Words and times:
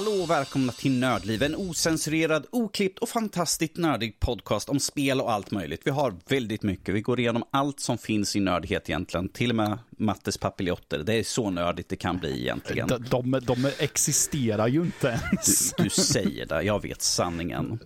Hallå 0.00 0.12
och 0.12 0.30
välkomna 0.30 0.72
till 0.72 0.92
Nördliv, 0.92 1.42
en 1.42 1.54
osensurerad, 1.56 2.46
oklippt 2.50 2.98
och 2.98 3.08
fantastiskt 3.08 3.76
nördig 3.76 4.20
podcast 4.20 4.68
om 4.68 4.80
spel 4.80 5.20
och 5.20 5.32
allt 5.32 5.50
möjligt. 5.50 5.80
Vi 5.84 5.90
har 5.90 6.14
väldigt 6.28 6.62
mycket, 6.62 6.94
vi 6.94 7.00
går 7.00 7.20
igenom 7.20 7.44
allt 7.50 7.80
som 7.80 7.98
finns 7.98 8.36
i 8.36 8.40
nördighet 8.40 8.90
egentligen, 8.90 9.28
till 9.28 9.50
och 9.50 9.56
med 9.56 9.78
Mattes 9.90 10.38
papiljotter. 10.38 10.98
Det 10.98 11.14
är 11.14 11.22
så 11.22 11.50
nördigt 11.50 11.88
det 11.88 11.96
kan 11.96 12.18
bli 12.18 12.40
egentligen. 12.40 12.88
De, 12.88 13.30
de, 13.30 13.40
de 13.42 13.70
existerar 13.78 14.68
ju 14.68 14.80
inte 14.80 15.08
ens. 15.08 15.74
Du, 15.76 15.84
du 15.84 15.90
säger 15.90 16.46
det, 16.46 16.62
jag 16.62 16.82
vet 16.82 17.02
sanningen. 17.02 17.78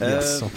Jaså. 0.00 0.44
Eh, 0.44 0.50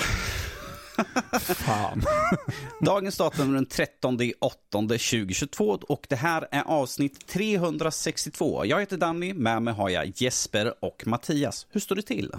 Fan. 1.39 2.03
Dagens 2.81 3.17
datum 3.17 3.49
är 3.49 3.55
den 3.55 3.65
13 3.65 4.19
8 4.39 4.57
2022 4.81 5.79
och 5.89 6.05
det 6.09 6.15
här 6.15 6.47
är 6.51 6.63
avsnitt 6.63 7.27
362. 7.27 8.65
Jag 8.65 8.79
heter 8.79 8.97
Danny, 8.97 9.33
med 9.33 9.61
mig 9.61 9.73
har 9.73 9.89
jag 9.89 10.11
Jesper 10.15 10.73
och 10.79 11.03
Mattias. 11.07 11.67
Hur 11.69 11.79
står 11.79 11.95
det 11.95 12.01
till? 12.01 12.31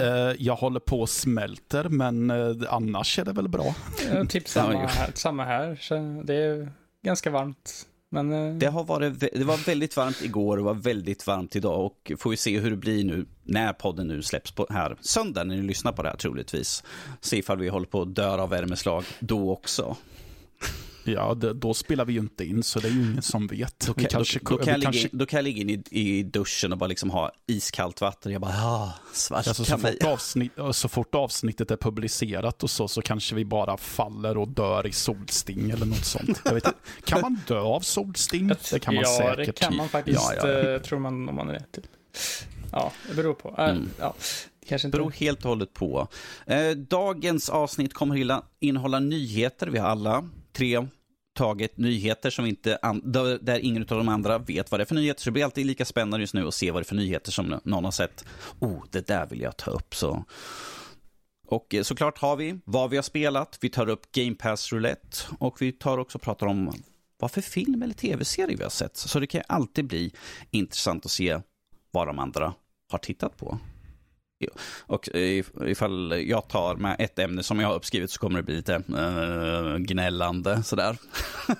Eh, 0.00 0.08
jag 0.38 0.56
håller 0.56 0.80
på 0.80 1.00
och 1.00 1.10
smälter, 1.10 1.88
men 1.88 2.30
eh, 2.30 2.56
annars 2.68 3.18
är 3.18 3.24
det 3.24 3.32
väl 3.32 3.48
bra. 3.48 3.74
Ja, 4.12 4.24
typ 4.24 4.48
samma 4.48 4.86
här. 4.86 5.10
Samma 5.14 5.44
här. 5.44 5.78
Så 5.80 6.22
det 6.24 6.34
är 6.34 6.72
ganska 7.02 7.30
varmt. 7.30 7.86
Men 8.14 8.32
eh, 8.32 8.54
Det, 8.54 8.66
har 8.66 8.84
varit, 8.84 9.20
det 9.20 9.44
var 9.44 9.66
väldigt 9.66 9.96
varmt 9.96 10.22
igår 10.22 10.56
och 10.56 10.64
var 10.64 10.74
väldigt 10.74 11.26
varmt 11.26 11.56
idag 11.56 11.84
och 11.84 12.12
får 12.18 12.30
vi 12.30 12.36
se 12.36 12.58
hur 12.58 12.70
det 12.70 12.76
blir 12.76 13.04
nu 13.04 13.26
när 13.42 13.72
podden 13.72 14.08
nu 14.08 14.22
släpps 14.22 14.52
på 14.52 14.66
här 14.70 14.96
söndag 15.00 15.44
när 15.44 15.56
ni 15.56 15.62
lyssnar 15.62 15.92
på 15.92 16.02
det 16.02 16.08
här 16.08 16.16
troligtvis. 16.16 16.84
Se 17.20 17.38
ifall 17.38 17.58
vi 17.58 17.68
håller 17.68 17.86
på 17.86 18.02
att 18.02 18.14
dö 18.14 18.28
av 18.28 18.50
värmeslag 18.50 19.04
då 19.20 19.52
också. 19.52 19.96
Ja, 21.04 21.34
det, 21.34 21.52
då 21.54 21.74
spelar 21.74 22.04
vi 22.04 22.12
ju 22.12 22.18
inte 22.18 22.44
in, 22.44 22.62
så 22.62 22.80
det 22.80 22.88
är 22.88 22.92
ju 22.92 23.10
ingen 23.10 23.22
som 23.22 23.46
vet. 23.46 23.78
Då 23.86 23.94
kan, 23.94 24.04
kanske- 24.04 24.40
då, 24.42 24.50
då, 24.50 24.64
kan 24.64 24.66
jag 24.72 24.78
ligga, 24.78 24.86
kanske- 24.92 25.08
in- 25.08 25.18
då 25.18 25.26
kan 25.26 25.36
jag 25.38 25.44
ligga 25.44 25.60
in 25.60 25.70
i, 25.70 25.82
i 25.90 26.22
duschen 26.22 26.72
och 26.72 26.78
bara 26.78 26.86
liksom 26.86 27.10
ha 27.10 27.32
iskallt 27.46 28.00
vatten. 28.00 28.32
Jag 28.32 28.40
bara, 28.40 28.52
ah, 28.64 28.92
svart 29.12 29.46
Alltså, 29.48 29.64
så, 29.64 29.78
fort 29.78 30.02
avsnitt, 30.04 30.52
så 30.72 30.88
fort 30.88 31.14
avsnittet 31.14 31.70
är 31.70 31.76
publicerat 31.76 32.62
och 32.62 32.70
så, 32.70 32.88
så 32.88 33.02
kanske 33.02 33.34
vi 33.34 33.44
bara 33.44 33.76
faller 33.76 34.36
och 34.36 34.48
dör 34.48 34.86
i 34.86 34.92
solsting 34.92 35.70
eller 35.70 35.86
något 35.86 36.04
sånt. 36.04 36.40
Jag 36.44 36.54
vet, 36.54 36.64
kan 37.04 37.20
man 37.20 37.40
dö 37.48 37.58
av 37.60 37.80
solsting? 37.80 38.48
Det 38.70 38.78
kan 38.78 38.94
man 38.94 39.04
ja, 39.06 39.18
säkert. 39.18 39.46
det 39.46 39.52
kan 39.52 39.76
man 39.76 39.88
faktiskt, 39.88 40.20
Ja, 40.36 40.48
ja. 40.48 40.70
eh, 40.74 40.80
tror 40.80 40.98
man 40.98 41.28
om 41.28 41.34
man 41.34 41.48
är 41.48 41.52
rätt. 41.52 41.72
Typ. 41.72 41.84
Ja, 42.72 42.92
det 43.08 43.14
beror 43.14 43.34
på. 43.34 43.54
Eh, 43.58 43.64
Mm. 43.64 43.88
ja, 44.00 44.14
kanske 44.68 44.88
inte. 44.88 44.98
beror 44.98 45.10
helt 45.10 45.38
och 45.44 45.48
hållet 45.48 45.72
på. 45.72 46.08
Eh, 46.46 46.70
dagens 46.70 47.48
avsnitt 47.48 47.94
kommer 47.94 48.40
innehålla 48.60 48.98
nyheter. 49.00 49.66
Vi 49.66 49.78
har 49.78 49.88
alla 49.88 50.28
tre 50.56 50.86
tagit 51.34 51.78
nyheter 51.78 52.30
som 52.30 52.46
inte 52.46 52.78
där, 53.40 53.58
ingen 53.58 53.82
av 53.82 53.88
de 53.88 54.08
andra 54.08 54.38
vet 54.38 54.70
vad 54.70 54.80
det 54.80 54.84
är 54.84 54.86
för 54.86 54.94
nyheter. 54.94 55.20
Så 55.20 55.30
det 55.30 55.32
blir 55.32 55.44
alltid 55.44 55.66
lika 55.66 55.84
spännande 55.84 56.22
just 56.22 56.34
nu 56.34 56.48
att 56.48 56.54
se 56.54 56.70
vad 56.70 56.82
det 56.82 56.84
är 56.84 56.88
för 56.88 56.94
nyheter 56.94 57.32
som 57.32 57.60
någon 57.64 57.84
har 57.84 57.90
sett. 57.90 58.24
Oh, 58.58 58.84
det 58.90 59.06
där 59.06 59.26
vill 59.26 59.40
jag 59.40 59.56
ta 59.56 59.70
upp. 59.70 59.94
Så. 59.94 60.24
Och 61.46 61.74
eh, 61.74 61.82
såklart 61.82 62.18
har 62.18 62.36
vi 62.36 62.60
vad 62.64 62.90
vi 62.90 62.96
har 62.96 63.02
spelat. 63.02 63.58
Vi 63.60 63.68
tar 63.68 63.88
upp 63.88 64.12
Game 64.12 64.34
Pass 64.34 64.72
Roulette 64.72 65.18
och 65.38 65.62
vi 65.62 65.72
tar 65.72 65.98
också 65.98 66.18
och 66.18 66.22
pratar 66.22 66.46
om 66.46 66.72
vad 67.18 67.30
för 67.30 67.40
film 67.40 67.82
eller 67.82 67.94
tv-serie 67.94 68.56
vi 68.56 68.62
har 68.62 68.70
sett. 68.70 68.96
Så 68.96 69.20
det 69.20 69.26
kan 69.26 69.38
ju 69.38 69.44
alltid 69.48 69.86
bli 69.86 70.12
intressant 70.50 71.04
att 71.04 71.10
se 71.10 71.40
vad 71.90 72.06
de 72.06 72.18
andra 72.18 72.54
har 72.90 72.98
tittat 72.98 73.36
på. 73.36 73.58
Och 74.80 75.08
if- 75.08 75.66
ifall 75.66 76.24
jag 76.26 76.48
tar 76.48 76.76
med 76.76 76.96
ett 76.98 77.18
ämne 77.18 77.42
som 77.42 77.60
jag 77.60 77.68
har 77.68 77.74
uppskrivit 77.74 78.10
så 78.10 78.20
kommer 78.20 78.36
det 78.38 78.42
bli 78.42 78.56
lite 78.56 78.74
eh, 78.74 79.76
gnällande 79.78 80.62
sådär. 80.62 80.96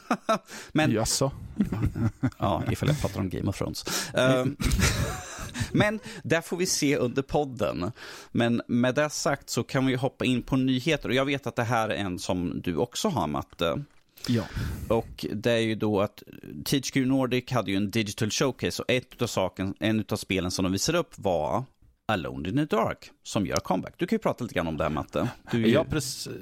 Men 0.72 0.92
Jaså? 0.92 1.30
ja, 2.38 2.62
ifall 2.70 2.88
jag 2.88 3.00
pratar 3.00 3.20
om 3.20 3.28
Game 3.28 3.48
of 3.50 3.58
Thrones. 3.58 4.10
Eh, 4.14 4.44
Men 5.72 6.00
där 6.22 6.40
får 6.40 6.56
vi 6.56 6.66
se 6.66 6.96
under 6.96 7.22
podden. 7.22 7.92
Men 8.32 8.62
med 8.68 8.94
det 8.94 9.10
sagt 9.10 9.50
så 9.50 9.62
kan 9.62 9.86
vi 9.86 9.94
hoppa 9.94 10.24
in 10.24 10.42
på 10.42 10.56
nyheter. 10.56 11.08
Och 11.08 11.14
jag 11.14 11.24
vet 11.24 11.46
att 11.46 11.56
det 11.56 11.62
här 11.64 11.88
är 11.88 11.94
en 11.94 12.18
som 12.18 12.60
du 12.60 12.76
också 12.76 13.08
har, 13.08 13.26
Matte. 13.26 13.84
Ja. 14.28 14.42
Och 14.88 15.26
det 15.32 15.52
är 15.52 15.58
ju 15.58 15.74
då 15.74 16.00
att 16.00 16.22
THQ 16.64 16.96
Nordic 16.96 17.50
hade 17.50 17.70
ju 17.70 17.76
en 17.76 17.90
digital 17.90 18.30
showcase 18.30 18.82
och 18.82 18.90
ett 18.90 19.22
av 19.22 19.26
saken, 19.26 19.74
en 19.80 20.04
av 20.08 20.16
spelen 20.16 20.50
som 20.50 20.62
de 20.62 20.72
visade 20.72 20.98
upp 20.98 21.12
var 21.16 21.64
Alone 22.06 22.48
in 22.48 22.56
the 22.56 22.64
Dark 22.64 23.10
som 23.22 23.46
gör 23.46 23.56
comeback. 23.56 23.94
Du 23.98 24.06
kan 24.06 24.16
ju 24.16 24.20
prata 24.20 24.44
lite 24.44 24.54
grann 24.54 24.66
om 24.66 24.76
det 24.76 24.84
här 24.84 24.90
Matte. 24.90 25.28
Du 25.50 25.62
är 25.64 25.68
ju, 25.68 25.74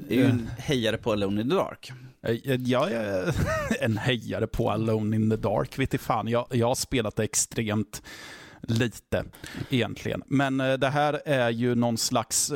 är 0.08 0.14
ju 0.14 0.24
en 0.24 0.48
hejare 0.58 0.96
på 0.96 1.12
Alone 1.12 1.40
in 1.40 1.48
the 1.50 1.54
Dark. 1.56 1.92
Eh, 2.26 2.54
Jag 2.54 2.92
är 2.92 3.32
en 3.80 3.96
hejare 3.96 4.46
på 4.46 4.70
Alone 4.70 5.16
in 5.16 5.30
the 5.30 5.36
Dark. 5.36 5.78
Vet 5.78 6.00
fan, 6.00 6.28
jag, 6.28 6.46
jag 6.50 6.66
har 6.66 6.74
spelat 6.74 7.16
det 7.16 7.24
extremt 7.24 8.02
lite 8.62 9.24
egentligen. 9.70 10.22
Men 10.26 10.60
eh, 10.60 10.72
det 10.74 10.88
här 10.88 11.22
är 11.24 11.50
ju 11.50 11.74
någon 11.74 11.98
slags 11.98 12.52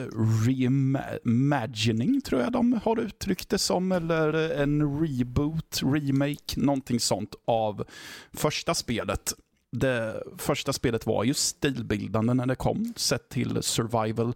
reimagining, 0.46 2.20
tror 2.20 2.40
jag 2.40 2.52
de 2.52 2.80
har 2.84 3.00
uttryckt 3.00 3.48
det 3.48 3.58
som. 3.58 3.92
Eller 3.92 4.50
en 4.62 5.00
reboot, 5.00 5.80
remake, 5.84 6.56
någonting 6.60 7.00
sånt 7.00 7.34
av 7.46 7.84
första 8.32 8.74
spelet. 8.74 9.32
Det 9.78 10.22
första 10.38 10.72
spelet 10.72 11.06
var 11.06 11.24
ju 11.24 11.34
stilbildande 11.34 12.34
när 12.34 12.46
det 12.46 12.54
kom, 12.54 12.92
sett 12.96 13.28
till 13.28 13.62
survival 13.62 14.34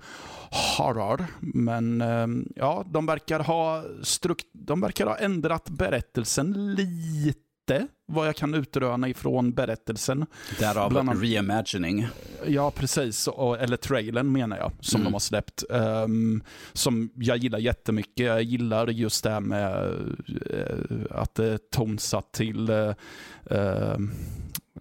horror. 0.78 1.26
Men 1.40 2.00
eh, 2.00 2.26
ja, 2.56 2.84
de 2.92 3.06
verkar 3.06 3.40
ha, 3.40 3.84
strukt 4.02 4.46
de 4.52 4.80
verkar 4.80 5.06
ha 5.06 5.16
ändrat 5.16 5.68
berättelsen 5.70 6.74
lite, 6.74 7.86
vad 8.06 8.26
jag 8.28 8.36
kan 8.36 8.54
utröna 8.54 9.08
ifrån 9.08 9.52
berättelsen. 9.52 10.26
Därav 10.58 10.90
Bland 10.90 11.10
annat- 11.10 11.22
reimagining. 11.22 12.06
Ja, 12.46 12.70
precis. 12.70 13.26
Och, 13.28 13.58
eller 13.58 13.76
trailern 13.76 14.32
menar 14.32 14.56
jag, 14.58 14.72
som 14.80 15.00
Mm. 15.00 15.04
de 15.10 15.12
har 15.14 15.20
släppt. 15.20 15.64
Ehm, 15.70 16.42
som 16.72 17.10
jag 17.14 17.36
gillar 17.36 17.58
jättemycket. 17.58 18.26
Jag 18.26 18.42
gillar 18.42 18.86
just 18.88 19.24
det 19.24 19.30
här 19.30 19.40
med 19.40 19.84
eh, 20.50 21.18
att 21.20 21.34
det 21.34 21.46
är 21.46 21.58
tonsatt 21.58 22.32
till 22.32 22.70
uh, 22.70 22.92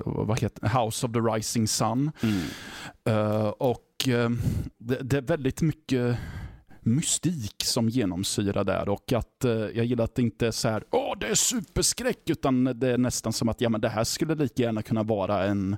vad 0.06 0.40
heter 0.40 0.68
House 0.68 1.06
of 1.06 1.14
the 1.14 1.20
Rising 1.20 1.68
Sun. 1.68 2.12
Mm. 2.24 2.42
Eh, 3.06 3.48
och 3.48 4.08
eh, 4.08 4.30
det, 4.78 5.00
det 5.02 5.18
är 5.18 5.22
väldigt 5.22 5.62
mycket 5.62 6.18
mystik 6.82 7.56
som 7.64 7.90
genomsyrar 7.90 8.64
där 8.64 8.90
och 8.90 9.14
att 9.14 9.46
eh, 9.46 9.52
jag 9.52 9.86
gillar 9.86 10.04
att 10.04 10.16
det 10.16 10.22
inte 10.22 10.48
är 10.48 10.52
så 10.52 10.70
här, 10.70 10.84
åh 10.92 11.14
det 11.20 11.28
är 11.28 11.36
superskräck, 11.36 12.30
utan 12.30 12.64
det 12.64 12.88
är 12.88 12.98
nästan 12.98 13.34
som 13.34 13.50
att 13.50 13.62
ja, 13.62 13.70
men 13.70 13.82
det 13.82 13.90
här 13.90 14.04
skulle 14.04 14.36
lika 14.36 14.64
gärna 14.64 14.82
kunna 14.82 15.04
vara 15.04 15.46
en 15.46 15.78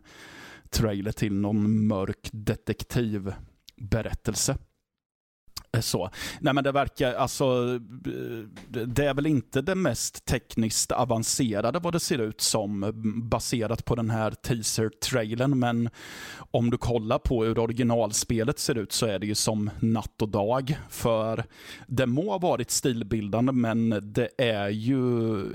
trailer 0.70 1.12
till 1.12 1.34
någon 1.34 1.88
mörk 1.88 2.30
detektivberättelse. 2.32 4.58
Eh, 5.74 5.82
Så. 5.82 6.09
Nej 6.40 6.54
men 6.54 6.64
det 6.64 6.72
verkar, 6.72 7.14
alltså, 7.14 7.44
eh, 8.06 8.84
det 8.88 9.06
är 9.06 9.14
väl 9.14 9.26
inte 9.26 9.62
det 9.62 9.76
mest 9.76 10.26
tekniskt 10.26 10.92
avancerade 10.92 11.80
vad 11.80 11.94
det 11.94 12.00
ser 12.00 12.20
ut 12.20 12.42
som 12.42 12.84
eh, 12.84 12.92
baserat 13.24 13.86
på 13.86 13.96
den 13.96 14.09
här 14.09 14.32
teaser-trailern, 14.32 15.59
men 15.59 15.90
om 16.52 16.70
du 16.70 16.78
kollar 16.78 17.20
på 17.20 17.44
hur 17.44 17.59
originalspelet 17.59 18.59
ser 18.59 18.78
ut 18.78 18.92
så 18.92 19.06
är 19.06 19.20
det 19.20 19.28
ju 19.28 19.36
som 19.36 19.70
natt 19.80 20.22
och 20.22 20.30
dag. 20.30 20.78
För 20.90 21.44
det 21.88 22.06
må 22.06 22.32
ha 22.32 22.38
varit 22.38 22.72
stilbildande, 22.72 23.52
men 23.52 23.90
det 24.14 24.30
är 24.38 24.70
ju 24.70 25.46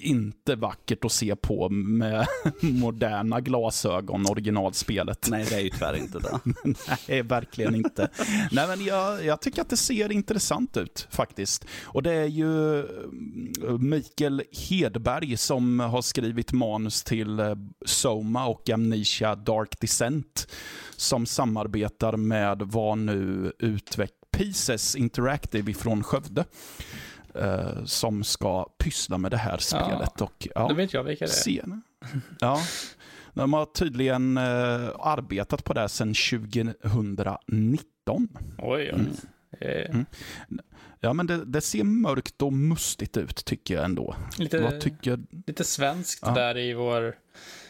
inte 0.00 0.54
vackert 0.56 1.04
att 1.04 1.12
se 1.12 1.36
på 1.36 1.68
med 1.68 2.26
moderna 2.62 3.40
glasögon, 3.40 4.26
originalspelet. 4.26 5.28
Nej, 5.30 5.46
det 5.48 5.54
är 5.54 5.60
ju 5.60 5.70
tyvärr 5.70 5.96
inte 5.96 6.18
det. 6.18 6.40
Nej, 7.08 7.22
verkligen 7.22 7.74
inte. 7.74 8.08
Nej, 8.50 8.68
men 8.68 8.84
jag, 8.84 9.09
jag 9.22 9.40
tycker 9.40 9.62
att 9.62 9.68
det 9.70 9.76
ser 9.76 10.12
intressant 10.12 10.76
ut 10.76 11.06
faktiskt. 11.10 11.66
Och 11.84 12.02
det 12.02 12.12
är 12.12 12.26
ju 12.26 12.78
eh, 12.78 13.78
Mikael 13.78 14.42
Hedberg 14.68 15.36
som 15.36 15.80
har 15.80 16.02
skrivit 16.02 16.52
manus 16.52 17.04
till 17.04 17.40
eh, 17.40 17.54
Soma 17.86 18.46
och 18.46 18.70
Amnesia 18.70 19.34
Dark 19.34 19.80
Descent 19.80 20.46
som 20.96 21.26
samarbetar 21.26 22.16
med 22.16 22.62
vad 22.62 22.98
nu 22.98 23.52
utveck 23.58 24.12
Pieces 24.32 24.96
Interactive 24.96 25.70
ifrån 25.70 26.02
Skövde. 26.02 26.44
eh, 27.34 27.84
som 27.84 28.24
ska 28.24 28.64
pyssla 28.78 29.18
med 29.18 29.30
det 29.30 29.36
här 29.36 29.58
spelet. 29.58 30.20
Och, 30.20 30.48
ja, 30.54 30.68
Då 30.68 30.74
vet 30.74 30.92
jag 30.94 31.04
vilka 31.04 31.24
det 31.24 31.30
är. 31.30 31.34
scen. 31.34 31.82
Ja. 32.40 32.60
De 33.34 33.52
har 33.52 33.64
tydligen 33.66 34.36
eh, 34.36 34.88
arbetat 34.98 35.64
på 35.64 35.72
det 35.72 35.80
här 35.80 35.88
sedan 35.88 36.14
2019. 36.14 37.84
Oj, 38.12 38.26
oj. 38.58 38.90
Mm. 38.92 39.06
Eh, 39.60 39.90
Mm. 39.90 40.06
Ja, 41.02 41.12
men 41.12 41.26
det, 41.26 41.44
det 41.44 41.60
ser 41.60 41.84
mörkt 41.84 42.42
och 42.42 42.52
mustigt 42.52 43.16
ut 43.16 43.44
tycker 43.44 43.74
jag 43.74 43.84
ändå. 43.84 44.14
lite, 44.38 44.80
tycker... 44.80 45.18
lite 45.46 45.64
svenskt 45.64 46.22
Ja. 46.26 46.34
där 46.34 46.58
i 46.58 46.74
vår 46.74 47.14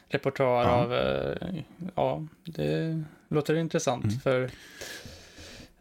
repertoar 0.09 0.65
Ja. 0.65 0.71
av... 0.71 0.95
Eh, 0.95 1.55
ja, 1.95 2.27
det 2.45 3.03
låter 3.29 3.55
intressant 3.55 4.05
Mm. 4.05 4.21
för... 4.21 4.43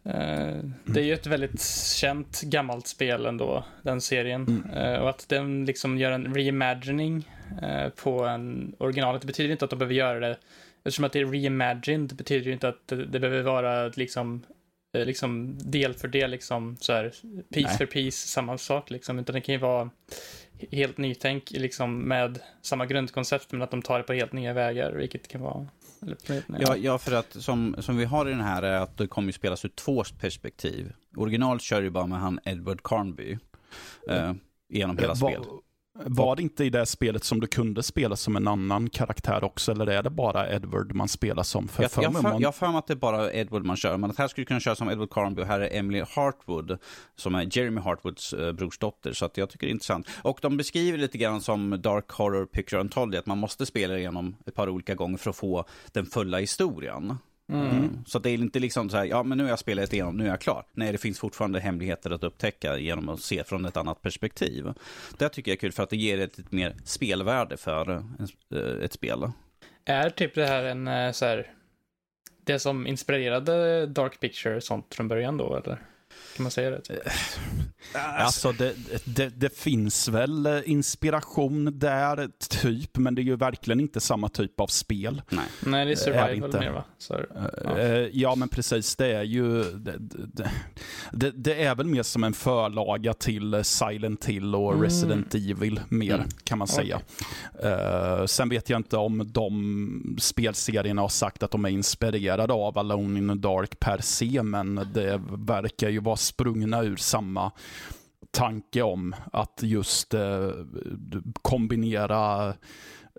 Eh, 0.04 0.64
det 0.84 1.00
är 1.00 1.04
ju 1.04 1.14
ett 1.14 1.26
väldigt 1.26 1.62
känt 1.94 2.40
gammalt 2.40 2.86
spel 2.86 3.26
ändå, 3.26 3.64
den 3.82 4.00
serien. 4.00 4.62
Mm. 4.72 5.02
Och 5.02 5.10
att 5.10 5.28
den 5.28 5.64
liksom 5.64 5.98
gör 5.98 6.12
en 6.12 6.34
reimagining 6.34 7.28
på 7.96 8.24
en 8.24 8.74
originalet, 8.78 9.20
det 9.20 9.26
betyder 9.26 9.50
inte 9.52 9.64
att 9.64 9.70
de 9.70 9.78
behöver 9.78 9.94
göra 9.94 10.20
det 10.20 10.36
eftersom 10.84 11.04
att 11.04 11.12
det 11.12 11.20
är 11.20 11.26
reimagined 11.26 12.16
betyder 12.16 12.46
ju 12.46 12.52
inte 12.52 12.68
att 12.68 12.88
det, 12.88 13.06
det 13.06 13.20
behöver 13.20 13.42
vara 13.42 13.88
liksom, 13.88 14.42
eh, 14.96 15.04
liksom 15.04 15.58
del 15.70 15.94
för 15.94 16.08
del, 16.08 16.30
liksom 16.30 16.76
så 16.80 16.92
här, 16.92 17.12
piece 17.54 17.68
Nej. 17.68 17.78
för 17.78 17.86
piece, 17.86 18.28
samma 18.28 18.58
sak 18.58 18.90
liksom, 18.90 19.18
utan 19.18 19.34
det 19.34 19.40
kan 19.40 19.54
ju 19.54 19.60
vara 19.60 19.90
helt 20.70 20.98
nytänk 20.98 21.50
liksom 21.50 21.98
med 21.98 22.38
samma 22.62 22.86
grundkoncept 22.86 23.52
men 23.52 23.62
att 23.62 23.70
de 23.70 23.82
tar 23.82 23.98
det 23.98 24.04
på 24.04 24.12
helt 24.12 24.32
nya 24.32 24.52
vägar, 24.52 24.92
vilket 24.92 25.28
kan 25.28 25.40
vara 25.40 25.66
eller, 26.02 26.16
Ja, 26.60 26.76
ja, 26.76 26.98
för 26.98 27.12
att 27.12 27.32
som, 27.32 27.76
som 27.78 27.96
vi 27.96 28.04
har 28.04 28.28
i 28.28 28.30
den 28.30 28.40
här 28.40 28.62
är 28.62 28.80
att 28.80 28.96
det 28.96 29.06
kommer 29.06 29.28
ju 29.28 29.32
spelas 29.32 29.64
ur 29.64 29.68
två 29.68 30.04
perspektiv. 30.20 30.92
Originalt 31.16 31.62
kör 31.62 31.82
ju 31.82 31.90
bara 31.90 32.06
med 32.06 32.18
han 32.20 32.40
Edward 32.44 32.82
Carnby 32.82 33.38
eh, 34.08 34.32
genom 34.68 34.98
hela 34.98 35.14
Var- 35.14 35.30
spelet. 35.30 35.48
Var 36.06 36.36
det 36.36 36.42
inte 36.42 36.64
i 36.64 36.70
det 36.70 36.86
spelet 36.86 37.24
som 37.24 37.40
du 37.40 37.46
kunde 37.46 37.82
spela 37.82 38.16
som 38.16 38.36
en 38.36 38.48
annan 38.48 38.90
karaktär 38.90 39.44
också, 39.44 39.72
eller 39.72 39.86
är 39.86 40.02
det 40.02 40.10
bara 40.10 40.50
Edward 40.50 40.94
man 40.94 41.08
spelar 41.08 41.42
som? 41.42 41.68
För 41.68 41.82
Jag, 41.82 41.90
för 41.92 42.02
jag, 42.02 42.12
för, 42.14 42.22
man- 42.22 42.40
jag 42.40 42.54
för 42.54 42.68
mig 42.68 42.78
att 42.78 42.86
det 42.86 42.92
är 42.92 42.96
bara 42.96 43.32
Edward 43.32 43.64
man 43.64 43.76
kör, 43.76 43.96
men 43.96 44.10
att 44.10 44.18
här 44.18 44.28
skulle 44.28 44.42
du 44.42 44.46
kunna 44.46 44.60
köra 44.60 44.74
som 44.74 44.90
Edward 44.90 45.10
Carnby 45.10 45.42
och 45.42 45.46
här 45.46 45.60
är 45.60 45.78
Emily 45.78 46.02
Hartwood 46.08 46.78
som 47.16 47.34
är 47.34 47.56
Jeremy 47.58 47.80
Hartwoods 47.80 48.32
eh, 48.32 48.52
brorsdotter. 48.52 49.12
Så 49.12 49.24
att 49.24 49.36
jag 49.36 49.50
tycker 49.50 49.66
det 49.66 49.70
är 49.70 49.74
intressant. 49.74 50.08
Och 50.22 50.38
de 50.42 50.56
beskriver 50.56 50.98
lite 50.98 51.18
grann 51.18 51.40
som 51.40 51.80
Dark 51.82 52.10
Horror 52.10 52.46
Picture 52.46 52.80
Anthology, 52.80 53.18
att 53.18 53.26
man 53.26 53.38
måste 53.38 53.66
spela 53.66 53.98
igenom 53.98 54.36
ett 54.46 54.54
par 54.54 54.68
olika 54.68 54.94
gånger 54.94 55.16
för 55.18 55.30
att 55.30 55.36
få 55.36 55.64
den 55.92 56.06
fulla 56.06 56.38
historien. 56.38 57.18
Mm. 57.52 58.04
Så 58.06 58.18
att 58.18 58.24
det 58.24 58.30
är 58.30 58.34
inte 58.34 58.58
liksom 58.58 58.90
så 58.90 58.96
här, 58.96 59.04
ja 59.04 59.22
men 59.22 59.38
nu 59.38 59.44
har 59.44 59.50
jag 59.50 59.58
spelat 59.58 59.92
igenom, 59.92 60.16
nu 60.16 60.24
är 60.24 60.28
jag 60.28 60.40
klar. 60.40 60.64
Nej, 60.72 60.92
det 60.92 60.98
finns 60.98 61.18
fortfarande 61.18 61.60
hemligheter 61.60 62.10
att 62.10 62.24
upptäcka 62.24 62.78
genom 62.78 63.08
att 63.08 63.20
se 63.20 63.44
från 63.44 63.64
ett 63.64 63.76
annat 63.76 64.02
perspektiv. 64.02 64.66
Det 65.18 65.28
tycker 65.28 65.50
jag 65.50 65.56
är 65.56 65.60
kul 65.60 65.72
för 65.72 65.82
att 65.82 65.90
det 65.90 65.96
ger 65.96 66.20
ett 66.20 66.38
lite 66.38 66.54
mer 66.54 66.76
spelvärde 66.84 67.56
för 67.56 67.90
eh, 67.90 68.84
ett 68.84 68.92
spel. 68.92 69.32
Är 69.84 70.10
typ 70.10 70.34
det 70.34 70.46
här 70.46 70.64
en 70.64 70.88
eh, 70.88 71.12
så 71.12 71.24
här, 71.24 71.46
det 72.44 72.58
som 72.58 72.86
inspirerade 72.86 73.86
Dark 73.86 74.20
Picture 74.20 74.60
sånt 74.60 74.94
från 74.94 75.08
början 75.08 75.36
då, 75.36 75.56
eller? 75.56 75.78
Kan 76.36 76.42
man 76.42 76.50
säga 76.50 76.70
det? 76.70 76.80
Typ? 76.80 76.98
Alltså 77.94 78.52
det, 78.52 78.74
det, 79.04 79.28
det 79.28 79.56
finns 79.58 80.08
väl 80.08 80.46
eh, 80.46 80.60
inspiration 80.64 81.78
där, 81.78 82.28
typ, 82.48 82.96
men 82.96 83.14
det 83.14 83.22
är 83.22 83.24
ju 83.24 83.36
verkligen 83.36 83.80
inte 83.80 84.00
samma 84.00 84.28
typ 84.28 84.60
av 84.60 84.66
spel. 84.66 85.22
Nej. 85.30 85.44
Nej, 85.66 85.84
det 85.84 85.90
är 85.90 85.92
är 85.92 85.96
survival 85.96 86.34
inte. 86.44 86.60
mer 86.60 86.70
va? 86.70 86.84
Så, 86.98 87.20
Ja. 87.64 87.78
ja, 88.12 88.34
men 88.34 88.48
precis. 88.48 88.96
Det 88.96 89.12
är 89.12 89.22
ju... 89.22 89.62
Det, 89.62 89.94
det, 89.98 90.50
det, 91.12 91.30
det 91.30 91.62
är 91.64 91.74
väl 91.74 91.86
mer 91.86 92.02
som 92.02 92.24
en 92.24 92.32
förlaga 92.32 93.14
till 93.14 93.64
Silent 93.64 94.24
Hill 94.24 94.54
och 94.54 94.70
Mm. 94.70 94.82
Resident 94.82 95.34
Evil, 95.34 95.80
mer 95.88 96.14
Mm. 96.14 96.28
kan 96.44 96.58
man 96.58 96.68
säga. 96.68 97.00
Eh, 97.62 98.24
sen 98.26 98.48
vet 98.48 98.70
jag 98.70 98.78
inte 98.78 98.96
om 98.96 99.32
de 99.32 100.16
spelserierna 100.20 101.02
har 101.02 101.08
sagt 101.08 101.42
att 101.42 101.50
de 101.50 101.64
är 101.64 101.68
inspirerade 101.68 102.52
av 102.52 102.78
Alone 102.78 103.18
in 103.18 103.28
the 103.28 103.34
Dark 103.34 103.80
per 103.80 103.98
se, 104.00 104.42
men 104.42 104.74
det 104.94 105.20
verkar 105.30 105.88
ju 105.88 105.99
vara 106.00 106.16
sprungna 106.16 106.82
ur 106.82 106.96
samma 106.96 107.52
tanke 108.30 108.82
om 108.82 109.14
att 109.32 109.60
just 109.62 110.14
eh, 110.14 110.50
kombinera 111.42 112.54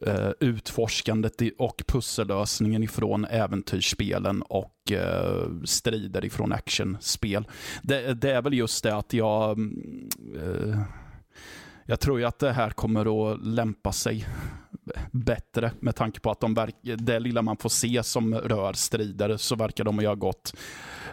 eh, 0.06 0.30
utforskandet 0.40 1.42
och 1.58 1.84
pussellösningen 1.88 2.84
ifrån 2.84 3.26
äventyrsspelen 3.26 4.42
och 4.42 4.92
eh, 4.92 5.48
strider 5.66 6.26
ifrån 6.26 6.52
actionspel. 6.52 7.48
Det, 7.82 8.14
det 8.14 8.32
är 8.32 8.42
väl 8.42 8.54
just 8.54 8.84
det 8.84 8.96
att 8.96 9.14
jag 9.14 9.52
mm, 9.52 10.10
eh, 10.36 10.82
jag 11.86 12.00
tror 12.00 12.20
ju 12.20 12.26
att 12.26 12.40
det 12.40 12.52
här 12.52 12.70
kommer 12.70 13.32
att 13.32 13.46
lämpa 13.46 13.92
sig 13.92 14.28
bättre 15.12 15.72
med 15.80 15.96
tanke 15.96 16.20
på 16.20 16.32
att 16.32 16.40
de 16.40 16.68
det 16.98 17.20
lilla 17.20 17.42
man 17.42 17.58
får 17.58 17.70
se 17.70 18.04
som 18.04 18.36
rör 18.36 18.74
strider 18.74 19.38
så 19.38 19.56
verkar 19.56 19.84
de 19.84 20.00
ha 20.00 20.16
gått 20.16 20.54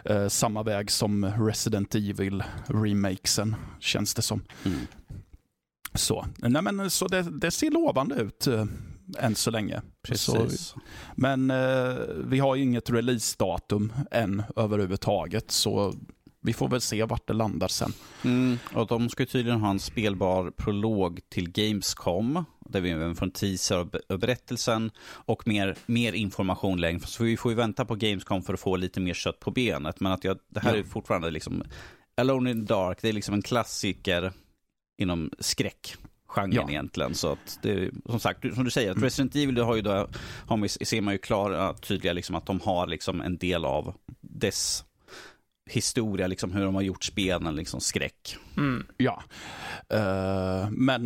eh, 0.05 0.27
samma 0.27 0.63
väg 0.63 0.91
som 0.91 1.25
Resident 1.25 1.95
Evil 1.95 2.43
remakesen 2.67 3.55
känns 3.79 4.13
det 4.13 4.21
som. 4.21 4.43
Mm. 4.65 4.79
Så, 5.93 6.25
Nej, 6.37 6.61
men, 6.61 6.89
så 6.89 7.07
det, 7.07 7.21
det 7.21 7.51
ser 7.51 7.71
lovande 7.71 8.15
ut 8.15 8.47
eh, 8.47 8.65
än 9.17 9.35
så 9.35 9.51
länge. 9.51 9.81
Så, 10.13 10.33
Precis. 10.33 10.75
men 11.15 11.51
eh, 11.51 11.95
vi 12.25 12.39
har 12.39 12.55
ju 12.55 12.63
inget 12.63 12.89
releasedatum 12.89 13.93
än 14.11 14.43
överhuvudtaget, 14.55 15.51
så 15.51 15.93
vi 16.41 16.53
får 16.53 16.67
väl 16.67 16.81
se 16.81 17.03
vart 17.03 17.27
det 17.27 17.33
landar 17.33 17.67
sen. 17.67 17.93
Mm, 18.23 18.57
och 18.73 18.87
de 18.87 19.09
ska 19.09 19.25
tydligen 19.25 19.61
ha 19.61 19.69
en 19.69 19.79
spelbar 19.79 20.51
prolog 20.51 21.19
till 21.29 21.51
Gamescom, 21.51 22.45
där 22.69 22.81
vi 22.81 22.89
även 22.89 23.15
får 23.15 23.25
en 23.25 23.31
teaser 23.31 23.75
av 24.09 24.17
berättelsen 24.19 24.91
och 25.09 25.47
mer, 25.47 25.75
mer 25.85 26.13
information 26.13 26.81
längre. 26.81 26.99
Så 26.99 27.23
vi 27.23 27.37
får 27.37 27.51
ju 27.51 27.55
vänta 27.55 27.85
på 27.85 27.95
Gamescom 27.95 28.43
för 28.43 28.53
att 28.53 28.59
få 28.59 28.75
lite 28.75 28.99
mer 28.99 29.13
kött 29.13 29.39
på 29.39 29.51
benet. 29.51 29.99
Men 29.99 30.11
att 30.11 30.23
jag, 30.23 30.39
det 30.49 30.59
här 30.59 30.73
Ja. 30.73 30.79
är 30.79 30.83
fortfarande 30.83 31.31
liksom, 31.31 31.63
Alone 32.17 32.51
in 32.51 32.67
the 32.67 32.73
Dark, 32.73 32.97
det 33.01 33.09
är 33.09 33.13
liksom 33.13 33.33
en 33.33 33.41
klassiker 33.41 34.31
inom 35.01 35.31
skräckgenren 35.39 36.51
Ja. 36.51 36.69
egentligen. 36.69 37.15
Så 37.15 37.31
att 37.31 37.59
det, 37.61 37.91
som 38.05 38.19
sagt, 38.19 38.53
som 38.55 38.63
du 38.63 38.71
säger, 38.71 38.91
att 38.91 38.97
Mm. 38.97 39.03
Resident 39.05 39.35
Evil 39.35 39.55
det 39.55 39.63
har 39.63 39.75
ju 39.75 39.81
då, 39.81 40.07
har 40.47 40.57
man, 40.57 40.69
ser 40.69 41.01
man 41.01 41.13
ju 41.13 41.17
klara, 41.17 41.73
tydliga 41.73 42.13
liksom 42.13 42.35
att 42.35 42.45
de 42.45 42.59
har 42.59 42.87
liksom 42.87 43.21
en 43.21 43.37
del 43.37 43.65
av 43.65 43.93
dess 44.21 44.85
historia, 45.69 46.27
liksom 46.27 46.53
hur 46.53 46.65
de 46.65 46.75
har 46.75 46.81
gjort 46.81 47.03
spelen, 47.03 47.55
liksom 47.55 47.81
skräck. 47.81 48.37
mm. 48.57 48.85
Ja, 48.97 49.23
Eh, 49.93 50.69
men 50.71 51.05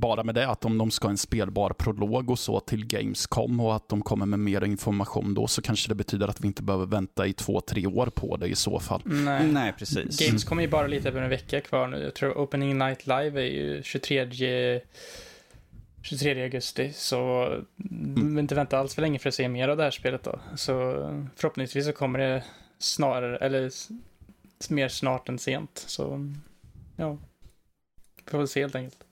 bara 0.00 0.24
med 0.24 0.34
det 0.34 0.48
att 0.48 0.64
om 0.64 0.78
de 0.78 0.90
ska 0.90 1.06
ha 1.06 1.10
en 1.10 1.18
spelbar 1.18 1.70
prolog 1.70 2.30
och 2.30 2.38
så 2.38 2.60
till 2.60 2.86
Gamescom 2.86 3.60
och 3.60 3.76
att 3.76 3.88
de 3.88 4.02
kommer 4.02 4.26
med 4.26 4.38
mer 4.38 4.64
information 4.64 5.34
då 5.34 5.46
så 5.46 5.62
kanske 5.62 5.88
det 5.88 5.94
betyder 5.94 6.28
att 6.28 6.40
vi 6.40 6.46
inte 6.46 6.62
behöver 6.62 6.86
vänta 6.86 7.26
i 7.26 7.32
två, 7.32 7.60
tre 7.60 7.86
år 7.86 8.06
på 8.06 8.36
det 8.36 8.46
i 8.46 8.54
så 8.54 8.80
fall. 8.80 9.02
Nej. 9.04 9.46
Nej, 9.46 9.74
precis. 9.78 10.26
Games 10.26 10.44
kommer 10.44 10.62
ju 10.62 10.68
bara 10.68 10.86
lite 10.86 11.08
över 11.08 11.22
en 11.22 11.30
vecka 11.30 11.60
kvar 11.60 11.86
nu. 11.86 12.02
Jag 12.02 12.14
tror 12.14 12.38
Opening 12.38 12.78
Night 12.78 13.06
Live 13.06 13.42
är 13.42 13.46
ju 13.46 13.82
23 13.82 14.80
23 16.02 16.42
augusti, 16.42 16.92
så 16.94 17.46
mm. 17.90 18.38
inte 18.38 18.54
vänta 18.54 18.78
alls 18.78 18.94
för 18.94 19.02
länge 19.02 19.18
för 19.18 19.28
att 19.28 19.34
se 19.34 19.48
mer 19.48 19.68
av 19.68 19.76
det 19.76 19.82
här 19.82 19.90
spelet 19.90 20.24
då. 20.24 20.40
Så 20.56 20.74
förhoppningsvis 21.36 21.86
så 21.86 21.92
kommer 21.92 22.18
det 22.18 22.44
snarare, 22.78 23.36
eller 23.36 23.70
mer 24.68 24.88
snart 24.88 25.28
än 25.28 25.38
sent. 25.38 25.84
Så 25.86 26.32
ja, 26.96 27.18
vi 28.24 28.30
får 28.30 28.38
väl 28.38 28.48
se 28.48 28.60
helt 28.60 28.74
enkelt. 28.74 29.04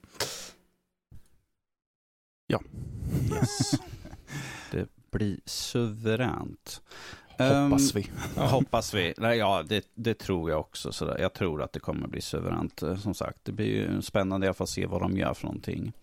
Yes. 2.51 3.71
Det 4.71 4.87
blir 5.11 5.39
suveränt. 5.45 6.81
Hoppas 7.29 7.95
Ehm, 7.95 8.01
vi. 8.01 8.09
Ja. 8.35 8.45
Hoppas 8.45 8.93
vi. 8.93 9.13
Nej, 9.17 9.37
ja, 9.37 9.63
det, 9.69 9.85
det 9.95 10.13
tror 10.13 10.49
jag 10.49 10.59
också. 10.59 10.91
Sådär. 10.91 11.17
Jag 11.19 11.33
tror 11.33 11.61
att 11.61 11.73
det 11.73 11.79
kommer 11.79 12.07
bli 12.07 12.21
suveränt. 12.21 12.83
eh, 12.83 12.97
Som 12.97 13.13
sagt, 13.13 13.45
det 13.45 13.51
blir 13.51 13.65
ju 13.65 14.01
spännande 14.01 14.45
i 14.45 14.47
alla 14.47 14.53
fall 14.53 14.63
att 14.65 14.69
se 14.69 14.85
vad 14.85 15.01
de 15.01 15.17
gör 15.17 15.33
för 15.33 15.45
någonting. 15.45 15.93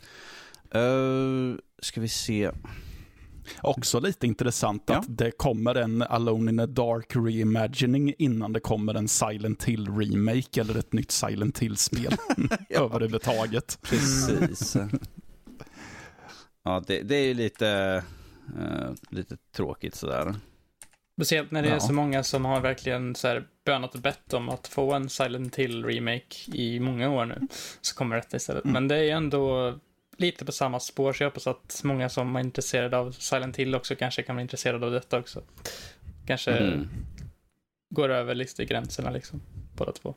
Uh, 0.74 1.56
ska 1.78 2.00
vi 2.00 2.08
se. 2.08 2.50
Också 3.62 4.00
lite 4.00 4.26
intressant 4.26 4.82
Ja. 4.86 4.94
att 4.96 5.04
det 5.08 5.30
kommer 5.30 5.74
en 5.74 6.02
Alone 6.02 6.50
in 6.50 6.58
the 6.58 6.66
Dark 6.66 7.16
reimagining 7.16 8.14
innan 8.18 8.52
det 8.52 8.60
kommer 8.60 8.94
en 8.94 9.08
Silent 9.08 9.64
Hill 9.64 9.88
remake 9.88 10.60
eller 10.60 10.78
ett 10.78 10.92
nytt 10.92 11.10
Silent 11.10 11.58
Hill-spel 11.58 12.14
Ja. 12.68 12.84
överhuvudtaget. 12.84 13.78
Precis. 13.82 14.76
ja, 16.64 16.82
det, 16.86 17.02
det 17.02 17.16
är 17.16 17.26
ju 17.26 17.34
lite, 17.34 18.02
eh, 18.60 18.90
lite 19.10 19.36
tråkigt 19.56 19.94
sådär. 19.94 20.34
Speciellt 21.16 21.50
när 21.50 21.62
det 21.62 21.68
är 21.68 21.72
Ja. 21.72 21.80
så 21.80 21.92
många 21.92 22.22
som 22.22 22.44
har 22.44 22.60
verkligen 22.60 23.14
så 23.14 23.28
här 23.28 23.46
bönat 23.66 23.94
och 23.94 24.00
bett 24.00 24.34
om 24.34 24.48
att 24.48 24.66
få 24.68 24.92
en 24.92 25.08
Silent 25.08 25.56
Hill 25.56 25.84
remake 25.84 26.36
i 26.52 26.80
många 26.80 27.10
år 27.10 27.24
nu. 27.26 27.48
Så 27.80 27.94
kommer 27.96 28.16
detta 28.16 28.36
istället. 28.36 28.64
Mm. 28.64 28.72
Men 28.72 28.88
det 28.88 28.96
är 28.96 29.16
ändå 29.16 29.74
lite 30.16 30.44
på 30.44 30.52
samma 30.52 30.80
spår, 30.80 31.12
så 31.12 31.22
jag 31.22 31.30
hoppas 31.30 31.46
att 31.46 31.80
många 31.84 32.08
som 32.08 32.36
är 32.36 32.40
intresserade 32.40 32.98
av 32.98 33.12
Silent 33.12 33.56
Hill 33.56 33.74
också 33.74 33.96
kanske 33.96 34.22
kan 34.22 34.36
vara 34.36 34.42
intresserade 34.42 34.86
av 34.86 34.92
detta 34.92 35.18
också. 35.18 35.42
Kanske 36.26 36.50
Mm. 36.52 36.88
går 37.94 38.08
över 38.08 38.34
lite 38.34 38.64
gränserna 38.64 39.10
liksom, 39.10 39.42
båda 39.76 39.92
två. 39.92 40.14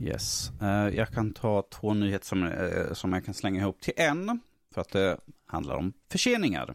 Yes. 0.00 0.50
Eh, 0.62 0.88
jag 0.96 1.08
kan 1.08 1.32
ta 1.32 1.62
två 1.70 1.94
nyheter 1.94 2.26
som, 2.26 2.46
eh, 2.46 2.92
som 2.92 3.12
jag 3.12 3.24
kan 3.24 3.34
slänga 3.34 3.60
ihop 3.60 3.80
till 3.80 3.94
en. 3.96 4.40
För 4.74 4.80
att 4.80 4.88
det 4.88 5.18
handlar 5.46 5.74
om 5.76 5.92
förseningar. 6.10 6.74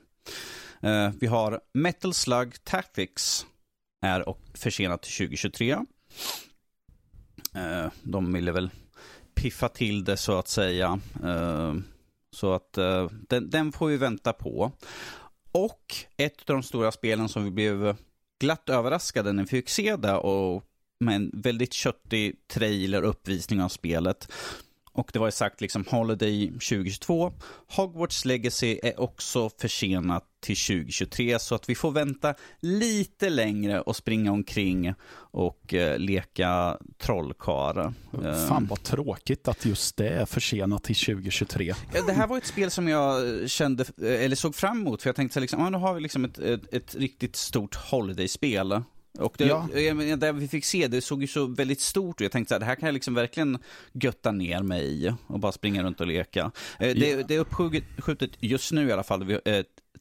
Eh, 0.81 1.11
vi 1.19 1.27
har 1.27 1.61
Metal 1.73 2.13
Slug 2.13 2.63
Tactics. 2.63 3.45
Är 4.01 4.29
och 4.29 4.39
försenat 4.53 5.01
till 5.01 5.11
2023. 5.11 5.77
Eh, 7.55 7.91
de 8.03 8.33
ville 8.33 8.51
väl 8.51 8.69
piffa 9.35 9.69
till 9.69 10.03
det 10.03 10.17
så 10.17 10.39
att 10.39 10.47
säga. 10.47 10.99
Så 12.35 12.53
att 12.53 12.77
uh, 12.77 13.09
den, 13.29 13.49
den 13.49 13.71
får 13.71 13.87
vi 13.87 13.97
vänta 13.97 14.33
på. 14.33 14.71
Och 15.51 15.95
ett 16.17 16.49
av 16.49 16.55
de 16.55 16.63
stora 16.63 16.91
spelen 16.91 17.29
som 17.29 17.43
vi 17.43 17.51
blev 17.51 17.95
glatt 18.39 18.69
överraskade 18.69 19.33
när 19.33 19.43
vi 19.43 19.49
fick 19.49 19.69
se 19.69 19.95
det 19.95 20.13
och 20.13 20.63
med 20.99 21.15
en 21.15 21.31
väldigt 21.33 21.73
köttig 21.73 22.47
trailer 22.47 23.01
uppvisning 23.01 23.61
av 23.61 23.69
spelet 23.69 24.31
och 24.97 25.09
det 25.13 25.19
var 25.19 25.31
sagt 25.31 25.61
liksom 25.61 25.85
Holiday 25.89 26.47
2022. 26.47 27.31
Hogwarts 27.67 28.25
Legacy 28.25 28.79
är 28.83 28.99
också 28.99 29.49
försenat 29.49 30.23
till 30.39 30.55
2023 30.55 31.39
så 31.39 31.55
att 31.55 31.69
vi 31.69 31.75
får 31.75 31.91
vänta 31.91 32.33
lite 32.59 33.29
längre 33.29 33.81
och 33.81 33.95
springa 33.95 34.31
omkring 34.31 34.93
och 35.31 35.73
uh, 35.73 35.97
leka 35.97 36.77
trollkarl. 36.97 37.91
Fan 38.47 38.67
vad 38.69 38.83
tråkigt 38.83 39.47
att 39.47 39.65
just 39.65 39.97
det 39.97 40.09
är 40.09 40.25
försenat 40.25 40.83
till 40.83 40.95
2023. 40.95 41.73
Det 42.07 42.13
här 42.13 42.27
var 42.27 42.37
ett 42.37 42.45
spel 42.45 42.71
som 42.71 42.87
jag 42.87 43.49
kände, 43.49 43.85
eller 44.01 44.35
såg 44.35 44.55
fram 44.55 44.81
emot 44.81 45.01
för 45.01 45.09
jag 45.09 45.15
tänkte 45.15 45.39
liksom, 45.39 45.61
ah, 45.61 45.69
nu 45.69 45.77
har 45.77 45.93
vi 45.93 46.01
liksom 46.01 46.25
ett, 46.25 46.39
ett, 46.39 46.73
ett 46.73 46.95
riktigt 46.95 47.35
stort 47.35 47.75
Holiday-spel 47.75 48.81
och 49.19 49.35
det, 49.37 49.45
ja. 49.45 49.67
det 50.17 50.31
vi 50.31 50.47
fick 50.47 50.65
se, 50.65 50.87
det 50.87 51.01
såg 51.01 51.21
ju 51.21 51.27
så 51.27 51.45
väldigt 51.45 51.81
stort 51.81 52.21
ut. 52.21 52.25
Jag 52.25 52.31
tänkte 52.31 52.55
att 52.55 52.59
det 52.59 52.65
här 52.65 52.75
kan 52.75 52.87
jag 52.87 52.93
liksom 52.93 53.13
verkligen 53.13 53.57
götta 53.91 54.31
ner 54.31 54.63
mig 54.63 55.07
i 55.07 55.13
och 55.27 55.39
bara 55.39 55.51
springa 55.51 55.83
runt 55.83 56.01
och 56.01 56.07
leka. 56.07 56.51
Eh, 56.79 56.95
det, 56.95 57.09
ja. 57.09 57.23
det 57.27 57.35
är 57.35 57.39
uppskjutet 57.39 58.31
just 58.39 58.71
nu 58.71 58.87
i 58.87 58.91
alla 58.91 59.03
fall, 59.03 59.39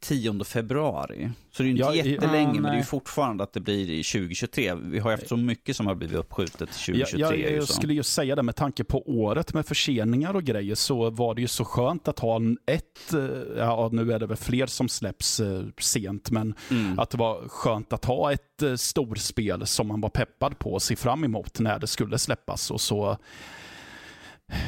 10 0.01 0.45
februari. 0.45 1.31
Så 1.51 1.63
det 1.63 1.67
är 1.67 1.71
ju 1.71 1.71
inte 1.71 1.83
ja, 1.83 1.95
jättelänge, 1.95 2.55
ja, 2.55 2.61
men 2.61 2.63
det 2.63 2.69
är 2.69 2.77
ju 2.77 2.83
fortfarande 2.83 3.45
att 3.45 3.53
det 3.53 3.61
blir 3.61 3.87
2023. 3.87 4.75
Vi 4.75 4.99
har 4.99 5.11
ju 5.11 5.17
haft 5.17 5.29
så 5.29 5.37
mycket 5.37 5.77
som 5.77 5.87
har 5.87 5.95
blivit 5.95 6.17
uppskjutet 6.17 6.59
till 6.59 6.95
2023. 6.95 7.21
Ja, 7.21 7.35
jag, 7.35 7.53
jag 7.53 7.69
skulle 7.69 7.95
ju 7.95 8.03
säga 8.03 8.37
det, 8.37 8.43
med 8.43 8.57
tanke 8.57 8.85
på 8.85 9.03
året 9.11 9.55
med 9.55 9.67
förseningar 9.67 10.35
och 10.35 10.45
grejer, 10.45 10.75
så 10.75 11.11
var 11.11 11.35
det 11.35 11.41
ju 11.41 11.49
så 11.49 11.65
skönt 11.65 12.09
att 12.09 12.19
ha 12.19 12.41
ett, 12.67 13.15
eh, 13.15 13.59
ja 13.59 13.89
nu 13.93 14.13
är 14.13 14.19
det 14.19 14.27
väl 14.27 14.37
fler 14.37 14.67
som 14.67 14.89
släpps 14.89 15.41
eh, 15.41 15.63
sent, 15.79 16.31
men 16.31 16.55
mm. 16.71 16.99
att 16.99 17.11
det 17.11 17.19
var 17.19 17.49
skönt 17.49 17.93
att 17.93 18.05
ha 18.05 18.33
ett 18.33 18.63
eh, 18.63 18.75
storspel 18.75 19.67
som 19.67 19.89
man 19.89 20.01
var 20.01 20.11
peppad 20.11 20.59
på 20.59 20.73
och 20.73 20.83
se 20.83 20.97
fram 20.97 21.25
emot 21.25 21.61
när 21.61 21.79
det 21.79 21.87
skulle 21.87 22.19
släppas. 22.19 22.71
Och 22.71 22.81
så 22.81 23.19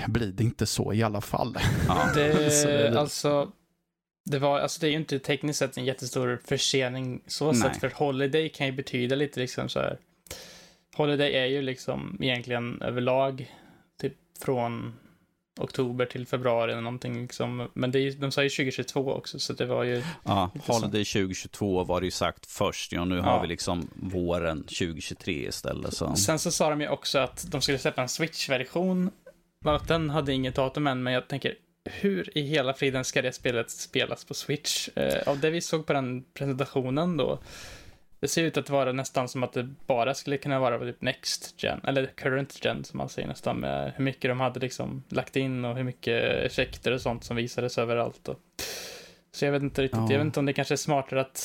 blir 0.07 0.33
det 0.33 0.45
inte 0.45 0.67
så 0.67 0.93
i 0.93 1.03
alla 1.03 1.21
fall. 1.21 1.57
Ja. 1.89 2.11
Det, 2.15 2.99
alltså, 2.99 3.53
det, 4.31 4.39
var, 4.39 4.61
alltså 4.61 4.81
det 4.81 4.87
är 4.87 4.91
ju 4.91 4.97
inte 4.97 5.19
tekniskt 5.19 5.59
sett 5.59 5.77
en 5.77 5.85
jättestor 5.85 6.41
försening 6.45 7.23
så 7.27 7.53
Nej. 7.53 7.61
sett, 7.61 7.81
för 7.81 7.91
Holiday 7.91 8.49
kan 8.49 8.67
ju 8.67 8.73
betyda 8.73 9.17
lite 9.17 9.41
liksom 9.41 9.69
så 9.69 9.81
här. 9.81 9.99
Holiday 10.97 11.33
är 11.33 11.47
ju 11.47 11.63
liksom 11.63 12.19
egentligen 12.21 12.83
överlag 12.83 13.55
typ 14.01 14.15
från 14.45 14.95
oktober 15.61 16.07
till 16.07 16.27
februari 16.27 16.73
eller 16.73 16.83
någonting 16.83 17.23
liksom. 17.23 17.69
Men 17.75 17.91
det 17.91 17.99
är, 17.99 18.13
de 18.13 18.31
sa 18.31 18.43
ju 18.43 18.49
2022 18.49 19.13
också, 19.13 19.39
så 19.39 19.53
det 19.53 19.67
var 19.67 19.85
ju... 19.85 20.03
Ja, 20.25 20.51
Holiday 20.67 21.05
så. 21.05 21.19
2022 21.19 21.85
var 21.85 22.01
det 22.01 22.05
ju 22.05 22.11
sagt 22.11 22.47
först, 22.47 22.93
ja 22.93 23.05
nu 23.05 23.17
ja. 23.17 23.23
har 23.23 23.43
vi 23.43 23.49
liksom 23.49 23.91
våren 23.95 24.63
2023 24.63 25.33
istället. 25.33 25.95
Så. 25.95 26.17
Sen 26.17 26.39
så 26.39 26.51
sa 26.51 26.71
de 26.71 26.81
ju 26.81 26.89
också 26.89 27.19
att 27.19 27.47
de 27.51 27.61
skulle 27.61 27.79
släppa 27.79 28.03
en 28.03 28.09
Switch-version. 28.09 29.11
Den 29.87 30.11
hade 30.11 30.33
inget 30.33 30.55
datum 30.55 30.87
än, 30.87 31.03
men 31.03 31.13
jag 31.13 31.29
tänker, 31.29 31.55
hur 31.89 32.39
i 32.39 32.43
hela 32.43 32.75
friden 32.75 33.05
ska 33.05 33.23
det 33.23 33.33
spelet 33.33 33.71
spelas 33.71 34.25
på 34.25 34.35
Switch? 34.35 34.89
Eh, 34.95 35.29
av 35.29 35.41
det 35.41 35.51
vi 35.51 35.61
såg 35.61 35.87
på 35.87 35.93
den 35.93 36.25
presentationen 36.35 37.17
då, 37.17 37.39
det 38.21 38.29
ser 38.29 38.43
ut 38.43 38.57
att 38.57 38.71
vara 38.71 38.93
nästan 38.93 39.29
som 39.29 39.43
att 39.43 39.53
det 39.53 39.69
bara 39.87 40.15
skulle 40.15 40.37
kunna 40.37 40.61
vara 40.61 40.79
typ 40.79 41.03
Next 41.03 41.55
Gen, 41.63 41.81
eller 41.85 42.07
Current 42.07 42.65
Gen 42.65 42.85
som 42.85 42.99
man 42.99 43.09
säger 43.09 43.29
nästan, 43.29 43.61
med 43.61 43.93
hur 43.97 44.05
mycket 44.05 44.31
de 44.31 44.41
hade 44.41 44.61
liksom 44.61 45.03
lagt 45.09 45.37
in 45.37 45.65
och 45.65 45.77
hur 45.77 45.85
mycket 45.85 46.23
effekter 46.23 46.93
och 46.93 47.01
sånt 47.01 47.25
som 47.25 47.37
visades 47.37 47.79
överallt. 47.79 48.29
Och... 48.29 48.41
Så 49.33 49.45
jag 49.45 49.53
vet 49.53 49.63
inte 49.63 49.83
riktigt, 49.83 50.01
ja. 50.01 50.13
jag 50.13 50.19
vet 50.19 50.25
inte 50.25 50.41
om 50.41 50.47
det 50.47 50.53
kanske 50.53 50.75
är 50.75 50.77
smartare 50.77 51.21
att 51.21 51.45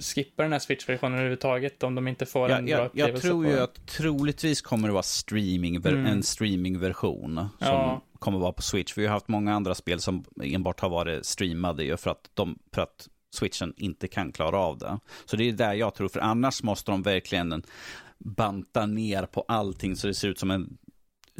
skippa 0.00 0.42
den 0.42 0.52
här 0.52 0.58
Switch-versionen 0.58 1.14
överhuvudtaget 1.14 1.82
om 1.82 1.94
de 1.94 2.08
inte 2.08 2.26
får 2.26 2.50
ja, 2.50 2.58
en 2.58 2.66
bra 2.66 2.74
jag, 2.74 2.86
upplevelse. 2.86 3.26
Jag 3.26 3.32
tror 3.32 3.46
ju 3.46 3.60
att 3.60 3.86
troligtvis 3.86 4.60
kommer 4.60 4.88
det 4.88 4.92
vara 4.92 5.02
streaming, 5.02 5.76
mm. 5.76 6.06
en 6.06 6.22
streamingversion 6.22 7.48
som 7.58 7.68
ja. 7.68 8.02
Kommer 8.18 8.38
vara 8.38 8.52
på 8.52 8.62
Switch. 8.62 8.98
Vi 8.98 9.06
har 9.06 9.12
haft 9.12 9.28
många 9.28 9.54
andra 9.54 9.74
spel 9.74 10.00
som 10.00 10.24
enbart 10.42 10.80
har 10.80 10.88
varit 10.88 11.26
streamade 11.26 11.84
ju 11.84 11.96
för 11.96 12.10
att, 12.10 12.30
de, 12.34 12.58
för 12.74 12.82
att 12.82 13.08
switchen 13.34 13.74
inte 13.76 14.08
kan 14.08 14.32
klara 14.32 14.58
av 14.58 14.78
det. 14.78 14.98
Så 15.24 15.36
det 15.36 15.48
är 15.48 15.52
där 15.52 15.74
jag 15.74 15.94
tror, 15.94 16.08
för 16.08 16.20
annars 16.20 16.62
måste 16.62 16.90
de 16.90 17.02
verkligen 17.02 17.62
banta 18.18 18.86
ner 18.86 19.26
på 19.26 19.44
allting 19.48 19.96
så 19.96 20.06
det 20.06 20.14
ser 20.14 20.28
ut 20.28 20.38
som 20.38 20.50
en 20.50 20.78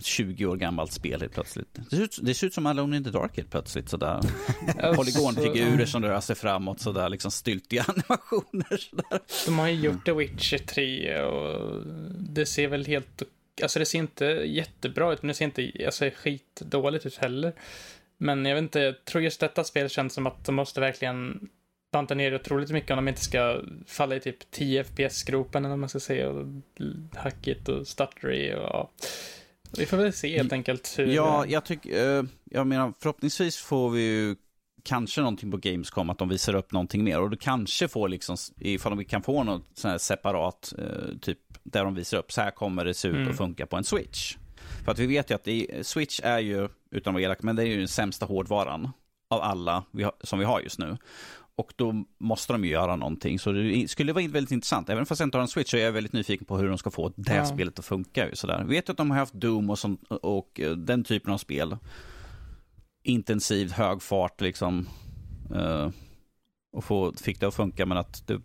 20 0.03 0.47
år 0.47 0.57
gammalt 0.57 0.93
spel 0.93 1.21
helt 1.21 1.33
plötsligt. 1.33 1.69
Det 1.91 1.97
ser 1.97 2.03
ut, 2.03 2.19
det 2.23 2.35
ser 2.35 2.47
ut 2.47 2.55
som 2.55 2.67
Alone 2.67 2.97
in 2.97 3.05
the 3.05 3.11
Dark 3.11 3.37
helt 3.37 3.51
plötsligt. 3.51 3.89
Sådär. 3.89 4.21
Polygonfigurer 4.97 5.87
som 5.87 6.03
rör 6.03 6.21
sig 6.21 6.37
framåt, 6.37 6.81
sådär, 6.81 7.09
liksom 7.09 7.31
styltiga 7.31 7.83
animationer. 7.89 8.77
Sådär. 8.77 9.21
De 9.47 9.59
har 9.59 9.69
ju 9.69 9.75
gjort 9.75 10.05
The 10.05 10.13
Witcher 10.13 10.59
3 10.59 11.21
och 11.21 11.83
det 12.19 12.47
ser 12.47 12.69
väl 12.69 12.87
helt... 12.87 13.23
Alltså 13.63 13.79
det 13.79 13.87
ser 13.87 13.99
inte 13.99 14.25
jättebra 14.25 15.13
ut, 15.13 15.23
men 15.23 15.29
det 15.29 15.35
ser 15.35 15.45
inte 15.45 15.73
alltså, 15.85 16.11
skitdåligt 16.17 17.07
ut 17.07 17.17
heller. 17.17 17.53
Men 18.19 18.45
jag 18.45 18.55
vet 18.55 18.63
inte, 18.63 18.81
jag 18.81 19.05
tror 19.05 19.23
just 19.23 19.41
detta 19.41 19.65
spel 19.65 19.89
känns 19.89 20.15
som 20.15 20.27
att 20.27 20.45
de 20.45 20.55
måste 20.55 20.81
verkligen 20.81 21.49
banta 21.93 22.15
ner 22.15 22.35
otroligt 22.35 22.71
mycket 22.71 22.91
om 22.91 22.97
de 22.97 23.09
inte 23.09 23.21
ska 23.21 23.61
falla 23.87 24.17
i 24.17 24.21
typ 24.21 24.51
10 24.51 24.85
FPS-gropen 24.85 25.65
eller 25.65 25.71
vad 25.71 25.79
man 25.79 25.89
ska 25.89 26.01
säga. 26.01 26.31
Och 26.31 26.47
hackigt 27.17 27.69
och 27.69 27.87
stuttery 27.87 28.55
och 28.55 28.63
ja. 28.63 28.91
Vi 29.79 29.87
får 29.87 29.97
väl 29.97 30.13
se 30.13 30.37
helt 30.37 30.53
enkelt. 30.53 30.95
Hur... 30.99 31.07
Ja, 31.07 31.47
jag 31.47 31.65
tycker, 31.65 32.19
eh, 32.19 32.25
jag 32.45 32.67
menar 32.67 32.93
förhoppningsvis 33.01 33.57
får 33.57 33.91
vi 33.91 34.03
ju 34.03 34.37
kanske 34.87 35.21
någonting 35.21 35.51
på 35.51 35.57
Gamescom, 35.57 36.11
att 36.11 36.19
de 36.19 36.29
visar 36.29 36.55
upp 36.55 36.73
någonting 36.73 37.05
mer. 37.05 37.21
Och 37.21 37.31
du 37.31 37.37
kanske 37.37 37.89
får 37.89 38.09
liksom, 38.09 38.37
ifall 38.59 38.99
vi 38.99 39.05
kan 39.05 39.23
få 39.23 39.45
något 39.45 39.63
sån 39.75 39.91
här 39.91 39.99
separat, 39.99 40.75
eh, 40.79 41.19
typ 41.21 41.39
där 41.73 41.85
de 41.85 41.95
visar 41.95 42.19
upp, 42.19 42.33
så 42.33 42.41
här 42.41 42.51
kommer 42.51 42.85
det 42.85 42.95
se 42.95 43.09
ut 43.09 43.15
mm. 43.15 43.29
och 43.29 43.37
funka 43.37 43.67
på 43.67 43.77
en 43.77 43.85
Switch. 43.85 44.37
För 44.85 44.93
att 44.93 44.99
vi 44.99 45.07
vet 45.07 45.31
ju 45.31 45.35
att 45.35 45.45
det, 45.45 45.87
Switch 45.87 46.21
är 46.23 46.39
ju, 46.39 46.69
utan 46.91 47.11
att 47.11 47.15
vara 47.15 47.23
elak, 47.23 47.43
men 47.43 47.57
det 47.57 47.63
är 47.63 47.67
ju 47.67 47.79
den 47.79 47.89
sämsta 47.89 48.27
hårdvaran 48.27 48.91
av 49.29 49.41
alla 49.41 49.85
vi 49.91 50.03
har, 50.03 50.13
som 50.21 50.39
vi 50.39 50.45
har 50.45 50.61
just 50.61 50.79
nu. 50.79 50.97
Och 51.57 51.73
då 51.77 52.05
måste 52.19 52.53
de 52.53 52.65
ju 52.65 52.71
göra 52.71 52.97
någonting. 52.97 53.39
Så 53.39 53.53
det 53.53 53.89
skulle 53.89 54.13
vara 54.13 54.29
väldigt 54.29 54.53
intressant. 54.53 54.89
Även 54.89 55.07
fast 55.07 55.21
jag 55.21 55.27
inte 55.27 55.39
har 55.39 55.43
en 55.43 55.49
Switch 55.49 55.71
så 55.71 55.77
är 55.77 55.85
jag 55.85 55.93
väldigt 55.93 56.13
nyfiken 56.13 56.47
på 56.47 56.57
hur 56.57 56.69
de 56.69 56.79
ska 56.79 56.91
få 56.91 57.13
det 57.17 57.35
ja. 57.35 57.47
spelet 57.47 57.79
att 57.79 57.85
funka. 57.85 58.29
Sådär. 58.33 58.65
Vi 58.69 58.75
vet 58.75 58.91
att 58.91 58.97
de 58.97 59.11
har 59.11 59.19
haft 59.19 59.35
Doom 59.35 59.71
och, 59.71 59.79
sånt, 59.79 60.03
och 60.09 60.61
eh, 60.61 60.71
den 60.73 61.05
typen 61.05 61.33
av 61.33 61.39
spel. 61.39 61.77
Intensivt, 63.03 63.73
hög 63.73 64.03
fart 64.03 64.41
liksom. 64.41 64.89
Uh, 65.55 65.89
och 66.73 66.85
få, 66.85 67.13
fick 67.13 67.41
det 67.41 67.47
att 67.47 67.55
funka 67.55 67.87
men 67.87 67.99
att 67.99 68.27
det 68.27 68.41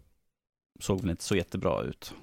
såg 0.79 1.01
väl 1.01 1.09
inte 1.09 1.23
så 1.23 1.35
jättebra 1.35 1.81
ut. 1.81 2.13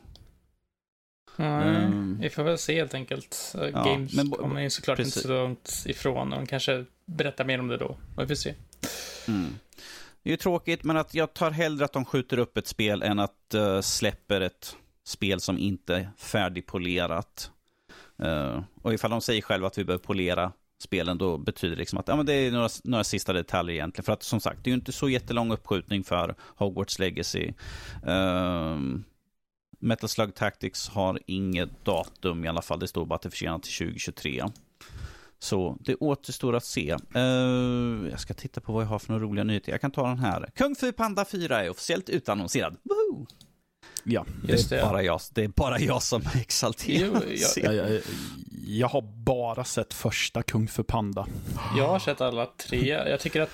Nej, 1.39 1.85
um, 1.85 2.19
vi 2.21 2.31
får 2.31 2.43
väl 2.43 2.59
se 2.59 2.75
helt 2.75 2.95
enkelt. 2.95 3.55
Ja, 3.55 3.85
Games 3.85 4.15
men, 4.15 4.31
kommer 4.31 4.61
ju 4.61 4.71
såklart 4.71 4.97
precis. 4.97 5.17
inte 5.17 5.29
så 5.29 5.35
långt 5.35 5.85
ifrån. 5.87 6.31
De 6.31 6.47
kanske 6.47 6.85
berättar 7.07 7.45
mer 7.45 7.61
om 7.61 7.69
det 7.69 7.77
då. 7.77 7.97
Vi 8.19 8.27
får 8.27 8.35
se. 8.35 8.55
Mm. 9.29 9.59
Det 10.23 10.31
är 10.31 10.33
ju 10.33 10.37
tråkigt, 10.37 10.85
men 10.85 10.97
att 10.97 11.15
jag 11.15 11.35
tar 11.35 11.51
hellre 11.51 11.85
att 11.85 11.93
de 11.93 12.05
skjuter 12.05 12.39
upp 12.39 12.57
ett 12.57 12.67
spel 12.67 13.03
än 13.03 13.19
att 13.19 13.55
uh, 13.55 13.81
släpper 13.81 14.41
ett 14.41 14.77
spel 15.05 15.41
som 15.41 15.59
inte 15.59 15.97
är 15.97 16.11
färdigpolerat. 16.19 17.51
Uh, 18.23 18.63
och 18.83 18.95
ifall 18.95 19.11
de 19.11 19.21
säger 19.21 19.43
själva 19.43 19.67
att 19.67 19.79
vi 19.79 19.85
behöver 19.85 20.05
polera 20.05 20.53
spelen, 20.83 21.19
då 21.19 21.39
betyder 21.39 21.77
det 21.77 21.81
liksom 21.81 21.99
att 21.99 22.09
ja, 22.09 22.17
men 22.17 22.27
det 22.27 22.33
är 22.33 22.53
några, 22.53 22.69
några 22.85 23.05
sista 23.05 23.33
detaljer 23.33 23.75
egentligen. 23.75 24.05
För 24.05 24.13
att 24.13 24.23
som 24.23 24.41
sagt, 24.41 24.65
det 24.65 24.69
är 24.69 24.73
ju 24.73 24.79
inte 24.79 24.93
så 24.93 25.09
jättelång 25.09 25.53
uppskjutning 25.53 26.05
för 26.05 26.35
Hogwarts 26.41 26.99
Legacy. 26.99 27.53
Uh, 28.07 28.79
Metal 29.79 30.09
Slug 30.09 30.35
Tactics 30.35 30.89
har 30.89 31.21
inget 31.27 31.85
datum 31.85 32.45
i 32.45 32.49
alla 32.49 32.63
fall. 32.63 32.79
Det 32.79 32.89
står 32.89 33.07
bara 33.07 33.15
att 33.15 33.23
det 33.23 33.29
är 33.29 33.31
försenat 33.31 33.63
till 33.63 33.87
2023. 33.87 34.45
Så 35.39 35.79
det 35.81 35.95
återstår 35.95 36.57
att 36.57 36.65
se. 36.65 36.97
Uh, 37.17 38.09
jag 38.11 38.21
ska 38.21 38.35
titta 38.35 38.61
på 38.61 38.73
vad 38.73 38.83
jag 38.83 38.89
har 38.89 38.99
för 38.99 39.13
några 39.13 39.25
roliga 39.25 39.45
nyheter. 39.45 39.73
Jag 39.73 39.81
kan 39.81 39.91
ta 39.91 40.09
den 40.09 40.19
här. 40.19 40.51
Kung 40.55 40.75
Fu 40.75 40.93
Panda 40.93 41.25
4 41.25 41.65
är 41.65 41.71
officiellt 41.71 42.09
utannonserad. 42.09 42.77
Woohoo! 42.83 43.27
Ja, 44.05 44.25
det 44.43 44.73
är, 44.73 44.83
Bara 44.83 45.03
jag, 45.03 45.21
det 45.33 45.45
är 45.45 45.49
bara 45.49 45.79
jag 45.81 46.03
som 46.03 46.23
är 46.35 46.41
exalterad. 46.41 47.23
Jo, 47.27 47.35
jag, 47.57 47.75
jag, 47.75 47.91
jag, 47.91 48.01
jag, 48.67 48.89
har 48.89 49.03
bara 49.03 49.65
sett 49.65 49.95
första 49.95 50.43
Kung 50.43 50.69
Fu 50.69 50.83
Panda. 50.83 51.27
Jag 51.77 51.89
har 51.89 51.99
sett 51.99 52.21
alla 52.21 52.47
tre. 52.47 52.89
Jag 52.89 53.21
tycker 53.21 53.41
att 53.41 53.51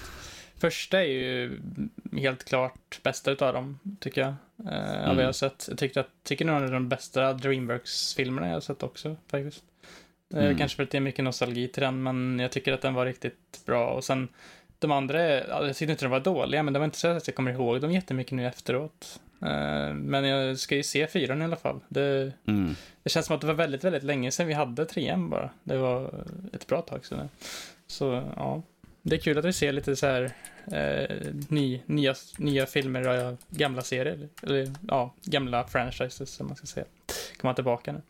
första 0.65 1.01
är 1.01 1.05
ju 1.05 1.61
helt 2.13 2.45
klart 2.45 3.01
bästa 3.03 3.31
utav 3.31 3.53
dem, 3.53 3.79
tycker 4.01 4.21
jag. 4.21 4.35
Eh, 4.73 4.95
mm. 4.95 5.11
Av 5.11 5.19
jag 5.19 5.27
har 5.27 5.33
sett. 5.33 5.67
Jag 5.69 5.79
tycker, 5.79 6.05
tycker 6.23 6.45
nog 6.45 6.57
är 6.57 6.73
de 6.73 6.89
bästa 6.89 7.33
Dreamworks-filmerna 7.33 8.47
jag 8.47 8.55
har 8.55 8.61
sett 8.61 8.83
också, 8.83 9.17
faktiskt. 9.31 9.65
Eh, 10.35 10.45
mm. 10.45 10.59
Kanske 10.59 10.77
för 10.77 10.83
att 10.83 10.91
det 10.91 10.99
är 10.99 11.01
mycket 11.01 11.25
nostalgi 11.25 11.69
till 11.69 11.83
den, 11.83 12.03
men 12.03 12.39
jag 12.39 12.51
tycker 12.51 12.73
att 12.73 12.83
den 12.83 12.95
var 12.95 13.07
riktigt 13.07 13.63
bra. 13.67 13.91
Och 13.91 14.05
sen 14.05 14.29
de 14.79 14.91
andra, 14.91 15.23
jag 15.23 15.77
tyckte 15.77 15.93
inte 15.93 16.05
de 16.05 16.11
var 16.11 16.21
dåliga, 16.21 16.63
men 16.63 16.73
det 16.73 16.79
var 16.79 16.85
inte 16.85 16.99
så 16.99 17.09
att 17.09 17.29
jag 17.29 17.37
kommer 17.37 17.51
ihåg 17.51 17.81
dem 17.81 17.93
jättemycket 17.93 18.33
nu 18.33 18.47
efteråt. 18.47 19.21
Eh, 19.43 19.95
men 19.95 20.25
jag 20.25 20.59
ska 20.59 20.77
ju 20.77 20.83
se 20.83 21.07
fyran 21.07 21.43
i 21.43 21.45
alla 21.45 21.57
fall. 21.57 21.81
Det, 21.89 22.33
mm. 22.47 22.75
det 23.03 23.11
känns 23.11 23.27
som 23.27 23.35
att 23.35 23.41
det 23.41 23.47
var 23.47 23.55
väldigt, 23.55 23.85
väldigt 23.85 24.05
länge 24.05 24.31
sedan 24.31 24.47
vi 24.47 24.55
hade 24.55 24.85
trean 24.85 25.31
bara. 25.31 25.51
Det 25.65 25.77
var 25.77 26.25
ett 26.53 26.67
bra 26.67 26.83
tag 26.83 27.07
sedan. 27.07 27.29
Så 27.87 28.33
ja, 28.37 28.63
det 29.07 29.17
är 29.17 29.21
kul 29.21 29.39
att 29.39 29.45
vi 29.45 29.53
ser 29.53 29.73
lite 29.73 29.97
så 29.97 30.07
här 30.07 30.33
eh, 30.73 31.17
ny, 31.49 31.81
nya, 31.87 32.15
nya 32.39 32.67
filmer 32.67 33.07
av 33.09 33.37
gamla 33.49 33.83
serier. 33.83 34.29
Eller 34.43 34.73
ja, 34.89 35.15
gamla 35.23 35.67
franchises 35.67 36.31
som 36.31 36.47
man 36.47 36.57
ska 36.57 36.67
säga. 36.67 36.87
Komma 37.41 37.55
tillbaka 37.55 37.93
nu. 37.93 38.03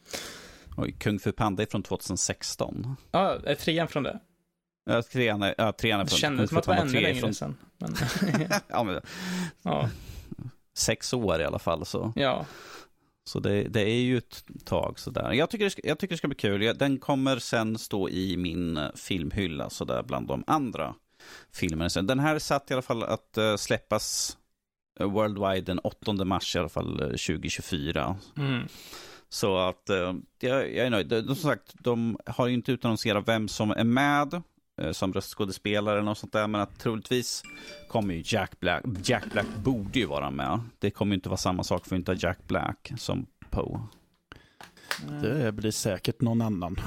Oj, 0.77 0.93
Kung 0.93 1.19
Fu 1.19 1.33
Panda 1.33 1.63
är 1.63 1.67
från 1.67 1.83
2016. 1.83 2.97
Ja, 3.11 3.39
är 3.45 3.55
trean 3.55 3.89
från 3.89 4.03
det? 4.03 4.19
Ja, 4.91 5.03
trean 5.03 5.43
är, 5.43 5.55
ja, 5.59 5.73
trean 5.73 6.01
är 6.01 6.05
Det 6.05 6.11
från 6.11 6.19
kändes 6.19 6.49
som 6.49 6.59
att 6.59 6.65
det 6.65 6.71
var 6.71 6.77
ännu 6.77 6.91
3 6.91 6.99
är 6.99 7.03
längre 7.03 7.21
från, 7.21 7.35
sedan. 7.35 7.57
Men, 7.79 7.95
ja, 8.69 8.85
men, 8.85 9.01
ja, 9.63 9.91
Sex 10.77 11.13
år 11.13 11.41
i 11.41 11.45
alla 11.45 11.59
fall. 11.59 11.87
Så, 11.87 12.13
ja. 12.17 12.47
Så 13.25 13.41
det, 13.41 13.63
det 13.63 13.81
är 13.81 14.03
ju 14.03 14.19
ett 14.19 14.45
tag 14.65 14.99
sådär. 14.99 15.33
Jag 15.33 15.51
tycker, 15.51 15.65
det 15.65 15.71
ska, 15.71 15.81
jag 15.85 15.99
tycker 15.99 16.15
det 16.15 16.19
ska 16.19 16.29
bli 16.29 16.37
kul. 16.37 16.79
Den 16.79 16.99
kommer 16.99 17.39
sen 17.39 17.79
stå 17.79 18.09
i 18.09 18.37
min 18.37 18.77
eh, 18.77 18.89
filmhylla 18.95 19.71
sådär 19.71 20.03
bland 20.03 20.29
de 20.29 20.45
andra 20.47 20.95
filmerna. 21.53 22.03
Den 22.03 22.19
här 22.19 22.39
satt 22.39 22.71
i 22.71 22.75
alla 22.75 22.83
fall 22.83 23.03
att 23.03 23.39
eh, 23.39 23.57
släppas 23.57 24.37
eh, 25.01 25.11
worldwide 25.11 25.61
den 25.61 25.79
8 25.79 26.13
mars 26.25 26.57
i 26.57 26.59
alla 26.59 26.69
fall 26.69 27.01
eh, 27.01 27.07
2024. 27.07 28.17
Mm. 28.37 28.69
Så 29.29 29.59
att 29.59 29.83
jag, 30.41 30.75
jag 30.75 30.87
är 30.87 30.91
nöjd. 30.91 31.09
De, 31.09 31.23
som 31.23 31.37
sagt, 31.37 31.75
de 31.79 32.19
har 32.27 32.47
ju 32.47 32.55
inte 32.55 32.73
utannonserat 32.73 33.29
vem 33.29 33.49
som 33.49 33.71
är 33.71 33.85
med 33.85 34.43
som 34.93 35.13
röstskådespelare 35.13 35.95
eller 35.95 36.05
något 36.05 36.19
sånt 36.19 36.33
där. 36.33 36.47
Men 36.47 36.61
att 36.61 36.79
troligtvis 36.79 37.43
kommer 37.89 38.15
ju 38.15 38.23
Jack 38.27 38.61
Black. 38.61 38.85
Jack 39.05 39.25
Black 39.33 39.47
borde 39.65 39.99
ju 39.99 40.07
vara 40.07 40.31
med. 40.31 40.61
Det 40.79 40.91
kommer 40.91 41.13
ju 41.13 41.15
inte 41.15 41.29
vara 41.29 41.37
samma 41.37 41.65
sak 41.65 41.87
för 41.87 41.97
att 41.97 41.99
inte 41.99 42.13
ha 42.13 42.17
Jack 42.17 42.39
Black 42.47 42.93
som 42.97 43.27
Poe. 43.51 43.81
Det 45.23 45.53
blir 45.53 45.71
säkert 45.71 46.21
någon 46.21 46.43
annan. 46.43 46.77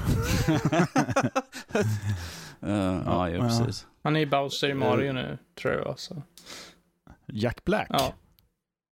Eh, 2.61 3.01
ja, 3.05 3.29
ja. 3.29 3.41
precis. 3.41 3.87
Han 4.03 4.15
är 4.15 4.19
ju 4.19 4.25
Bowser 4.25 4.69
i 4.69 4.73
Mario 4.73 5.13
nu, 5.13 5.37
tror 5.61 5.73
jag. 5.73 5.99
Så. 5.99 6.21
Jack 7.25 7.63
Black? 7.63 7.87
Ja, 7.89 8.13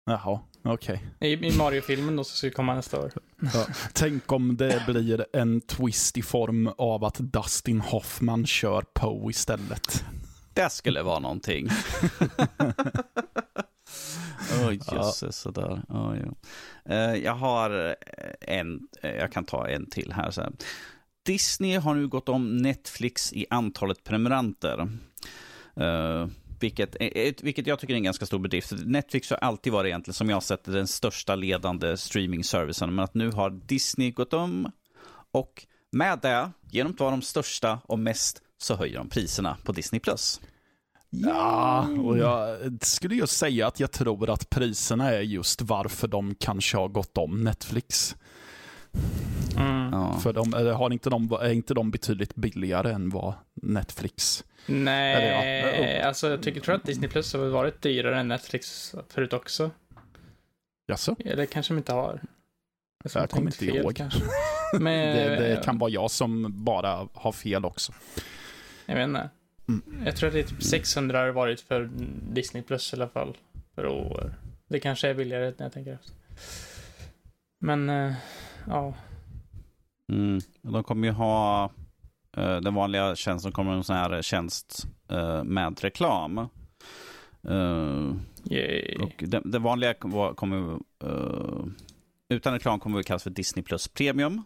Jaha, 0.08 0.40
okej. 0.64 1.06
i, 1.20 1.26
i 1.46 1.56
Mario-filmen 1.58 2.16
då, 2.16 2.24
som 2.24 2.36
ska 2.36 2.50
komma 2.50 2.74
nästa 2.74 3.00
år. 3.00 3.12
Ja. 3.54 3.66
Tänk 3.92 4.32
om 4.32 4.56
det 4.56 4.82
blir 4.86 5.26
en 5.32 5.60
twist 5.60 6.16
i 6.18 6.22
form 6.22 6.70
av 6.78 7.04
att 7.04 7.16
Dustin 7.18 7.80
Hoffman 7.80 8.46
kör 8.46 8.82
Poe 8.94 9.30
istället. 9.30 10.04
Det 10.54 10.70
skulle 10.70 11.02
vara 11.02 11.18
någonting. 11.18 11.68
Oj, 14.68 14.80
Ja. 14.86 14.94
jösses, 14.96 15.36
sådär. 15.36 15.82
Oh. 15.88 16.16
Eh, 16.84 17.14
jag 17.14 17.34
har 17.34 17.96
en, 18.40 18.80
eh, 19.02 19.10
jag 19.10 19.32
kan 19.32 19.44
ta 19.44 19.68
en 19.68 19.86
till 19.90 20.12
här. 20.12 20.30
Så 20.30 20.40
här. 20.40 20.52
Disney 21.26 21.76
har 21.76 21.94
nu 21.94 22.08
gått 22.08 22.28
om 22.28 22.56
Netflix 22.56 23.32
i 23.32 23.46
antalet 23.50 24.04
prenumeranter. 24.04 24.78
Eh, 25.76 26.26
vilket, 26.60 26.96
eh, 27.00 27.06
eh, 27.06 27.34
vilket 27.42 27.66
jag 27.66 27.78
tycker 27.78 27.94
är 27.94 27.96
en 27.96 28.02
ganska 28.02 28.26
stor 28.26 28.38
bedrift. 28.38 28.72
Netflix 28.84 29.30
har 29.30 29.36
alltid 29.36 29.72
varit 29.72 29.88
egentligen, 29.88 30.14
som 30.14 30.28
jag 30.28 30.36
har 30.36 30.40
sett 30.40 30.64
den 30.64 30.86
största 30.86 31.34
ledande 31.34 31.96
streaming-servicen. 31.96 32.94
Men 32.94 33.04
att 33.04 33.14
nu 33.14 33.30
har 33.30 33.50
Disney 33.50 34.10
gått 34.10 34.32
om 34.32 34.72
och 35.32 35.66
med 35.90 36.18
det, 36.22 36.50
genom 36.70 36.92
att 36.92 37.00
vara 37.00 37.10
de 37.10 37.22
största 37.22 37.80
och 37.84 37.98
mest, 37.98 38.42
så 38.58 38.76
höjer 38.76 38.98
de 38.98 39.08
priserna 39.08 39.56
på 39.64 39.72
Disney+. 39.72 40.00
Ja, 41.10 41.88
och 42.04 42.18
jag 42.18 42.58
skulle 42.80 43.14
ju 43.14 43.26
säga 43.26 43.66
att 43.66 43.80
jag 43.80 43.92
tror 43.92 44.30
att 44.30 44.50
priserna 44.50 45.10
är 45.10 45.20
just 45.20 45.62
varför 45.62 46.08
de 46.08 46.34
kanske 46.34 46.76
har 46.76 46.88
gått 46.88 47.18
om 47.18 47.44
Netflix. 47.44 48.16
Ja. 50.12 50.20
För 50.20 50.32
de, 50.32 50.54
eller 50.54 50.72
har 50.72 50.92
inte 50.92 51.10
de, 51.10 51.32
är 51.32 51.52
inte 51.52 51.74
de 51.74 51.90
betydligt 51.90 52.34
billigare 52.34 52.92
än 52.92 53.10
vad 53.10 53.34
Netflix? 53.54 54.44
Nej, 54.66 55.14
Eller 55.14 55.98
ja. 55.98 56.06
alltså 56.06 56.30
jag 56.30 56.42
tycker, 56.42 56.60
tror 56.60 56.74
att 56.74 56.84
Disney 56.84 57.08
Plus 57.10 57.34
har 57.34 57.40
varit 57.40 57.82
dyrare 57.82 58.20
än 58.20 58.28
Netflix 58.28 58.94
förut 59.08 59.32
också. 59.32 59.70
Jaså? 60.86 61.16
Eller 61.24 61.46
kanske 61.46 61.74
de 61.74 61.78
inte 61.78 61.92
har. 61.92 62.20
som 63.06 63.20
Jag 63.20 63.30
kommer 63.30 63.50
tänkt 63.50 63.62
inte 63.62 63.76
ihåg. 63.76 63.96
Kanske. 63.96 64.20
Men, 64.80 65.16
Det, 65.16 65.36
det 65.36 65.64
kan 65.64 65.78
vara 65.78 65.90
jag 65.90 66.10
som 66.10 66.46
bara 66.64 67.08
har 67.14 67.32
fel 67.32 67.64
också. 67.64 67.92
Jag 68.86 68.94
vet 68.94 69.04
inte. 69.04 69.30
Mm. 69.68 69.82
Jag 70.04 70.16
tror 70.16 70.26
att 70.26 70.32
det 70.32 70.40
är 70.40 70.44
typ 70.44 70.62
600 70.62 71.18
har 71.18 71.28
varit 71.28 71.60
för 71.60 71.90
Disney 72.32 72.62
Plus 72.62 72.92
i 72.92 72.96
alla 72.96 73.08
fall. 73.08 73.36
Per 73.74 73.86
år. 73.86 74.34
Det 74.68 74.80
kanske 74.80 75.08
är 75.08 75.14
billigare 75.14 75.44
när 75.58 75.66
jag 75.66 75.72
tänker 75.72 75.92
efter. 75.92 76.12
Men, 77.60 77.88
eh, 77.88 78.12
ja. 78.66 78.94
Mm. 80.08 80.40
De 80.62 80.84
kommer 80.84 81.08
ju 81.08 81.12
ha 81.14 81.64
eh, 82.36 82.56
den 82.56 82.74
vanliga 82.74 83.16
tjänsten, 83.16 83.52
kommer 83.52 83.72
en 83.72 83.84
sån 83.84 83.96
här 83.96 84.22
tjänst 84.22 84.86
eh, 85.10 85.44
med 85.44 85.80
reklam. 85.80 86.48
Yay. 88.50 88.96
och 88.96 89.24
den, 89.26 89.50
den 89.50 89.62
vanliga 89.62 89.94
kom- 89.94 90.34
kommer, 90.34 90.78
uh, 91.04 91.66
utan 92.28 92.52
reklam 92.52 92.80
kommer 92.80 92.98
det 92.98 93.04
kallas 93.04 93.22
för 93.22 93.30
Disney 93.30 93.62
Plus 93.62 93.88
Premium. 93.88 94.42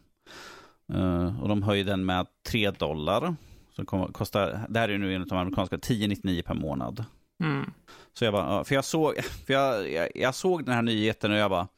Och 1.41 1.49
de 1.49 1.63
höjer 1.63 1.85
den 1.85 2.05
med 2.05 2.27
3 2.47 2.71
dollar. 2.71 3.37
Så 3.77 3.85
kommer, 3.85 4.07
kostar, 4.07 4.67
det 4.69 4.79
här 4.79 4.89
är 4.89 4.93
ju 4.93 4.99
nu 4.99 5.15
enligt 5.15 5.29
de 5.29 5.39
amerikanska 5.39 5.77
10,99 5.77 6.43
per 6.43 6.55
månad. 6.55 7.05
Mm. 7.45 7.71
Så 8.13 8.25
jag 8.25 8.33
bara, 8.33 8.65
för 8.65 8.75
jag 8.75 8.85
såg, 8.85 9.25
för 9.47 9.53
jag, 9.53 9.93
jag, 9.93 10.09
jag 10.15 10.35
såg 10.35 10.65
den 10.65 10.75
här 10.75 10.83
nyheten 10.83 11.31
och 11.33 11.37
jag 11.37 11.51
bara, 11.51 11.69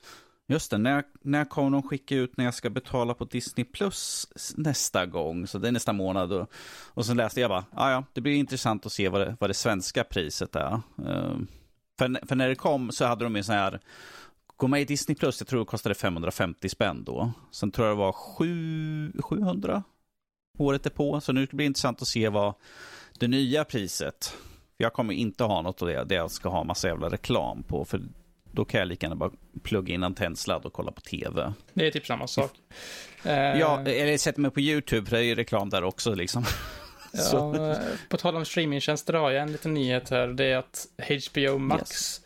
just 0.54 0.70
det, 0.70 0.78
när, 0.78 1.04
när 1.22 1.44
kommer 1.44 1.70
de 1.70 1.82
skicka 1.82 2.16
ut 2.16 2.36
när 2.36 2.44
jag 2.44 2.54
ska 2.54 2.70
betala 2.70 3.14
på 3.14 3.24
Disney 3.24 3.64
Plus 3.64 4.26
nästa 4.56 5.06
gång? 5.06 5.46
Så 5.46 5.58
det 5.58 5.68
är 5.68 5.72
nästa 5.72 5.92
månad. 5.92 6.32
Och, 6.32 6.50
och 6.86 7.06
så 7.06 7.14
läste 7.14 7.40
jag 7.40 7.50
bara, 7.50 7.64
ja 7.76 7.90
ja, 7.90 8.04
det 8.12 8.20
blir 8.20 8.34
intressant 8.34 8.86
att 8.86 8.92
se 8.92 9.08
vad 9.08 9.20
det, 9.20 9.36
vad 9.40 9.50
det 9.50 9.54
svenska 9.54 10.04
priset 10.04 10.56
är. 10.56 10.72
Uh, 10.98 11.38
för, 11.98 12.26
för 12.26 12.34
när 12.36 12.48
det 12.48 12.54
kom 12.54 12.92
så 12.92 13.04
hade 13.04 13.24
de 13.24 13.36
ju 13.36 13.42
så 13.42 13.52
här, 13.52 13.80
gå 14.56 14.66
med 14.68 14.80
i 14.80 14.84
Disney 14.84 15.16
Plus, 15.16 15.40
jag 15.40 15.48
tror 15.48 15.60
det 15.60 15.66
kostade 15.66 15.94
550 15.94 16.68
spänn 16.68 17.04
då. 17.04 17.32
Sen 17.50 17.70
tror 17.70 17.88
jag 17.88 17.96
det 17.96 18.00
var 18.00 18.12
7, 18.12 19.12
700 19.20 19.82
året 20.58 20.86
är 20.86 20.90
på. 20.90 21.20
Så 21.20 21.32
nu 21.32 21.46
blir 21.46 21.58
det 21.58 21.64
intressant 21.64 22.02
att 22.02 22.08
se 22.08 22.28
vad 22.28 22.54
det 23.18 23.28
nya 23.28 23.64
priset 23.64 24.36
jag 24.76 24.92
kommer 24.92 25.14
inte 25.14 25.44
ha 25.44 25.62
något 25.62 25.82
av 25.82 25.88
det, 25.88 26.04
det 26.04 26.14
jag 26.14 26.30
ska 26.30 26.48
ha 26.48 26.64
massa 26.64 26.88
jävla 26.88 27.08
reklam 27.08 27.62
på. 27.62 27.84
För 27.84 28.00
då 28.54 28.64
kan 28.64 28.78
jag 28.80 28.88
lika 28.88 29.06
gärna 29.06 29.16
bara 29.16 29.30
plugga 29.62 29.94
in 29.94 30.02
antennsladd 30.04 30.64
och 30.64 30.72
kolla 30.72 30.92
på 30.92 31.00
tv. 31.00 31.52
Det 31.72 31.86
är 31.86 31.90
typ 31.90 32.06
samma 32.06 32.26
sak. 32.26 32.50
Eh, 33.24 33.32
Ja, 33.32 33.80
eller 33.86 34.18
sätta 34.18 34.40
mig 34.40 34.50
på 34.50 34.60
YouTube, 34.60 35.06
för 35.10 35.16
det 35.16 35.22
är 35.22 35.26
ju 35.26 35.34
reklam 35.34 35.70
där 35.70 35.84
också 35.84 36.14
liksom. 36.14 36.44
Ja, 37.32 37.76
på 38.08 38.16
tal 38.16 38.36
om 38.36 38.44
streamingtjänster 38.44 39.14
har 39.14 39.30
jag 39.30 39.42
en 39.42 39.52
liten 39.52 39.74
nyhet 39.74 40.10
här. 40.10 40.28
Det 40.28 40.44
är 40.44 40.56
att 40.56 40.86
HBO 40.98 41.58
Max 41.58 42.20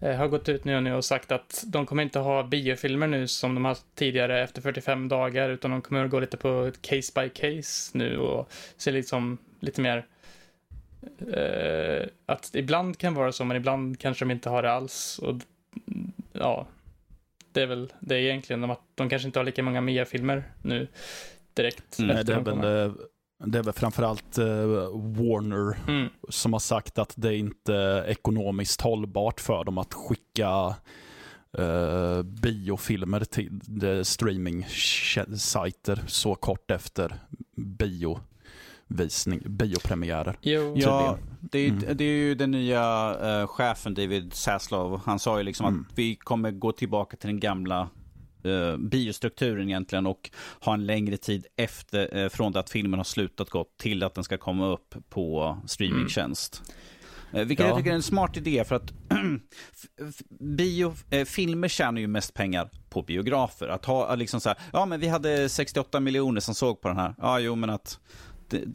eh, 0.00 0.16
har 0.16 0.28
gått 0.28 0.48
ut 0.48 0.64
nu 0.64 0.76
och, 0.76 0.82
nu 0.82 0.94
och 0.94 1.04
sagt 1.04 1.32
att 1.32 1.64
de 1.66 1.86
kommer 1.86 2.02
inte 2.02 2.18
ha 2.18 2.42
biofilmer 2.42 3.06
nu 3.06 3.28
som 3.28 3.54
de 3.54 3.64
haft 3.64 3.84
tidigare 3.94 4.42
efter 4.42 4.62
45 4.62 5.08
dagar, 5.08 5.50
utan 5.50 5.70
de 5.70 5.82
kommer 5.82 6.04
att 6.04 6.10
gå 6.10 6.20
lite 6.20 6.36
på 6.36 6.72
case 6.80 7.12
by 7.14 7.28
case 7.28 7.98
nu 7.98 8.18
och 8.18 8.50
se 8.76 8.90
liksom 8.90 9.38
lite 9.60 9.80
mer 9.80 10.06
eh, 11.32 12.06
att 12.26 12.50
ibland 12.54 12.98
kan 12.98 13.14
vara 13.14 13.32
så, 13.32 13.44
men 13.44 13.56
ibland 13.56 13.98
kanske 14.00 14.24
de 14.24 14.30
inte 14.30 14.50
har 14.50 14.62
det 14.62 14.72
alls. 14.72 15.18
Och 15.18 15.34
ja, 16.32 16.66
det 17.52 17.62
är 17.62 17.66
väl 17.66 17.92
det 18.00 18.14
är 18.14 18.18
egentligen 18.18 18.60
de 18.60 18.70
att 18.70 18.80
de 18.94 19.08
kanske 19.08 19.28
inte 19.28 19.38
har 19.38 19.44
lika 19.44 19.62
många 19.62 19.80
Mia-filmer 19.80 20.44
nu 20.62 20.88
direkt. 21.54 21.98
Mm, 21.98 22.08
Nej, 22.08 22.20
efter 22.20 22.34
det, 22.34 22.40
är 22.40 22.44
de 22.44 22.60
väl, 22.60 22.86
eh, 22.86 22.92
det 23.46 23.58
är 23.58 23.62
väl 23.62 23.72
framförallt 23.72 24.38
eh, 24.38 24.46
Warner 24.94 25.76
Mm. 25.88 26.08
som 26.28 26.52
har 26.52 26.60
sagt 26.60 26.98
att 26.98 27.14
det 27.16 27.36
inte 27.36 27.74
är 27.74 28.04
ekonomiskt 28.08 28.80
hållbart 28.80 29.40
för 29.40 29.64
dem 29.64 29.78
att 29.78 29.94
skicka 29.94 30.74
eh, 31.58 32.22
biofilmer 32.22 33.24
till 33.24 33.60
streaming-sajter 34.04 36.02
så 36.06 36.34
kort 36.34 36.70
efter 36.70 37.14
biovisning, 38.94 39.40
biopremiärer. 39.46 40.36
Jo, 40.42 40.74
Ja, 40.76 41.18
det 41.40 41.58
är, 41.58 41.68
Mm. 41.68 41.96
det 41.96 42.04
är 42.04 42.08
ju 42.08 42.34
den 42.34 42.50
nya 42.50 43.16
eh, 43.22 43.46
chefen 43.46 43.94
David 43.94 44.32
Zaslav. 44.34 45.00
Han 45.04 45.18
sa 45.18 45.38
ju 45.38 45.44
liksom 45.44 45.66
Mm. 45.66 45.86
att 45.90 45.98
vi 45.98 46.14
kommer 46.16 46.50
gå 46.50 46.72
tillbaka 46.72 47.16
till 47.16 47.28
den 47.28 47.40
gamla 47.40 47.88
uh, 48.46 48.76
biostrukturen 48.76 49.68
egentligen 49.68 50.06
och 50.06 50.30
ha 50.60 50.74
en 50.74 50.86
längre 50.86 51.16
tid 51.16 51.46
efter, 51.56 52.16
eh, 52.16 52.28
från 52.28 52.52
det 52.52 52.60
att 52.60 52.70
filmen 52.70 52.98
har 52.98 53.04
slutat 53.04 53.50
gått 53.50 53.78
till 53.78 54.02
att 54.02 54.14
den 54.14 54.24
ska 54.24 54.38
komma 54.38 54.66
upp 54.66 54.94
på 55.10 55.58
streamingtjänst. 55.66 56.62
Eh, 57.32 57.44
vilket 57.44 57.64
Ja. 57.64 57.68
jag 57.70 57.78
tycker 57.78 57.90
är 57.90 57.94
en 57.94 58.02
smart 58.02 58.36
idé 58.36 58.64
för 58.64 58.74
att 58.76 58.92
bio, 60.40 60.94
eh, 61.10 61.24
filmer 61.24 61.68
tjänar 61.68 62.00
ju 62.00 62.06
mest 62.06 62.34
pengar 62.34 62.68
på 62.90 63.02
biografer. 63.02 63.68
Att 63.68 63.84
ha 63.84 64.14
liksom 64.14 64.40
så 64.40 64.48
här, 64.48 64.58
ja 64.72 64.86
men 64.86 65.00
vi 65.00 65.08
hade 65.08 65.48
68 65.48 66.00
miljoner 66.00 66.40
som 66.40 66.54
såg 66.54 66.80
på 66.80 66.88
den 66.88 66.96
här. 66.96 67.14
Ja, 67.18 67.38
jo 67.38 67.54
men 67.54 67.70
att 67.70 68.00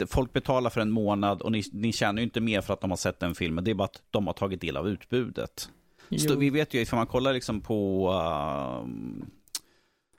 folk 0.08 0.34
betalar 0.34 0.70
för 0.70 0.82
en 0.82 0.92
månad 0.92 1.42
och 1.42 1.52
ni, 1.52 1.64
ni 1.72 1.94
tjänar 1.94 2.20
ju 2.20 2.24
inte 2.24 2.42
mer 2.42 2.62
för 2.62 2.74
att 2.74 2.82
de 2.82 2.90
har 2.90 2.98
sett 2.98 3.20
den 3.20 3.36
filmen. 3.36 3.64
Det 3.64 3.72
är 3.72 3.76
bara 3.76 3.86
att 3.86 4.02
de 4.12 4.28
har 4.28 4.34
tagit 4.34 4.62
del 4.62 4.78
av 4.78 4.88
utbudet. 4.90 5.70
Stå, 6.18 6.36
vi 6.36 6.50
vet 6.50 6.74
ju, 6.74 6.82
ifall 6.82 6.98
man 6.98 7.08
kollar 7.08 7.34
liksom 7.34 7.62
på, 7.62 8.10
uh, 8.10 8.88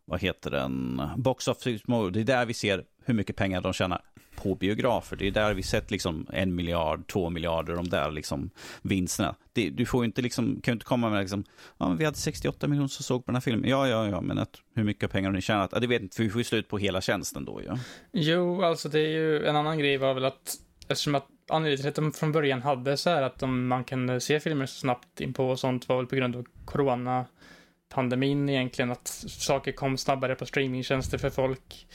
vad 0.06 0.20
heter 0.20 0.50
den, 0.50 1.02
Box 1.16 1.48
Office 1.48 1.84
Mode. 1.86 2.10
Det 2.10 2.20
är 2.20 2.36
där 2.36 2.46
vi 2.46 2.54
ser 2.54 2.84
hur 3.04 3.14
mycket 3.14 3.36
pengar 3.36 3.60
de 3.60 3.72
tjänar 3.72 4.02
på 4.36 4.54
biografer. 4.54 5.16
Det 5.16 5.26
är 5.26 5.30
där 5.30 5.54
vi 5.54 5.62
sett 5.62 5.90
liksom 5.90 6.26
en 6.32 6.54
miljard, 6.54 7.06
två 7.06 7.30
miljarder, 7.30 7.74
de 7.74 7.88
där 7.88 8.10
liksom 8.10 8.50
vinsterna. 8.82 9.34
Det, 9.52 9.70
du 9.70 9.86
får 9.86 10.04
inte 10.04 10.22
liksom, 10.22 10.60
kan 10.60 10.72
ju 10.72 10.74
inte 10.74 10.84
komma 10.84 11.10
med 11.10 11.20
liksom, 11.20 11.44
ja 11.78 11.88
men 11.88 11.96
vi 11.96 12.04
hade 12.04 12.16
68 12.16 12.68
miljoner 12.68 12.88
som 12.88 13.04
såg 13.04 13.24
på 13.24 13.30
den 13.30 13.36
här 13.36 13.40
filmen. 13.40 13.70
Ja, 13.70 13.88
ja, 13.88 14.08
ja, 14.08 14.20
men 14.20 14.38
att, 14.38 14.60
hur 14.74 14.84
mycket 14.84 15.10
pengar 15.10 15.28
har 15.28 15.34
ni 15.34 15.40
tjänat? 15.40 15.70
Ja, 15.72 15.78
det 15.78 15.86
vet 15.86 16.02
inte, 16.02 16.16
för 16.16 16.22
vi 16.22 16.30
får 16.30 16.40
ju 16.40 16.44
slut 16.44 16.68
på 16.68 16.78
hela 16.78 17.00
tjänsten 17.00 17.44
då 17.44 17.60
ju. 17.60 17.66
Ja. 17.66 17.78
Jo, 18.12 18.62
alltså 18.62 18.88
det 18.88 19.00
är 19.00 19.08
ju 19.08 19.46
en 19.46 19.56
annan 19.56 19.78
grej 19.78 19.96
var 19.96 20.14
väl 20.14 20.24
att 20.24 20.56
eftersom 20.88 21.14
att 21.14 21.26
anledningen 21.48 21.78
till 21.78 21.88
att 21.88 21.94
de 21.94 22.12
från 22.12 22.32
början 22.32 22.62
hade 22.62 22.96
så 22.96 23.10
här 23.10 23.22
att 23.22 23.38
de, 23.38 23.68
man 23.68 23.84
kunde 23.84 24.20
se 24.20 24.40
filmer 24.40 24.66
så 24.66 24.80
snabbt 24.80 25.20
in 25.20 25.32
på 25.32 25.48
och 25.48 25.60
sånt 25.60 25.88
var 25.88 25.96
väl 25.96 26.06
på 26.06 26.16
grund 26.16 26.36
av 26.36 26.46
corona 26.64 27.26
pandemin 27.88 28.48
egentligen, 28.48 28.90
att 28.90 29.08
saker 29.28 29.72
kom 29.72 29.98
snabbare 29.98 30.34
på 30.34 30.46
streamingtjänster 30.46 31.18
för 31.18 31.30
folk 31.30 31.86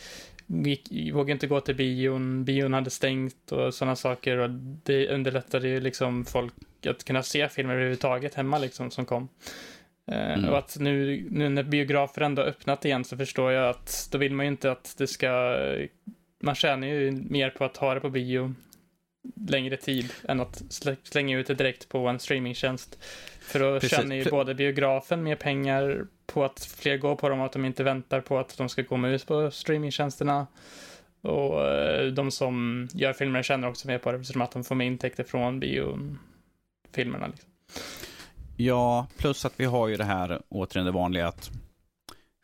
gick, 0.47 1.13
vågade 1.13 1.31
inte 1.31 1.47
gå 1.47 1.59
till 1.61 1.75
bion, 1.75 2.45
bion 2.45 2.73
hade 2.73 2.89
stängt 2.89 3.51
och 3.51 3.73
sådana 3.73 3.95
saker 3.95 4.37
och 4.37 4.49
det 4.83 5.07
underlättade 5.07 5.67
ju 5.67 5.79
liksom 5.79 6.25
folk 6.25 6.53
att 6.85 7.03
kunna 7.03 7.23
se 7.23 7.49
filmer 7.49 7.73
överhuvudtaget 7.73 8.33
hemma 8.33 8.57
liksom 8.57 8.91
som 8.91 9.05
kom. 9.05 9.29
Eh, 10.11 10.33
mm. 10.33 10.49
Och 10.49 10.57
att 10.57 10.77
nu, 10.79 11.25
nu 11.29 11.49
när 11.49 11.63
biografer 11.63 12.21
ändå 12.21 12.41
öppnat 12.41 12.85
igen 12.85 13.03
så 13.03 13.17
förstår 13.17 13.51
jag 13.51 13.69
att 13.69 14.09
då 14.11 14.17
vill 14.17 14.33
man 14.33 14.45
ju 14.45 14.51
inte 14.51 14.71
att 14.71 14.95
det 14.97 15.07
ska, 15.07 15.57
man 16.43 16.55
tjänar 16.55 16.87
ju 16.87 17.11
mer 17.11 17.49
på 17.49 17.65
att 17.65 17.77
ha 17.77 17.93
det 17.93 17.99
på 17.99 18.09
bio 18.09 18.55
längre 19.47 19.77
tid 19.77 20.13
än 20.27 20.39
att 20.39 20.63
slänga 21.03 21.37
ut 21.37 21.47
det 21.47 21.53
direkt 21.53 21.89
på 21.89 22.07
en 22.07 22.19
streamingtjänst. 22.19 22.99
För 23.39 23.59
då 23.59 23.79
Precis. 23.79 23.97
tjänar 23.97 24.15
ju 24.15 24.29
både 24.29 24.55
biografen 24.55 25.23
mer 25.23 25.35
pengar 25.35 26.05
på 26.25 26.43
att 26.43 26.65
fler 26.65 26.97
går 26.97 27.15
på 27.15 27.29
dem 27.29 27.39
och 27.39 27.45
att 27.45 27.53
de 27.53 27.65
inte 27.65 27.83
väntar 27.83 28.21
på 28.21 28.39
att 28.39 28.57
de 28.57 28.69
ska 28.69 28.83
komma 28.83 29.09
ut 29.09 29.27
på 29.27 29.51
streamingtjänsterna. 29.51 30.47
Och 31.21 31.67
eh, 31.67 32.11
de 32.11 32.31
som 32.31 32.87
gör 32.93 33.13
filmer 33.13 33.43
tjänar 33.43 33.67
också 33.67 33.87
mer 33.87 33.97
på 33.97 34.11
det 34.11 34.17
eftersom 34.17 34.41
att 34.41 34.51
de 34.51 34.63
får 34.63 34.75
mer 34.75 34.85
intäkter 34.85 35.23
från 35.23 35.59
biofilmerna. 35.59 37.27
Liksom. 37.27 37.49
Ja, 38.57 39.07
plus 39.17 39.45
att 39.45 39.59
vi 39.59 39.65
har 39.65 39.87
ju 39.87 39.95
det 39.95 40.03
här 40.03 40.41
återigen 40.49 40.85
det 40.85 40.91
vanliga 40.91 41.27
att 41.27 41.51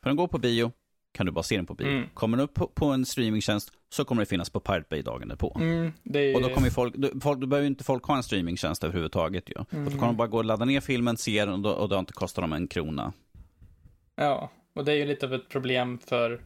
för 0.04 0.10
att 0.10 0.18
gå 0.18 0.28
på 0.28 0.38
bio 0.38 0.72
kan 1.14 1.26
du 1.26 1.32
bara 1.32 1.44
se 1.44 1.56
den 1.56 1.66
på 1.66 1.74
bio. 1.74 1.88
Mm. 1.88 2.10
Kommer 2.14 2.38
den 2.38 2.44
upp 2.44 2.54
på, 2.54 2.68
på, 2.68 2.86
en 2.86 3.06
streamingtjänst 3.06 3.72
så 3.90 4.06
kommer 4.06 4.22
det 4.22 4.26
finnas 4.26 4.50
på 4.50 4.60
Pirate 4.60 4.86
Bay 4.90 5.02
dagen 5.02 5.28
därpå. 5.28 5.58
Mm, 5.60 5.94
är... 6.14 6.36
Och 6.36 6.42
då 6.42 6.50
kommer 6.50 6.70
folk, 6.70 6.96
då, 6.96 7.10
folk, 7.22 7.40
då 7.40 7.48
behöver 7.48 7.64
ju 7.64 7.68
inte 7.68 7.84
folk 7.84 8.04
ha 8.04 8.18
en 8.18 8.24
streamingtjänst 8.24 8.84
överhuvudtaget 8.84 9.50
ju. 9.50 9.56
Mm. 9.72 9.86
Och 9.86 9.92
då 9.92 9.98
kommer 9.98 10.12
de 10.12 10.18
bara 10.18 10.28
gå 10.28 10.38
och 10.38 10.46
ladda 10.46 10.66
ner 10.66 10.82
filmen, 10.82 11.18
se 11.18 11.46
den 11.46 11.54
och, 11.54 11.60
då, 11.60 11.70
och 11.70 11.90
det 11.90 11.96
har 11.96 12.00
inte 12.00 12.14
kostat 12.14 12.44
dem 12.44 12.54
en 12.54 12.68
krona. 12.68 13.14
Ja, 14.16 14.52
och 14.76 14.86
det 14.86 14.92
är 14.92 14.96
ju 14.96 15.06
lite 15.06 15.26
av 15.26 15.34
ett 15.34 15.50
problem 15.50 16.00
för 16.06 16.42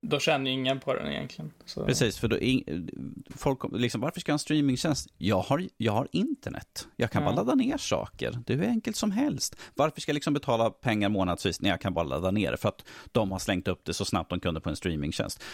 då 0.00 0.18
tjänar 0.18 0.46
ju 0.46 0.52
ingen 0.52 0.80
på 0.80 0.94
den 0.94 1.06
egentligen. 1.06 1.52
Så. 1.64 1.84
Precis, 1.84 2.18
för 2.18 2.28
då 2.28 2.36
folk, 3.36 3.58
liksom, 3.72 4.00
varför 4.00 4.20
ska 4.20 4.30
jag 4.30 4.32
ha 4.32 4.36
en 4.36 4.38
streamingtjänst? 4.38 5.08
Jag 5.18 5.40
har, 5.40 5.68
jag 5.76 5.92
har 5.92 6.08
internet. 6.12 6.88
Jag 6.96 7.10
kan 7.10 7.22
ja. 7.22 7.28
bara 7.28 7.36
ladda 7.36 7.54
ner 7.54 7.76
saker. 7.76 8.38
Det 8.46 8.52
är 8.52 8.56
hur 8.56 8.66
enkelt 8.66 8.96
som 8.96 9.10
helst. 9.10 9.56
Varför 9.74 10.00
ska 10.00 10.10
jag 10.10 10.14
liksom 10.14 10.34
betala 10.34 10.70
pengar 10.70 11.08
månadsvis 11.08 11.60
när 11.60 11.70
jag 11.70 11.80
kan 11.80 11.94
bara 11.94 12.04
ladda 12.04 12.30
ner 12.30 12.50
det? 12.50 12.56
För 12.56 12.68
att 12.68 12.84
de 13.12 13.30
har 13.32 13.38
slängt 13.38 13.68
upp 13.68 13.84
det 13.84 13.94
så 13.94 14.04
snabbt 14.04 14.30
de 14.30 14.40
kunde 14.40 14.60
på 14.60 14.70
en 14.70 14.76
streamingtjänst. 14.76 15.44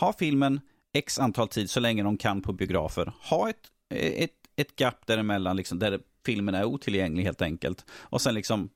Ha 0.00 0.12
filmen 0.12 0.60
x 0.92 1.18
antal 1.18 1.48
tid 1.48 1.70
så 1.70 1.80
länge 1.80 2.02
de 2.02 2.16
kan 2.16 2.42
på 2.42 2.52
biografer. 2.52 3.12
Ha 3.30 3.50
ett, 3.50 3.70
ett, 3.94 4.34
ett 4.56 4.80
gap 4.80 5.06
däremellan, 5.06 5.56
liksom, 5.56 5.78
där 5.78 6.00
filmen 6.26 6.54
är 6.54 6.64
otillgänglig 6.64 7.24
helt 7.24 7.42
enkelt. 7.42 7.86
Och 7.90 8.20
sen 8.20 8.34
liksom 8.34 8.70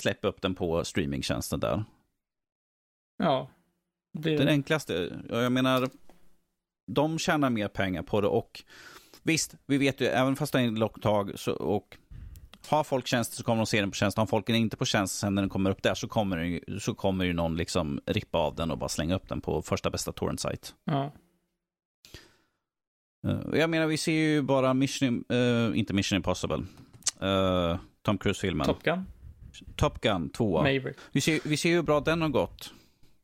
släpp 0.00 0.24
upp 0.24 0.42
den 0.42 0.54
på 0.54 0.84
streamingtjänsten 0.84 1.60
där. 1.60 1.84
Ja, 3.18 3.50
det... 4.18 4.36
Den 4.36 4.48
enklaste. 4.48 5.22
Jag 5.28 5.52
menar, 5.52 5.88
de 6.86 7.18
tjänar 7.18 7.50
mer 7.50 7.68
pengar 7.68 8.02
på 8.02 8.20
det 8.20 8.28
och 8.28 8.64
visst, 9.22 9.54
vi 9.66 9.78
vet 9.78 10.00
ju, 10.00 10.06
även 10.06 10.36
fast 10.36 10.52
det 10.52 10.60
är 10.60 10.64
en 10.64 10.74
locktag 10.74 11.38
så, 11.38 11.52
och 11.52 11.96
har 12.68 12.84
folk 12.84 13.06
tjänster 13.06 13.36
så 13.36 13.42
kommer 13.42 13.56
de 13.56 13.66
se 13.66 13.80
den 13.80 13.90
på 13.90 13.94
tjänst. 13.94 14.18
Har 14.18 14.26
folk 14.26 14.48
inte 14.48 14.76
på 14.76 14.84
tjänst 14.84 15.18
sen 15.18 15.34
när 15.34 15.42
den 15.42 15.48
kommer 15.48 15.70
upp 15.70 15.82
där 15.82 15.94
så 15.94 16.08
kommer, 16.08 16.36
den, 16.36 16.80
så 16.80 16.94
kommer 16.94 17.24
ju 17.24 17.32
någon 17.32 17.56
liksom 17.56 18.00
rippa 18.06 18.38
av 18.38 18.54
den 18.54 18.70
och 18.70 18.78
bara 18.78 18.88
slänga 18.88 19.14
upp 19.14 19.28
den 19.28 19.40
på 19.40 19.62
första 19.62 19.90
bästa 19.90 20.12
torrent-sajt. 20.12 20.74
Ja. 20.84 21.12
Uh, 23.26 23.58
jag 23.58 23.70
menar, 23.70 23.86
vi 23.86 23.96
ser 23.96 24.12
ju 24.12 24.42
bara 24.42 24.74
Mission, 24.74 25.24
uh, 25.32 25.78
inte 25.78 25.94
Mission 25.94 26.16
Impossible, 26.16 26.64
uh, 27.22 27.78
Tom 28.02 28.18
Cruise-filmen. 28.18 28.66
Top 28.66 28.82
Gun? 28.82 29.06
Top 29.76 30.00
Gun 30.00 30.30
2. 30.30 30.62
Vi 31.12 31.20
ser, 31.20 31.48
vi 31.48 31.56
ser 31.56 31.68
ju 31.68 31.74
hur 31.74 31.82
bra 31.82 32.00
den 32.00 32.22
har 32.22 32.28
gått. 32.28 32.72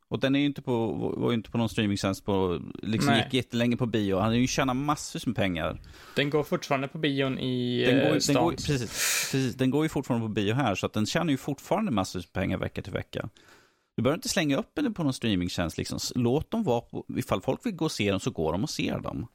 Och 0.09 0.21
den 0.21 0.35
är 0.35 0.39
ju 0.39 0.47
inte 0.47 0.63
på, 0.63 0.93
var 1.17 1.31
ju 1.31 1.35
inte 1.35 1.51
på 1.51 1.59
någon 1.59 1.69
streamingtjänst 1.69 2.25
på, 2.25 2.61
liksom 2.83 3.13
Nej. 3.13 3.25
gick 3.25 3.35
jättelänge 3.35 3.77
på 3.77 3.87
bio. 3.87 4.17
Han 4.17 4.29
har 4.29 4.35
ju 4.35 4.47
tjänat 4.47 4.77
massor 4.77 5.23
med 5.27 5.37
pengar. 5.37 5.81
Den 6.17 6.31
går 6.31 6.43
fortfarande 6.43 6.89
på 6.89 6.99
bion 6.99 7.39
i 7.39 7.85
den 7.85 7.95
går, 7.95 8.33
den 8.33 8.43
går, 8.45 8.53
precis, 8.53 8.81
precis, 9.33 9.55
den 9.55 9.71
går 9.71 9.85
ju 9.85 9.89
fortfarande 9.89 10.27
på 10.27 10.33
bio 10.33 10.55
här, 10.55 10.75
så 10.75 10.87
att 10.87 10.93
den 10.93 11.07
tjänar 11.07 11.31
ju 11.31 11.37
fortfarande 11.37 11.91
massor 11.91 12.19
med 12.19 12.33
pengar 12.33 12.59
vecka 12.59 12.83
till 12.83 12.93
vecka. 12.93 13.29
Du 13.97 14.03
behöver 14.03 14.19
inte 14.19 14.29
slänga 14.29 14.57
upp 14.57 14.71
den 14.75 14.95
på 14.95 15.03
någon 15.03 15.13
streamingtjänst, 15.13 15.79
liksom. 15.79 15.99
låt 16.15 16.51
dem 16.51 16.65
vara, 16.65 16.81
på, 16.81 17.05
ifall 17.17 17.41
folk 17.41 17.67
vill 17.67 17.75
gå 17.75 17.85
och 17.85 17.93
se 17.93 18.11
dem 18.11 18.21
så 18.21 18.31
går 18.31 18.53
de 18.53 18.63
och 18.63 18.71
ser 18.71 18.99
dem. 18.99 19.27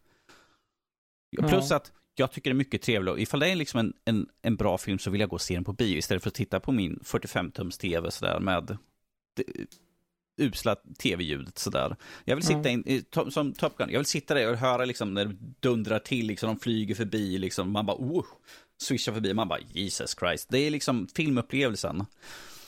Plus 1.38 1.70
ja. 1.70 1.76
att 1.76 1.92
jag 2.16 2.32
tycker 2.32 2.50
det 2.50 2.54
är 2.54 2.58
mycket 2.58 2.82
trevligt, 2.82 3.18
ifall 3.18 3.40
det 3.40 3.50
är 3.50 3.56
liksom 3.56 3.80
en, 3.80 3.94
en, 4.06 4.28
en 4.42 4.56
bra 4.56 4.78
film 4.78 5.00
så 5.00 5.10
vill 5.10 5.22
jag 5.22 5.30
gå 5.30 5.36
och 5.36 5.42
se 5.42 5.54
den 5.54 5.64
på 5.64 5.74
bio 5.74 5.98
istället 5.98 6.24
för 6.24 6.30
att 6.30 6.34
titta 6.34 6.60
på 6.60 6.72
min 6.72 7.00
45-tums 7.04 7.80
tv 7.80 8.12
sådär 8.12 8.40
med 8.40 8.78
usla 10.42 10.76
tv-ljudet 11.00 11.60
sådär. 11.60 11.96
Jag 12.26 12.36
vill 12.36 12.46
sitta 12.46 12.70
in, 12.70 13.06
som 13.30 13.54
Top 13.54 13.78
Gun, 13.78 13.90
jag 13.92 14.00
vill 14.00 14.06
sitta 14.06 14.34
där 14.34 14.52
och 14.52 14.58
höra 14.58 14.86
liksom 14.86 15.14
när 15.14 15.26
det 15.26 15.36
dundrar 15.60 16.00
till, 16.00 16.28
liksom 16.28 16.48
de 16.48 16.60
flyger 16.60 16.96
förbi, 16.96 17.38
liksom, 17.38 17.72
man 17.72 17.86
bara 17.86 17.98
oh, 17.98 18.26
swishar 18.82 19.14
förbi, 19.14 19.34
man 19.34 19.48
bara 19.48 19.60
Jesus 19.74 20.16
Christ. 20.20 20.48
Det 20.50 20.58
är 20.58 20.72
liksom 20.72 21.08
filmupplevelsen. 21.16 22.06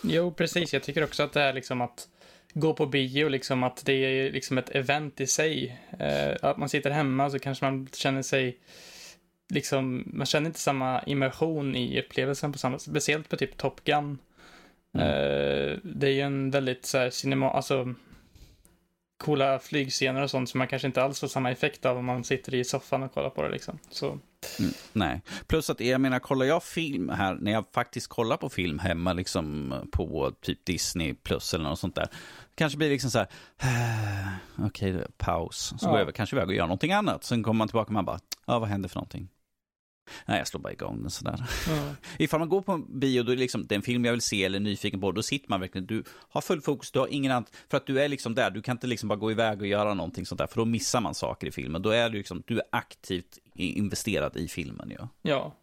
Jo, 0.04 0.34
precis. 0.34 0.74
Jag 0.74 0.84
tycker 0.84 1.04
också 1.04 1.24
att 1.24 1.34
det 1.34 1.42
är 1.42 1.54
liksom 1.54 1.82
att 1.82 2.08
gå 2.54 2.74
på 2.74 2.86
bio, 2.86 3.30
liksom 3.30 3.64
att 3.64 3.86
det 3.86 3.94
är 3.94 4.32
liksom 4.32 4.58
ett 4.58 4.70
event 4.70 5.22
i 5.22 5.28
sig. 5.28 5.82
Eh, 6.00 6.50
att 6.50 6.58
man 6.58 6.70
sitter 6.70 6.90
hemma 6.90 7.30
så 7.30 7.40
kanske 7.40 7.66
man 7.66 7.88
känner 7.94 8.22
sig 8.22 8.58
liksom, 9.50 10.04
man 10.06 10.26
känner 10.26 10.48
inte 10.48 10.60
samma 10.60 11.04
immersion 11.04 11.76
i 11.76 12.02
upplevelsen 12.02 12.52
på 12.52 12.58
samma 12.58 12.80
sätt, 12.80 12.92
speciellt 12.92 13.30
på 13.30 13.38
typ 13.38 13.58
Top 13.58 13.84
Gun. 13.84 14.18
Mm. 14.94 15.08
Uh, 15.08 15.80
det 15.84 16.08
är 16.08 16.12
ju 16.12 16.22
en 16.22 16.52
väldigt 16.52 16.86
så 16.86 16.98
här, 16.98 17.10
cinema, 17.10 17.50
alltså 17.50 17.94
coola 19.24 19.60
flygscener 19.60 20.22
och 20.22 20.30
sånt 20.30 20.50
som 20.50 20.58
man 20.58 20.68
kanske 20.68 20.88
inte 20.88 21.04
alls 21.04 21.20
får 21.20 21.28
samma 21.28 21.52
effekt 21.52 21.86
av 21.86 21.98
om 21.98 22.06
man 22.06 22.24
sitter 22.24 22.56
i 22.56 22.64
soffan 22.64 23.04
och 23.04 23.14
kollar 23.14 23.30
på 23.30 23.42
det 23.42 23.50
liksom. 23.50 23.80
Så. 23.90 24.08
Mm, 24.60 24.72
nej, 24.94 25.22
plus 25.48 25.70
att 25.70 25.80
jag 25.80 26.02
menar, 26.02 26.20
kollar 26.20 26.46
jag 26.46 26.64
film 26.64 27.10
här, 27.10 27.36
när 27.36 27.52
jag 27.52 27.66
faktiskt 27.74 28.08
kollar 28.08 28.38
på 28.38 28.50
film 28.50 28.80
hemma 28.80 29.14
liksom 29.14 29.74
på 29.92 30.32
typ 30.42 30.66
Disney 30.66 31.14
plus 31.14 31.54
eller 31.54 31.64
något 31.64 31.80
sånt 31.80 31.96
där, 31.96 32.08
kanske 32.56 32.78
blir 32.78 32.90
liksom 32.90 33.12
så 33.12 33.20
här, 33.20 33.28
okej, 34.58 34.96
okay, 34.96 35.06
paus, 35.18 35.74
så 35.78 35.88
ja. 35.88 35.90
går 35.90 36.00
jag 36.00 36.16
kanske 36.16 36.36
iväg 36.36 36.48
och 36.48 36.56
gör 36.56 36.64
någonting 36.64 36.92
annat, 36.92 37.24
sen 37.24 37.44
kommer 37.44 37.58
man 37.58 37.68
tillbaka 37.68 37.88
och 37.88 37.94
man 37.94 38.06
bara, 38.06 38.20
ja, 38.46 38.60
vad 38.60 38.70
händer 38.70 38.90
för 38.90 38.96
någonting? 38.96 39.30
Nej, 40.26 40.38
jag 40.38 40.48
slår 40.48 40.62
bara 40.62 40.74
igång 40.74 41.02
den 41.02 41.12
sådär. 41.12 41.44
Mm. 41.70 41.96
Ifall 42.20 42.40
man 42.40 42.50
går 42.50 42.62
på 42.62 42.72
en 42.72 43.00
bio, 43.00 43.24
då 43.24 43.32
är 43.32 43.36
det 43.36 43.42
liksom 43.42 43.68
den 43.68 43.82
film 43.82 44.06
jag 44.06 44.12
vill 44.12 44.22
se 44.22 44.44
eller 44.44 44.60
är 44.60 44.64
nyfiken 44.64 45.02
på, 45.02 45.12
då 45.12 45.24
sitter 45.24 45.50
man 45.50 45.60
verkligen, 45.60 45.86
du 45.86 46.04
har 46.30 46.42
full 46.42 46.62
fokus, 46.62 46.92
du 46.92 47.00
har 47.00 47.08
ingen 47.08 47.32
annan, 47.32 47.46
för 47.70 47.78
att 47.78 47.86
du 47.86 48.02
är 48.02 48.08
liksom 48.08 48.36
där, 48.36 48.52
du 48.52 48.62
kan 48.62 48.76
inte 48.76 48.88
liksom 48.88 49.10
bara 49.10 49.20
gå 49.20 49.32
iväg 49.32 49.62
och 49.62 49.68
göra 49.68 49.94
någonting 49.94 50.26
sånt 50.26 50.40
där, 50.40 50.48
för 50.48 50.58
då 50.58 50.66
missar 50.66 51.02
man 51.02 51.16
saker 51.16 51.48
i 51.48 51.52
filmen. 51.52 51.82
Då 51.82 51.90
är 51.90 52.10
du 52.10 52.18
liksom, 52.18 52.44
du 52.46 52.58
är 52.58 52.66
aktivt 52.72 53.40
investerad 53.54 54.38
i 54.38 54.48
filmen 54.48 54.90
ju. 54.90 54.98
Ja. 55.00 55.10
ja. 55.22 55.56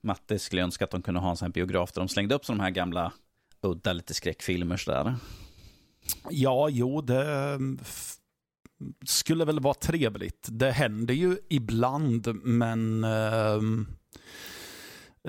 Matte 0.00 0.38
skulle 0.38 0.62
önska 0.62 0.84
att 0.84 0.90
de 0.90 1.02
kunde 1.02 1.20
ha 1.20 1.30
en 1.30 1.36
sån 1.36 1.46
här 1.46 1.52
biograf 1.52 1.92
där 1.92 2.00
de 2.00 2.08
slängde 2.08 2.34
upp 2.34 2.44
sådana 2.44 2.64
här 2.64 2.70
gamla 2.70 3.12
udda 3.60 3.92
lite 3.92 4.14
skräckfilmer 4.14 4.76
sådär. 4.76 5.16
Ja, 6.30 6.68
jo, 6.68 7.00
det 7.00 7.58
skulle 9.06 9.44
väl 9.44 9.60
vara 9.60 9.74
trevligt. 9.74 10.48
Det 10.50 10.70
händer 10.70 11.14
ju 11.14 11.36
ibland, 11.48 12.28
men 12.44 13.04
ehm, 13.04 13.86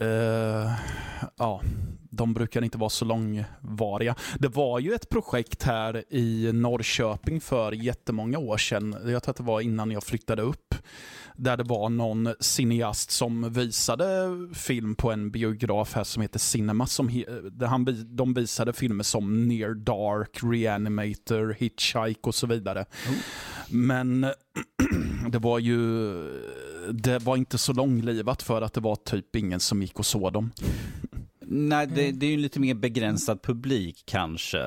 uh, 0.01 0.71
ja, 1.37 1.61
de 2.11 2.33
brukar 2.33 2.63
inte 2.63 2.77
vara 2.77 2.89
så 2.89 3.05
långvariga. 3.05 4.15
Det 4.39 4.47
var 4.47 4.79
ju 4.79 4.93
ett 4.93 5.09
projekt 5.09 5.63
här 5.63 6.03
i 6.09 6.51
Norrköping 6.53 7.41
för 7.41 7.71
jättemånga 7.71 8.37
år 8.37 8.57
sedan. 8.57 8.95
Jag 9.05 9.23
tror 9.23 9.31
att 9.31 9.37
det 9.37 9.43
var 9.43 9.61
innan 9.61 9.91
jag 9.91 10.03
flyttade 10.03 10.41
upp 10.41 10.75
där 11.37 11.57
det 11.57 11.63
var 11.63 11.89
någon 11.89 12.33
cineast 12.39 13.11
som 13.11 13.53
visade 13.53 14.29
film 14.53 14.95
på 14.95 15.11
en 15.11 15.31
biograf 15.31 15.93
här 15.93 16.03
som 16.03 16.21
heter 16.21 16.39
Cinema. 16.39 16.87
Som, 16.87 17.23
där 17.51 17.67
han, 17.67 18.15
de 18.15 18.33
visade 18.33 18.73
filmer 18.73 19.03
som 19.03 19.47
Near 19.47 19.73
Dark, 19.73 20.39
Reanimator, 20.43 21.55
Hitchhike 21.59 22.19
och 22.21 22.35
så 22.35 22.47
vidare. 22.47 22.85
Mm. 23.07 23.19
Men 23.69 24.31
det 25.31 25.39
var 25.39 25.59
ju 25.59 25.77
det 26.91 27.19
var 27.19 27.37
inte 27.37 27.57
så 27.57 27.73
långlivat 27.73 28.43
för 28.43 28.61
att 28.61 28.73
det 28.73 28.81
var 28.81 28.95
typ 28.95 29.35
ingen 29.35 29.59
som 29.59 29.81
gick 29.81 29.99
och 29.99 30.05
såg 30.05 30.33
dem. 30.33 30.51
Nej, 31.49 31.87
det, 31.87 32.11
det 32.11 32.25
är 32.25 32.29
ju 32.31 32.37
lite 32.37 32.59
mer 32.59 32.73
begränsad 32.73 33.41
publik 33.41 34.03
kanske. 34.05 34.59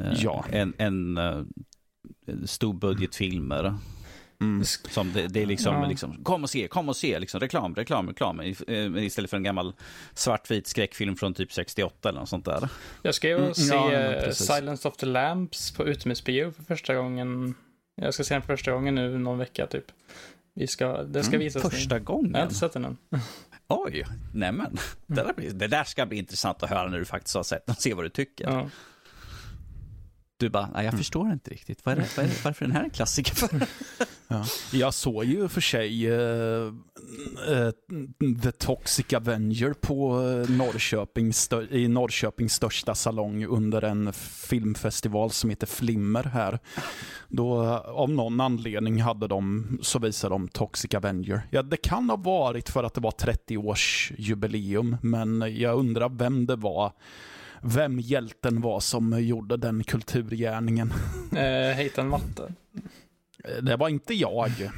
eh, 0.00 0.12
Ja. 0.16 0.44
Än, 0.50 0.74
än 0.78 1.18
eh, 1.18 1.42
storbudgetfilmer. 2.46 3.74
Mm. 4.40 4.64
Som 4.64 5.12
det, 5.12 5.26
det 5.26 5.42
är 5.42 5.46
liksom, 5.46 5.74
Ja. 5.74 5.86
liksom, 5.88 6.24
kom 6.24 6.42
och 6.42 6.50
se, 6.50 6.68
kom 6.68 6.88
och 6.88 6.96
se, 6.96 7.18
liksom, 7.18 7.40
reklam, 7.40 7.74
reklam, 7.74 8.08
reklam. 8.08 8.40
I- 8.40 8.56
eh, 8.68 9.04
Istället 9.04 9.30
för 9.30 9.36
en 9.36 9.42
gammal 9.42 9.72
svartvit 10.14 10.66
skräckfilm 10.66 11.16
från 11.16 11.34
typ 11.34 11.52
68 11.52 12.08
eller 12.08 12.20
något 12.20 12.28
sånt 12.28 12.44
där. 12.44 12.68
Jag 13.02 13.14
ska 13.14 13.28
ju 13.28 13.38
Mm, 13.38 13.54
se 13.54 13.74
ja. 13.74 14.32
Silence 14.32 14.88
of 14.88 14.96
the 14.96 15.06
Lambs 15.06 15.70
på 15.72 15.84
utomhusbio 15.86 16.50
för 16.52 16.62
första 16.62 16.94
gången. 16.94 17.54
Jag 17.94 18.14
ska 18.14 18.24
se 18.24 18.34
den 18.34 18.42
för 18.42 18.56
första 18.56 18.72
gången 18.72 18.94
nu 18.94 19.18
någon 19.18 19.38
vecka 19.38 19.66
typ. 19.66 19.84
Vi 20.54 20.66
ska, 20.66 21.02
det 21.02 21.22
ska 21.22 21.34
Mm, 21.36 21.44
visas 21.44 21.64
nu. 21.64 21.70
Första 21.70 21.94
Jag 21.94 22.00
har 22.00 22.04
gången? 22.04 22.36
inte 22.42 22.54
sett 22.54 22.72
den 22.72 22.84
än. 22.84 22.96
Oj, 23.68 24.04
nämen. 24.34 24.76
Det, 25.06 25.14
där, 25.14 25.32
blir- 25.36 25.50
det 25.52 25.66
där 25.66 25.84
ska 25.84 26.06
bli 26.06 26.18
intressant 26.18 26.62
att 26.62 26.70
höra 26.70 26.88
när 26.88 26.98
du 26.98 27.04
faktiskt 27.04 27.36
har 27.36 27.42
sett 27.42 27.66
den 27.66 27.74
och 27.76 27.82
se 27.82 27.94
vad 27.94 28.04
du 28.04 28.08
tycker. 28.08 28.44
Ja. 28.50 28.68
Du 30.36 30.48
bara, 30.48 30.84
jag 30.84 30.94
förstår 30.98 31.32
inte 31.32 31.50
riktigt. 31.50 31.84
Vad 31.86 31.92
är 31.92 32.00
det, 32.00 32.16
vad 32.16 32.24
är 32.26 32.28
det, 32.30 32.44
varför 32.44 32.64
är 32.64 32.68
den 32.68 32.76
här 32.76 32.84
en 32.84 32.90
klassiker 32.90 33.34
för? 33.34 33.48
Ja. 34.32 34.44
Jag 34.78 34.94
såg 34.94 35.24
ju 35.24 35.48
för 35.48 35.60
sig 35.60 36.06
eh, 36.06 36.66
eh, 37.48 37.70
The 38.42 38.52
Toxic 38.52 39.12
Avenger 39.12 39.72
på 39.72 40.20
eh, 40.20 40.50
Norrköping, 40.50 41.32
i 41.70 41.88
Norrköpings 41.88 42.54
största 42.54 42.94
salong 42.94 43.44
under 43.46 43.82
en 43.84 44.12
filmfestival 44.48 45.30
som 45.30 45.50
heter 45.50 45.66
Flimmer 45.66 46.24
här. 46.24 46.58
Då 47.28 47.62
av 47.76 48.10
någon 48.10 48.40
anledning 48.40 49.02
hade 49.02 49.28
de, 49.28 49.78
så 49.82 49.98
visade 49.98 50.34
de 50.34 50.48
Toxic 50.48 50.94
Avenger. 50.94 51.42
Ja, 51.50 51.62
det 51.62 51.76
kan 51.76 52.10
ha 52.10 52.16
varit 52.16 52.68
för 52.68 52.84
att 52.84 52.94
det 52.94 53.00
var 53.00 53.10
30 53.10 53.56
års 53.56 54.12
jubileum, 54.18 54.96
men 55.02 55.56
jag 55.56 55.78
undrar 55.78 56.08
vem 56.08 56.46
det 56.46 56.56
var. 56.56 56.92
Vem 57.64 58.00
hjälten 58.00 58.60
var 58.60 58.80
som 58.80 59.22
gjorde 59.22 59.56
den 59.56 59.84
kulturgärningen. 59.84 60.92
Eh, 61.32 61.76
Heitan 61.76 62.08
Matte. 62.08 62.54
Eh, 63.44 63.62
Det 63.62 63.76
var 63.76 63.88
inte 63.88 64.14
jag. 64.14 64.50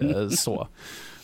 Eh, 0.00 0.28
så. 0.28 0.68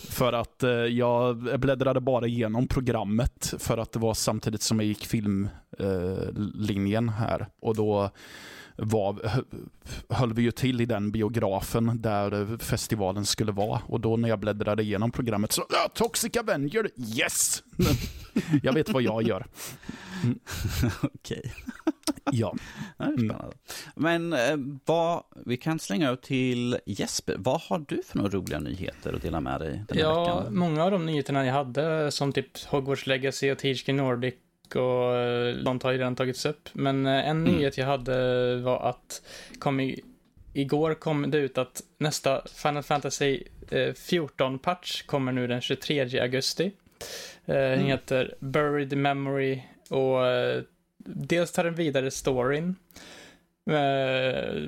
För 0.08 0.32
att 0.32 0.62
eh, 0.62 0.70
jag 0.70 1.60
bläddrade 1.60 2.00
bara 2.00 2.26
igenom 2.26 2.66
programmet 2.66 3.54
för 3.58 3.78
att 3.78 3.92
det 3.92 3.98
var 3.98 4.14
samtidigt 4.14 4.62
som 4.62 4.80
jag 4.80 4.86
gick 4.86 5.06
filmlinjen 5.06 7.08
här. 7.08 7.46
Och 7.60 7.76
då 7.76 8.10
var, 8.76 9.20
hö- 9.28 9.42
höll 10.08 10.32
vi 10.34 10.42
ju 10.42 10.50
till 10.50 10.80
i 10.80 10.86
den 10.86 11.10
biografen 11.12 12.02
där 12.02 12.58
festivalen 12.58 13.26
skulle 13.26 13.52
vara. 13.52 13.80
Och 13.86 14.00
då 14.00 14.16
när 14.16 14.28
jag 14.28 14.38
bläddrade 14.40 14.82
igenom 14.82 15.10
programmet 15.10 15.52
så, 15.52 15.62
ja, 15.70 15.90
Toxic 15.94 16.36
Avenger, 16.36 16.90
yes! 17.18 17.62
jag 18.62 18.72
vet 18.72 18.88
vad 18.88 19.02
jag 19.02 19.22
gör. 19.22 19.46
Okej, 21.02 21.52
Ja. 22.32 22.54
det 22.98 23.04
är 23.04 23.12
spännande. 23.12 23.56
Men 23.96 24.32
eh, 24.32 24.56
vad, 24.84 25.22
vi 25.46 25.56
kan 25.56 25.78
slänga 25.78 26.10
ut 26.10 26.22
till 26.22 26.78
Jesper. 26.86 27.36
Vad 27.38 27.60
har 27.60 27.84
du 27.88 28.02
för 28.02 28.18
några 28.18 28.30
roliga 28.30 28.58
nyheter 28.58 29.12
att 29.12 29.22
dela 29.22 29.40
med 29.40 29.60
dig 29.60 29.84
den 29.88 29.96
här 29.98 30.04
Ja, 30.04 30.24
veckan? 30.38 30.54
många 30.58 30.84
av 30.84 30.90
de 30.90 31.06
nyheterna 31.06 31.46
jag 31.46 31.54
hade, 31.54 32.10
som 32.10 32.32
typ 32.32 32.64
Hogwarts 32.66 33.06
Legacy 33.06 33.50
och 33.52 33.58
THQ 33.58 33.88
Nordic 33.88 34.34
och 34.76 35.14
eh, 35.16 35.62
sånt 35.64 35.82
har 35.82 35.92
ju 35.92 35.98
redan 35.98 36.16
tagits 36.16 36.46
upp. 36.46 36.68
Men 36.72 37.06
eh, 37.06 37.12
en 37.28 37.36
Mm. 37.40 37.44
nyhet 37.54 37.78
jag 37.78 37.86
hade 37.86 38.56
var 38.56 38.88
att 38.88 39.22
kom 39.58 39.80
i, 39.80 40.00
igår 40.52 40.94
kom 40.94 41.30
det 41.30 41.38
ut 41.38 41.58
att 41.58 41.82
nästa 41.98 42.42
Final 42.54 42.82
Fantasy 42.82 43.42
eh, 43.70 43.92
14-patch 43.94 45.02
kommer 45.02 45.32
nu 45.32 45.46
den 45.46 45.60
23 45.60 46.20
augusti. 46.20 46.64
Eh, 47.46 47.54
Den 47.54 47.72
Mm. 47.72 47.86
heter 47.86 48.34
Buried 48.40 48.96
Memory 48.98 49.62
och 49.88 50.26
eh, 50.26 50.62
dels 51.04 51.52
tar 51.52 51.64
den 51.64 51.74
vidare 51.74 52.10
storyn 52.10 52.68
eh, 52.68 53.02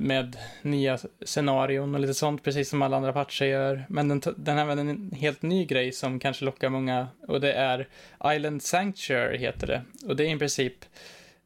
med 0.00 0.36
nya 0.62 0.98
scenarion 1.24 1.94
och 1.94 2.00
lite 2.00 2.14
sånt, 2.14 2.42
precis 2.44 2.68
som 2.68 2.82
alla 2.82 2.96
andra 2.96 3.12
patcher 3.12 3.44
gör. 3.44 3.84
Men 3.88 4.08
den, 4.08 4.22
den 4.36 4.58
även 4.58 4.78
en 4.78 5.10
helt 5.12 5.42
ny 5.42 5.64
grej 5.64 5.92
som 5.92 6.18
kanske 6.20 6.44
lockar 6.44 6.68
många 6.68 7.08
och 7.28 7.40
det 7.40 7.52
är 7.52 7.88
Island 8.34 8.62
Sanctuary 8.62 9.38
heter 9.38 9.66
det. 9.66 9.82
Och 10.06 10.16
det 10.16 10.26
är 10.26 10.36
i 10.36 10.38
princip, 10.38 10.74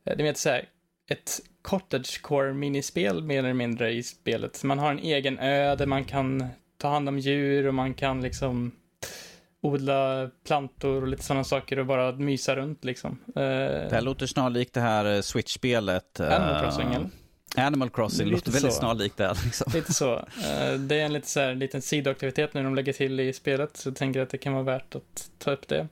eh, 0.05 0.17
det 0.17 0.23
vet 0.23 0.39
så 0.39 0.49
här, 0.51 0.65
ett 1.11 1.41
cottagecore 1.63 2.53
minispel 2.53 3.23
mer 3.23 3.39
eller 3.39 3.53
mindre 3.53 3.93
i 3.93 4.03
spelet. 4.03 4.65
Man 4.65 4.79
har 4.79 4.91
en 4.91 4.99
egen 4.99 5.39
ö 5.39 5.75
där 5.77 5.87
man 5.87 6.05
kan 6.05 6.47
ta 6.79 6.89
hand 6.89 7.09
om 7.09 7.19
djur 7.19 7.67
och 7.67 7.75
man 7.75 7.95
kan 7.95 8.21
liksom 8.23 8.73
odla 9.63 10.31
plantor 10.47 11.03
och 11.03 11.09
lite 11.09 11.23
sådana 11.23 11.45
saker 11.45 11.79
och 11.79 11.87
bara 11.87 12.13
mysa 12.13 12.57
runt 12.57 12.85
liksom. 12.85 13.19
Eh, 13.29 13.43
Det 13.43 13.89
här 13.93 14.01
låter 14.01 14.27
snarlikt 14.27 14.75
det 14.75 14.81
här 14.81 15.05
eh, 15.15 15.21
Switch-spelet. 15.21 16.21
eh, 16.21 16.35
Animal 16.35 16.63
Crossing, 16.63 16.95
eller? 16.95 17.09
Animal 17.57 17.91
Crossing 17.91 18.29
låter 18.29 18.53
väldigt 18.53 18.73
så. 18.73 18.79
snarlikt 18.79 19.17
det. 19.17 19.35
Liksom. 19.45 19.73
Lite 19.75 19.93
så. 19.95 20.15
Eh, 20.15 20.73
Det 20.79 21.01
är 21.01 21.05
en 21.05 21.13
lite 21.13 21.29
så 21.29 21.41
här, 21.41 21.55
liten 21.55 21.83
sidoaktivitet 21.83 22.55
nu 22.55 22.63
de 22.63 22.75
lägger 22.75 22.93
till 22.93 23.21
i 23.21 23.33
spelet, 23.33 23.77
så 23.77 23.89
jag 23.89 23.97
tänker 23.97 24.21
att 24.21 24.31
det 24.31 24.39
kan 24.39 24.53
vara 24.53 24.63
värt 24.65 24.95
att 24.95 25.31
ta 25.39 25.51
upp 25.51 25.69
det. 25.69 25.87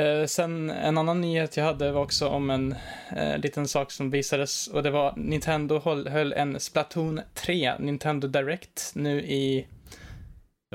Eh, 0.00 0.26
Sen 0.26 0.70
en 0.70 0.98
annan 0.98 1.20
nyhet 1.20 1.56
jag 1.56 1.64
hade 1.64 1.92
var 1.92 2.02
också 2.02 2.28
om 2.28 2.50
en 2.50 2.74
eh, 3.16 3.38
liten 3.38 3.68
sak 3.68 3.92
som 3.92 4.10
visades 4.10 4.66
och 4.68 4.82
det 4.82 4.90
var 4.90 5.14
Nintendo 5.16 5.80
höll, 5.84 6.08
höll 6.08 6.32
en 6.32 6.60
Splatoon 6.60 7.20
3 7.34 7.74
Nintendo 7.78 8.28
Direct 8.28 8.90
nu 8.94 9.20
i, 9.22 9.66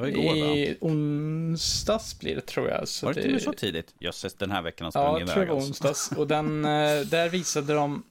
igår 0.07 0.23
va? 0.23 0.53
i 0.55 0.77
onsdags 0.81 2.19
blir 2.19 2.35
det 2.35 2.41
tror 2.45 2.69
jag. 2.69 2.87
Så 2.87 3.05
Var 3.05 3.13
det 3.13 3.19
det- 3.19 3.21
till 3.21 3.31
och 3.31 3.33
med 3.33 3.41
så 3.43 3.53
tidigt? 3.53 3.95
Jösses, 3.99 4.33
den 4.33 4.51
här 4.51 4.61
veckan 4.61 4.85
har 4.93 5.01
Ja, 5.01 5.07
sprungit 5.09 5.19
jag 5.27 5.33
tror 5.33 5.43
iväg 5.43 5.47
det 5.47 5.53
var 5.53 5.67
alltså. 5.67 5.69
onsdags. 5.87 6.11
Och 6.17 6.27
den, 6.27 6.61
där 7.09 7.29
visade 7.29 7.73
de 7.73 8.03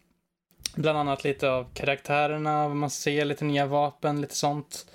bland 0.74 0.98
annat 0.98 1.24
lite 1.24 1.50
av 1.50 1.66
karaktärerna, 1.74 2.68
vad 2.68 2.76
man 2.76 2.90
ser, 2.90 3.24
lite 3.24 3.44
nya 3.44 3.66
vapen, 3.66 4.20
lite 4.20 4.36
sånt. 4.36 4.86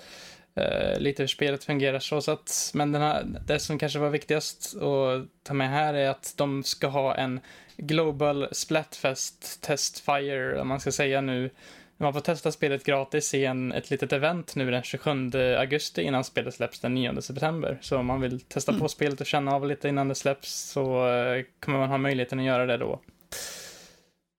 Eh, 0.56 0.98
lite 0.98 1.22
hur 1.22 1.28
spelet 1.28 1.64
fungerar 1.64 1.98
så, 1.98 2.20
så 2.20 2.30
att, 2.30 2.70
men 2.74 2.92
den 2.92 3.02
här, 3.02 3.26
det 3.46 3.58
som 3.58 3.78
kanske 3.78 3.98
var 3.98 4.10
viktigast 4.10 4.76
att 4.76 5.26
ta 5.42 5.54
med 5.54 5.70
här 5.70 5.94
är 5.94 6.08
att 6.08 6.34
de 6.36 6.62
ska 6.62 6.86
ha 6.86 7.14
en 7.14 7.40
Global 7.76 8.48
Splatfest 8.52 9.62
Testfire, 9.62 10.60
om 10.60 10.68
man 10.68 10.80
ska 10.80 10.92
säga 10.92 11.20
nu. 11.20 11.50
Man 11.96 12.12
får 12.12 12.20
testa 12.20 12.52
spelet 12.52 12.84
gratis 12.84 13.34
i 13.34 13.44
en, 13.44 13.72
ett 13.72 13.90
litet 13.90 14.12
event 14.12 14.56
nu 14.56 14.70
den 14.70 14.82
27 14.82 15.10
augusti 15.58 16.02
innan 16.02 16.24
spelet 16.24 16.54
släpps 16.54 16.80
den 16.80 16.94
9 16.94 17.22
september. 17.22 17.78
Så 17.80 17.98
om 17.98 18.06
man 18.06 18.20
vill 18.20 18.40
testa 18.40 18.72
på 18.72 18.88
spelet 18.88 19.20
och 19.20 19.26
känna 19.26 19.54
av 19.54 19.66
lite 19.66 19.88
innan 19.88 20.08
det 20.08 20.14
släpps 20.14 20.70
så 20.70 21.08
eh, 21.08 21.44
kommer 21.60 21.78
man 21.78 21.88
ha 21.88 21.98
möjligheten 21.98 22.38
att 22.38 22.44
göra 22.44 22.66
det 22.66 22.76
då. 22.76 23.00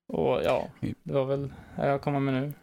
Och 0.07 0.43
ja, 0.43 0.69
det 1.03 1.13
var 1.13 1.25
väl 1.25 1.53
det 1.75 1.87
jag 1.87 2.01
kommer 2.01 2.19
med 2.19 2.33
nu. 2.33 2.53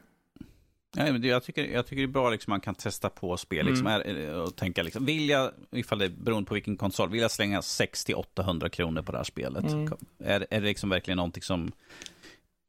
Ja, 0.97 1.13
men 1.13 1.23
jag, 1.23 1.43
tycker, 1.43 1.65
jag 1.65 1.87
tycker 1.87 2.03
det 2.03 2.07
är 2.07 2.13
bra 2.13 2.31
liksom 2.31 2.51
man 2.51 2.61
kan 2.61 2.75
testa 2.75 3.09
på 3.09 3.37
spel 3.37 3.67
liksom, 3.67 3.87
Mm. 3.87 4.41
och 4.41 4.57
tänka 4.57 4.83
liksom, 4.83 5.05
vill 5.05 5.29
jag, 5.29 5.51
ifall 5.71 5.99
det 5.99 6.09
beroende 6.09 6.49
på 6.49 6.55
vilken 6.55 6.77
konsol, 6.77 7.11
vill 7.11 7.21
jag 7.21 7.31
slänga 7.31 7.61
60-800 7.61 8.69
kronor 8.69 9.03
på 9.03 9.13
det 9.13 9.19
här 9.19 9.25
spelet? 9.25 9.65
Mm. 9.65 9.93
Är, 10.19 10.47
är 10.51 10.61
det 10.61 10.67
liksom 10.67 10.91
verkligen 10.91 11.17
någonting 11.17 11.43
som 11.43 11.73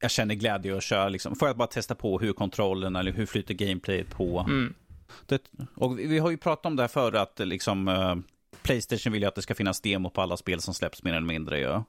jag 0.02 0.12
känner 0.12 0.36
glädje 0.36 0.78
att 0.78 0.84
köra 0.84 1.10
liksom? 1.10 1.36
Får 1.36 1.48
jag 1.48 1.58
bara 1.58 1.68
testa 1.68 1.96
på 1.96 2.20
hur 2.20 2.34
kontrollen 2.34 2.96
eller 2.96 3.12
hur 3.12 3.26
flyter 3.26 3.54
gameplayet 3.54 4.10
på? 4.10 4.46
Mm. 4.50 4.74
Det, 5.26 5.42
och 5.76 6.00
vi, 6.00 6.08
vi 6.08 6.20
har 6.20 6.30
ju 6.32 6.38
pratat 6.38 6.66
om 6.66 6.76
det 6.76 6.84
här 6.84 6.88
förr 6.88 7.16
att 7.16 7.40
liksom 7.40 7.88
eh, 7.88 8.16
Playstation 8.62 9.14
vill 9.14 9.22
ju 9.22 9.28
att 9.28 9.36
det 9.36 9.42
ska 9.42 9.56
finnas 9.56 9.82
demo 9.82 10.10
på 10.10 10.22
alla 10.22 10.38
spel 10.38 10.62
som 10.62 10.74
släpps 10.74 11.04
mer 11.04 11.14
eller 11.14 11.28
mindre. 11.28 11.60
Ja. 11.60 11.84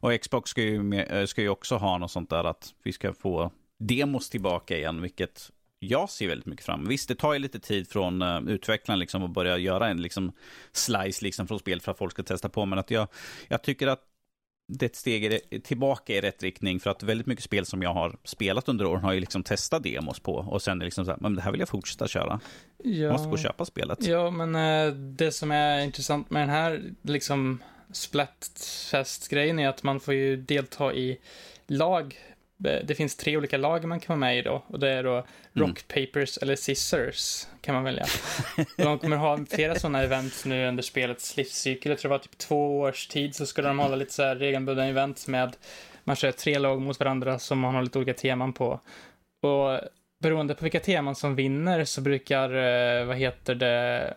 Och 0.00 0.20
Xbox 0.20 0.50
ska 0.50 0.62
ju, 0.62 0.94
eh, 0.94 1.26
ska 1.26 1.42
ju 1.42 1.48
också 1.48 1.76
ha 1.76 1.98
något 1.98 2.10
sånt 2.10 2.30
där 2.30 2.44
att 2.44 2.74
vi 2.82 2.92
ska 2.92 3.12
få 3.12 3.50
demos 3.78 4.30
tillbaka 4.30 4.76
igen, 4.76 5.02
vilket 5.02 5.50
jag 5.78 6.10
ser 6.10 6.28
väldigt 6.28 6.46
mycket 6.46 6.64
fram. 6.66 6.88
Visst, 6.88 7.08
det 7.08 7.14
tar 7.14 7.32
ju 7.32 7.38
lite 7.38 7.60
tid 7.60 7.88
från 7.88 8.22
uh, 8.22 8.48
utvecklaren 8.48 8.98
liksom 8.98 9.22
att 9.22 9.30
börja 9.30 9.58
göra 9.58 9.88
en 9.88 10.02
liksom, 10.02 10.32
slice 10.72 11.24
liksom, 11.24 11.46
från 11.46 11.58
spel 11.58 11.80
för 11.80 11.92
att 11.92 11.98
folk 11.98 12.12
ska 12.12 12.22
testa 12.22 12.48
på, 12.48 12.66
men 12.66 12.78
att 12.78 12.90
jag, 12.90 13.08
jag 13.48 13.62
tycker 13.62 13.86
att 13.86 14.00
det 14.68 14.84
är 14.84 14.88
ett 14.88 14.96
steg 14.96 15.40
tillbaka 15.64 16.12
i 16.14 16.20
rätt 16.20 16.42
riktning 16.42 16.80
för 16.80 16.90
att 16.90 17.02
väldigt 17.02 17.26
mycket 17.26 17.44
spel 17.44 17.66
som 17.66 17.82
jag 17.82 17.94
har 17.94 18.16
spelat 18.24 18.68
under 18.68 18.86
åren 18.86 19.04
har 19.04 19.12
ju 19.12 19.20
liksom 19.20 19.42
testat 19.42 19.82
demos 19.82 20.20
på 20.20 20.34
och 20.34 20.62
sen 20.62 20.76
är 20.76 20.78
det 20.78 20.84
liksom 20.84 21.04
så 21.04 21.10
här, 21.10 21.18
men 21.20 21.34
det 21.34 21.42
här 21.42 21.50
vill 21.50 21.60
jag 21.60 21.68
fortsätta 21.68 22.08
köra. 22.08 22.40
Jag 22.84 22.94
Ja. 22.94 23.12
måste 23.12 23.26
gå 23.26 23.32
och 23.32 23.38
köpa 23.38 23.64
spelet. 23.64 24.06
Ja, 24.06 24.30
men 24.30 24.54
eh, 24.54 24.94
det 24.94 25.32
som 25.32 25.50
är 25.50 25.80
intressant 25.80 26.30
med 26.30 26.42
den 26.42 26.50
här 26.50 26.82
liksom 27.02 27.62
Splatfest-grejen 27.92 29.58
är 29.58 29.68
att 29.68 29.82
man 29.82 30.00
får 30.00 30.14
ju 30.14 30.36
delta 30.36 30.94
i 30.94 31.18
lag. 31.66 32.18
Det 32.58 32.96
finns 32.96 33.16
tre 33.16 33.36
olika 33.36 33.56
lag 33.56 33.84
man 33.84 34.00
kan 34.00 34.20
vara 34.20 34.28
med 34.30 34.38
i 34.38 34.42
då 34.42 34.62
och 34.66 34.80
det 34.80 34.88
är 34.88 35.02
då 35.02 35.24
Mm. 35.56 35.68
Rock, 35.68 35.88
Papers 35.88 36.38
eller 36.38 36.56
Scissors 36.56 37.46
kan 37.60 37.74
man 37.74 37.84
välja. 37.84 38.06
De 38.76 38.98
kommer 38.98 39.16
ha 39.16 39.38
flera 39.50 39.74
sådana 39.74 40.02
event 40.02 40.42
nu 40.44 40.68
under 40.68 40.82
spelets 40.82 41.36
livscykel. 41.36 41.90
Jag 41.90 41.98
tror 41.98 42.08
det 42.08 42.14
var 42.14 42.22
typ 42.22 42.38
två 42.38 42.80
års 42.80 43.06
tid 43.06 43.34
så 43.34 43.46
ska 43.46 43.62
de 43.62 43.78
hålla 43.78 43.96
lite 43.96 44.12
så 44.12 44.22
här 44.22 44.36
regelbundna 44.36 44.86
event 44.86 45.26
med 45.26 45.56
man 46.04 46.16
kör 46.16 46.32
tre 46.32 46.58
lag 46.58 46.80
mot 46.80 47.00
varandra 47.00 47.38
som 47.38 47.58
man 47.58 47.74
har 47.74 47.82
lite 47.82 47.98
olika 47.98 48.14
teman 48.14 48.52
på. 48.52 48.80
Och 49.42 49.80
beroende 50.22 50.54
på 50.54 50.62
vilka 50.62 50.80
teman 50.80 51.14
som 51.14 51.34
vinner 51.34 51.84
så 51.84 52.00
brukar, 52.00 52.54
eh, 52.54 53.04
vad 53.04 53.16
heter 53.16 53.54
det, 53.54 54.14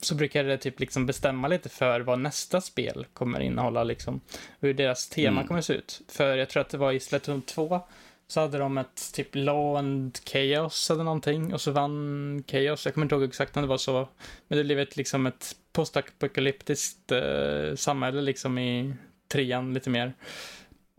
så 0.00 0.14
brukar 0.14 0.44
det 0.44 0.58
typ 0.58 0.80
liksom 0.80 1.06
bestämma 1.06 1.48
lite 1.48 1.68
för 1.68 2.00
vad 2.00 2.18
nästa 2.18 2.60
spel 2.60 3.06
kommer 3.12 3.40
innehålla 3.40 3.84
liksom. 3.84 4.20
Hur 4.60 4.74
deras 4.74 5.08
tema 5.08 5.36
Mm. 5.36 5.48
kommer 5.48 5.60
se 5.60 5.72
ut. 5.74 6.00
För 6.08 6.36
jag 6.36 6.48
tror 6.48 6.60
att 6.60 6.68
det 6.68 6.78
var 6.78 6.92
i 6.92 7.00
Splatoon 7.00 7.42
2 7.42 7.80
så 8.26 8.40
hade 8.40 8.58
de 8.58 8.78
ett 8.78 9.12
typ 9.14 9.28
Law 9.32 9.76
and 9.76 10.18
Chaos 10.24 10.90
eller 10.90 11.04
någonting 11.04 11.54
och 11.54 11.60
så 11.60 11.70
vann 11.70 12.44
Chaos. 12.46 12.84
Jag 12.84 12.94
kommer 12.94 13.04
inte 13.04 13.14
ihåg 13.14 13.24
exakt 13.24 13.56
om 13.56 13.62
det 13.62 13.68
var 13.68 13.76
så. 13.78 14.08
Men 14.48 14.58
det 14.58 14.64
blev 14.64 14.78
ett, 14.80 14.96
liksom 14.96 15.26
ett 15.26 15.56
postapokalyptiskt 15.72 17.12
eh, 17.12 17.74
samhälle 17.76 18.22
liksom 18.22 18.58
i 18.58 18.94
trean 19.28 19.74
lite 19.74 19.90
mer. 19.90 20.12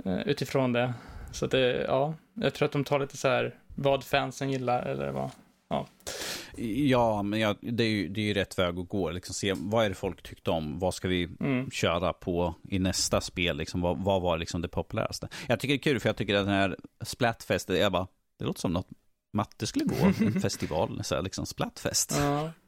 Eh, 0.06 0.20
utifrån 0.28 0.74
det. 0.74 0.94
Så 1.32 1.48
det, 1.48 1.86
ja, 1.88 2.14
jag 2.34 2.54
tror 2.54 2.66
att 2.66 2.72
de 2.72 2.84
tar 2.84 3.00
lite 3.00 3.18
så 3.18 3.28
här 3.28 3.56
vad 3.76 4.04
fansen 4.04 4.52
gillar 4.52 4.86
eller 4.86 5.12
vad. 5.12 5.32
Ja, 5.70 5.88
men 7.24 7.40
jag, 7.40 7.58
det, 7.62 7.84
är 7.84 7.88
ju, 7.88 8.08
det 8.08 8.22
är 8.22 8.26
ju 8.26 8.34
rätt 8.34 8.60
väg 8.60 8.80
att 8.80 8.90
gå. 8.90 9.12
Liksom, 9.12 9.34
se, 9.36 9.54
vad 9.58 9.86
är 9.86 9.90
det 9.90 9.96
folk 9.96 10.24
tyckte 10.24 10.52
om? 10.52 10.80
Vad 10.80 10.94
ska 10.94 11.08
vi 11.08 11.30
Mm. 11.40 11.72
köra 11.72 12.14
på 12.14 12.56
i 12.70 12.80
nästa 12.80 13.22
spel? 13.22 13.58
Liksom, 13.58 13.82
vad, 13.82 14.04
vad 14.04 14.22
var 14.22 14.38
liksom 14.38 14.62
det 14.62 14.68
populäraste? 14.68 15.28
Jag 15.48 15.60
tycker 15.60 15.74
det 15.74 15.78
är 15.78 15.94
kul, 15.94 16.00
för 16.00 16.10
jag 16.10 16.18
tycker 16.18 16.36
att 16.36 16.46
den 16.46 16.56
här 16.56 16.76
Splatfest, 17.02 17.70
jag 17.70 17.92
bara, 17.92 18.08
det 18.40 18.46
låter 18.46 18.60
som 18.60 18.74
något 18.74 18.88
Matte 19.34 19.68
skulle 19.68 19.86
gå, 19.86 19.96
en 20.26 20.42
festival, 20.42 21.02
så 21.04 21.16
här, 21.16 21.22
liksom 21.22 21.46
Splatfest. 21.46 22.16
Ja. 22.20 22.52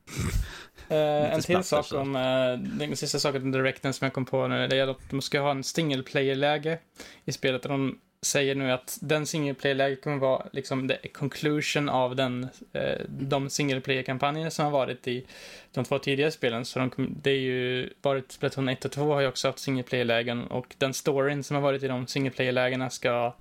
Eh, 0.90 1.34
en 1.34 1.42
till 1.42 1.64
sak 1.64 1.94
om, 1.94 2.16
eh, 2.16 2.78
den 2.80 2.98
sista 2.98 3.20
saken 3.20 3.42
om 3.42 3.52
Directen 3.52 3.94
som 3.94 4.06
jag 4.06 4.14
kom 4.14 4.26
på 4.26 4.48
nu, 4.48 4.68
det 4.68 4.78
är 4.78 4.88
att 4.88 5.10
de 5.10 5.22
ska 5.22 5.40
ha 5.42 5.52
en 5.52 5.64
single 5.64 6.04
player-läge 6.04 6.80
i 7.26 7.32
spelet. 7.32 7.66
Och 7.66 7.72
de 7.72 8.00
säger 8.28 8.56
nu 8.56 8.72
att 8.72 8.98
den 9.02 9.26
single 9.26 9.96
kommer 9.96 10.18
vara 10.18 10.46
liksom 10.52 10.88
the 10.88 11.08
conclusion 11.08 11.90
av 11.90 12.16
den, 12.16 12.48
eh, 12.74 13.02
de 13.10 13.50
single 13.50 13.82
player-kampanjer 13.82 14.50
som 14.50 14.66
har 14.66 14.72
varit 14.72 15.08
i 15.08 15.26
de 15.74 15.86
två 15.86 16.00
tidigare 16.00 16.32
spelen. 16.32 16.66
Så 16.66 16.80
de, 16.80 16.92
det 17.22 17.30
är 17.32 17.40
ju 17.40 17.90
varit 18.02 18.32
Splatoon 18.32 18.70
1 18.70 18.86
och 18.86 18.92
2 18.92 19.14
har 19.14 19.22
ju 19.22 19.28
också 19.28 19.48
haft 19.48 19.60
single 19.60 19.84
player-lägen 19.84 20.48
och 20.48 20.76
den 20.78 20.94
storyn 20.94 21.44
som 21.44 21.56
har 21.56 21.62
varit 21.62 21.84
i 21.84 21.88
de 21.88 22.08
single 22.08 22.32
player-lägena 22.32 22.90
ska 22.90 23.36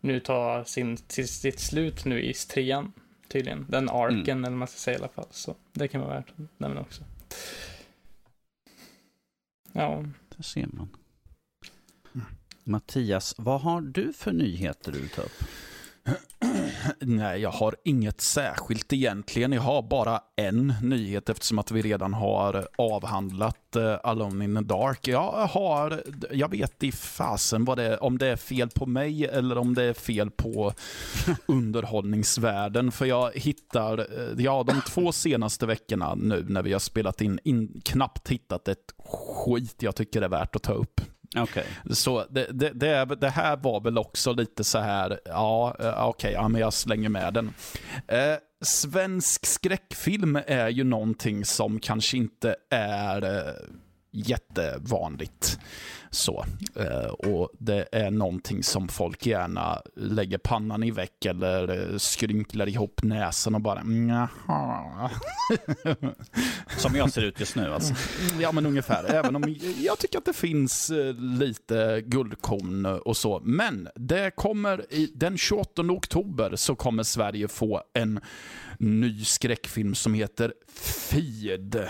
nu 0.00 0.20
ta 0.20 0.64
sin, 0.64 0.96
till 0.96 1.28
sitt 1.28 1.60
slut 1.60 2.04
nu 2.04 2.22
i 2.22 2.34
trean 2.34 2.92
tydligen. 3.28 3.66
Den 3.68 3.88
arken, 3.88 4.38
Mm. 4.38 4.44
eller 4.44 4.56
man 4.56 4.68
ska 4.68 4.78
säga 4.78 4.96
i 4.96 5.00
alla 5.00 5.08
fall. 5.08 5.28
Så 5.30 5.54
det 5.72 5.88
kan 5.88 6.00
vara 6.00 6.14
värt 6.14 6.28
att 6.30 6.60
nämna 6.60 6.80
också. 6.80 7.02
Ja, 9.72 10.04
Där 10.36 10.42
ser 10.42 10.66
man. 10.72 10.88
Mattias, 12.64 13.34
vad 13.38 13.60
har 13.60 13.80
du 13.80 14.12
för 14.12 14.32
nyheter 14.32 14.92
du 14.92 14.98
vill 14.98 15.08
ta 15.08 15.22
upp? 15.22 15.44
Nej, 17.00 17.40
jag 17.40 17.50
har 17.50 17.76
inget 17.84 18.20
särskilt 18.20 18.92
egentligen. 18.92 19.52
Jag 19.52 19.62
har 19.62 19.82
bara 19.82 20.20
en 20.36 20.74
nyhet 20.82 21.28
eftersom 21.28 21.58
att 21.58 21.70
vi 21.70 21.82
redan 21.82 22.14
har 22.14 22.68
avhandlat 22.78 23.76
uh, 23.76 23.96
Alone 24.02 24.44
in 24.44 24.56
the 24.56 24.62
Dark. 24.62 25.08
Jag 25.08 25.46
har, 25.46 26.02
jag 26.30 26.50
vet 26.50 26.82
i 26.82 26.92
fasen 26.92 27.64
vad 27.64 27.78
det 27.78 27.98
om 27.98 28.18
det 28.18 28.26
är 28.26 28.36
fel 28.36 28.68
på 28.68 28.86
mig 28.86 29.24
eller 29.24 29.58
om 29.58 29.74
det 29.74 29.82
är 29.82 29.92
fel 29.92 30.30
på 30.30 30.72
underhållningsvärlden. 31.46 32.92
För 32.92 33.06
jag 33.06 33.32
hittar, 33.34 33.98
eh, 33.98 34.44
ja 34.44 34.62
de 34.62 34.80
två 34.88 35.12
senaste 35.12 35.66
veckorna 35.66 36.14
nu 36.14 36.46
när 36.48 36.62
vi 36.62 36.72
har 36.72 36.80
spelat 36.80 37.20
in, 37.20 37.38
in 37.44 37.80
knappt 37.84 38.28
hittat 38.28 38.68
ett 38.68 38.94
skit 39.44 39.76
jag 39.82 39.96
tycker 39.96 40.22
är 40.22 40.28
värt 40.28 40.56
att 40.56 40.62
ta 40.62 40.72
upp. 40.72 41.00
Okay. 41.36 41.64
Så 41.90 42.26
det, 42.30 42.46
det, 42.52 42.70
det, 42.70 43.16
det 43.20 43.28
här 43.28 43.56
var 43.56 43.80
väl 43.80 43.98
också 43.98 44.32
lite 44.32 44.64
så 44.64 44.78
här, 44.78 45.20
ja, 45.24 45.74
okej, 45.78 45.92
okej, 45.96 46.32
ja, 46.32 46.48
men 46.48 46.60
jag 46.60 46.72
slänger 46.72 47.08
med 47.08 47.34
den. 47.34 47.54
Eh, 48.08 48.36
svensk 48.60 49.46
skräckfilm 49.46 50.38
är 50.46 50.68
ju 50.68 50.84
någonting 50.84 51.44
som 51.44 51.80
kanske 51.80 52.16
inte 52.16 52.56
är 52.70 53.24
eh, 53.24 53.54
jättevanligt. 54.10 55.58
Så, 56.12 56.44
eh, 56.76 57.10
och 57.10 57.50
det 57.58 57.88
är 57.92 58.10
någonting 58.10 58.62
som 58.62 58.88
folk 58.88 59.26
gärna 59.26 59.82
lägger 59.96 60.38
pannan 60.38 60.82
i 60.82 60.90
väck 60.90 61.24
eller 61.24 61.92
eh, 61.92 61.98
skrynklar 61.98 62.68
ihop 62.68 63.02
näsan 63.02 63.54
och 63.54 63.60
bara 63.60 63.82
njaha. 63.82 65.10
Som 66.76 66.94
jag 66.96 67.12
ser 67.12 67.22
ut 67.22 67.40
just 67.40 67.56
nu 67.56 67.74
alltså. 67.74 67.94
Ja, 68.40 68.52
men 68.52 68.66
ungefär. 68.66 69.04
Även 69.04 69.36
om 69.36 69.56
jag 69.78 69.98
tycker 69.98 70.18
att 70.18 70.24
det 70.24 70.32
finns 70.32 70.90
eh, 70.90 71.14
lite 71.14 72.02
guldkorn 72.06 72.86
och 72.86 73.16
så. 73.16 73.40
Men 73.44 73.88
det 73.94 74.30
kommer 74.36 74.94
i, 74.94 75.12
den 75.14 75.38
28 75.38 75.82
oktober 75.82 76.56
så 76.56 76.74
kommer 76.74 77.02
Sverige 77.02 77.48
få 77.48 77.82
en 77.94 78.20
ny 78.78 79.24
skräckfilm 79.24 79.94
som 79.94 80.14
heter 80.14 80.54
Feed. 80.74 81.88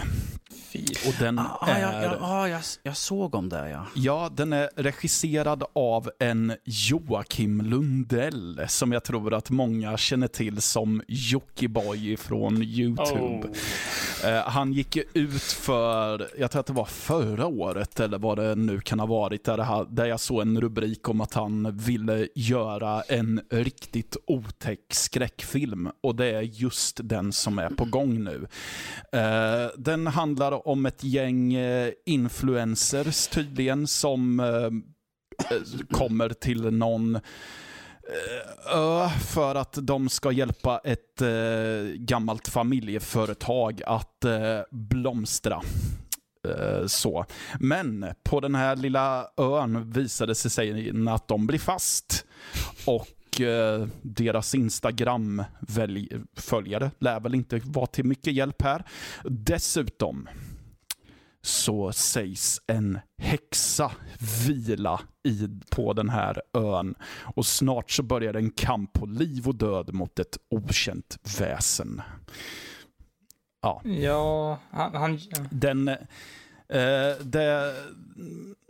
Och 1.06 1.14
den 1.18 1.38
Ah, 1.38 1.66
är... 1.66 1.80
ja, 1.80 2.02
ja, 2.02 2.16
ah, 2.20 2.48
jag, 2.48 2.60
jag 2.82 2.96
såg 2.96 3.34
om 3.34 3.48
det, 3.48 3.70
ja. 3.70 3.86
Ja, 3.94 4.30
den 4.36 4.52
är 4.52 4.70
regisserad 4.76 5.64
av 5.72 6.10
en 6.18 6.52
Joakim 6.64 7.60
Lundell 7.60 8.64
som 8.68 8.92
jag 8.92 9.04
tror 9.04 9.34
att 9.34 9.50
många 9.50 9.96
känner 9.96 10.28
till 10.28 10.62
som 10.62 11.02
Jockiboi 11.08 12.16
från 12.16 12.62
YouTube. 12.62 13.48
Oh. 13.48 14.28
Eh, 14.30 14.42
han 14.48 14.72
gick 14.72 14.96
ut 15.14 15.42
för, 15.42 16.28
jag 16.38 16.50
tror 16.50 16.60
att 16.60 16.66
det 16.66 16.72
var 16.72 16.84
förra 16.84 17.46
året 17.46 18.00
eller 18.00 18.18
vad 18.18 18.38
det 18.38 18.54
nu 18.54 18.80
kan 18.80 19.00
ha 19.00 19.06
varit, 19.06 19.44
där, 19.44 19.56
det 19.56 19.64
här, 19.64 19.86
där 19.90 20.06
jag 20.06 20.20
såg 20.20 20.40
en 20.42 20.60
rubrik 20.60 21.08
om 21.08 21.20
att 21.20 21.34
han 21.34 21.76
ville 21.76 22.28
göra 22.34 23.02
en 23.02 23.40
riktigt 23.50 24.16
otäck 24.26 24.80
skräckfilm. 24.90 25.90
Och 26.00 26.14
det 26.14 26.26
är 26.26 26.40
just 26.42 27.00
den 27.04 27.32
som 27.32 27.58
är 27.58 27.68
på 27.68 27.84
gång 27.84 28.24
nu. 28.24 28.46
Eh, 29.12 29.70
den 29.76 30.06
handlar 30.06 30.39
handlar 30.40 30.68
om 30.68 30.86
ett 30.86 31.04
gäng 31.04 31.54
eh, 31.54 31.92
influencers 32.06 33.28
tydligen 33.28 33.86
som 33.86 34.40
eh, 34.40 34.46
eh, 35.56 35.86
kommer 35.90 36.28
till 36.28 36.70
någon 36.70 37.20
ö 38.74 39.08
för 39.08 39.54
att 39.54 39.78
de 39.82 40.08
ska 40.08 40.32
hjälpa 40.32 40.80
ett 40.84 41.22
gammalt 41.94 42.48
familjeföretag 42.48 43.82
att 43.86 44.24
blomstra. 44.70 45.62
Så. 46.86 47.24
Men 47.58 48.06
på 48.24 48.40
den 48.40 48.54
här 48.54 48.76
lilla 48.76 49.26
ön 49.36 49.92
visade 49.92 50.30
det 50.30 50.34
sig 50.34 50.92
att 51.08 51.28
de 51.28 51.46
blir 51.46 51.58
fast. 51.58 52.26
Och 52.86 53.08
eh, 53.42 53.86
deras 54.02 54.54
Instagram-följare 54.54 56.90
lär 56.98 57.20
väl 57.20 57.34
inte 57.34 57.60
vara 57.64 57.86
till 57.86 58.04
mycket 58.04 58.32
hjälp 58.32 58.62
här. 58.62 58.84
Dessutom 59.24 60.28
så 61.42 61.92
sägs 61.92 62.60
en 62.66 62.98
häxa 63.18 63.92
vila 64.46 65.00
i, 65.22 65.48
på 65.70 65.92
den 65.92 66.08
här 66.08 66.42
ön. 66.54 66.94
Och 67.34 67.46
snart 67.46 67.90
så 67.90 68.02
börjar 68.02 68.34
en 68.34 68.50
kamp 68.50 68.92
på 68.92 69.06
liv 69.06 69.48
och 69.48 69.54
död 69.54 69.94
mot 69.94 70.18
ett 70.18 70.38
okänt 70.50 71.18
väsen. 71.38 72.02
Ja, 73.62 73.82
Ja, 73.84 74.58
han, 74.70 74.94
han 74.94 75.18
den... 75.50 75.90
Eh, 76.70 77.24
det, 77.24 77.74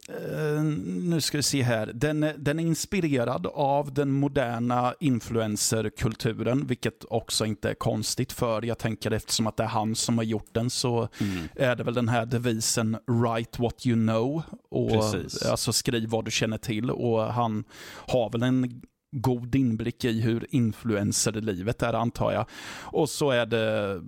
eh, 0.08 0.62
nu 0.84 1.20
ska 1.20 1.38
vi 1.38 1.42
se 1.42 1.62
här. 1.62 1.86
Den, 1.94 2.20
den 2.38 2.58
är 2.58 2.62
inspirerad 2.62 3.46
av 3.46 3.94
den 3.94 4.10
moderna 4.12 4.94
influencerkulturen, 5.00 6.66
vilket 6.66 7.04
också 7.10 7.46
inte 7.46 7.70
är 7.70 7.74
konstigt 7.74 8.32
för 8.32 8.62
jag 8.62 8.78
tänker 8.78 9.10
eftersom 9.10 9.46
att 9.46 9.56
det 9.56 9.62
är 9.62 9.68
han 9.68 9.94
som 9.94 10.18
har 10.18 10.24
gjort 10.24 10.48
den 10.52 10.70
så 10.70 11.08
Mm. 11.20 11.48
är 11.56 11.76
det 11.76 11.84
väl 11.84 11.94
den 11.94 12.08
här 12.08 12.26
devisen 12.26 12.96
write 13.06 13.62
what 13.62 13.86
you 13.86 13.96
know. 13.96 14.42
Och, 14.70 14.90
Precis. 14.90 15.42
alltså 15.42 15.72
skriv 15.72 16.08
vad 16.08 16.24
du 16.24 16.30
känner 16.30 16.58
till. 16.58 16.90
Och 16.90 17.32
han 17.32 17.64
har 18.08 18.30
väl 18.30 18.42
en 18.42 18.82
god 19.12 19.54
inblick 19.54 20.04
i 20.04 20.20
hur 20.20 20.46
influencerlivet 20.50 21.82
är 21.82 21.92
antar 21.92 22.32
jag. 22.32 22.46
Och 22.80 23.08
så 23.08 23.30
är 23.30 23.46
det 23.46 24.00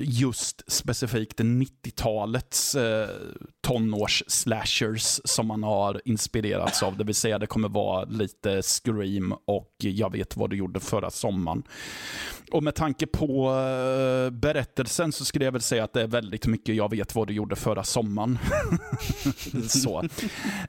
just 0.00 0.72
specifikt 0.72 1.40
90-talets 1.40 2.74
eh, 2.74 3.08
tonårs-slashers 3.60 5.20
som 5.24 5.46
man 5.46 5.62
har 5.62 6.00
inspirerats 6.04 6.82
av. 6.82 6.96
Det 6.96 7.04
vill 7.04 7.14
säga 7.14 7.38
det 7.38 7.46
kommer 7.46 7.68
vara 7.68 8.04
lite 8.04 8.62
Scream 8.62 9.34
och 9.44 9.74
Jag 9.78 10.12
vet 10.12 10.36
vad 10.36 10.50
du 10.50 10.56
gjorde 10.56 10.80
förra 10.80 11.10
sommaren. 11.10 11.62
Och 12.50 12.62
med 12.62 12.74
tanke 12.74 13.06
på 13.06 13.50
eh, 13.50 14.30
berättelsen 14.30 15.12
så 15.12 15.24
skulle 15.24 15.44
jag 15.44 15.52
väl 15.52 15.60
säga 15.60 15.84
att 15.84 15.92
det 15.92 16.02
är 16.02 16.06
väldigt 16.06 16.46
mycket 16.46 16.74
Jag 16.74 16.90
vet 16.90 17.14
vad 17.14 17.26
du 17.26 17.34
gjorde 17.34 17.56
förra 17.56 17.84
sommaren. 17.84 18.38
så. 19.68 20.02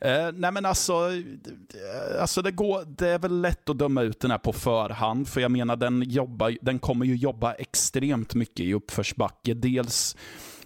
Eh, 0.02 0.32
nej 0.34 0.52
men 0.52 0.66
alltså, 0.66 0.94
eh, 0.94 2.22
alltså 2.22 2.42
det, 2.42 2.52
går, 2.52 2.86
det 2.86 3.08
är 3.08 3.20
väl 3.20 3.42
lätt 3.42 3.70
att 3.70 3.78
döma 3.78 4.02
ut 4.02 4.20
den 4.20 4.32
här 4.32 4.38
på 4.38 4.54
förhand. 4.54 5.28
För 5.28 5.42
jag 5.42 5.52
menar 5.52 5.76
den, 5.76 6.04
jobbar, 6.10 6.58
den 6.62 6.80
kommer 6.80 7.06
ju 7.06 7.16
jobba 7.16 7.54
extremt 7.54 8.34
mycket 8.34 8.60
i 8.60 8.74
uppförsbacke. 8.74 9.21
Dels 9.56 10.16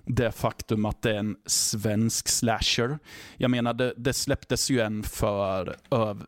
det 0.06 0.32
faktum 0.32 0.86
att 0.86 1.02
det 1.02 1.12
är 1.12 1.20
en 1.20 1.36
svensk 1.46 2.28
slasher. 2.28 3.00
Jag 3.38 3.52
menar, 3.52 3.74
det, 3.74 3.94
det 3.98 4.14
släpptes 4.14 4.70
ju 4.70 4.80
en 4.80 5.04
för 5.04 5.76
öv, 5.92 6.26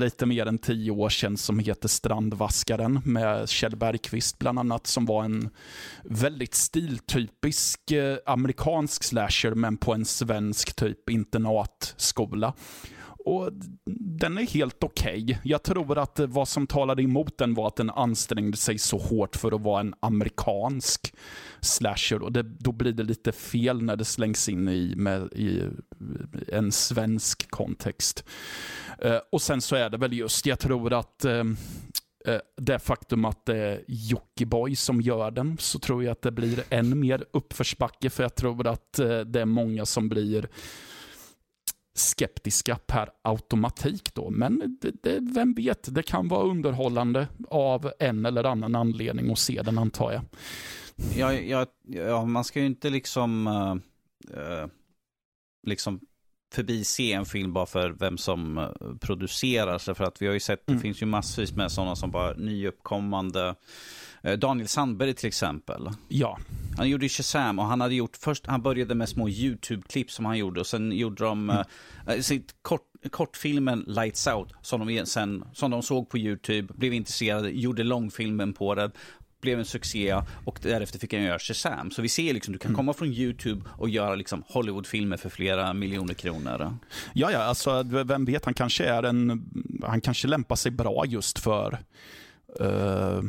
lite 0.00 0.26
mer 0.26 0.46
än 0.46 0.58
tio 0.58 0.90
år 0.90 1.08
sedan 1.08 1.36
som 1.36 1.58
heter 1.58 1.88
Strandvaskaren 1.88 3.00
med 3.04 3.48
Kjell 3.48 3.76
Bergqvist 3.76 4.38
bland 4.38 4.58
annat, 4.58 4.86
som 4.86 5.06
var 5.06 5.24
en 5.24 5.50
väldigt 6.04 6.54
stiltypisk 6.54 7.90
eh, 7.90 8.16
amerikansk 8.26 9.02
slasher, 9.02 9.54
men 9.54 9.76
på 9.76 9.94
en 9.94 10.04
svensk 10.04 10.76
typ 10.76 11.10
internatskola. 11.10 12.54
Och 13.24 13.50
den 14.22 14.38
är 14.38 14.46
helt 14.46 14.84
okej. 14.84 15.24
Okay. 15.24 15.36
Jag 15.42 15.62
tror 15.62 15.98
att 15.98 16.18
vad 16.18 16.48
som 16.48 16.66
talade 16.66 17.02
emot 17.02 17.38
den 17.38 17.54
var 17.54 17.66
att 17.66 17.76
den 17.76 17.90
ansträngde 17.90 18.56
sig 18.56 18.78
så 18.78 18.98
hårt 18.98 19.36
för 19.36 19.54
att 19.54 19.60
vara 19.60 19.80
en 19.80 19.94
amerikansk 20.00 21.14
slasher. 21.60 22.22
Och 22.22 22.32
det, 22.32 22.42
då 22.42 22.72
blir 22.72 22.92
det 22.92 23.02
lite 23.02 23.32
fel 23.32 23.82
när 23.82 23.96
det 23.96 24.04
slängs 24.04 24.48
in 24.48 24.68
i, 24.68 24.94
med, 24.96 25.32
i 25.32 25.62
en 26.48 26.72
svensk 26.72 27.50
kontext. 27.50 28.24
Eh, 28.98 29.18
och 29.32 29.42
sen 29.42 29.60
så 29.60 29.76
är 29.76 29.90
det 29.90 29.98
väl 29.98 30.12
just, 30.12 30.46
jag 30.46 30.58
tror 30.58 30.92
att 30.92 31.24
eh, 31.24 31.44
eh 32.26 32.40
det 32.56 32.78
faktum 32.78 33.24
att 33.24 33.46
det 33.46 33.56
är 33.56 33.84
Jockiboi 33.88 34.76
som 34.76 35.00
gör 35.00 35.30
den, 35.30 35.58
så 35.58 35.78
tror 35.78 36.04
jag 36.04 36.12
att 36.12 36.22
det 36.22 36.32
blir 36.32 36.62
än 36.70 37.00
mer 37.00 37.24
uppförsbacke, 37.32 38.10
för 38.10 38.22
jag 38.22 38.34
tror 38.34 38.66
att 38.66 38.98
eh, 38.98 39.20
det 39.20 39.40
är 39.40 39.46
många 39.46 39.86
som 39.86 40.08
blir 40.08 40.48
skeptiska 41.94 42.78
per 42.86 43.10
automatik 43.22 44.14
då. 44.14 44.30
Men 44.30 44.78
det, 44.80 45.02
det, 45.02 45.18
vem 45.20 45.54
vet, 45.54 45.94
det 45.94 46.02
kan 46.02 46.28
vara 46.28 46.44
underhållande 46.44 47.28
av 47.48 47.92
en 47.98 48.26
eller 48.26 48.44
annan 48.44 48.74
anledning 48.74 49.32
att 49.32 49.38
se 49.38 49.62
den 49.62 49.78
antar 49.78 50.12
jag. 50.12 50.22
Ja, 51.16 51.32
ja, 51.32 51.66
ja 51.86 52.24
man 52.24 52.44
ska 52.44 52.60
ju 52.60 52.66
inte 52.66 52.90
liksom, 52.90 53.46
uh, 54.36 54.66
liksom 55.66 56.00
förbise 56.54 57.02
en 57.02 57.24
film 57.24 57.52
bara 57.52 57.66
för 57.66 57.90
vem 57.90 58.18
som 58.18 58.58
uh, 58.58 58.96
producerar. 59.00 59.78
Så 59.78 59.94
för 59.94 60.04
att 60.04 60.22
vi 60.22 60.26
har 60.26 60.34
ju 60.34 60.40
sett, 60.40 60.68
mm. 60.68 60.78
det 60.78 60.82
finns 60.82 61.02
ju 61.02 61.06
massvis 61.06 61.52
med 61.52 61.72
sådana 61.72 61.96
som 61.96 62.10
bara 62.10 62.32
nyuppkommande 62.32 63.48
Eh, 63.48 63.56
Daniel 64.22 64.68
Sandberg 64.68 65.14
till 65.14 65.28
exempel. 65.28 65.88
Ja. 66.08 66.38
Han 66.76 66.88
gjorde 66.88 67.08
Shazam 67.08 67.58
och 67.58 67.64
han 67.64 67.80
hade 67.80 67.94
gjort, 67.94 68.16
först, 68.16 68.46
han 68.46 68.62
började 68.62 68.94
med 68.94 69.08
små 69.08 69.28
YouTube-klipp 69.28 70.10
som 70.10 70.24
han 70.24 70.38
gjorde 70.38 70.60
och 70.60 70.66
sen 70.66 70.92
gjorde 70.92 71.24
de 71.24 71.50
mm. 71.50 71.64
uh, 72.08 72.20
sitt 72.20 72.54
kort, 72.62 72.86
kortfilmen 73.10 73.84
Lights 73.86 74.26
Out 74.26 74.52
som 74.62 74.86
de, 74.86 75.06
sen, 75.06 75.44
som 75.52 75.70
de 75.70 75.82
såg 75.82 76.08
på 76.08 76.18
YouTube, 76.18 76.74
blev 76.74 76.92
intresserade, 76.92 77.50
gjorde 77.50 77.82
långfilmen 77.82 78.52
på 78.52 78.74
den, 78.74 78.92
blev 79.40 79.58
en 79.58 79.64
succé 79.64 80.22
och 80.44 80.58
därefter 80.62 80.98
fick 80.98 81.12
han 81.12 81.22
göra 81.22 81.38
Shazam. 81.38 81.90
Så 81.90 82.02
vi 82.02 82.08
ser 82.08 82.34
liksom, 82.34 82.52
du 82.52 82.58
kan 82.58 82.68
mm. 82.68 82.76
komma 82.76 82.92
från 82.92 83.08
YouTube 83.08 83.64
och 83.70 83.88
göra 83.88 84.14
liksom 84.14 84.42
Hollywoodfilmer 84.46 85.16
för 85.16 85.28
flera 85.28 85.72
miljoner 85.72 86.14
kronor. 86.14 86.76
Ja, 87.12 87.32
ja, 87.32 87.38
alltså 87.38 87.82
vem 87.82 88.24
vet, 88.24 88.44
han 88.44 88.54
kanske 88.54 88.84
är 88.84 89.02
en, 89.02 89.44
han 89.82 90.00
kanske 90.00 90.28
lämpar 90.28 90.56
sig 90.56 90.72
bra 90.72 91.04
just 91.06 91.38
för 91.38 91.78
uh 92.60 93.22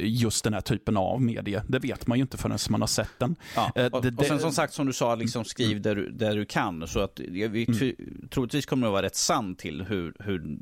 just 0.00 0.44
den 0.44 0.54
här 0.54 0.60
typen 0.60 0.96
av 0.96 1.22
medie. 1.22 1.62
Det 1.68 1.78
vet 1.78 2.06
man 2.06 2.18
ju 2.18 2.22
inte 2.22 2.38
förrän 2.38 2.58
man 2.70 2.80
har 2.80 2.88
sett 2.88 3.18
den. 3.18 3.36
Ja, 3.56 3.72
eh, 3.74 3.86
och, 3.86 4.02
det, 4.02 4.18
och 4.18 4.26
sen 4.26 4.40
som 4.40 4.52
sagt, 4.52 4.72
som 4.72 4.86
du 4.86 4.92
sa, 4.92 5.14
liksom 5.14 5.44
skriv 5.44 5.80
där, 5.80 5.94
du, 5.94 6.10
där 6.10 6.36
du 6.36 6.44
kan. 6.44 6.88
Så 6.88 7.00
att 7.00 7.20
vi, 7.20 7.44
mm. 7.44 8.28
troligtvis 8.30 8.66
kommer 8.66 8.86
det 8.86 8.90
vara 8.90 9.02
rätt 9.02 9.16
sant 9.16 9.58
till 9.58 9.82
hur, 9.82 10.16
hur 10.18 10.58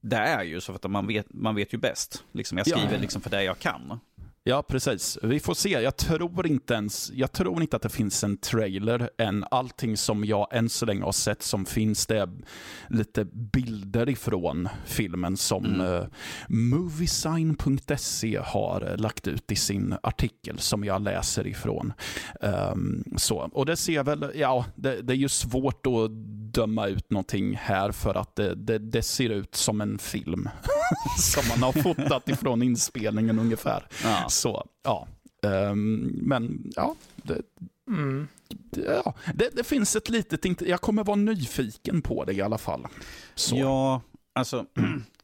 det 0.00 0.16
är 0.16 0.42
ju. 0.42 0.60
Så 0.60 0.72
att 0.72 0.90
man 0.90 1.06
vet, 1.06 1.26
man 1.30 1.54
vet 1.54 1.74
ju 1.74 1.78
bäst. 1.78 2.24
Liksom, 2.32 2.58
jag 2.58 2.66
skriver 2.66 2.94
ja. 2.94 3.00
liksom 3.00 3.22
för 3.22 3.30
det 3.30 3.44
jag 3.44 3.58
kan. 3.58 4.00
Ja, 4.48 4.62
precis. 4.62 5.18
Vi 5.22 5.40
får 5.40 5.54
se. 5.54 5.68
Jag 5.68 5.96
tror 5.96 6.46
inte 6.46 6.74
ens, 6.74 7.10
jag 7.14 7.32
tror 7.32 7.62
inte 7.62 7.76
att 7.76 7.82
det 7.82 7.88
finns 7.88 8.24
en 8.24 8.36
trailer 8.36 9.10
än. 9.18 9.44
Allting 9.50 9.96
som 9.96 10.24
jag 10.24 10.48
än 10.50 10.68
så 10.68 10.86
länge 10.86 11.04
har 11.04 11.12
sett 11.12 11.42
som 11.42 11.66
finns, 11.66 12.06
det 12.06 12.18
är 12.18 12.28
lite 12.88 13.24
bilder 13.24 14.08
ifrån 14.08 14.68
filmen 14.84 15.36
som 15.36 15.64
mm. 15.64 15.80
uh, 15.80 16.06
Moviesign.se 16.48 18.40
har 18.44 18.96
lagt 18.96 19.28
ut 19.28 19.52
i 19.52 19.56
sin 19.56 19.96
artikel 20.02 20.58
som 20.58 20.84
jag 20.84 21.02
läser 21.02 21.46
ifrån. 21.46 21.92
Um, 22.40 23.04
så. 23.16 23.50
Och 23.52 23.66
det 23.66 23.76
ser 23.76 24.04
väl, 24.04 24.32
ja, 24.34 24.64
det, 24.74 25.02
det, 25.02 25.12
är 25.12 25.16
ju 25.16 25.28
svårt 25.28 25.86
att 25.86 26.10
döma 26.52 26.86
ut 26.86 27.10
någonting 27.10 27.56
här 27.56 27.92
för 27.92 28.14
att 28.14 28.36
det, 28.36 28.54
det, 28.54 28.78
det 28.78 29.02
ser 29.02 29.30
ut 29.30 29.54
som 29.54 29.80
en 29.80 29.98
film 29.98 30.48
som 31.18 31.48
man 31.48 31.62
har 31.62 31.82
fotat 31.82 32.28
ifrån 32.28 32.62
inspelningen 32.62 33.38
ungefär. 33.38 33.86
Ja. 34.04 34.26
Så, 34.28 34.66
ja. 34.84 35.08
Um, 35.42 36.00
men 36.22 36.72
ja, 36.76 36.94
det, 37.16 37.42
mm. 37.88 38.28
det, 38.48 38.80
ja 39.04 39.14
det, 39.34 39.50
det, 39.56 39.64
finns 39.64 39.96
ett 39.96 40.08
litet... 40.08 40.60
Jag 40.60 40.80
kommer 40.80 41.04
vara 41.04 41.16
nyfiken 41.16 42.02
på 42.02 42.24
det 42.24 42.32
i 42.32 42.42
alla 42.42 42.58
fall. 42.58 42.86
Så. 43.34 43.56
Ja, 43.56 44.02
alltså... 44.34 44.66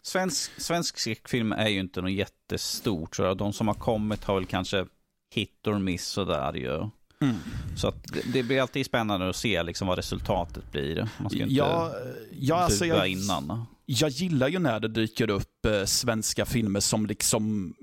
svensk, 0.03 0.61
svensk 0.61 0.99
skräckfilm 0.99 1.53
är 1.53 1.69
ju 1.69 1.81
inte 1.81 2.01
något 2.01 2.13
jättestort. 2.13 3.17
Så 3.17 3.35
de 3.35 3.53
som 3.53 3.69
har 3.69 3.75
kommit 3.75 4.25
har 4.25 4.35
väl 4.35 4.47
kanske 4.47 4.87
hit 5.35 5.67
or 5.67 5.79
miss 5.79 6.07
sådär 6.07 6.53
ju. 6.53 6.91
Mm. 7.21 7.37
Så 7.77 7.89
att 7.89 8.03
det, 8.13 8.33
det, 8.33 8.43
blir 8.43 8.61
alltid 8.61 8.87
spännande 8.87 9.29
att 9.29 9.37
se 9.37 9.63
liksom 9.63 9.89
vad 9.89 9.97
resultatet 9.97 10.73
blir. 10.73 11.09
Man 11.19 11.31
ska 11.31 11.39
inte 11.39 11.55
ja, 11.55 11.93
ja, 12.33 12.57
alltså 12.57 12.87
jag, 12.87 13.09
innan. 13.09 13.67
Jag 13.87 14.11
gillar 14.11 14.49
ju 14.49 14.59
när 14.59 14.81
det 14.81 14.89
dyker 14.89 15.31
upp 15.31 15.67
eh, 15.67 15.85
svenska 15.85 16.45
filmer 16.45 16.81
som 16.81 17.07
liksom 17.07 17.75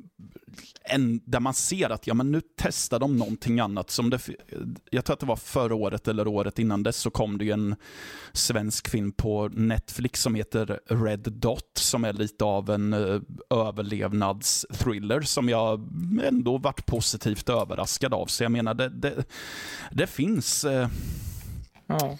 en, 0.84 1.22
där 1.26 1.40
man 1.40 1.54
ser 1.54 1.90
att 1.90 2.08
ja, 2.08 2.14
men 2.14 2.32
nu 2.32 2.42
testar 2.58 3.00
de 3.00 3.18
någonting 3.18 3.60
annat. 3.60 3.90
Som 3.90 4.10
det, 4.10 4.20
jag 4.90 5.06
tror 5.06 5.14
att 5.14 5.20
det 5.20 5.26
var 5.26 5.36
förra 5.36 5.76
året 5.76 6.08
eller 6.08 6.28
året 6.28 6.60
innan 6.60 6.84
dess 6.84 6.98
så 6.98 7.10
kom 7.10 7.38
det 7.38 7.52
en 7.52 7.76
svensk 8.34 8.90
film 8.90 9.12
på 9.12 9.48
Netflix 9.48 10.22
som 10.22 10.36
heter 10.36 10.80
Red 10.86 11.20
Dot 11.20 11.72
som 11.74 12.06
är 12.06 12.14
lite 12.14 12.46
av 12.46 12.70
en 12.70 12.94
eh, 12.94 13.22
överlevnadsthriller 13.50 15.22
som 15.22 15.50
jag 15.50 15.90
ändå 16.24 16.58
varit 16.58 16.86
positivt 16.86 17.50
överraskad 17.50 18.14
av. 18.14 18.26
Så 18.26 18.44
jag 18.44 18.52
menar, 18.52 18.74
det, 18.74 18.90
det, 18.90 19.24
det 19.92 20.08
finns... 20.08 20.64
Eh, 20.66 20.90
ja. 21.88 22.18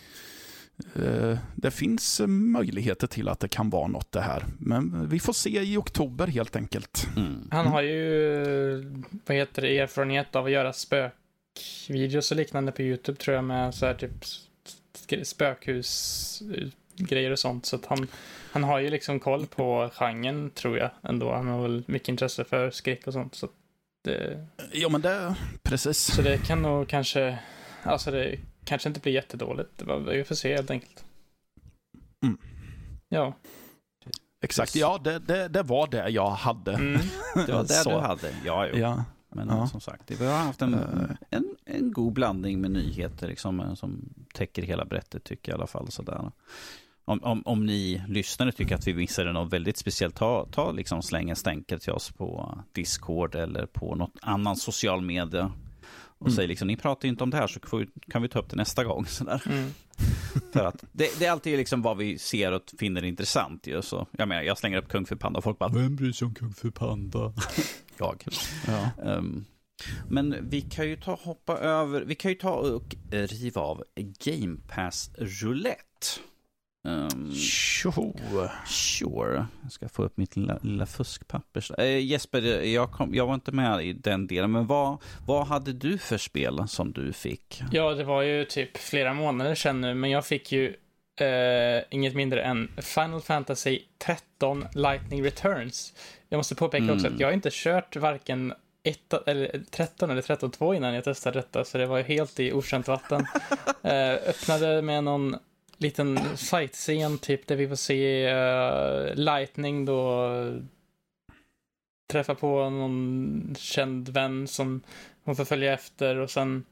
Eh, 0.96 1.38
det 1.56 1.72
finns 1.72 2.22
möjligheter 2.28 3.08
till 3.08 3.28
att 3.28 3.40
det 3.40 3.48
kan 3.48 3.70
vara 3.70 3.88
något 3.88 4.12
det 4.12 4.22
här. 4.22 4.46
Men 4.60 5.10
vi 5.10 5.20
får 5.20 5.34
se 5.34 5.62
i 5.62 5.78
oktober 5.78 6.28
helt 6.28 6.56
enkelt. 6.56 7.08
Mm. 7.18 7.48
Han 7.52 7.68
har 7.68 7.82
ju, 7.82 9.04
vad 9.26 9.38
heter 9.38 9.62
det, 9.62 9.80
erfarenhet 9.80 10.36
av 10.36 10.46
att 10.46 10.52
göra 10.52 10.74
spökvideos 10.74 12.32
och 12.32 12.38
liknande 12.38 12.72
på 12.72 12.82
YouTube 12.82 13.20
tror 13.20 13.36
jag 13.36 13.44
med 13.44 13.76
så 13.76 13.86
här 13.86 13.94
typ 13.94 14.26
spökhusgrejer 15.24 17.32
och 17.32 17.40
sånt. 17.40 17.66
Så 17.66 17.76
att 17.76 17.86
han, 17.86 18.08
han 18.52 18.64
har 18.64 18.80
ju 18.80 18.90
liksom 18.90 19.20
koll 19.20 19.46
på 19.46 19.90
genren 19.94 20.50
tror 20.50 20.78
jag 20.78 20.90
ändå. 21.04 21.34
Han 21.34 21.48
har 21.48 21.62
väl 21.62 21.84
mycket 21.88 22.10
intresse 22.10 22.44
för 22.44 22.72
skräck 22.72 23.08
och 23.08 23.14
sånt. 23.14 23.36
Så 23.36 23.48
det... 24.04 24.48
Ja 24.72 24.90
men 24.90 25.02
det, 25.02 25.36
precis. 25.64 25.98
Så 25.98 26.22
det 26.22 26.38
kan 26.38 26.62
nog 26.62 26.88
kanske, 26.88 27.40
alltså 27.84 28.12
det 28.12 28.40
kanske 28.72 28.90
inte 28.90 29.00
blir 29.00 29.14
jättedåligt. 29.14 29.84
Vi 30.08 30.24
får 30.24 30.36
se 30.36 30.56
helt 30.56 30.72
enkelt. 30.72 31.06
Mm. 32.24 32.38
Ja. 33.10 33.36
Exakt, 34.42 34.76
ja 34.76 35.02
det, 35.04 35.20
det, 35.20 35.48
det, 35.48 35.64
var 35.64 35.88
det 35.88 36.10
jag 36.10 36.30
hade. 36.30 36.74
Mm. 36.74 37.02
Det 37.46 37.52
var 37.52 37.64
det 37.64 37.90
du 37.90 38.00
hade, 38.00 38.36
ja, 38.46 38.68
jo. 38.68 38.78
ja. 38.78 39.04
Men 39.30 39.48
ja. 39.48 39.68
som 39.68 39.82
sagt, 39.82 40.12
vi 40.12 40.26
har 40.26 40.38
haft 40.38 40.62
en, 40.62 40.74
uh. 40.74 41.12
en, 41.30 41.56
en 41.66 41.92
god 41.92 42.14
blandning 42.14 42.62
med 42.62 42.72
nyheter 42.72 43.28
liksom, 43.28 43.76
som 43.76 44.10
täcker 44.34 44.62
hela 44.62 44.86
brättet 44.86 45.24
tycker 45.24 45.52
jag 45.52 45.58
i 45.58 45.60
alla 45.60 45.68
fall. 45.68 45.92
Sådär. 45.92 46.32
Om, 47.06 47.24
om, 47.24 47.42
om 47.46 47.66
ni 47.66 48.02
lyssnare 48.08 48.52
tycker 48.52 48.76
att 48.76 48.88
vi 48.88 48.94
missade 48.94 49.34
något 49.34 49.54
väldigt 49.54 49.78
speciellt, 49.78 50.16
ta, 50.16 50.46
ta 50.52 50.72
liksom 50.72 51.02
släng 51.02 51.30
en 51.30 51.36
stänkare 51.36 51.80
till 51.80 51.94
oss 51.94 52.12
på 52.12 52.60
Discord 52.72 53.36
eller 53.36 53.66
på 53.66 53.96
något 53.96 54.14
annan 54.22 54.56
social 54.56 55.02
media 55.02 55.52
och 56.22 56.28
mm. 56.28 56.36
säger 56.36 56.48
liksom, 56.48 56.68
ni 56.68 56.78
pratar 56.78 57.08
inte 57.08 57.24
om 57.24 57.30
det 57.30 57.38
här 57.38 57.48
så 57.48 57.60
kan 58.12 58.22
vi 58.22 58.30
ta 58.30 58.40
upp 58.40 58.50
det 58.50 58.56
nästa 58.56 58.84
gång. 58.84 59.06
Sådär. 59.08 59.42
Mm. 59.46 59.70
För 60.54 60.66
att 60.66 60.84
det, 60.92 61.20
det, 61.20 61.26
är 61.26 61.32
alltid 61.32 61.58
liksom 61.58 61.82
vad 61.82 61.98
vi 61.98 62.18
ser 62.18 62.52
och 62.52 62.62
finner 62.80 63.04
intressant. 63.04 63.68
Ju, 63.68 63.82
så, 63.82 64.08
jag 64.12 64.28
menar, 64.28 64.42
jag 64.42 64.58
slänger 64.58 64.78
upp 64.78 64.90
Kung 64.90 65.06
Fu 65.06 65.16
Panda 65.16 65.38
och 65.38 65.44
folk 65.44 65.60
bara, 65.60 65.70
vem 65.70 65.96
bryr 65.96 66.12
sig 66.12 66.26
om 66.26 66.34
Kung 66.34 66.54
Fu 66.54 66.72
Panda? 66.72 67.34
jag. 67.98 68.24
Ja. 68.68 68.90
Um, 68.98 69.46
men 70.10 70.50
vi 70.50 70.62
kan 70.62 70.90
ju 70.90 70.96
ta 70.96 71.16
hoppa 71.16 71.58
över, 71.58 72.02
vi 72.02 72.16
kan 72.16 72.32
ju 72.32 72.38
ta 72.38 72.54
och 72.54 72.96
riva 73.12 73.62
av 73.62 73.84
Game 74.26 74.58
Pass 74.68 75.12
Roulette. 75.18 76.08
Um, 76.84 77.34
sure. 77.36 78.52
Sure. 78.66 79.46
Jag 79.64 79.72
ska 79.72 79.90
få 79.90 80.04
upp 80.04 80.18
mitt 80.18 80.36
lilla, 80.36 80.60
lilla 80.62 80.86
fuskpapper. 80.86 81.82
Uh, 81.82 82.00
Jesper, 82.00 82.42
jag, 82.64 82.92
kom, 82.92 83.16
jag 83.16 83.28
var 83.28 83.34
inte 83.34 83.52
med 83.52 83.86
i 83.86 83.94
den 83.94 84.28
delen, 84.28 84.52
men 84.52 84.68
vad, 84.68 84.98
vad 85.28 85.48
hade 85.48 85.74
du 85.74 85.98
för 85.98 86.18
spel 86.18 86.68
som 86.68 86.92
du 86.92 87.14
fick? 87.14 87.64
Ja, 87.72 87.94
det 87.94 88.04
var 88.04 88.22
ju 88.22 88.46
typ 88.46 88.78
flera 88.78 89.14
månader 89.14 89.56
sedan 89.56 89.82
nu, 89.82 89.94
men 89.94 90.10
jag 90.10 90.26
fick 90.26 90.52
ju 90.52 90.68
uh, 91.22 91.82
inget 91.90 92.16
mindre 92.16 92.44
än 92.44 92.72
Final 92.78 93.22
Fantasy 93.22 93.80
13 94.06 94.66
Lightning 94.74 95.24
Returns. 95.24 95.94
Jag 96.30 96.38
måste 96.38 96.56
påpeka 96.56 96.84
mm. 96.84 96.96
också 96.96 97.08
att 97.08 97.12
mm. 97.12 97.22
jag 97.22 97.28
har 97.28 97.34
inte 97.34 97.50
kört 97.52 97.96
varken 97.96 98.54
ett, 98.84 99.14
eller 99.28 99.62
13 99.72 100.10
eller 100.10 100.22
13.2 100.22 100.76
innan 100.76 100.94
jag 100.94 101.04
testade 101.04 101.40
detta, 101.40 101.66
så 101.66 101.78
det 101.78 101.86
var 101.86 102.02
helt 102.02 102.40
i 102.40 102.54
okänt 102.54 102.88
vatten. 102.88 103.26
eh, 103.84 104.14
öppnade 104.30 104.82
med 104.82 105.04
någon 105.04 105.36
liten 105.82 106.38
fight-scen, 106.38 107.18
typ, 107.18 107.48
där 107.48 107.56
vi 107.56 107.68
får 107.68 107.76
se 107.76 108.34
uh, 108.34 109.16
Lightning 109.16 109.86
då 109.86 110.30
träffa 112.12 112.36
på 112.36 112.70
någon 112.70 113.56
känd 113.58 114.10
vän 114.10 114.48
som 114.48 114.82
hon 115.24 115.36
får 115.36 115.46
följa 115.46 115.74
efter 115.74 116.16
och 116.16 116.30
sen 116.30 116.66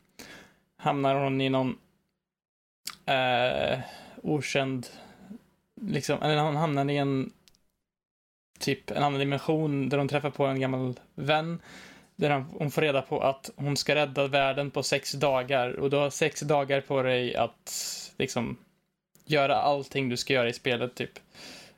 hamnar 0.78 1.16
hon 1.16 1.41
i 1.41 1.49
någon 1.49 1.78
uh, 3.10 3.80
okänd, 4.24 4.88
liksom, 5.82 6.22
eller 6.22 6.41
hon 6.41 6.55
hamnar 6.55 6.89
i 6.89 6.97
en 6.97 7.32
typ 8.60 8.91
en 8.91 9.03
annan 9.03 9.20
dimension 9.20 9.89
där 9.89 9.97
hon 9.97 10.07
träffar 10.07 10.30
på 10.30 10.45
en 10.45 10.60
gammal 10.60 10.99
vän. 11.16 11.62
Där 12.16 12.45
hon 12.51 12.72
får 12.72 12.82
reda 12.82 13.01
på 13.01 13.22
att 13.22 13.49
hon 13.55 13.78
ska 13.78 13.95
rädda 13.95 14.28
världen 14.28 14.72
på 14.72 14.84
sex 14.84 15.12
dagar 15.12 15.80
och 15.80 15.89
du 15.89 15.97
har 15.97 16.10
sex 16.10 16.41
dagar 16.41 16.82
på 16.82 17.01
dig 17.01 17.36
att 17.36 17.74
liksom 18.18 18.57
göra 19.32 19.55
allting 19.55 20.09
du 20.09 20.17
ska 20.17 20.34
göra 20.34 20.49
i 20.49 20.53
spelet 20.53 20.95
typ. 20.95 21.19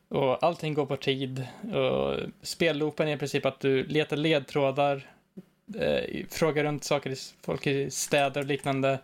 Och 0.07 0.43
allting 0.43 0.73
går 0.73 0.85
på 0.85 0.97
tid. 0.97 1.47
Och 1.73 2.19
spelloopen 2.41 3.07
är 3.07 3.15
i 3.15 3.17
princip 3.17 3.45
att 3.45 3.59
du 3.59 3.83
letar 3.83 4.17
ledtrådar, 4.17 5.07
eh, 5.79 6.25
frågar 6.29 6.63
runt 6.63 6.83
saker 6.83 7.09
i 7.09 7.15
folk 7.41 7.67
i 7.67 7.91
städer 7.91 8.41
och 8.41 8.47
liknande. 8.47 8.99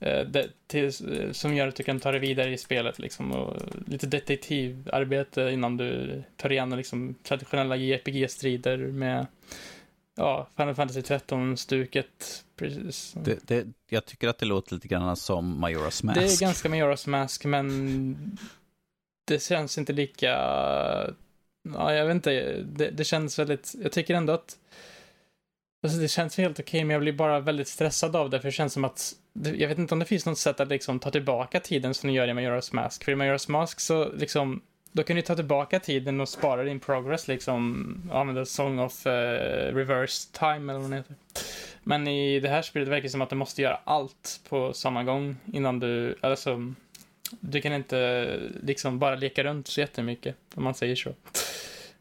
Eh, 0.00 0.20
det, 0.20 0.48
till, 0.66 0.84
eh, 0.86 1.32
som 1.32 1.54
gör 1.54 1.68
att 1.68 1.76
du 1.76 1.82
kan 1.82 2.00
ta 2.00 2.10
dig 2.10 2.20
vidare 2.20 2.52
i 2.52 2.58
spelet 2.58 2.98
liksom. 2.98 3.32
Och 3.32 3.56
lite 3.86 4.06
detektivarbete 4.06 5.42
innan 5.42 5.76
du 5.76 6.22
tar 6.36 6.52
igen 6.52 6.76
liksom, 6.76 7.14
traditionella 7.22 7.76
JRPG-strider 7.76 8.76
med 8.76 9.26
ja, 10.16 10.48
Final 10.56 10.74
Fantasy 10.74 11.00
13-stuket. 11.00 12.44
Precis. 12.56 13.14
Det, 13.24 13.38
det, 13.48 13.66
jag 13.88 14.04
tycker 14.04 14.28
att 14.28 14.38
det 14.38 14.46
låter 14.46 14.74
lite 14.74 14.88
grann 14.88 15.16
som 15.16 15.64
Majora's 15.64 16.04
Mask. 16.04 16.20
Det 16.20 16.26
är 16.26 16.40
ganska 16.40 16.68
Majora's 16.68 17.08
Mask, 17.08 17.44
men 17.44 18.38
det 19.24 19.42
känns 19.42 19.78
inte 19.78 19.92
lika... 19.92 20.30
Ja, 21.74 21.94
jag 21.94 22.06
vet 22.06 22.14
inte. 22.14 22.62
Det, 22.62 22.90
det 22.90 23.04
känns 23.04 23.38
väldigt... 23.38 23.74
Jag 23.82 23.92
tycker 23.92 24.14
ändå 24.14 24.32
att... 24.32 24.58
Alltså 25.82 25.98
det 25.98 26.08
känns 26.08 26.38
helt 26.38 26.60
okej, 26.60 26.84
men 26.84 26.94
jag 26.94 27.00
blir 27.00 27.12
bara 27.12 27.40
väldigt 27.40 27.68
stressad 27.68 28.16
av 28.16 28.30
det, 28.30 28.40
för 28.40 28.48
det 28.48 28.52
känns 28.52 28.72
som 28.72 28.84
att... 28.84 29.12
Jag 29.42 29.68
vet 29.68 29.78
inte 29.78 29.94
om 29.94 29.98
det 29.98 30.06
finns 30.06 30.26
något 30.26 30.38
sätt 30.38 30.60
att 30.60 30.68
liksom 30.68 30.98
ta 30.98 31.10
tillbaka 31.10 31.60
tiden 31.60 31.94
som 31.94 32.06
ni 32.06 32.12
gör 32.12 32.28
i 32.28 32.32
Majora's 32.32 32.74
Mask. 32.74 33.04
För 33.04 33.12
i 33.12 33.14
Majora's 33.14 33.50
Mask 33.50 33.80
så 33.80 34.12
liksom 34.12 34.62
då 34.96 35.02
kan 35.02 35.16
du 35.16 35.22
ta 35.22 35.34
tillbaka 35.34 35.80
tiden 35.80 36.20
och 36.20 36.28
spara 36.28 36.64
din 36.64 36.80
progress 36.80 37.28
liksom. 37.28 38.10
Använda 38.12 38.44
Song 38.44 38.78
of 38.78 39.06
uh, 39.06 39.10
Reverse 39.10 40.28
Time 40.32 40.72
eller 40.72 40.80
vad 40.80 40.90
det 40.90 40.96
heter. 40.96 41.16
Men 41.88 42.08
i 42.08 42.40
det 42.40 42.48
här 42.48 42.62
spelet 42.62 42.88
verkar 42.88 43.02
det 43.02 43.08
som 43.08 43.22
att 43.22 43.30
du 43.30 43.36
måste 43.36 43.62
göra 43.62 43.80
allt 43.84 44.40
på 44.48 44.72
samma 44.72 45.04
gång 45.04 45.36
innan 45.52 45.80
du, 45.80 46.18
alltså, 46.20 46.72
du 47.40 47.60
kan 47.60 47.72
inte 47.72 48.40
liksom 48.62 48.98
bara 48.98 49.14
leka 49.14 49.44
runt 49.44 49.68
så 49.68 49.80
jättemycket, 49.80 50.36
om 50.54 50.64
man 50.64 50.74
säger 50.74 50.96
så. 50.96 51.14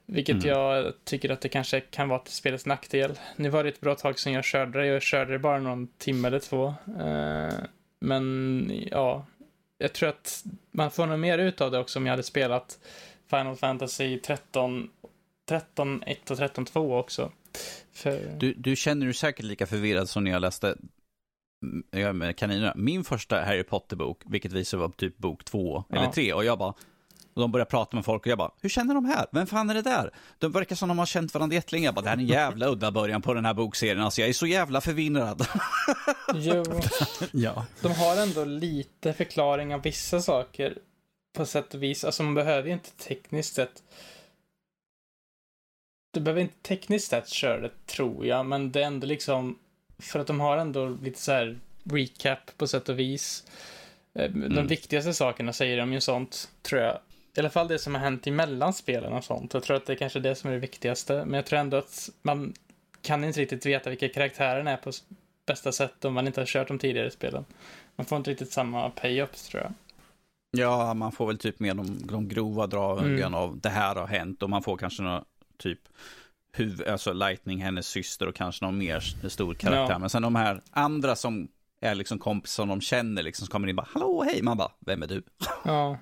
Vilket 0.05 0.36
mm. 0.36 0.47
jag 0.47 0.93
tycker 1.03 1.29
att 1.29 1.41
det 1.41 1.49
kanske 1.49 1.79
kan 1.79 2.09
vara 2.09 2.19
till 2.19 2.33
spelets 2.33 2.65
nackdel. 2.65 3.19
Nu 3.36 3.49
var 3.49 3.63
det 3.63 3.69
ett 3.69 3.81
bra 3.81 3.95
tag 3.95 4.19
sedan 4.19 4.33
jag 4.33 4.43
körde 4.43 4.79
det, 4.79 4.88
jag 4.88 5.01
körde 5.01 5.31
det 5.31 5.39
bara 5.39 5.59
någon 5.59 5.88
timme 5.88 6.27
eller 6.27 6.39
två. 6.39 6.73
Uh, 6.88 7.53
men 7.99 8.71
ja, 8.91 9.25
jag 9.77 9.93
tror 9.93 10.09
att 10.09 10.43
man 10.71 10.91
får 10.91 11.05
nog 11.05 11.19
mer 11.19 11.38
ut 11.38 11.61
av 11.61 11.71
det 11.71 11.79
också 11.79 11.99
om 11.99 12.05
jag 12.05 12.13
hade 12.13 12.23
spelat 12.23 12.79
Final 13.29 13.55
Fantasy 13.55 14.19
13, 14.19 14.89
13 15.49 16.03
1 16.05 16.31
och 16.31 16.38
13 16.38 16.65
2 16.65 16.97
också. 16.97 17.31
För... 17.93 18.38
Du, 18.39 18.53
du 18.53 18.76
känner 18.76 19.06
dig 19.06 19.14
säkert 19.14 19.45
lika 19.45 19.68
förvirrad 19.68 20.10
som 20.10 20.24
när 20.24 20.32
jag 20.32 20.41
läste 20.41 20.78
mm, 21.93 22.18
med 22.18 22.38
kaninerna. 22.38 22.74
Min 22.76 23.03
första 23.03 23.41
Harry 23.41 23.64
Potter-bok, 23.64 24.22
vilket 24.26 24.51
visade 24.51 24.82
var 24.82 24.89
typ 24.89 25.18
bok 25.18 25.45
två 25.45 25.84
ja. 25.89 25.97
eller 25.97 26.12
tre, 26.12 26.34
och 26.34 26.45
jag 26.45 26.58
bara, 26.58 26.74
och 27.36 27.41
de 27.41 27.51
börjar 27.51 27.66
prata 27.66 27.95
med 27.95 28.06
folk 28.06 28.22
och 28.22 28.28
jag 28.28 28.38
bara, 28.38 28.51
hur 28.62 28.70
känner 28.70 28.93
de 28.93 29.06
här? 29.06 29.26
Vem 29.32 29.47
fan 29.47 29.70
är 29.70 29.74
det 29.74 29.82
där? 29.82 30.12
De 30.38 30.51
verkar 30.51 30.76
som 30.76 30.89
de 30.89 30.99
har 30.99 31.06
känt 31.06 31.34
varandra 31.34 31.56
jättelänge. 31.56 31.86
Jag 31.86 31.95
bara, 31.95 32.01
det 32.01 32.10
här 32.10 32.18
är 32.18 32.22
en 32.22 32.28
jävla 32.28 32.68
udda 32.68 32.91
början 32.91 33.22
på 33.22 33.34
den 33.34 33.45
här 33.45 33.53
bokserien. 33.53 34.01
Alltså 34.01 34.22
jag 34.22 34.30
är 34.30 34.34
så 34.34 34.47
jävla 34.47 34.82
förvirrad. 34.82 35.47
Jo, 36.34 36.64
ja. 37.32 37.66
de 37.82 37.91
har 37.91 38.18
ändå 38.22 38.45
lite 38.45 39.14
förklaring 39.14 39.74
av 39.74 39.82
vissa 39.82 40.22
saker 40.22 40.78
på 41.34 41.45
sätt 41.45 41.74
och 41.74 41.84
vis. 41.84 42.03
Alltså 42.03 42.24
man 42.24 42.34
behöver 42.34 42.68
ju 42.68 42.74
inte 42.74 42.91
tekniskt 42.91 43.56
sett 43.56 43.84
du 46.16 46.22
behöver 46.22 46.41
inte 46.41 46.61
tekniskt 46.61 47.09
sett 47.09 47.30
köra 47.30 47.61
det, 47.61 47.72
tror 47.86 48.26
jag, 48.26 48.45
men 48.45 48.72
det 48.72 48.82
är 48.82 48.86
ändå 48.86 49.07
liksom 49.07 49.59
för 49.99 50.20
att 50.20 50.28
de 50.28 50.39
har 50.39 50.57
ändå 50.57 50.89
lite 50.89 51.20
så 51.20 51.32
här 51.32 51.59
recap 51.84 52.57
på 52.57 52.68
sätt 52.68 52.89
och 52.89 52.99
vis. 52.99 53.43
Eh, 54.13 54.32
de 54.32 54.43
mm. 54.43 54.68
viktigaste 54.68 55.13
sakerna 55.13 55.53
säger 55.53 55.78
de 55.78 55.93
ju 55.93 56.01
sånt, 56.01 56.49
tror 56.61 56.82
jag. 56.82 56.99
I 57.36 57.39
alla 57.39 57.49
fall 57.49 57.68
det 57.68 57.80
som 57.80 57.95
har 57.95 58.01
hänt 58.01 58.28
emellan 58.28 58.74
spelen 58.74 59.13
och 59.13 59.24
sånt. 59.24 59.53
Jag 59.53 59.63
tror 59.63 59.78
att 59.78 59.86
det 59.86 59.93
är 59.93 59.97
kanske 59.97 60.20
det 60.20 60.36
som 60.36 60.49
är 60.49 60.53
det 60.53 60.59
viktigaste. 60.59 61.26
Men 61.26 61.34
jag 61.34 61.45
tror 61.45 61.59
ändå 61.59 61.78
att 61.78 62.09
man 62.22 62.53
kan 63.01 63.24
inte 63.24 63.41
riktigt 63.41 63.66
veta 63.66 63.89
vilka 63.89 64.09
karaktärerna 64.09 64.72
är 64.72 64.78
på 64.78 64.91
bästa 65.45 65.72
sätt 65.72 66.05
om 66.05 66.13
man 66.13 66.28
inte 66.28 66.41
har 66.41 66.45
kört 66.45 66.68
de 66.68 66.80
tidigare 66.80 67.11
spelen. 67.11 67.45
Man 67.95 68.05
får 68.05 68.18
inte 68.18 68.32
riktigt 68.32 68.51
samma 68.51 68.89
pay-ups 68.89 69.49
tror 69.49 69.63
jag. 69.63 69.74
Ja, 70.51 70.93
man 70.93 71.11
får 71.11 71.28
väl 71.28 71.38
typ 71.38 71.59
med 71.59 71.78
de, 71.78 72.07
de 72.07 72.28
grova 72.28 72.68
dragen 72.68 73.18
mm. 73.18 73.34
av 73.34 73.59
det 73.59 73.70
här 73.70 73.95
har 73.95 74.07
hänt 74.07 74.43
och 74.43 74.49
man 74.49 74.63
får 74.63 74.78
kanske 74.78 75.03
några 75.03 75.24
typ 75.58 75.80
huvud, 76.51 76.88
alltså 76.88 77.14
Lightning, 77.14 77.62
hennes 77.62 77.88
syster 77.88 78.28
och 78.28 78.36
kanske 78.36 78.66
någon 78.66 78.78
mer 78.78 78.99
stor 79.30 79.53
karaktär. 79.53 79.93
Ja. 79.93 79.99
Men 79.99 80.10
sen 80.10 80.22
de 80.22 80.36
här 80.36 80.62
andra 80.72 81.16
som 81.16 81.47
är 81.82 81.95
liksom 81.95 82.20
kompisar 82.20 82.64
som 82.64 82.70
de 82.70 82.82
känner 82.82 83.24
liksom, 83.24 83.45
så 83.45 83.51
kommer 83.51 83.68
in 83.68 83.76
bara 83.76 83.88
hallå, 83.91 84.24
hej, 84.24 84.41
man 84.41 84.58
bara, 84.58 84.72
vem 84.80 85.03
är 85.03 85.08
du? 85.08 85.24
Ja. 85.66 85.97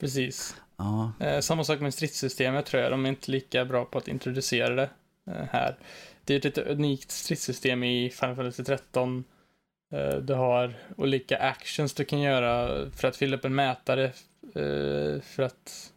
Precis. 0.00 0.56
Ja. 0.76 1.12
Eh, 1.20 1.40
samma 1.40 1.64
sak 1.64 1.80
med 1.80 1.94
stridssystemet 1.94 2.66
tror 2.66 2.82
jag, 2.82 2.92
de 2.92 3.04
är 3.06 3.08
inte 3.08 3.30
lika 3.30 3.64
bra 3.64 3.84
på 3.84 3.98
att 3.98 4.08
introducera 4.08 4.74
det 4.74 4.90
eh, 5.26 5.44
här. 5.50 5.78
Det 6.24 6.34
är 6.34 6.38
ett 6.38 6.44
lite 6.44 6.62
unikt 6.62 7.10
stridssystem 7.10 7.84
i 7.84 8.10
Final 8.10 8.36
Fantasy 8.36 8.64
13. 8.64 9.24
Eh, 9.92 10.16
du 10.16 10.34
har 10.34 10.74
olika 10.96 11.38
actions 11.38 11.94
du 11.94 12.04
kan 12.04 12.20
göra 12.20 12.86
för 12.90 13.08
att 13.08 13.16
fylla 13.16 13.36
upp 13.36 13.44
en 13.44 13.54
mätare 13.54 14.04
eh, 14.54 15.20
för 15.22 15.42
att 15.42 15.92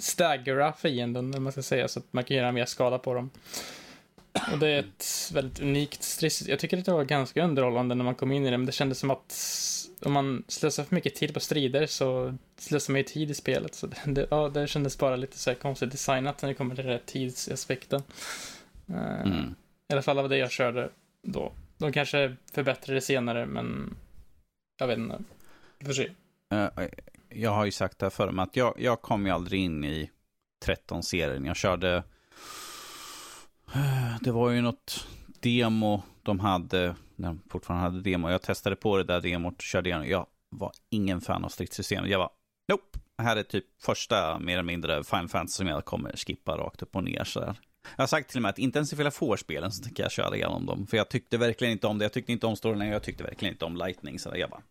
staggera 0.00 0.72
fienden, 0.72 1.34
om 1.34 1.42
man 1.42 1.52
ska 1.52 1.62
säga, 1.62 1.88
så 1.88 1.98
att 1.98 2.12
man 2.12 2.24
kan 2.24 2.36
göra 2.36 2.52
mer 2.52 2.64
skada 2.64 2.98
på 2.98 3.14
dem. 3.14 3.30
Och 4.52 4.58
det 4.58 4.68
är 4.68 4.78
ett 4.78 5.30
väldigt 5.34 5.60
unikt 5.60 6.02
stridssystem. 6.02 6.50
Jag 6.50 6.58
tycker 6.58 6.78
att 6.78 6.84
det 6.84 6.92
var 6.92 7.04
ganska 7.04 7.44
underhållande 7.44 7.94
när 7.94 8.04
man 8.04 8.14
kom 8.14 8.32
in 8.32 8.46
i 8.46 8.50
det, 8.50 8.58
men 8.58 8.66
det 8.66 8.72
kändes 8.72 8.98
som 8.98 9.10
att 9.10 9.34
om 10.02 10.12
man 10.12 10.44
slösar 10.48 10.84
för 10.84 10.94
mycket 10.94 11.14
tid 11.14 11.34
på 11.34 11.40
strider 11.40 11.86
så 11.86 12.36
slösar 12.56 12.92
man 12.92 12.98
ju 12.98 13.04
tid 13.04 13.30
i 13.30 13.34
spelet. 13.34 13.74
Så 13.74 13.86
det, 14.04 14.26
ja, 14.30 14.48
det 14.48 14.66
kändes 14.66 14.98
bara 14.98 15.16
lite 15.16 15.38
så 15.38 15.50
här 15.50 15.54
konstigt 15.54 15.90
designat 15.90 16.42
när 16.42 16.48
det 16.48 16.54
kommer 16.54 16.74
till 16.74 16.84
den 16.84 16.92
här 16.92 17.02
tidsaspekten. 17.06 18.02
Eh, 18.88 19.20
mm. 19.20 19.54
I 19.88 19.92
alla 19.92 20.02
fall 20.02 20.18
av 20.18 20.28
det 20.28 20.36
jag 20.36 20.50
körde 20.50 20.90
då. 21.22 21.52
De 21.78 21.92
kanske 21.92 22.36
förbättrar 22.52 22.94
det 22.94 23.00
senare, 23.00 23.46
men 23.46 23.96
jag 24.78 24.86
vet 24.86 24.98
inte. 24.98 25.18
Vi 25.78 25.86
får 25.86 25.92
se. 25.92 26.10
Jag 27.30 27.50
har 27.50 27.64
ju 27.64 27.72
sagt 27.72 27.98
det 27.98 28.06
här 28.06 28.10
förr, 28.10 28.30
men 28.30 28.42
att 28.42 28.56
jag, 28.56 28.74
jag 28.78 29.02
kom 29.02 29.26
ju 29.26 29.32
aldrig 29.32 29.60
in 29.60 29.84
i 29.84 30.10
13-serien. 30.66 31.44
Jag 31.44 31.56
körde... 31.56 32.02
Det 34.20 34.30
var 34.30 34.50
ju 34.50 34.60
något 34.60 35.06
demo 35.40 36.02
de 36.22 36.40
hade 36.40 36.94
när 37.16 37.28
de 37.28 37.42
fortfarande 37.50 37.84
hade 37.84 38.00
demo. 38.00 38.30
Jag 38.30 38.42
testade 38.42 38.76
på 38.76 38.96
det 38.96 39.04
där 39.04 39.20
demot 39.20 39.54
och 39.54 39.62
körde 39.62 39.88
igenom. 39.88 40.08
Jag 40.08 40.26
var 40.48 40.72
ingen 40.90 41.20
fan 41.20 41.44
av 41.44 41.48
stridssystemet. 41.48 42.10
Jag 42.10 42.18
var, 42.18 42.30
nope, 42.68 42.98
här 43.22 43.36
är 43.36 43.42
typ 43.42 43.64
första 43.82 44.38
mer 44.38 44.52
eller 44.52 44.62
mindre 44.62 45.04
Final 45.04 45.28
Fantasy 45.28 45.56
som 45.56 45.66
jag 45.66 45.84
kommer 45.84 46.16
skippa 46.16 46.56
rakt 46.56 46.82
upp 46.82 46.96
och 46.96 47.04
ner 47.04 47.24
så 47.24 47.40
där. 47.40 47.60
Jag 47.96 48.02
har 48.02 48.06
sagt 48.06 48.30
till 48.30 48.38
och 48.38 48.42
med 48.42 48.48
att 48.48 48.58
inte 48.58 48.78
ens 48.78 48.92
ifall 48.92 49.06
jag 49.06 49.14
får 49.14 49.36
spelen 49.36 49.72
så 49.72 49.84
tänker 49.84 50.02
jag 50.02 50.12
köra 50.12 50.36
igenom 50.36 50.66
dem. 50.66 50.86
För 50.86 50.96
jag 50.96 51.08
tyckte 51.08 51.38
verkligen 51.38 51.72
inte 51.72 51.86
om 51.86 51.98
det. 51.98 52.04
Jag 52.04 52.12
tyckte 52.12 52.32
inte 52.32 52.46
om 52.46 52.56
storyn 52.56 52.88
jag 52.88 53.02
tyckte 53.02 53.24
verkligen 53.24 53.54
inte 53.54 53.64
om 53.64 53.76
Lightning. 53.76 54.18
Så 54.18 54.32
jag 54.34 54.50
bara, 54.50 54.62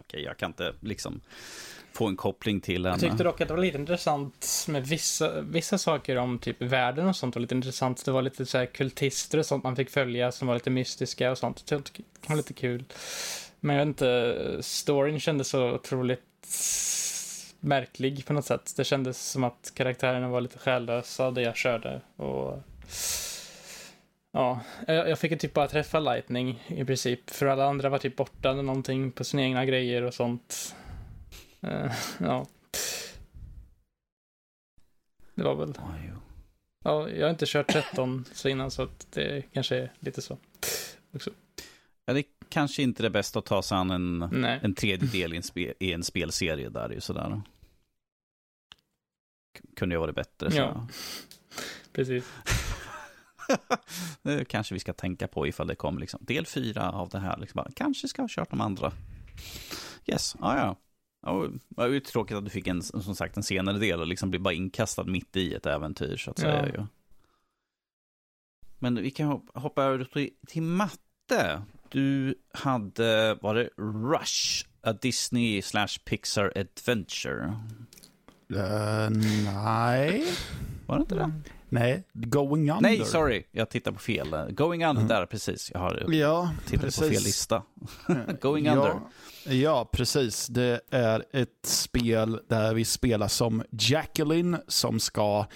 okay, 0.00 0.22
jag 0.22 0.36
kan 0.36 0.50
inte 0.50 0.74
liksom 0.80 1.20
få 1.92 2.06
en 2.06 2.16
koppling 2.16 2.60
till 2.60 2.86
henne. 2.86 2.98
Jag 3.02 3.10
tyckte 3.10 3.24
dock 3.24 3.40
att 3.40 3.48
det 3.48 3.54
var 3.54 3.60
lite 3.60 3.78
intressant 3.78 4.66
med 4.68 4.86
vissa, 4.86 5.40
vissa 5.40 5.78
saker 5.78 6.16
om 6.16 6.38
typ 6.38 6.62
världen 6.62 7.08
och 7.08 7.16
sånt 7.16 7.34
var 7.34 7.40
lite 7.40 7.54
intressant. 7.54 8.04
Det 8.04 8.10
var 8.10 8.22
lite 8.22 8.46
så 8.46 8.58
här 8.58 8.66
kultister 8.66 9.38
och 9.38 9.46
sånt 9.46 9.64
man 9.64 9.76
fick 9.76 9.90
följa 9.90 10.32
som 10.32 10.48
var 10.48 10.54
lite 10.54 10.70
mystiska 10.70 11.30
och 11.30 11.38
sånt. 11.38 11.66
Det 11.66 11.74
var 12.26 12.36
lite 12.36 12.52
kul. 12.52 12.84
Men 13.60 13.76
jag 13.76 13.86
vet 13.86 13.88
inte, 13.88 14.58
storyn 14.60 15.20
kändes 15.20 15.48
så 15.48 15.72
otroligt 15.72 16.20
märklig 17.60 18.26
på 18.26 18.32
något 18.32 18.44
sätt. 18.44 18.72
Det 18.76 18.84
kändes 18.84 19.30
som 19.30 19.44
att 19.44 19.72
karaktärerna 19.74 20.28
var 20.28 20.40
lite 20.40 20.58
själlösa, 20.58 21.30
det 21.30 21.42
jag 21.42 21.56
körde. 21.56 22.00
Och 22.16 22.58
Ja, 24.36 24.60
jag 24.86 25.18
fick 25.18 25.40
typ 25.40 25.54
bara 25.54 25.68
träffa 25.68 26.00
Lightning 26.00 26.64
i 26.66 26.84
princip. 26.84 27.30
För 27.30 27.46
alla 27.46 27.64
andra 27.64 27.88
var 27.88 27.98
typ 27.98 28.16
borta 28.16 28.50
eller 28.50 28.62
någonting 28.62 29.12
på 29.12 29.24
sina 29.24 29.42
egna 29.42 29.64
grejer 29.64 30.02
och 30.02 30.14
sånt. 30.14 30.76
Uh, 31.66 31.92
ja. 32.18 32.46
Det 35.34 35.42
var 35.42 35.54
väl... 35.54 35.74
Ja, 36.84 37.08
jag 37.08 37.26
har 37.26 37.30
inte 37.30 37.46
kört 37.46 37.72
13 37.72 38.24
så 38.32 38.48
innan 38.48 38.70
så 38.70 38.82
att 38.82 39.06
det 39.12 39.42
kanske 39.52 39.76
är 39.76 39.92
lite 40.00 40.22
så. 40.22 40.38
Också. 41.12 41.30
Ja, 42.04 42.12
det 42.12 42.20
är 42.20 42.24
kanske 42.48 42.82
inte 42.82 43.02
det 43.02 43.10
bästa 43.10 43.38
att 43.38 43.44
ta 43.44 43.62
sig 43.62 43.76
an 43.76 43.90
en, 43.90 44.18
Nej. 44.32 44.60
en 44.62 44.74
tredjedel 44.74 45.34
i 45.34 45.36
en, 45.36 45.42
spe, 45.42 45.74
i 45.78 45.92
en 45.92 46.04
spelserie 46.04 46.68
där 46.68 46.90
ju 46.90 47.00
sådär. 47.00 47.42
Kunde 49.76 49.94
ju 49.94 49.98
varit 49.98 50.14
bättre. 50.14 50.50
Så. 50.50 50.56
Ja. 50.56 50.86
Precis. 51.92 52.24
det 54.22 54.44
kanske 54.44 54.74
vi 54.74 54.80
ska 54.80 54.92
tänka 54.92 55.28
på 55.28 55.46
ifall 55.46 55.66
det 55.66 55.74
kommer 55.74 56.00
liksom, 56.00 56.20
del 56.22 56.46
fyra 56.46 56.92
av 56.92 57.08
det 57.08 57.18
här. 57.18 57.36
Liksom 57.38 57.56
bara, 57.58 57.70
kanske 57.76 58.08
ska 58.08 58.22
ha 58.22 58.28
kört 58.30 58.50
de 58.50 58.60
andra. 58.60 58.92
Yes, 60.06 60.36
ah, 60.40 60.56
ja. 60.56 60.76
Ja, 61.26 61.48
det 61.76 61.94
ju 61.94 62.00
tråkigt 62.00 62.36
att 62.36 62.44
du 62.44 62.50
fick 62.50 62.66
en, 62.66 62.82
som 62.82 63.16
sagt, 63.16 63.36
en 63.36 63.42
senare 63.42 63.78
del 63.78 64.00
och 64.00 64.06
liksom 64.06 64.30
blir 64.30 64.40
bara 64.40 64.54
inkastad 64.54 65.04
mitt 65.04 65.36
i 65.36 65.54
ett 65.54 65.66
äventyr 65.66 66.16
så 66.16 66.30
att 66.30 66.38
säga. 66.38 66.70
Ja. 66.74 66.86
Men 68.78 68.94
vi 69.02 69.10
kan 69.10 69.28
hop- 69.28 69.50
hoppa 69.54 69.82
över 69.82 70.04
till, 70.04 70.30
till 70.46 70.62
matte. 70.62 71.62
Du 71.88 72.34
hade, 72.52 73.34
var 73.34 73.54
det 73.54 73.68
Rush? 74.10 74.66
A 74.86 74.92
Disney 74.92 75.62
slash 75.62 75.88
Pixar 76.04 76.52
Adventure. 76.56 77.56
Eh, 78.54 79.10
nej. 79.44 80.24
Var 80.86 80.96
det 80.96 81.00
inte 81.00 81.14
det? 81.14 81.32
Nej, 81.68 82.04
Going 82.12 82.70
Under. 82.70 82.82
Nej, 82.82 83.04
sorry. 83.04 83.44
Jag 83.50 83.68
tittar 83.70 83.92
på 83.92 83.98
fel. 83.98 84.28
Going 84.50 84.84
Under, 84.84 85.00
Mm. 85.02 85.08
där 85.08 85.26
precis. 85.26 85.70
Jag 85.74 85.80
har 85.80 86.04
Ja, 86.14 86.50
tittat 86.66 86.84
på 86.86 86.90
fel 86.92 87.08
precis. 87.08 87.24
lista. 87.26 87.62
Going 88.40 88.68
Under. 88.68 88.88
Ja, 88.88 89.52
ja, 89.52 89.88
precis. 89.92 90.46
Det 90.46 90.80
är 90.90 91.24
ett 91.32 91.48
spel 91.66 92.40
där 92.48 92.74
vi 92.74 92.84
spelar 92.84 93.28
som 93.28 93.62
Jacqueline 93.70 94.56
som 94.68 95.00
ska 95.00 95.46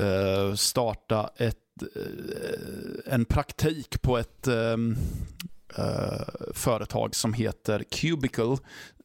eh, 0.00 0.54
starta 0.54 1.30
ett, 1.36 1.56
eh, 1.96 3.12
en 3.14 3.24
praktik 3.24 4.02
på 4.02 4.18
ett 4.18 4.46
ehm, 4.48 4.96
eh, 5.78 6.52
företag 6.54 7.14
som 7.14 7.32
heter 7.32 7.82
Cubicle 7.90 8.56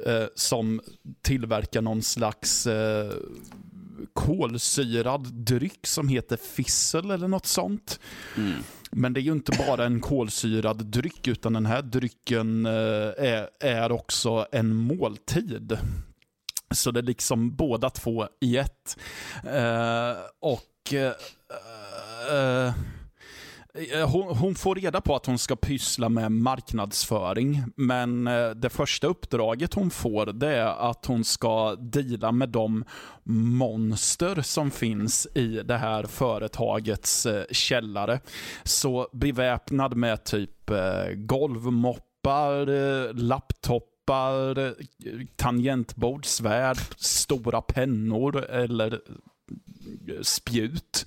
eh, 0.06 0.26
som 0.36 0.82
tillverkar 1.22 1.82
någon 1.82 2.02
slags 2.02 2.68
eh, 2.68 3.12
kolsyrad 4.16 5.34
dryck 5.34 5.88
som 5.88 6.08
heter 6.08 6.38
Fissel 6.38 7.12
eller 7.12 7.28
något 7.28 7.46
sånt. 7.46 8.00
Mm. 8.38 8.64
Men 8.92 9.14
det 9.14 9.20
är 9.20 9.22
ju 9.22 9.32
inte 9.32 9.66
bara 9.68 9.86
en 9.86 10.02
kolsyrad 10.02 10.86
dryck, 10.86 11.28
utan 11.28 11.54
den 11.54 11.66
här 11.66 11.82
drycken 11.82 12.66
eh, 12.66 12.72
är, 13.18 13.50
är 13.60 13.92
också 13.92 14.48
en 14.52 14.76
måltid. 14.76 15.78
Så 16.72 16.92
det 16.92 17.00
är 17.00 17.04
liksom 17.04 17.56
båda 17.56 17.90
två 17.90 18.28
i 18.42 18.58
ett. 18.58 18.98
Eh, 19.44 20.16
och 20.40 20.94
eh, 20.94 21.14
eh, 22.38 22.74
Eh, 23.76 24.00
eh, 24.00 24.10
hon, 24.10 24.38
hon 24.38 24.56
får 24.56 24.76
reda 24.76 25.02
på 25.02 25.16
att 25.16 25.26
hon 25.26 25.38
ska 25.38 25.56
pyssla 25.56 26.10
med 26.10 26.32
marknadsföring, 26.32 27.64
men 27.76 28.28
eh, 28.28 28.50
det 28.50 28.70
första 28.70 29.08
uppdraget 29.08 29.74
hon 29.74 29.90
får 29.90 30.26
det 30.26 30.56
är 30.56 30.90
att 30.90 31.06
hon 31.06 31.24
ska 31.24 31.76
deala 31.76 32.32
med 32.32 32.50
de 32.50 32.86
monster 33.24 34.42
som 34.42 34.72
finns 34.72 35.28
i 35.36 35.48
det 35.48 35.78
här 35.78 36.04
företagets 36.04 37.28
källare. 37.52 38.20
Så 38.64 39.08
beväpnad 39.14 39.96
med 39.96 40.24
typ 40.24 40.72
golvmoppar, 41.16 42.66
laptop 43.14 43.92
tangentbord, 45.36 46.26
svärd, 46.26 46.78
stora 46.98 47.62
pennor 47.62 48.46
eller 48.46 49.00
spjut 50.22 51.06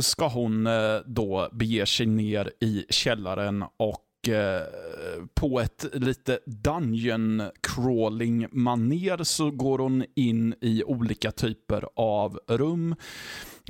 ska 0.00 0.28
hon 0.28 0.66
eh, 0.66 0.96
då 1.06 1.48
bege 1.52 1.86
sig 1.86 2.06
ner 2.06 2.52
i 2.60 2.84
källaren 2.88 3.64
och 3.76 4.28
eh, 4.28 4.62
på 5.34 5.60
ett 5.60 5.86
lite 5.92 6.38
dungeon 6.46 7.42
crawling 7.60 8.46
maner 8.52 9.24
så 9.24 9.50
går 9.50 9.78
hon 9.78 10.04
in 10.16 10.54
i 10.60 10.84
olika 10.84 11.30
typer 11.30 11.84
av 11.96 12.40
rum 12.48 12.94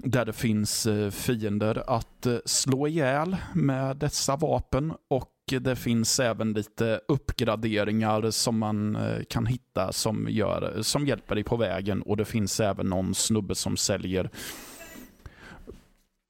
där 0.02 0.24
det 0.24 0.32
finns 0.32 0.86
eh, 0.86 1.10
fiender 1.10 1.82
att 1.86 2.26
slå 2.44 2.88
ihjäl 2.88 3.36
med 3.54 3.96
dessa 3.96 4.36
vapen 4.36 4.92
och 5.10 5.34
det 5.60 5.76
finns 5.76 6.20
även 6.20 6.52
lite 6.52 7.00
uppgraderingar 7.08 8.30
som 8.30 8.58
man 8.58 8.98
kan 9.28 9.46
hitta 9.46 9.92
som, 9.92 10.26
gör, 10.30 10.78
som 10.82 11.06
hjälper 11.06 11.34
dig 11.34 11.44
på 11.44 11.56
vägen 11.56 12.02
och 12.02 12.16
det 12.16 12.24
finns 12.24 12.60
även 12.60 12.86
någon 12.86 13.14
snubbe 13.14 13.54
som 13.54 13.76
säljer 13.76 14.30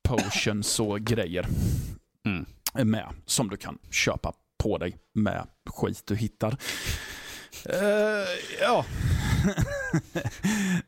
potions 0.08 0.80
och 0.80 1.00
grejer 1.00 1.46
Mm. 2.26 2.46
med 2.90 3.06
som 3.26 3.48
du 3.48 3.56
kan 3.56 3.78
köpa 3.90 4.32
på 4.62 4.78
dig 4.78 4.96
med 5.14 5.46
skit 5.70 6.02
du 6.06 6.16
hittar. 6.16 6.56
Eh, 7.64 8.28
ja. 8.60 8.84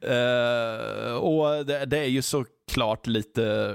Eh, 0.01 1.13
och 1.15 1.67
det, 1.67 1.85
det 1.87 1.99
är 1.99 2.09
ju 2.09 2.23
såklart 2.23 3.07
lite 3.07 3.73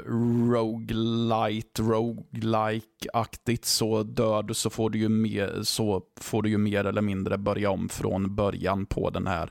roguelite, 0.52 1.82
roguelike-aktigt. 1.82 3.66
Så 3.66 4.04
dör 4.04 4.44
du 4.44 4.54
så 4.54 4.70
får 4.70 4.90
du, 4.90 5.00
ju 5.00 5.10
mer, 5.10 5.60
så 5.64 6.02
får 6.22 6.42
du 6.42 6.50
ju 6.50 6.58
mer 6.58 6.86
eller 6.86 7.02
mindre 7.02 7.38
börja 7.38 7.70
om 7.70 7.90
från 7.90 8.36
början 8.36 8.86
på 8.86 9.10
den 9.10 9.28
här 9.28 9.50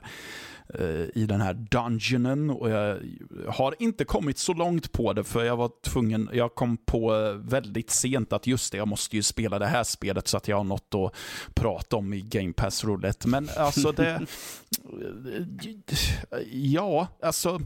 i 1.13 1.25
den 1.25 1.41
här 1.41 1.53
dungeonen 1.53 2.49
och 2.49 2.69
jag 2.69 2.99
har 3.47 3.75
inte 3.79 4.05
kommit 4.05 4.37
så 4.37 4.53
långt 4.53 4.91
på 4.91 5.13
det 5.13 5.23
för 5.23 5.43
jag 5.43 5.57
var 5.57 5.71
tvungen, 5.83 6.29
jag 6.33 6.55
kom 6.55 6.77
på 6.77 7.15
eh, 7.15 7.33
väldigt 7.33 7.89
sent 7.91 8.33
att 8.33 8.47
just 8.47 8.71
det, 8.71 8.77
jag 8.77 8.87
måste 8.87 9.15
ju 9.15 9.23
spela 9.23 9.59
det 9.59 9.65
här 9.67 9.83
spelet 9.83 10.27
så 10.27 10.37
att 10.37 10.47
jag 10.47 10.57
har 10.57 10.63
något 10.63 10.93
att 10.95 11.13
prata 11.53 11.95
om 11.95 12.13
i 12.13 12.21
Game 12.21 12.53
Pass 12.53 12.83
Roulette. 12.83 13.27
Men 13.27 13.49
alltså 13.57 13.91
det, 13.91 14.21
ja, 16.51 17.07
alltså 17.21 17.57
b- 17.57 17.65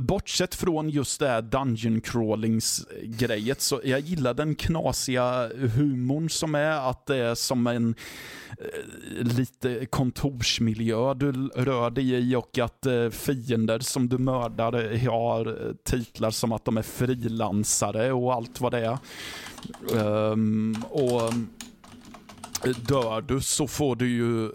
bortsett 0.00 0.54
från 0.54 0.90
just 0.90 1.20
det 1.20 1.28
här 1.28 1.42
dungeon 1.42 2.00
crawlings 2.00 2.86
grejet 3.02 3.60
så 3.60 3.80
jag 3.84 4.00
gillar 4.00 4.34
den 4.34 4.54
knasiga 4.54 5.48
humorn 5.56 6.30
som 6.30 6.54
är 6.54 6.90
att 6.90 7.06
det 7.06 7.16
är 7.16 7.34
som 7.34 7.66
en 7.66 7.94
eh, 8.50 9.24
lite 9.36 9.86
kontorsmiljö 9.86 11.14
du 11.14 11.32
rör 11.48 11.90
dig 11.90 12.14
i 12.14 12.36
och 12.36 12.58
att 12.58 12.86
eh, 12.86 13.08
fiender 13.08 13.78
som 13.78 14.08
du 14.08 14.18
mördar 14.18 14.92
eh, 14.92 15.10
har 15.12 15.74
titlar 15.84 16.30
som 16.30 16.52
att 16.52 16.64
de 16.64 16.76
är 16.76 16.82
frilansare 16.82 18.12
och 18.12 18.34
allt 18.34 18.60
vad 18.60 18.72
det 18.72 18.86
är. 18.86 18.98
Um, 19.92 20.84
och 20.90 21.32
dör 22.88 23.20
du 23.20 23.40
så 23.40 23.66
får 23.66 23.96
du 23.96 24.08
ju 24.08 24.50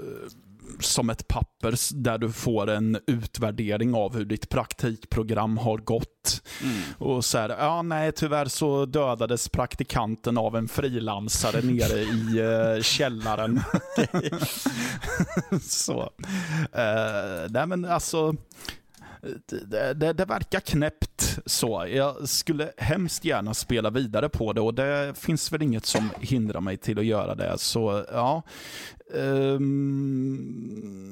som 0.79 1.09
ett 1.09 1.27
papper 1.27 2.01
där 2.03 2.17
du 2.17 2.31
får 2.31 2.69
en 2.69 2.99
utvärdering 3.07 3.93
av 3.93 4.15
hur 4.15 4.25
ditt 4.25 4.49
praktikprogram 4.49 5.57
har 5.57 5.77
gått. 5.77 6.41
Mm. 6.63 6.81
Och 6.97 7.25
så 7.25 7.37
här, 7.37 7.49
ja 7.49 7.81
nej 7.81 8.11
tyvärr 8.11 8.45
så 8.45 8.85
dödades 8.85 9.49
praktikanten 9.49 10.37
av 10.37 10.55
en 10.55 10.67
frilansare 10.67 11.61
nere 11.61 11.99
i 11.99 12.41
uh, 12.41 12.81
källaren. 12.81 13.61
så. 15.61 16.01
Uh, 16.01 17.49
nej 17.49 17.67
men 17.67 17.85
alltså, 17.85 18.35
det, 19.65 19.93
det, 19.93 20.13
det 20.13 20.25
verkar 20.25 20.59
knäppt 20.59 21.39
så. 21.45 21.85
Jag 21.89 22.29
skulle 22.29 22.71
hemskt 22.77 23.25
gärna 23.25 23.53
spela 23.53 23.89
vidare 23.89 24.29
på 24.29 24.53
det 24.53 24.61
och 24.61 24.73
det 24.73 25.13
finns 25.17 25.51
väl 25.51 25.61
inget 25.61 25.85
som 25.85 26.09
hindrar 26.19 26.61
mig 26.61 26.77
till 26.77 26.99
att 26.99 27.05
göra 27.05 27.35
det. 27.35 27.57
Så 27.57 28.05
ja, 28.11 28.43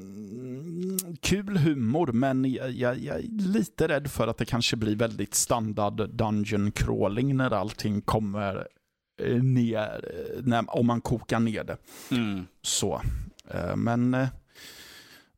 Ehm, 0.03 0.97
kul 1.21 1.57
humor, 1.57 2.11
men 2.11 2.51
jag, 2.51 2.71
jag, 2.71 2.97
jag 2.99 3.17
är 3.17 3.23
lite 3.53 3.87
rädd 3.87 4.11
för 4.11 4.27
att 4.27 4.37
det 4.37 4.45
kanske 4.45 4.75
blir 4.75 4.95
väldigt 4.95 5.35
standard 5.35 6.09
dungeon 6.09 6.71
crawling 6.71 7.37
när 7.37 7.51
allting 7.51 8.01
kommer 8.01 8.67
eh, 9.21 9.43
ner, 9.43 10.09
eh, 10.37 10.43
när, 10.43 10.75
om 10.77 10.87
man 10.87 11.01
kokar 11.01 11.39
ner 11.39 11.63
det. 11.63 11.77
Mm. 12.11 12.45
Så. 12.61 13.01
Eh, 13.53 13.75
men 13.75 14.27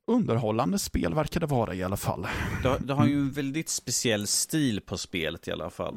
underhållande 0.07 0.79
spel 0.79 1.13
verkar 1.13 1.39
det 1.39 1.45
vara 1.45 1.73
i 1.75 1.83
alla 1.83 1.97
fall. 1.97 2.27
Har- 2.63 2.79
du 2.79 2.93
har 2.93 3.07
ju 3.07 3.13
en 3.13 3.31
väldigt 3.31 3.69
speciell 3.69 4.27
stil 4.27 4.81
på 4.81 4.97
spelet 4.97 5.47
i 5.47 5.51
alla 5.51 5.69
fall. 5.69 5.95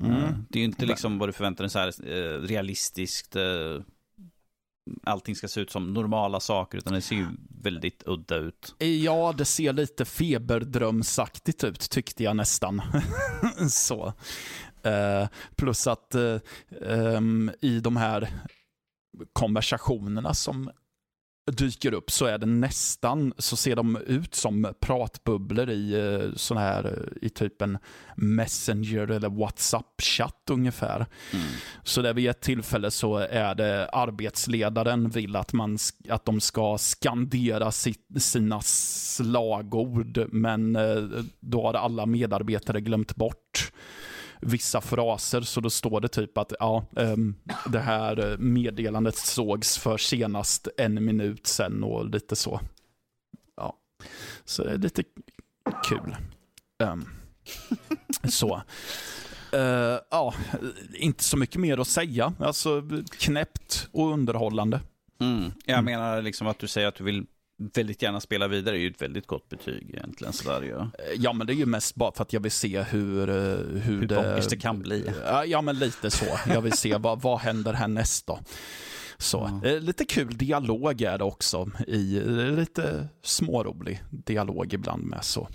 Mm. 0.00 0.22
Det 0.48 0.58
är 0.58 0.60
ju 0.60 0.64
inte 0.64 0.86
liksom 0.86 1.18
vad 1.18 1.28
du 1.28 1.32
förväntar 1.32 1.64
dig 1.64 1.70
så 1.70 1.78
här 1.78 1.92
realistiskt. 2.46 3.36
Allting 5.02 5.36
ska 5.36 5.48
se 5.48 5.60
ut 5.60 5.70
som 5.70 5.94
normala 5.94 6.40
saker, 6.40 6.78
utan 6.78 6.92
det 6.92 7.00
ser 7.00 7.16
ju 7.16 7.26
väldigt 7.62 8.02
udda 8.06 8.36
ut. 8.36 8.74
Ja, 8.78 9.34
det 9.38 9.44
ser 9.44 9.72
lite 9.72 10.04
feberdrömsaktigt 10.04 11.64
ut 11.64 11.90
tyckte 11.90 12.24
jag 12.24 12.36
nästan. 12.36 12.82
så. 13.70 14.12
Uh, 14.86 15.28
plus 15.56 15.86
att 15.86 16.14
uh, 16.14 16.38
um, 16.80 17.50
i 17.60 17.80
de 17.80 17.96
här 17.96 18.28
konversationerna 19.32 20.34
som 20.34 20.70
dyker 21.46 21.94
upp 21.94 22.10
så 22.10 22.26
är 22.26 22.38
det 22.38 22.46
nästan, 22.46 23.34
så 23.38 23.56
ser 23.56 23.76
de 23.76 23.96
ut 23.96 24.34
som 24.34 24.74
pratbubblor 24.80 25.70
i 25.70 25.94
eh, 25.94 26.34
sån 26.36 26.56
här, 26.56 26.84
eh, 26.84 27.26
i 27.26 27.28
typ 27.28 27.62
en 27.62 27.78
Messenger 28.16 29.10
eller 29.10 29.28
WhatsApp-chatt 29.28 30.50
ungefär. 30.50 31.06
Mm. 31.32 31.46
Så 31.82 32.02
där 32.02 32.14
vid 32.14 32.30
ett 32.30 32.40
tillfälle 32.40 32.90
så 32.90 33.16
är 33.16 33.54
det 33.54 33.88
arbetsledaren 33.88 35.08
vill 35.08 35.36
att, 35.36 35.52
man, 35.52 35.78
att 36.08 36.24
de 36.24 36.40
ska 36.40 36.78
skandera 36.78 37.72
sitt, 37.72 38.22
sina 38.22 38.60
slagord, 38.62 40.28
men 40.32 40.76
eh, 40.76 41.04
då 41.40 41.62
har 41.62 41.74
alla 41.74 42.06
medarbetare 42.06 42.80
glömt 42.80 43.16
bort 43.16 43.72
vissa 44.40 44.80
fraser, 44.80 45.40
så 45.40 45.60
då 45.60 45.70
står 45.70 46.00
det 46.00 46.08
typ 46.08 46.38
att 46.38 46.52
ja, 46.58 46.84
um, 46.90 47.34
det 47.66 47.78
här 47.78 48.36
meddelandet 48.38 49.16
sågs 49.16 49.78
för 49.78 49.98
senast 49.98 50.68
en 50.76 51.04
minut 51.04 51.46
sen 51.46 51.84
och 51.84 52.10
lite 52.10 52.36
så. 52.36 52.60
Ja, 53.56 53.76
så 54.44 54.64
det 54.64 54.70
är 54.70 54.78
lite 54.78 55.02
kul. 55.88 56.16
Um, 56.78 57.08
så. 58.28 58.62
Uh, 59.54 59.98
ja, 60.10 60.34
inte 60.94 61.24
så 61.24 61.36
mycket 61.36 61.60
mer 61.60 61.78
att 61.78 61.88
säga. 61.88 62.34
Alltså 62.40 62.82
knäppt 63.10 63.88
och 63.92 64.12
underhållande. 64.12 64.80
Mm. 65.20 65.52
Jag 65.64 65.78
mm. 65.78 65.84
menar 65.84 66.22
liksom 66.22 66.46
att 66.46 66.58
du 66.58 66.66
säger 66.66 66.88
att 66.88 66.94
du 66.94 67.04
vill 67.04 67.26
väldigt 67.56 68.02
gärna 68.02 68.20
spela 68.20 68.48
vidare 68.48 68.76
är 68.76 68.80
ju 68.80 68.90
ett 68.90 69.02
väldigt 69.02 69.26
gott 69.26 69.48
betyg 69.48 69.90
egentligen. 69.90 70.32
Sådär, 70.32 70.62
ja. 70.62 70.90
Eh, 70.98 71.14
ja, 71.16 71.32
men 71.32 71.46
det 71.46 71.52
är 71.52 71.54
ju 71.54 71.66
mest 71.66 71.94
bara 71.94 72.12
för 72.12 72.22
att 72.22 72.32
jag 72.32 72.40
vill 72.40 72.52
se 72.52 72.82
hur, 72.82 73.26
hur, 73.26 73.78
hur 73.78 74.06
det... 74.06 74.46
det 74.50 74.56
kan 74.56 74.78
bli. 74.78 75.10
Ja, 75.46 75.62
men 75.62 75.78
lite 75.78 76.10
så. 76.10 76.38
Jag 76.48 76.60
vill 76.60 76.72
se 76.72 76.96
vad, 76.96 77.22
vad 77.22 77.38
händer 77.38 77.72
härnäst 77.72 78.26
då. 78.26 78.38
Så, 79.18 79.44
mm. 79.44 79.84
Lite 79.84 80.04
kul 80.04 80.36
dialog 80.36 81.02
är 81.02 81.18
det 81.18 81.24
också. 81.24 81.70
I, 81.86 82.20
lite 82.56 83.08
smårolig 83.22 84.02
dialog 84.10 84.72
ibland 84.72 85.04
med. 85.04 85.24
så. 85.24 85.48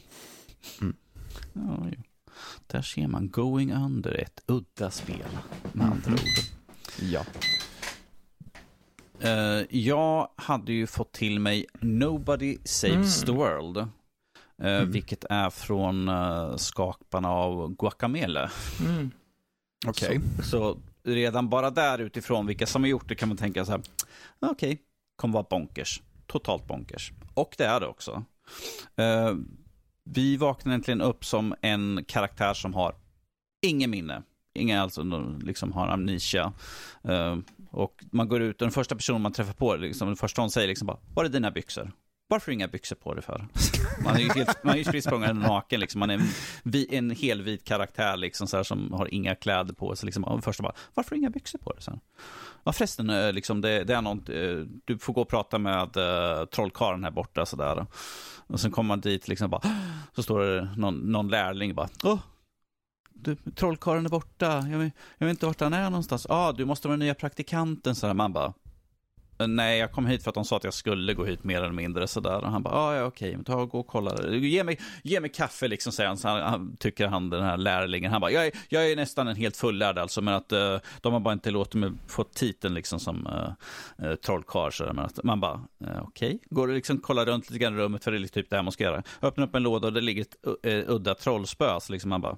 Mm. 0.82 0.96
Ja, 1.54 1.88
Där 2.68 2.82
ser 2.82 3.08
man 3.08 3.30
Going 3.30 3.74
Under, 3.74 4.14
ett 4.14 4.44
udda 4.46 4.92
spel 4.92 5.38
med 5.74 5.86
andra 5.86 6.08
mm. 6.08 6.14
ord. 6.14 6.46
Ja. 7.02 7.26
Uh, 9.26 9.64
jag 9.70 10.30
hade 10.36 10.74
ju 10.74 10.88
fått 10.88 11.12
till 11.12 11.40
mig 11.40 11.66
Nobody 11.80 12.58
Saves 12.64 13.24
mm. 13.24 13.26
the 13.26 13.32
World. 13.32 13.78
Uh, 13.78 13.88
mm. 14.58 14.92
Vilket 14.92 15.26
är 15.30 15.50
från 15.50 16.10
uh, 16.10 16.56
skaparna 16.56 17.30
av 17.30 17.76
Guacamele. 17.76 18.50
Mm. 18.80 19.12
Okej. 19.88 20.18
Okay. 20.18 20.20
Så, 20.38 20.44
så, 20.44 20.78
redan 21.04 21.50
bara 21.50 21.70
där 21.70 22.00
utifrån 22.00 22.46
vilka 22.46 22.68
som 22.68 22.84
har 22.84 22.90
gjort 22.90 23.10
det 23.10 23.16
kan 23.16 23.30
man 23.30 23.38
tänka 23.38 23.66
så 23.66 23.72
här. 23.72 23.82
Okej, 24.40 24.52
okay, 24.52 24.78
kommer 25.16 25.34
vara 25.34 25.46
bonkers. 25.50 26.02
Totalt 26.28 26.68
bonkers. 26.68 27.12
Och 27.34 27.56
det 27.58 27.66
är 27.66 27.80
det 27.80 27.88
också. 27.88 28.24
vi 30.04 30.38
vaknar 30.38 30.74
äntligen 30.74 31.02
upp 31.02 31.26
som 31.26 31.56
en 31.62 32.04
karaktär 32.08 32.54
som 32.54 32.74
har 32.74 32.96
ingen 33.62 33.90
minne. 33.90 34.24
Ingen 34.54 34.80
alltså 34.80 35.04
liksom 35.42 35.72
har 35.72 35.88
amnesia. 35.88 36.54
Och 37.72 38.04
man 38.12 38.28
går 38.28 38.42
ut 38.42 38.62
och 38.62 38.66
den 38.66 38.72
första 38.72 38.96
personen 38.96 39.22
man 39.22 39.32
träffar 39.32 39.54
på, 39.54 39.76
liksom, 39.76 40.08
den 40.08 40.16
första 40.16 40.42
hon 40.42 40.52
säger 40.52 40.68
liksom 40.68 40.88
bara, 40.88 40.98
var 41.14 41.26
är 41.26 41.30
dina 41.30 41.52
byxor? 41.52 41.92
Varför 42.28 42.52
inga 42.52 42.68
byxor 42.68 42.96
på 42.96 43.14
dig 43.14 43.24
för? 43.24 43.48
Man 44.04 44.16
är 44.16 44.20
ju, 44.20 44.30
helt, 44.30 44.64
man 44.64 44.74
är 44.74 44.78
ju 44.78 44.84
spritt 44.84 45.06
naken, 45.34 45.80
liksom. 45.80 46.00
man 46.00 46.10
är 46.10 46.14
en, 46.14 46.86
en 46.90 47.12
helvit 47.12 47.64
karaktär 47.64 48.18
liksom, 48.18 48.48
så 48.48 48.58
här, 48.58 48.64
som 48.64 48.94
har 48.94 49.14
inga 49.14 49.36
kläder 49.36 49.74
på 49.74 49.96
sig. 49.96 50.06
Liksom. 50.06 50.24
Och 50.24 50.44
första 50.44 50.64
bara, 50.64 50.74
varför 50.94 51.16
inga 51.16 51.30
byxor 51.30 51.60
på 51.60 51.72
dig? 51.72 51.82
Så 51.82 52.00
Ja 52.64 52.72
förresten, 52.72 53.10
eh, 53.10 53.34
liksom, 53.34 53.62
det, 53.62 53.84
det 53.84 53.96
är 53.96 54.02
något, 54.02 54.30
eh, 54.30 54.66
du 54.86 54.98
får 54.98 55.14
gå 55.14 55.22
och 55.22 55.30
prata 55.30 55.58
med 55.58 55.98
uh, 55.98 56.46
trollkaren 56.46 57.04
här 57.04 57.12
borta. 57.12 57.46
Så 57.46 57.56
där. 57.56 57.86
Och 58.48 58.60
sen 58.60 58.72
kommer 58.72 58.88
man 58.88 59.02
dit, 59.02 59.28
liksom, 59.28 59.50
bara, 59.50 59.62
så 60.16 60.24
står 60.24 60.40
det 60.40 60.70
någon, 60.78 60.96
någon 60.96 61.28
lärling 61.28 61.76
bara, 61.76 61.90
oh, 62.04 62.20
du, 63.22 63.36
trollkarlen 63.56 64.06
är 64.06 64.10
borta, 64.10 64.68
jag 64.72 64.80
vet, 64.80 64.94
jag 65.18 65.28
vet 65.28 65.34
inte 65.34 65.46
vart 65.46 65.62
han 65.62 65.74
är 65.74 65.90
någonstans. 65.90 66.26
Ja, 66.30 66.36
ah, 66.36 66.52
du 66.52 66.66
måste 66.66 66.88
vara 66.88 66.98
den 66.98 67.06
nya 67.06 67.14
praktikanten, 67.14 67.96
så 67.96 68.14
Man 68.14 68.34
bara, 68.34 68.54
eh, 69.40 69.48
nej, 69.48 69.80
jag 69.80 69.92
kom 69.92 70.06
hit 70.06 70.24
för 70.24 70.30
att 70.30 70.36
de 70.36 70.46
sa 70.46 70.58
att 70.58 70.64
jag 70.64 70.74
skulle 70.74 71.14
gå 71.14 71.26
hit 71.26 71.44
mer 71.44 71.62
eller 71.62 71.74
mindre 71.74 72.08
sådär. 72.08 72.44
Och 72.44 72.52
han 72.52 72.64
bara, 72.64 72.74
ah, 72.74 72.96
ja 72.96 73.04
okej, 73.04 73.36
men 73.36 73.46
ta 73.46 73.56
och 73.56 73.70
gå 73.70 73.80
och 73.80 73.88
kolla. 73.88 74.32
Ge 74.32 74.64
mig, 74.64 74.80
ge 75.04 75.20
mig 75.20 75.30
kaffe 75.30 75.68
liksom, 75.68 75.92
säger 75.92 76.08
han. 76.08 76.18
Så 76.18 76.28
han, 76.28 76.42
han 76.42 76.78
tycker 76.78 77.08
han, 77.08 77.30
den 77.30 77.44
här 77.44 77.58
lärlingen. 77.58 78.12
Han 78.12 78.22
bara, 78.22 78.32
jag 78.32 78.46
är, 78.46 78.52
jag 78.70 78.92
är 78.92 78.96
nästan 78.96 79.28
en 79.28 79.36
helt 79.36 79.58
fullärd 79.58 79.98
alltså, 79.98 80.22
men 80.22 80.34
att 80.34 80.54
uh, 80.54 80.78
de 81.02 81.14
har 81.14 81.20
bara 81.20 81.34
inte 81.34 81.52
låtit 81.52 81.74
mig 81.74 81.92
få 82.08 82.24
titeln 82.24 82.74
liksom 82.74 83.00
som 83.00 83.28
uh, 83.28 84.08
uh, 84.08 84.16
trollkarl. 84.16 84.94
Men 84.94 85.06
att 85.06 85.24
man 85.24 85.40
bara, 85.40 85.54
uh, 85.54 86.02
okej. 86.02 86.28
Okay. 86.28 86.40
Går 86.50 86.68
och 86.68 86.74
liksom 86.74 86.98
kollar 86.98 87.26
runt 87.26 87.50
lite 87.50 87.60
grann 87.60 87.74
i 87.74 87.78
rummet, 87.78 88.04
för 88.04 88.12
det 88.12 88.18
är 88.18 88.28
typ 88.28 88.50
det 88.50 88.56
här 88.56 88.64
man 88.64 88.72
ska 88.72 88.84
göra. 88.84 89.04
Öppnar 89.22 89.48
upp 89.48 89.56
en 89.56 89.64
låda 89.64 89.88
och 89.88 89.94
det 89.94 90.02
ligger 90.02 90.22
ett 90.22 90.36
uh, 90.68 90.96
udda 90.96 91.16
trollspö. 91.16 91.80
Så 91.80 91.92
liksom 91.94 92.10
man 92.10 92.22
bara, 92.22 92.38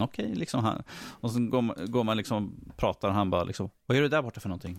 Okej, 0.00 0.24
okay, 0.24 0.34
liksom 0.34 0.64
han. 0.64 0.82
Och 1.20 1.30
sen 1.30 1.50
går 1.50 1.62
man, 1.62 1.76
går 1.86 2.04
man 2.04 2.16
liksom 2.16 2.54
pratar 2.76 3.08
och 3.08 3.14
han 3.14 3.30
bara 3.30 3.44
liksom, 3.44 3.70
vad 3.86 3.96
gör 3.96 4.02
du 4.02 4.08
där 4.08 4.22
borta 4.22 4.40
för 4.40 4.48
någonting? 4.48 4.78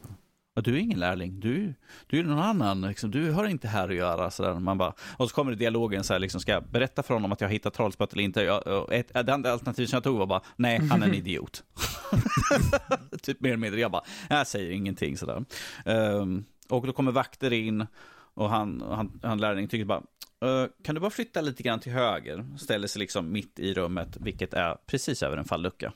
Du 0.64 0.76
är 0.76 0.78
ingen 0.78 1.00
lärling, 1.00 1.40
du, 1.40 1.74
du 2.08 2.20
är 2.20 2.24
någon 2.24 2.40
annan, 2.40 2.82
liksom, 2.82 3.12
du 3.12 3.32
har 3.32 3.46
inte 3.46 3.68
här 3.68 3.90
att 3.90 3.96
göra. 3.96 4.32
Så 4.32 4.44
där. 4.44 4.60
Man 4.60 4.78
bara, 4.78 4.94
och 5.18 5.30
så 5.30 5.36
kommer 5.36 5.52
det 5.52 5.58
dialogen, 5.58 6.04
så 6.04 6.14
här, 6.14 6.20
liksom, 6.20 6.42
ska 6.42 6.52
jag 6.52 6.64
berätta 6.64 7.04
för 7.04 7.14
honom 7.14 7.32
att 7.32 7.42
jag 7.42 7.48
har 7.48 7.54
hittat 7.54 7.74
trollspöet 7.74 8.14
eller 8.14 8.24
inte? 8.24 8.42
Jag, 8.42 8.94
ett, 8.94 9.12
det 9.14 9.34
andra 9.34 9.52
alternativet 9.52 9.90
som 9.90 9.98
jag 9.98 10.04
tog 10.04 10.18
var 10.18 10.26
bara, 10.26 10.42
nej, 10.56 10.80
han 10.90 11.04
är 11.04 11.08
en 11.08 11.14
idiot. 11.14 11.64
typ 13.22 13.42
mer 13.42 13.50
eller 13.50 13.58
mindre, 13.58 13.80
jag 13.80 13.92
bara, 13.92 14.04
jag 14.30 14.48
säger 14.48 14.72
ingenting 14.72 15.18
sådär. 15.18 15.38
Um, 15.38 15.46
ehm, 15.86 16.46
och 16.70 16.88
då 16.88 16.94
kommer 16.94 17.12
vakter 17.12 17.54
in 17.54 17.88
och 18.40 18.50
han, 18.50 18.82
han, 18.82 19.20
han 19.24 19.38
lärlingen 19.38 19.70
tycker 19.70 19.86
bara, 19.86 20.04
Uh, 20.46 20.68
kan 20.84 20.96
du 20.96 21.02
bara 21.02 21.12
flytta 21.12 21.42
lite 21.42 21.64
grann 21.64 21.80
till 21.80 21.92
höger? 21.92 22.46
Ställer 22.58 22.88
sig 22.88 23.00
liksom 23.00 23.32
mitt 23.32 23.60
i 23.60 23.74
rummet, 23.74 24.18
vilket 24.20 24.54
är 24.54 24.78
precis 24.86 25.24
över 25.24 25.38
en 25.38 25.46
fallucka. 25.46 25.94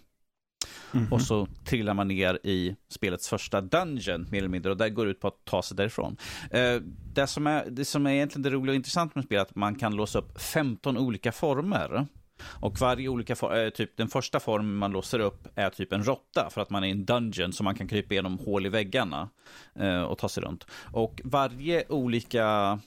Mm 0.94 1.06
-hmm. 1.06 1.12
Och 1.12 1.22
så 1.22 1.48
trillar 1.66 1.94
man 1.94 2.08
ner 2.08 2.40
i 2.44 2.76
spelets 2.90 3.30
första 3.30 3.62
dungeon, 3.62 4.28
mer 4.32 4.38
eller 4.38 4.50
mindre, 4.50 4.72
och 4.72 4.78
det 4.78 4.90
går 4.90 5.08
ut 5.08 5.20
på 5.20 5.28
att 5.28 5.46
ta 5.46 5.62
sig 5.62 5.78
därifrån. 5.78 6.18
Uh, 6.56 6.82
det, 7.14 7.28
som 7.28 7.48
är, 7.48 7.66
det 7.70 7.86
som 7.86 8.08
är 8.08 8.12
egentligen 8.12 8.44
det 8.44 8.50
roliga 8.50 8.72
och 8.72 8.76
intressant 8.76 9.16
med 9.16 9.26
spelet 9.26 9.48
är 9.48 9.50
att 9.52 9.56
man 9.56 9.76
kan 9.76 9.96
låsa 9.96 10.20
upp 10.20 10.42
15 10.42 10.98
olika 10.98 11.32
former. 11.32 12.08
Och 12.46 12.80
varje 12.80 13.10
olika 13.10 13.36
form, 13.36 13.54
eh, 13.54 13.70
typ 13.70 13.98
den 13.98 14.08
första 14.08 14.40
formen 14.40 14.76
man 14.76 14.92
låser 14.92 15.20
upp 15.20 15.48
är 15.56 15.70
typ 15.70 15.94
en 15.94 16.04
råtta 16.04 16.50
för 16.52 16.62
att 16.62 16.70
man 16.70 16.84
är 16.84 16.88
i 16.88 16.92
en 16.92 17.06
dungeon 17.06 17.54
så 17.54 17.64
man 17.64 17.76
kan 17.76 17.88
krypa 17.88 18.14
igenom 18.14 18.40
hål 18.40 18.66
i 18.66 18.70
väggarna 18.70 19.30
eh, 19.76 20.02
och 20.02 20.18
ta 20.18 20.30
sig 20.30 20.44
runt. 20.44 20.68
Och 20.92 21.22
varje 21.24 21.84
olika 21.90 22.80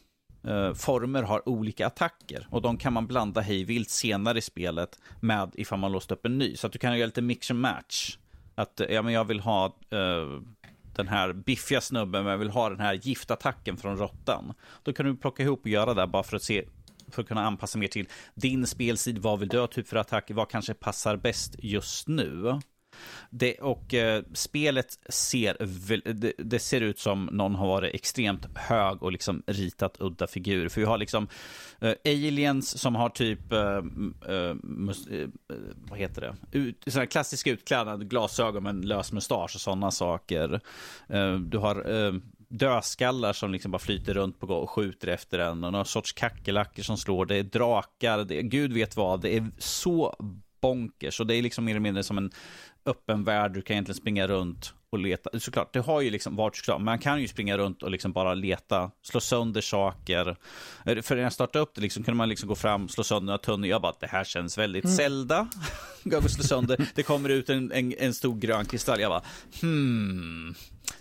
eh, 0.44 0.72
former 0.74 1.22
har 1.22 1.48
olika 1.48 1.86
attacker 1.86 2.46
och 2.50 2.62
de 2.62 2.76
kan 2.76 2.92
man 2.92 3.06
blanda 3.06 3.40
hejvilt 3.40 3.90
senare 3.90 4.38
i 4.38 4.42
spelet 4.42 4.98
med 5.20 5.50
ifall 5.54 5.78
man 5.78 5.92
låst 5.92 6.12
upp 6.12 6.26
en 6.26 6.38
ny. 6.38 6.56
Så 6.56 6.66
att 6.66 6.72
du 6.72 6.78
kan 6.78 6.98
göra 6.98 7.06
lite 7.06 7.22
mix 7.22 7.50
and 7.50 7.60
match. 7.60 8.18
Att 8.54 8.80
eh, 8.80 8.86
ja, 8.90 9.02
men 9.02 9.12
jag 9.12 9.24
vill 9.24 9.40
ha 9.40 9.66
eh, 9.90 10.40
den 10.96 11.08
här 11.08 11.32
biffiga 11.32 11.80
snubben, 11.80 12.24
men 12.24 12.30
jag 12.30 12.38
vill 12.38 12.50
ha 12.50 12.68
den 12.68 12.80
här 12.80 12.94
giftattacken 12.94 13.76
från 13.76 13.96
råttan. 13.96 14.54
Då 14.82 14.92
kan 14.92 15.06
du 15.06 15.16
plocka 15.16 15.42
ihop 15.42 15.60
och 15.60 15.66
göra 15.66 15.94
det 15.94 16.06
bara 16.06 16.22
för 16.22 16.36
att 16.36 16.42
se 16.42 16.64
för 17.10 17.22
att 17.22 17.28
kunna 17.28 17.46
anpassa 17.46 17.78
mer 17.78 17.88
till 17.88 18.08
din 18.34 18.66
spelstil. 18.66 19.20
Vad 19.20 19.40
vill 19.40 19.48
du 19.48 19.60
ha 19.60 19.66
typ 19.66 19.88
för 19.88 19.96
attack? 19.96 20.30
Vad 20.30 20.50
kanske 20.50 20.74
passar 20.74 21.16
bäst 21.16 21.56
just 21.58 22.08
nu? 22.08 22.60
Det, 23.30 23.54
och 23.54 23.94
eh, 23.94 24.22
spelet 24.32 24.98
ser, 25.08 25.56
det, 26.12 26.32
det, 26.38 26.58
ser 26.58 26.80
ut 26.80 26.98
som 26.98 27.28
någon 27.32 27.54
har 27.54 27.66
varit 27.66 27.94
extremt 27.94 28.46
hög 28.56 29.02
och 29.02 29.12
liksom 29.12 29.42
ritat 29.46 29.96
udda 30.00 30.26
figurer. 30.26 30.68
För 30.68 30.80
vi 30.80 30.86
har 30.86 30.98
liksom 30.98 31.28
eh, 31.80 31.94
aliens 32.04 32.78
som 32.78 32.94
har 32.94 33.08
typ, 33.08 33.52
eh, 33.52 33.76
eh 34.36 34.54
mus, 34.62 35.06
eh, 35.06 35.20
eh, 35.20 35.28
vad 35.76 35.98
heter 35.98 36.20
det, 36.20 36.58
Ut, 36.58 36.84
sådana 36.86 37.06
klassiska 37.06 37.50
utklädnad, 37.50 38.10
glasögon 38.10 38.62
med 38.62 38.70
en 38.70 38.80
lös 38.80 39.12
mustasch 39.12 39.54
och 39.54 39.60
sådana 39.60 39.90
saker. 39.90 40.60
Eh, 41.08 41.34
du 41.34 41.58
har 41.58 42.06
eh, 42.06 42.12
dödskallar 42.48 43.32
som 43.32 43.52
liksom 43.52 43.70
bara 43.70 43.78
flyter 43.78 44.14
runt 44.14 44.40
på 44.40 44.46
och 44.46 44.70
skjuter 44.70 45.08
efter 45.08 45.38
en 45.38 45.64
och 45.64 45.72
några 45.72 45.84
sorts 45.84 46.12
kackerlackor 46.12 46.82
som 46.82 46.96
slår. 46.96 47.26
Det 47.26 47.36
är 47.36 47.42
drakar, 47.42 48.24
det 48.24 48.38
är, 48.38 48.42
gud 48.42 48.72
vet 48.72 48.96
vad. 48.96 49.20
Det 49.20 49.36
är 49.36 49.50
så 49.58 50.16
bonkers 50.60 51.20
och 51.20 51.26
det 51.26 51.36
är 51.36 51.42
liksom 51.42 51.64
mer 51.64 51.72
eller 51.72 51.80
mindre 51.80 52.02
som 52.02 52.18
en 52.18 52.30
öppen 52.86 53.24
värld, 53.24 53.52
du 53.52 53.62
kan 53.62 53.74
egentligen 53.74 53.96
springa 53.96 54.26
runt 54.26 54.74
och 54.90 54.98
leta. 54.98 55.40
Såklart, 55.40 55.72
det 55.72 55.80
har 55.80 56.00
ju 56.00 56.10
liksom 56.10 56.36
varit 56.36 56.56
såklart, 56.56 56.80
man 56.80 56.98
kan 56.98 57.20
ju 57.20 57.28
springa 57.28 57.58
runt 57.58 57.82
och 57.82 57.90
liksom 57.90 58.12
bara 58.12 58.34
leta, 58.34 58.90
slå 59.02 59.20
sönder 59.20 59.60
saker. 59.60 60.36
För 61.02 61.16
när 61.16 61.22
jag 61.22 61.32
startade 61.32 61.62
upp 61.62 61.74
det 61.74 61.80
liksom, 61.80 62.04
kunde 62.04 62.16
man 62.16 62.28
liksom 62.28 62.48
gå 62.48 62.54
fram, 62.54 62.88
slå 62.88 63.04
sönder 63.04 63.26
några 63.26 63.38
tunnor. 63.38 63.66
Jag 63.66 63.82
bara, 63.82 63.94
det 64.00 64.06
här 64.06 64.24
känns 64.24 64.58
väldigt 64.58 64.84
mm. 64.84 64.96
Zelda. 64.96 65.48
Jag 66.02 66.22
går 66.22 66.28
slå 66.28 66.44
sönder, 66.44 66.86
det 66.94 67.02
kommer 67.02 67.28
ut 67.28 67.50
en, 67.50 67.72
en, 67.72 67.94
en, 67.98 68.14
stor 68.14 68.38
grön 68.38 68.64
kristall. 68.64 69.00
Jag 69.00 69.10
bara, 69.10 69.22
hmm. 69.60 70.54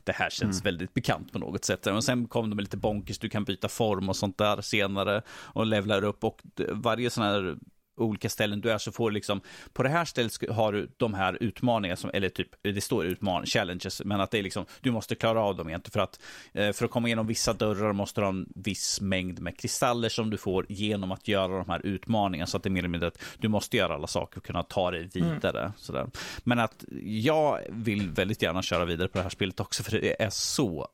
Det 0.04 0.12
här 0.12 0.30
känns 0.30 0.62
mm. 0.62 0.64
väldigt 0.64 0.94
bekant 0.94 1.32
på 1.32 1.40
något 1.40 1.66
sätt. 1.66 1.88
Och 1.88 2.04
sen 2.04 2.28
kom 2.28 2.50
det 2.50 2.56
med 2.56 2.64
lite 2.64 2.78
bonkers, 2.78 3.20
du 3.20 3.30
kan 3.30 3.44
byta 3.44 3.70
form 3.70 4.10
och 4.10 4.16
sånt 4.16 4.38
där 4.38 4.62
senare 4.62 5.22
och 5.30 5.66
levlar 5.66 6.04
upp. 6.04 6.24
Och 6.24 6.42
varje 6.72 7.10
sån 7.10 7.24
här 7.24 7.58
olika 7.98 8.30
ställen 8.30 8.62
du 8.62 8.72
är 8.72 8.78
så 8.78 8.92
får 8.92 9.10
du 9.10 9.14
liksom, 9.14 9.42
på 9.74 9.84
det 9.84 9.90
här 9.90 10.06
stället 10.06 10.50
har 10.50 10.72
du 10.74 10.90
de 10.98 11.14
här 11.14 11.38
utmaningarna, 11.44 11.96
som, 11.96 12.12
eller 12.14 12.30
typ, 12.30 12.48
det 12.62 12.82
står 12.82 13.06
utmaningar, 13.06 13.46
challenges, 13.46 14.02
men 14.06 14.22
att 14.22 14.32
det 14.32 14.40
är 14.40 14.44
liksom, 14.44 14.66
du 14.82 14.92
måste 14.92 15.16
klara 15.16 15.42
av 15.42 15.56
dem 15.56 15.68
egentligen 15.70 15.92
för 15.92 16.00
att, 16.00 16.20
eh, 16.54 16.72
för 16.72 16.86
att 16.86 16.92
komma 16.92 17.08
igenom 17.08 17.28
vissa 17.28 17.54
dörrar 17.54 17.94
måste 17.94 18.22
du 18.22 18.26
ha 18.26 18.30
en 18.30 18.50
viss 18.56 19.02
mängd 19.02 19.40
med 19.40 19.60
kristaller 19.60 20.10
som 20.10 20.30
du 20.30 20.38
får 20.38 20.66
genom 20.70 21.12
att 21.12 21.28
göra 21.28 21.58
de 21.58 21.70
här 21.70 21.86
utmaningarna, 21.86 22.48
så 22.48 22.58
att 22.58 22.64
det 22.64 22.68
är 22.70 22.72
mer 22.72 22.80
eller 22.80 22.90
mindre 22.90 23.08
att 23.08 23.20
du 23.38 23.48
måste 23.48 23.78
göra 23.78 23.94
alla 23.94 24.08
saker 24.08 24.38
och 24.38 24.46
kunna 24.46 24.64
ta 24.64 24.92
dig 24.92 25.10
vidare. 25.14 25.74
Sådär. 25.78 26.08
Men 26.44 26.60
att 26.60 26.86
jag 27.04 27.60
vill 27.70 28.10
väldigt 28.10 28.42
gärna 28.42 28.62
köra 28.62 28.86
vidare 28.86 29.08
på 29.08 29.18
det 29.18 29.24
här 29.24 29.30
spelet 29.30 29.60
också, 29.60 29.84
för 29.84 29.92
det 29.92 30.22
är 30.22 30.30
så 30.30 30.88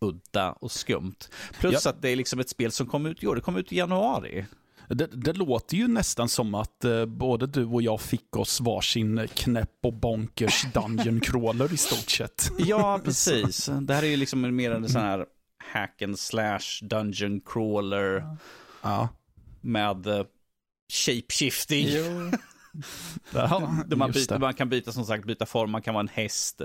udda 0.00 0.52
och 0.52 0.70
skumt. 0.72 1.16
Plus 1.60 1.84
Ja. 1.84 1.90
att 1.90 2.02
det 2.02 2.08
är 2.10 2.16
liksom 2.16 2.40
ett 2.40 2.48
spel 2.48 2.72
som 2.72 2.86
kom 2.86 3.06
ut 3.06 3.22
i 3.22 3.26
år, 3.26 3.34
det 3.34 3.40
kom 3.40 3.56
ut 3.56 3.72
i 3.72 3.76
januari. 3.76 4.46
Det, 4.88 5.06
det 5.06 5.32
låter 5.32 5.76
ju 5.76 5.88
nästan 5.88 6.28
som 6.28 6.54
att 6.54 6.84
eh, 6.84 7.06
både 7.06 7.46
du 7.46 7.64
och 7.64 7.82
jag 7.82 8.00
fick 8.00 8.36
oss 8.36 8.60
varsin 8.60 9.28
knäpp 9.34 9.78
och 9.82 9.92
bonkers 9.92 10.64
dungeon 10.74 11.20
crawler 11.20 11.72
i 11.72 11.76
stort 11.76 12.10
sett. 12.10 12.50
Ja, 12.58 13.00
precis. 13.04 13.70
Det 13.80 13.94
här 13.94 14.02
är 14.02 14.06
ju 14.06 14.16
liksom 14.16 14.56
mer 14.56 14.70
en 14.70 14.88
sån 14.88 15.02
här 15.02 15.26
hack 15.72 16.02
and 16.02 16.18
slash 16.18 16.60
dungeon 16.82 17.40
crawler 17.40 18.36
Ja. 18.82 19.08
med 19.60 20.06
eh, 20.06 20.24
shapeshifting. 20.92 21.86
Jo, 21.90 22.30
Där 23.30 23.96
man, 23.96 24.10
byter, 24.12 24.38
man 24.38 24.54
kan 24.54 24.68
byta 24.68 24.92
som 24.92 25.04
sagt, 25.04 25.24
byta 25.24 25.46
form, 25.46 25.70
man 25.70 25.82
kan 25.82 25.94
vara 25.94 26.00
en 26.02 26.08
häst 26.08 26.60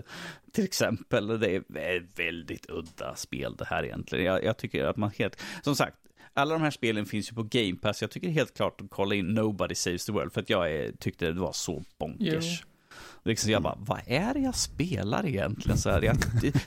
till 0.53 0.63
exempel. 0.63 1.39
Det 1.39 1.55
är 1.55 1.97
ett 1.97 2.19
väldigt 2.19 2.69
udda 2.69 3.15
spel 3.15 3.55
det 3.57 3.65
här 3.65 3.83
egentligen. 3.85 4.25
Jag, 4.25 4.43
jag 4.43 4.57
tycker 4.57 4.85
att 4.85 4.97
man 4.97 5.11
helt, 5.17 5.41
som 5.61 5.75
sagt, 5.75 5.97
alla 6.39 6.53
de 6.53 6.61
här 6.61 6.71
spelen 6.71 7.05
finns 7.05 7.31
ju 7.31 7.35
på 7.35 7.43
Game 7.43 7.75
Pass. 7.75 8.01
Jag 8.01 8.11
tycker 8.11 8.29
helt 8.29 8.53
klart 8.53 8.81
att 8.81 8.87
kolla 8.89 9.15
in 9.15 9.25
Nobody 9.25 9.75
Saves 9.75 10.05
the 10.05 10.11
World 10.11 10.33
för 10.33 10.41
att 10.41 10.49
jag 10.49 10.71
är, 10.71 10.91
tyckte 10.91 11.25
det 11.25 11.39
var 11.39 11.53
så 11.53 11.83
bonkers. 11.97 12.63
Liksom 13.23 13.51
jag 13.51 13.61
bara, 13.61 13.77
vad 13.79 14.01
är 14.05 14.33
det 14.33 14.39
jag 14.39 14.55
spelar 14.55 15.25
egentligen? 15.25 15.77
Så 15.77 15.89
här, 15.89 16.01
jag, 16.01 16.17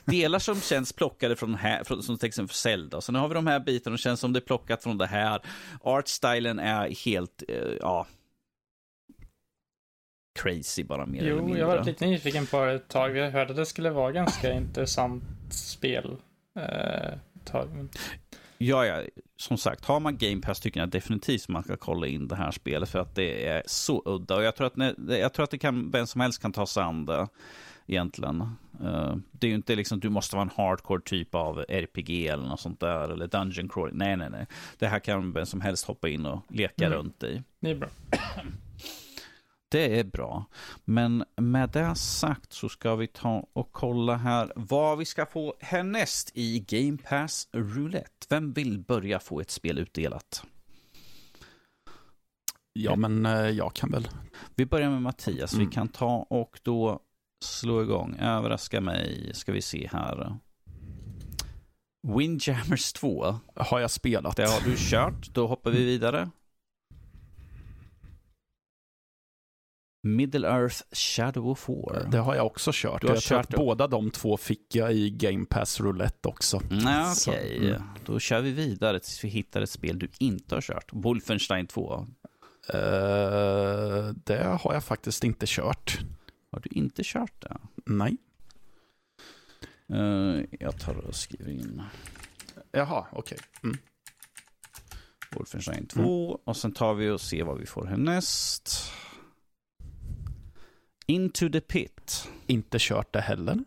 delar 0.05 0.39
som 0.39 0.61
känns 0.61 0.93
plockade 0.93 1.35
från 1.35 1.55
här, 1.55 1.83
från, 1.83 2.03
som 2.03 2.17
till 2.17 2.27
exempel 2.27 2.55
Zelda. 2.55 2.97
Och 2.97 3.03
sen 3.03 3.15
har 3.15 3.27
vi 3.27 3.33
de 3.33 3.47
här 3.47 3.59
bitarna 3.59 3.97
som 3.97 4.01
känns 4.01 4.19
som 4.19 4.33
det 4.33 4.39
är 4.39 4.41
plockat 4.41 4.83
från 4.83 4.97
det 4.97 5.05
här. 5.05 5.41
Artstylen 5.81 6.59
är 6.59 7.05
helt, 7.05 7.43
eh, 7.47 7.73
ja, 7.79 8.07
crazy 10.39 10.83
bara 10.83 11.05
mer 11.05 11.19
eller 11.19 11.29
jo 11.29 11.37
mindre. 11.37 11.59
jag 11.59 11.67
var 11.67 11.83
lite 11.83 12.05
nyfiken 12.05 12.45
på 12.45 12.65
det 12.65 12.73
ett 12.73 12.87
tag. 12.87 13.17
Jag 13.17 13.31
hörde 13.31 13.51
att 13.51 13.57
det 13.57 13.65
skulle 13.65 13.89
vara 13.89 14.11
ganska 14.11 14.53
intressant 14.57 15.23
spel. 15.49 16.17
Eh, 16.59 17.17
tag. 17.45 17.87
Ja, 18.57 18.85
ja, 18.85 19.03
som 19.35 19.57
sagt, 19.57 19.85
har 19.85 19.99
man 19.99 20.17
Game 20.17 20.41
Pass 20.41 20.59
tycker 20.59 20.79
jag 20.79 20.89
definitivt 20.89 21.47
man 21.49 21.63
ska 21.63 21.77
kolla 21.77 22.07
in 22.07 22.27
det 22.27 22.35
här 22.35 22.51
spelet 22.51 22.89
för 22.89 22.99
att 22.99 23.15
det 23.15 23.47
är 23.47 23.63
så 23.65 24.01
udda. 24.05 24.35
Och 24.35 24.43
jag 24.43 24.55
tror 24.55 24.67
att, 24.67 24.75
när, 24.75 24.95
jag 25.17 25.33
tror 25.33 25.43
att 25.43 25.51
det 25.51 25.57
kan, 25.57 25.91
vem 25.91 26.07
som 26.07 26.21
helst 26.21 26.41
kan 26.41 26.51
ta 26.51 26.65
sig 26.65 26.83
an 26.83 27.05
det 27.05 27.27
egentligen. 27.87 28.41
Eh, 28.83 29.15
det 29.31 29.47
är 29.47 29.49
ju 29.49 29.55
inte 29.55 29.75
liksom, 29.75 29.99
du 29.99 30.09
måste 30.09 30.35
vara 30.35 30.43
en 30.43 30.51
hardcore 30.55 31.01
typ 31.01 31.35
av 31.35 31.65
RPG 31.69 32.27
eller 32.27 32.47
något 32.47 32.59
sånt 32.59 32.79
där, 32.79 33.09
eller 33.09 33.27
Dungeon 33.27 33.69
crawling. 33.69 33.97
Nej, 33.97 34.17
nej, 34.17 34.29
nej. 34.29 34.45
Det 34.79 34.87
här 34.87 34.99
kan 34.99 35.33
vem 35.33 35.45
som 35.45 35.61
helst 35.61 35.85
hoppa 35.85 36.09
in 36.09 36.25
och 36.25 36.41
leka 36.49 36.85
Mm. 36.85 36.97
runt 36.97 37.23
i. 37.23 37.43
Det 37.59 37.69
är 37.71 37.75
bra. 37.75 37.89
Det 39.73 39.99
är 39.99 40.03
bra. 40.03 40.45
Men 40.85 41.23
med 41.37 41.69
det 41.69 41.95
sagt 41.95 42.53
så 42.53 42.69
ska 42.69 42.95
vi 42.95 43.07
ta 43.07 43.47
och 43.53 43.71
kolla 43.71 44.15
här 44.15 44.51
vad 44.55 44.97
vi 44.97 45.05
ska 45.05 45.25
få 45.25 45.55
härnäst 45.59 46.31
i 46.33 46.59
Game 46.59 46.97
Pass 46.97 47.47
Roulette. 47.51 48.27
Vem 48.29 48.53
vill 48.53 48.79
börja 48.79 49.19
få 49.19 49.39
ett 49.41 49.51
spel 49.51 49.79
utdelat? 49.79 50.43
Ja, 52.73 52.95
men 52.95 53.25
eh, 53.25 53.49
jag 53.49 53.73
kan 53.73 53.91
väl. 53.91 54.07
Vi 54.55 54.65
börjar 54.65 54.89
med 54.89 55.01
Mattias. 55.01 55.53
Vi 55.53 55.57
Mm. 55.57 55.71
kan 55.71 55.87
ta 55.87 56.25
och 56.29 56.59
då 56.63 56.99
slå 57.45 57.81
igång. 57.81 58.15
Överraska 58.19 58.81
mig. 58.81 59.31
Ska 59.33 59.51
vi 59.51 59.61
se 59.61 59.89
här. 59.91 60.37
Windjammers 62.17 62.93
2. 62.93 63.35
Har 63.55 63.79
jag 63.79 63.91
spelat? 63.91 64.35
Det 64.35 64.45
har 64.49 64.61
du 64.65 64.75
kört. 64.77 65.33
Då 65.33 65.47
hoppar 65.47 65.71
vi 65.71 65.85
vidare. 65.85 66.29
Middle 70.05 70.47
Earth 70.47 70.81
Shadow 70.91 71.47
of 71.49 71.69
War. 71.69 72.07
Det 72.11 72.17
har 72.17 72.35
jag 72.35 72.45
också 72.45 72.71
kört. 72.73 73.01
Du 73.01 73.07
har 73.07 73.13
jag 73.15 73.23
kört 73.23 73.49
båda 73.49 73.87
de 73.87 74.11
två 74.11 74.37
fick 74.37 74.75
jag 74.75 74.93
i 74.93 75.09
Game 75.09 75.45
Pass 75.45 75.79
Roulette 75.81 76.27
också. 76.27 76.61
Nej, 76.69 77.15
Så, 77.15 77.31
okej. 77.31 77.69
mm. 77.69 77.81
Då 78.05 78.19
kör 78.19 78.41
vi 78.41 78.51
vidare 78.51 78.99
tills 78.99 79.23
vi 79.23 79.27
hittar 79.27 79.61
ett 79.61 79.69
spel 79.69 79.99
du 79.99 80.07
inte 80.19 80.55
har 80.55 80.61
kört. 80.61 80.89
Wolfenstein 80.91 81.67
2. 81.67 82.07
Eh, 82.73 84.09
det 84.25 84.43
har 84.61 84.73
jag 84.73 84.83
faktiskt 84.83 85.23
inte 85.23 85.45
kört. 85.49 85.99
Har 86.51 86.59
du 86.59 86.69
inte 86.71 87.01
kört 87.05 87.41
det? 87.41 87.57
Nej. 87.85 88.17
Eh, 89.89 90.45
jag 90.59 90.79
tar 90.79 90.97
och 90.97 91.15
skriver 91.15 91.51
in 91.51 91.81
Jaha, 92.71 93.05
okej. 93.11 93.37
Mm. 93.63 93.77
Wolfenstein 95.31 95.87
2. 95.87 96.39
Och 96.43 96.57
sen 96.57 96.71
tar 96.71 96.93
vi 96.93 97.09
och 97.09 97.21
ser 97.21 97.43
vad 97.43 97.59
vi 97.59 97.65
får 97.65 97.85
härnäst. 97.85 98.91
Into 101.05 101.49
the 101.49 101.61
Pit. 101.61 102.29
Inte 102.47 102.77
kört 102.79 103.13
det 103.13 103.21
heller. 103.21 103.59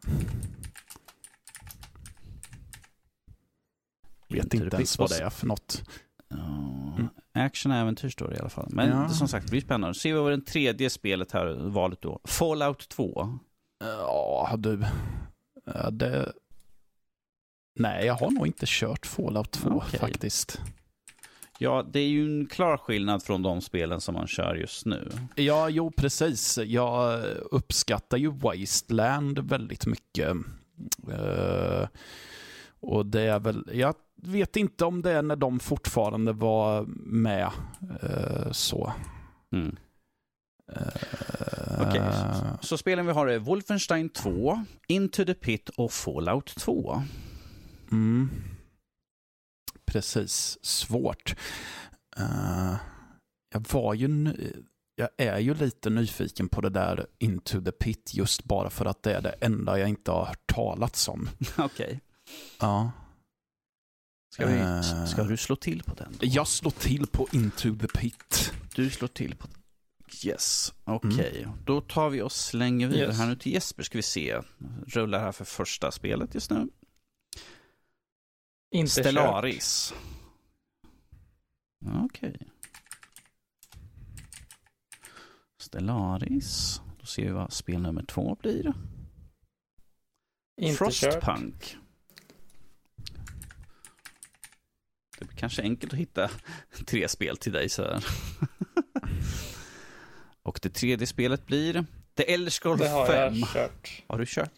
Vet 4.29 4.45
Into 4.45 4.65
inte 4.65 4.77
ens 4.77 4.99
vad 4.99 5.11
det 5.11 5.19
är 5.23 5.31
för 5.31 5.47
något. 5.47 5.83
Ja, 6.29 7.09
Action-äventyr 7.33 8.09
står 8.09 8.29
det 8.29 8.37
i 8.37 8.39
alla 8.41 8.49
fall. 8.49 8.69
Men 8.71 8.89
Ja. 8.89 9.09
som 9.09 9.29
sagt, 9.29 9.47
det 9.47 9.51
blir 9.51 9.61
spännande. 9.61 9.95
Se 9.95 10.13
vad 10.13 10.23
var 10.25 10.31
det 10.31 10.41
tredje 10.41 10.91
spelet 10.91 11.33
här, 11.33 11.47
valet 11.69 12.01
då. 12.03 12.21
Fallout 12.25 12.89
2. 12.89 13.39
Ja, 13.79 14.55
du. 14.59 14.85
Det... 15.93 16.33
Nej, 17.79 18.07
jag 18.07 18.15
har 18.15 18.31
nog 18.31 18.47
inte 18.47 18.67
kört 18.69 19.07
Fallout 19.07 19.51
2 19.53 19.71
Okej. 19.71 20.01
faktiskt. 20.01 20.61
Ja, 21.59 21.87
det 21.93 22.01
är 22.01 22.09
ju 22.09 22.25
en 22.41 22.47
klar 22.47 22.77
skillnad 22.77 23.23
från 23.23 23.43
de 23.43 23.61
spelen 23.61 24.01
som 24.01 24.15
man 24.15 24.27
kör 24.27 24.55
just 24.55 24.87
nu. 24.87 25.11
Ja, 25.35 25.69
jo 25.69 25.91
precis. 25.91 26.59
Jag 26.59 27.25
uppskattar 27.51 28.17
ju 28.17 28.31
Wasteland 28.31 29.39
väldigt 29.39 29.87
mycket. 29.87 30.29
Eh, 31.13 31.89
och 32.81 33.07
det 33.07 33.21
är 33.21 33.39
väl, 33.39 33.71
jag 33.73 33.95
vet 34.23 34.57
inte 34.57 34.85
om 34.85 35.03
det 35.03 35.11
är 35.13 35.23
när 35.23 35.37
de 35.37 35.59
fortfarande 35.61 36.33
var 36.33 36.83
med. 37.07 37.51
eh, 38.03 38.53
så. 38.53 38.93
Mm. 39.53 39.77
Eh, 40.73 41.87
Okej, 41.89 42.03
Så 42.61 42.79
spelen 42.79 43.07
vi 43.07 43.13
har 43.13 43.27
är 43.27 43.39
Wolfenstein 43.39 44.09
2, 44.09 44.65
Into 44.89 45.25
the 45.25 45.35
Pit 45.35 45.69
och 45.77 45.93
Fallout 45.93 46.47
2. 46.57 47.03
Mm. 47.93 48.31
Precis, 49.97 50.59
svårt. 50.63 51.35
Eh, 52.17 52.75
jag 53.55 53.67
var 53.73 53.95
ju, 53.95 54.09
jag 54.95 55.09
är 55.17 55.39
ju 55.39 55.55
lite 55.55 55.91
nyfiken 55.91 56.49
på 56.49 56.61
det 56.61 56.71
där 56.71 57.07
Into 57.19 57.63
the 57.63 57.73
Pit 57.73 58.11
just 58.15 58.45
bara 58.45 58.71
för 58.71 58.85
att 58.87 59.03
det 59.03 59.15
är 59.15 59.21
det 59.23 59.35
enda 59.41 59.79
jag 59.79 59.89
inte 59.89 60.11
har 60.11 60.25
hört 60.27 60.47
talats 60.55 61.09
om. 61.09 61.29
Okej. 61.59 62.01
Ja. 62.61 62.93
Ska, 64.35 64.47
vi, 64.47 64.59
Eh. 64.59 65.05
ska 65.07 65.23
du 65.25 65.37
slå 65.37 65.57
till 65.57 65.83
på 65.83 65.95
den? 65.95 66.13
då? 66.21 66.27
Jag 66.27 66.47
slår 66.49 66.71
till 66.71 67.07
på 67.07 67.29
Into 67.33 67.77
the 67.79 67.87
Pit. 67.99 68.53
Du 68.75 68.91
slår 68.91 69.09
till 69.09 69.35
på 69.37 69.49
Yes, 70.25 70.75
okej. 70.85 71.47
Då 71.65 71.81
tar 71.81 72.11
vi 72.11 72.23
och 72.23 72.33
slänger 72.33 72.89
vidare 72.89 73.07
Yes. 73.07 73.19
här 73.19 73.27
nu 73.27 73.37
till 73.37 73.53
Jesper. 73.53 73.83
Ska 73.83 73.99
vi 73.99 74.03
se. 74.03 74.41
Rullar 74.87 75.21
här 75.21 75.33
för 75.33 75.45
första 75.45 75.91
spelet 75.93 76.35
just 76.35 76.51
nu. 76.51 76.69
Inte 78.77 78.91
kört. 78.95 79.05
Stellaris. 79.05 79.95
Okej. 82.05 82.37
Stellaris. 85.59 86.81
Då 87.01 87.07
ser 87.07 87.23
vi 87.23 87.31
vad 87.31 87.53
spel 87.53 87.83
nummer 87.83 88.03
två 88.03 88.35
blir. 88.41 88.75
Inte 90.61 90.79
kört. 90.79 90.95
Frostpunk. 90.95 91.77
Det 95.19 95.25
blir 95.25 95.37
kanske 95.37 95.63
enkelt 95.63 95.93
att 95.93 95.99
hitta 95.99 96.31
tre 96.87 97.09
spel 97.09 97.37
till 97.37 97.53
dig 97.53 97.69
så 97.69 97.83
här. 97.83 98.05
Och 100.43 100.59
det 100.63 100.71
tredje 100.71 101.07
spelet 101.07 101.47
blir 101.47 101.87
The 102.15 102.35
Elder 102.35 102.51
Scrolls 102.51 102.81
Det 102.81 102.89
har 102.89 103.07
5. 103.07 103.35
jag 103.35 103.49
kört. 103.49 104.03
Har 104.07 104.19
du 104.19 104.25
kört? 104.27 104.51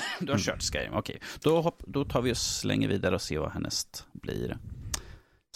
Du 0.20 0.32
har 0.32 0.38
kört 0.38 0.62
Skyrim, 0.62 0.94
okej. 0.94 1.20
Då, 1.40 1.60
hopp, 1.60 1.82
då 1.86 2.04
tar 2.04 2.22
vi 2.22 2.32
och 2.32 2.36
slänger 2.36 2.88
vidare 2.88 3.14
och 3.14 3.22
ser 3.22 3.38
vad 3.38 3.50
härnäst 3.52 4.06
blir. 4.12 4.58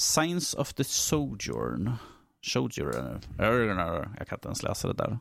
Science 0.01 0.57
of 0.59 0.73
the 0.75 0.85
Sojourn. 0.85 1.93
Sojourner. 2.47 4.09
Jag 4.19 4.29
kan 4.29 4.37
inte 4.37 4.49
ens 4.49 4.63
läsa 4.63 4.89
det 4.89 4.95
där. 4.95 5.19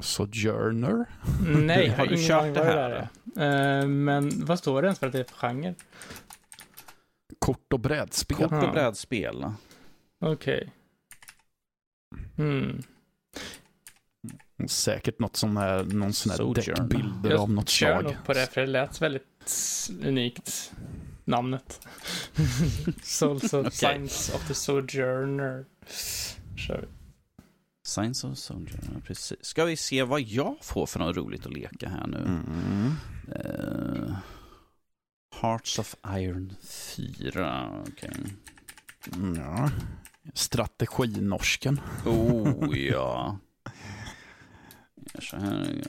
Sojourner. 0.00 1.06
Nej, 1.46 1.88
Har 1.88 1.96
har 1.96 2.06
du 2.06 2.28
kört 2.28 2.54
det 2.54 2.64
här? 2.64 3.08
är. 3.36 3.80
Eh, 3.80 3.86
men 3.86 4.44
vad 4.44 4.58
står 4.58 4.82
det 4.82 4.86
ens 4.86 4.98
för 4.98 5.06
att 5.06 5.12
det 5.12 5.20
är 5.20 5.24
för 5.24 5.36
genre? 5.36 5.74
Kort 7.38 7.72
och 7.72 7.80
brädspel. 7.80 8.36
Kort 8.36 8.52
och 8.64 8.72
brädspel. 8.72 9.44
Okej. 10.20 10.72
Mm. 12.38 12.82
Säkert 14.68 15.18
något 15.18 15.36
som 15.36 15.56
är 15.56 15.84
någon 15.84 16.12
sån 16.12 16.30
här 16.32 16.54
däckbilder 16.54 17.30
Jag 17.30 17.40
av 17.40 17.50
något 17.50 17.68
kör 17.68 18.00
slag. 18.00 18.04
nog 18.04 18.24
på 18.26 18.32
det, 18.32 18.46
för 18.46 18.60
det 18.60 18.66
lät 18.66 19.02
väldigt 19.02 19.90
unikt. 20.02 20.72
Namnet. 21.24 21.86
Souls 23.02 23.52
of 23.52 23.66
Okej. 23.66 23.72
Signs 23.72 24.30
of 24.34 24.48
the 24.48 24.54
Sojourner. 24.54 25.64
Kör 26.56 26.80
vi. 26.80 26.86
Signs 27.86 28.24
of 28.24 28.50
ja, 28.50 29.00
precis. 29.06 29.44
Ska 29.44 29.64
vi 29.64 29.76
se 29.76 30.02
vad 30.02 30.20
jag 30.20 30.56
får 30.62 30.86
för 30.86 30.98
något 30.98 31.16
roligt 31.16 31.46
att 31.46 31.52
leka 31.52 31.88
här 31.88 32.06
nu. 32.06 32.18
Mm. 32.18 32.92
Eh, 33.32 34.16
Hearts 35.40 35.78
of 35.78 35.94
Iron 36.16 36.52
4, 36.68 37.82
okej. 37.88 38.10
Mm, 39.14 39.34
Ja. 39.40 39.70
Strateginorsken. 40.34 41.80
Oh 42.06 42.78
ja. 42.78 43.38
Så 45.20 45.36
här. 45.36 45.82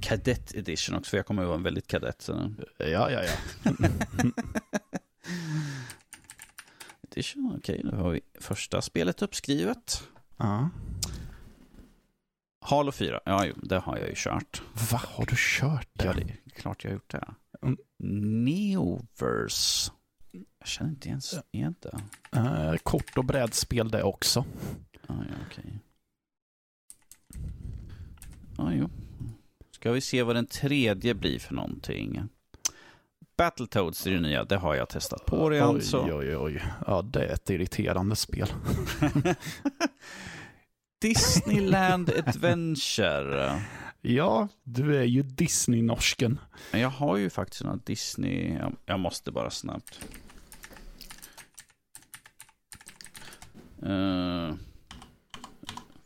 Kadett 0.00 0.54
edition 0.54 0.96
också, 0.96 1.10
för 1.10 1.16
jag 1.16 1.26
kommer 1.26 1.42
att 1.42 1.48
vara 1.48 1.56
en 1.58 1.62
väldigt 1.62 1.86
kadett. 1.86 2.22
Så. 2.22 2.54
Ja, 2.78 3.10
ja, 3.10 3.10
ja. 3.10 3.32
Edition, 7.10 7.54
okej, 7.58 7.80
då 7.84 7.96
har 7.96 8.10
vi 8.10 8.20
första 8.40 8.82
spelet 8.82 9.22
uppskrivet. 9.22 10.08
ja. 10.36 10.70
Halo 12.64 12.92
4, 12.92 13.20
ja 13.24 13.46
jo, 13.46 13.54
det 13.62 13.78
har 13.78 13.98
jag 13.98 14.08
ju 14.08 14.14
kört. 14.16 14.62
Vad 14.90 15.00
har 15.00 15.26
du 15.26 15.34
kört? 15.38 15.88
Ja, 15.92 16.12
det 16.12 16.22
är 16.22 16.50
klart 16.50 16.84
jag 16.84 16.90
har 16.90 16.94
gjort 16.94 17.10
det. 17.10 17.34
Mm. 17.62 17.76
Neoverse. 18.44 19.92
Jag 20.58 20.68
känner 20.68 20.90
inte 20.90 21.08
ens 21.08 21.34
igen 21.52 21.74
det. 21.80 22.00
Eh, 22.38 22.74
kort 22.76 23.18
och 23.18 23.24
brädspel 23.24 23.88
det 23.90 24.02
också. 24.02 24.44
Ah, 25.06 25.14
ja, 25.28 25.34
okej. 25.50 25.78
Ja, 28.62 28.72
jo. 28.74 28.90
Ska 29.70 29.92
vi 29.92 30.00
se 30.00 30.22
vad 30.22 30.36
den 30.36 30.46
tredje 30.46 31.14
blir 31.14 31.38
för 31.38 31.54
någonting. 31.54 32.28
Battletoads 33.36 34.06
är 34.06 34.10
det 34.10 34.20
nya, 34.20 34.44
det 34.44 34.56
har 34.56 34.74
jag 34.74 34.88
testat 34.88 35.26
på 35.26 35.50
redan. 35.50 35.76
Oj, 35.76 35.82
så. 35.82 36.18
oj, 36.18 36.36
oj. 36.36 36.62
Ja, 36.86 37.02
det 37.02 37.24
är 37.24 37.32
ett 37.34 37.50
irriterande 37.50 38.16
spel. 38.16 38.48
Disneyland 41.00 42.10
Adventure. 42.26 43.62
Ja, 44.00 44.48
du 44.62 44.96
är 44.96 45.04
ju 45.04 45.22
Disney-norsken. 45.22 46.38
Men 46.72 46.80
Jag 46.80 46.90
har 46.90 47.16
ju 47.16 47.30
faktiskt 47.30 47.64
några 47.64 47.76
Disney... 47.84 48.58
jag- 48.86 49.00
måste 49.00 49.32
bara 49.32 49.50
snabbt. 49.50 50.00
Eh, 53.82 54.54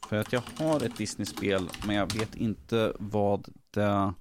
för 0.09 0.17
att 0.17 0.33
jag 0.33 0.43
har 0.59 0.85
ett 0.85 0.97
Disney-spel, 0.97 1.69
men 1.87 1.97
jag 1.97 2.15
vet 2.15 2.37
inte 2.37 2.93
vad 2.99 3.49
det... 3.71 4.13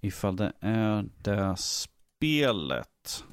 Ifall 0.00 0.36
det 0.36 0.52
är 0.60 1.04
det 1.22 1.56
spelet. 1.56 3.24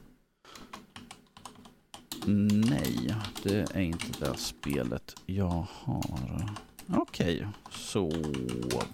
Nej, 2.25 3.15
det 3.43 3.75
är 3.75 3.81
inte 3.81 4.25
det 4.25 4.37
spelet 4.37 5.15
jag 5.25 5.67
har. 5.71 6.49
Okej, 6.87 7.47
så 7.71 8.11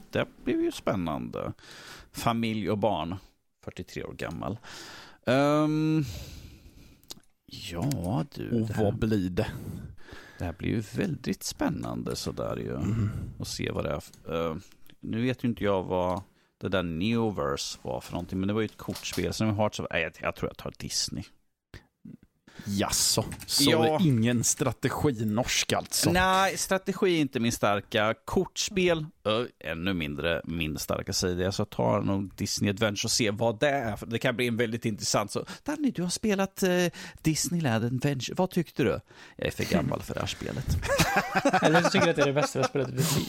det 0.10 0.28
blir 0.44 0.62
ju 0.64 0.72
spännande. 0.72 1.54
Familj 2.12 2.70
och 2.70 2.78
barn. 2.78 3.16
43 3.64 4.04
år 4.04 4.14
gammal. 4.14 4.58
Ehm, 5.26 6.04
ja 7.46 8.26
du, 8.36 8.62
Och 8.62 8.70
vad 8.70 8.96
blir 9.00 9.30
det? 9.30 9.48
Det 10.40 10.46
här 10.46 10.54
blir 10.54 10.70
ju 10.70 10.80
väldigt 10.80 11.44
spännande 11.44 12.16
sådär 12.16 12.58
ju. 12.58 12.76
Mm. 12.76 13.10
Och 13.40 13.48
se 13.48 13.72
vad 13.72 13.84
det 13.84 13.90
är. 13.90 14.00
för- 14.00 14.50
eh, 14.52 14.58
nu 15.00 15.22
vet 15.22 15.44
ju 15.44 15.48
inte 15.48 15.64
jag 15.64 15.84
vad 15.84 16.22
det 16.62 16.70
där 16.70 16.84
Neoverse 16.84 17.80
var 17.82 18.02
för 18.02 18.12
någonting. 18.12 18.40
Men 18.40 18.48
det 18.48 18.54
var 18.54 18.62
ju 18.62 18.66
ett 18.66 18.78
kortspel. 18.78 19.34
Som 19.34 19.48
har 19.50 19.72
jag, 19.90 20.12
jag 20.22 20.36
tror 20.36 20.50
jag 20.50 20.58
tar 20.58 20.74
Disney. 20.78 21.24
Jaså, 22.70 23.26
så 23.46 23.72
Ja. 23.72 24.00
ingen 24.02 24.44
strategi-norsk 24.44 25.74
alltså? 25.74 26.12
Nej, 26.12 26.58
strategi 26.58 27.18
är 27.18 27.22
inte 27.22 27.40
min 27.40 27.52
starka. 27.52 28.14
Kortspel, 28.26 29.06
ö, 29.26 29.46
ännu 29.60 29.94
mindre 29.94 30.42
min 30.46 30.78
starka 30.78 31.14
sida. 31.14 31.52
Så 31.52 31.62
jag 31.62 31.70
tar 31.70 32.02
nog 32.02 32.36
Disney 32.36 32.70
Adventure 32.70 33.06
och 33.08 33.12
ser 33.12 33.32
vad 33.32 33.60
det 33.60 33.70
är. 33.70 34.00
Det 34.08 34.20
kan 34.20 34.36
bli 34.36 34.48
en 34.48 34.58
väldigt 34.58 34.86
intressant. 34.86 35.32
Så, 35.32 35.46
Danny, 35.64 35.92
du 35.92 36.02
har 36.04 36.10
spelat 36.10 36.64
eh, 36.64 36.70
Disneyland 37.22 37.86
Adventure. 37.86 38.36
Vad 38.38 38.50
tyckte 38.50 38.84
du? 38.84 39.00
Jag 39.36 39.48
är 39.48 39.52
för 39.52 39.64
gammal 39.64 40.02
för 40.02 40.14
det 40.14 40.20
här 40.20 40.28
spelet. 40.28 40.66
Eller 41.62 41.82
så 41.82 41.90
tycker 41.90 42.08
jag 42.08 42.10
att 42.10 42.16
det 42.16 42.22
är 42.22 42.26
det 42.26 42.34
bästa 42.34 42.60
jag 42.60 42.70
spelat 42.70 42.90
i 42.90 42.92
mitt 42.92 43.18
liv. 43.18 43.28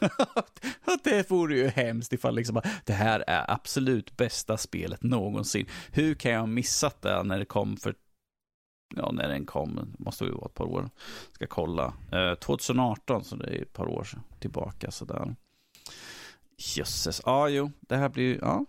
det 1.04 1.30
vore 1.30 1.56
ju 1.56 1.68
hemskt 1.68 2.12
ifall 2.12 2.34
liksom, 2.34 2.60
det 2.84 2.92
här 2.92 3.24
är 3.26 3.50
absolut 3.50 4.16
bästa 4.16 4.56
spelet 4.56 5.02
någonsin. 5.02 5.66
Hur 5.90 6.14
kan 6.14 6.32
jag 6.32 6.40
ha 6.40 6.46
missat 6.46 7.02
det 7.02 7.22
när 7.22 7.38
det 7.38 7.44
kom 7.44 7.76
för 7.76 7.94
Ja, 8.94 9.10
när 9.12 9.28
den 9.28 9.46
kom, 9.46 9.94
måste 9.98 10.24
ju 10.24 10.30
vara 10.30 10.46
ett 10.46 10.54
par 10.54 10.64
år. 10.64 10.90
Ska 11.32 11.46
kolla. 11.46 11.94
Eh, 12.12 12.34
2018, 12.34 13.24
så 13.24 13.36
det 13.36 13.46
är 13.46 13.62
ett 13.62 13.72
par 13.72 13.86
år 13.86 14.08
tillbaka 14.38 14.90
sådär. 14.90 15.36
Jösses. 16.56 17.22
Ja, 17.24 17.48
jo, 17.48 17.70
det 17.80 17.96
här 17.96 18.08
blir, 18.08 18.38
ja, 18.40 18.64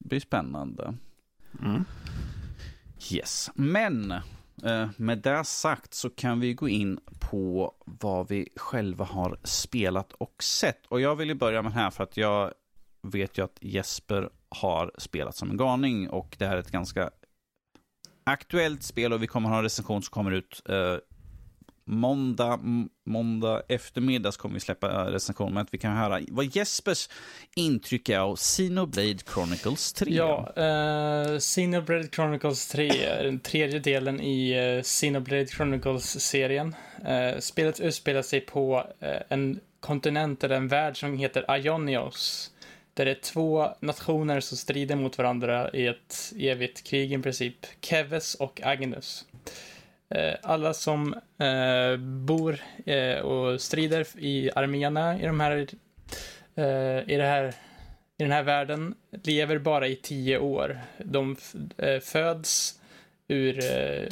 det 0.00 0.08
blir 0.08 0.20
spännande. 0.20 0.94
Mm. 1.62 1.84
Yes, 3.12 3.50
men 3.54 4.14
Eh, 4.62 4.88
med 4.96 5.18
det 5.18 5.44
sagt 5.44 5.94
så 5.94 6.10
kan 6.10 6.40
vi 6.40 6.54
gå 6.54 6.68
in 6.68 7.00
på 7.20 7.74
vad 7.84 8.28
vi 8.28 8.48
själva 8.56 9.04
har 9.04 9.38
spelat 9.44 10.12
och 10.12 10.42
sett. 10.42 10.86
Och 10.86 11.00
jag 11.00 11.16
vill 11.16 11.28
ju 11.28 11.34
börja 11.34 11.62
med 11.62 11.72
det 11.72 11.78
här 11.78 11.90
för 11.90 12.04
att 12.04 12.16
jag 12.16 12.52
vet 13.02 13.38
ju 13.38 13.44
att 13.44 13.58
Jesper 13.60 14.30
har 14.48 14.92
spelat 14.98 15.36
som 15.36 15.50
en 15.50 15.56
galning 15.56 16.10
och 16.10 16.36
det 16.38 16.46
här 16.46 16.56
är 16.56 16.60
ett 16.60 16.70
ganska 16.70 17.10
aktuellt 18.24 18.82
spel 18.82 19.12
och 19.12 19.22
vi 19.22 19.26
kommer 19.26 19.48
ha 19.48 19.56
en 19.56 19.62
recension 19.62 20.02
som 20.02 20.12
kommer 20.12 20.30
ut 20.30 20.62
eh, 20.68 20.96
måndag, 21.86 22.60
måndag 23.06 23.62
eftermiddag 23.68 24.32
så 24.32 24.40
kommer 24.40 24.54
vi 24.54 24.60
släppa 24.60 24.88
recensionen. 24.88 25.12
recension. 25.12 25.54
Men 25.54 25.62
att 25.62 25.74
vi 25.74 25.78
kan 25.78 25.96
höra 25.96 26.20
vad 26.28 26.56
Jespers 26.56 27.08
intryck 27.56 28.08
är 28.08 28.18
av 28.18 28.36
Xenoblade 28.36 29.18
Chronicles 29.34 29.92
3. 29.92 30.14
Ja, 30.14 30.52
uh, 30.56 31.38
Xenoblade 31.38 32.08
Chronicles 32.08 32.68
3 32.68 32.88
är 32.88 33.24
den 33.24 33.40
tredje 33.40 33.78
delen 33.78 34.20
i 34.20 34.60
uh, 34.76 34.82
Xenoblade 34.82 35.46
Chronicles-serien. 35.46 36.74
Uh, 37.08 37.40
spelet 37.40 37.80
utspelar 37.80 38.22
sig 38.22 38.40
på 38.40 38.76
uh, 39.02 39.08
en 39.28 39.60
kontinent 39.80 40.44
eller 40.44 40.56
en 40.56 40.68
värld 40.68 41.00
som 41.00 41.18
heter 41.18 41.56
Ionios. 41.56 42.50
Där 42.94 43.04
det 43.04 43.10
är 43.10 43.20
två 43.20 43.68
nationer 43.80 44.40
som 44.40 44.58
strider 44.58 44.96
mot 44.96 45.18
varandra 45.18 45.70
i 45.70 45.86
ett 45.86 46.32
evigt 46.38 46.84
krig 46.84 47.12
i 47.12 47.18
princip. 47.18 47.66
Keves 47.80 48.34
och 48.34 48.60
Agnus. 48.64 49.24
Eh, 50.14 50.34
alla 50.42 50.74
som 50.74 51.14
eh, 51.38 51.96
bor 51.96 52.58
eh, 52.86 53.18
och 53.18 53.60
strider 53.60 54.06
i 54.18 54.50
arméerna 54.54 55.20
i 55.20 55.26
de 55.26 55.40
här 55.40 55.66
eh, 56.54 57.10
i 57.12 57.16
det 57.16 57.24
här 57.24 57.54
i 58.18 58.22
den 58.22 58.32
här 58.32 58.42
världen 58.42 58.94
lever 59.22 59.58
bara 59.58 59.86
i 59.88 59.96
tio 59.96 60.38
år. 60.38 60.80
De 60.98 61.36
eh, 61.78 62.00
föds 62.00 62.80
ur... 63.28 63.58
eh, 63.64 64.06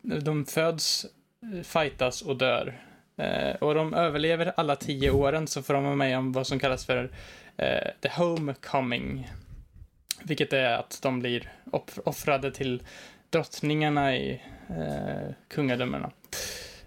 De 0.00 0.44
föds, 0.46 1.06
eh, 1.54 1.62
fightas 1.62 2.22
och 2.22 2.36
dör. 2.36 2.80
Eh, 3.16 3.54
Och 3.56 3.74
de 3.74 3.94
överlever 3.94 4.52
alla 4.56 4.76
tio 4.76 5.10
åren 5.10 5.46
så 5.46 5.62
får 5.62 5.74
de 5.74 5.84
vara 5.84 5.96
med 5.96 6.18
om 6.18 6.32
vad 6.32 6.46
som 6.46 6.58
kallas 6.58 6.86
för 6.86 7.10
eh, 7.56 7.88
the 8.00 8.08
homecoming. 8.08 9.30
Vilket 10.22 10.52
är 10.52 10.70
att 10.78 10.98
de 11.02 11.20
blir 11.20 11.52
offrade 12.04 12.50
till 12.50 12.82
drottningarna 13.30 14.16
i 14.16 14.42
eh, 14.68 15.32
kungadömena. 15.48 16.10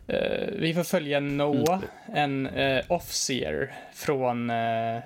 Eh, 0.10 0.48
vi 0.52 0.74
får 0.74 0.84
följa 0.84 1.20
Noah, 1.20 1.82
en 2.14 2.48
eh, 2.48 2.86
officer 2.88 3.74
från 3.94 4.50
eh, 4.50 5.00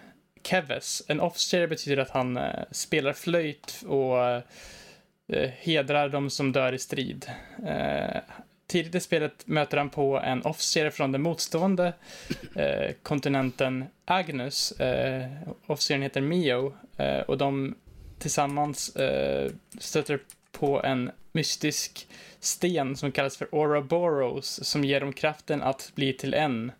Keves. 0.43 1.03
En 1.07 1.19
officer 1.19 1.67
betyder 1.67 1.97
att 1.97 2.09
han 2.09 2.38
eh, 2.38 2.63
spelar 2.71 3.13
flöjt 3.13 3.84
och 3.88 4.28
eh, 4.28 5.49
hedrar 5.57 6.09
de 6.09 6.30
som 6.30 6.51
dör 6.51 6.74
i 6.74 6.80
strid. 6.80 7.26
Eh, 7.65 8.21
tidigt 8.67 8.95
i 8.95 8.99
spelet 8.99 9.47
möter 9.47 9.78
han 9.78 9.89
på 9.89 10.19
en 10.19 10.41
officer 10.41 10.89
från 10.89 11.11
den 11.11 11.21
motstående 11.21 11.93
eh, 12.55 12.91
kontinenten 13.03 13.86
Agnus. 14.05 14.71
Eh, 14.71 15.30
officeren 15.65 16.01
heter 16.01 16.21
Mio 16.21 16.74
och 17.28 17.38
de 17.38 17.76
tillsammans 18.19 18.97
stöter 19.80 20.19
på 20.51 20.84
en 20.84 21.11
mystisk 21.32 22.07
sten 22.43 22.95
som 22.95 23.11
kallas 23.11 23.37
för 23.37 23.55
Ouroboros 23.55 24.59
som 24.63 24.83
ger 24.83 24.99
dem 24.99 25.13
kraften 25.13 25.61
att 25.61 25.91
bli 25.95 26.13
till 26.13 26.33
en. 26.33 26.71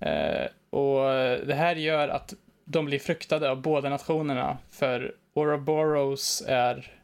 Eh, 0.00 0.46
och 0.70 1.00
det 1.46 1.54
här 1.54 1.76
gör 1.76 2.08
att 2.08 2.34
de 2.64 2.84
blir 2.84 2.98
fruktade 2.98 3.50
av 3.50 3.62
båda 3.62 3.88
nationerna 3.88 4.58
för 4.70 5.14
Ouroboros 5.34 6.42
är 6.46 7.00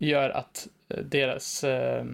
gör 0.00 0.30
att 0.30 0.68
eh, 0.88 1.04
deras 1.04 1.64
eh, 1.64 2.04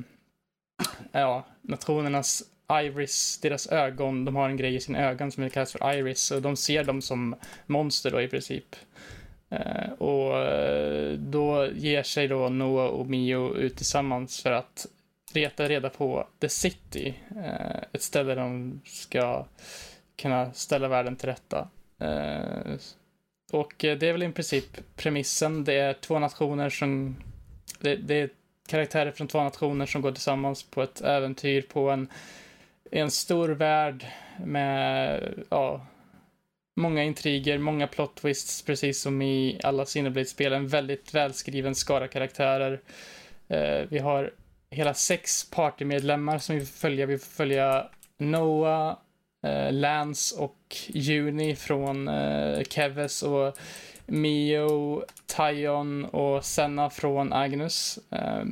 ja, 1.12 1.46
nationernas 1.62 2.42
Iris, 2.70 3.38
deras 3.42 3.66
ögon, 3.66 4.24
de 4.24 4.36
har 4.36 4.48
en 4.48 4.56
grej 4.56 4.74
i 4.74 4.80
sina 4.80 4.98
ögon 4.98 5.32
som 5.32 5.50
kallas 5.50 5.72
för 5.72 5.94
Iris 5.94 6.30
och 6.30 6.42
de 6.42 6.56
ser 6.56 6.84
dem 6.84 7.02
som 7.02 7.36
monster 7.66 8.10
då 8.10 8.20
i 8.20 8.28
princip. 8.28 8.76
Eh, 9.50 9.92
och 9.92 10.38
eh, 10.38 11.12
då 11.12 11.66
ger 11.72 12.02
sig 12.02 12.28
då 12.28 12.48
Noah 12.48 12.86
och 12.86 13.06
Mio 13.06 13.54
ut 13.54 13.76
tillsammans 13.76 14.42
för 14.42 14.52
att 14.52 14.86
leta 15.34 15.68
reda 15.68 15.90
på 15.90 16.26
The 16.40 16.48
City, 16.48 17.14
eh, 17.36 17.82
ett 17.92 18.02
ställe 18.02 18.34
där 18.34 18.42
de 18.42 18.80
ska 18.84 19.46
kunna 20.16 20.52
ställa 20.52 20.88
världen 20.88 21.16
till 21.16 21.28
rätta. 21.28 21.68
och 23.52 23.74
det 23.78 24.02
är 24.02 24.12
väl 24.12 24.22
i 24.22 24.32
princip 24.32 24.96
premissen. 24.96 25.64
Det 25.64 25.74
är 25.74 25.92
två 25.92 26.18
nationer 26.18 26.70
som... 26.70 27.16
Det, 27.80 27.96
det 27.96 28.14
är 28.14 28.30
karaktärer 28.66 29.10
från 29.10 29.28
två 29.28 29.42
nationer 29.42 29.86
som 29.86 30.02
går 30.02 30.12
tillsammans 30.12 30.62
på 30.62 30.82
ett 30.82 31.00
äventyr 31.00 31.62
på 31.62 31.90
en, 31.90 32.08
en 32.90 33.10
stor 33.10 33.48
värld 33.48 34.06
med, 34.44 35.20
ja, 35.50 35.86
många 36.76 37.04
intriger, 37.04 37.58
många 37.58 37.86
plot 37.86 38.14
twists, 38.14 38.62
precis 38.62 39.00
som 39.00 39.22
i 39.22 39.60
alla 39.62 39.86
Cineblade-spel. 39.86 40.52
En 40.52 40.68
väldigt 40.68 41.14
välskriven 41.14 41.74
skara 41.74 42.08
karaktärer. 42.08 42.80
Eh, 43.48 43.80
vi 43.88 43.98
har 43.98 44.32
hela 44.70 44.94
sex 44.94 45.50
partymedlemmar 45.50 46.38
som 46.38 46.56
vi 46.56 46.66
får 46.66 46.78
följa. 46.78 47.06
Vi 47.06 47.18
får 47.18 47.30
följa 47.30 47.88
Noah, 48.18 48.96
eh, 49.46 49.72
Lance 49.72 50.36
och 50.36 50.76
Juni 50.86 51.56
från 51.56 52.08
eh, 52.08 52.62
Keves 52.62 53.22
och 53.22 53.58
Mio, 54.06 55.02
Tyon 55.36 56.04
och 56.04 56.44
Senna 56.44 56.90
från 56.90 57.32
Agnus. 57.32 57.98
Eh, 58.10 58.44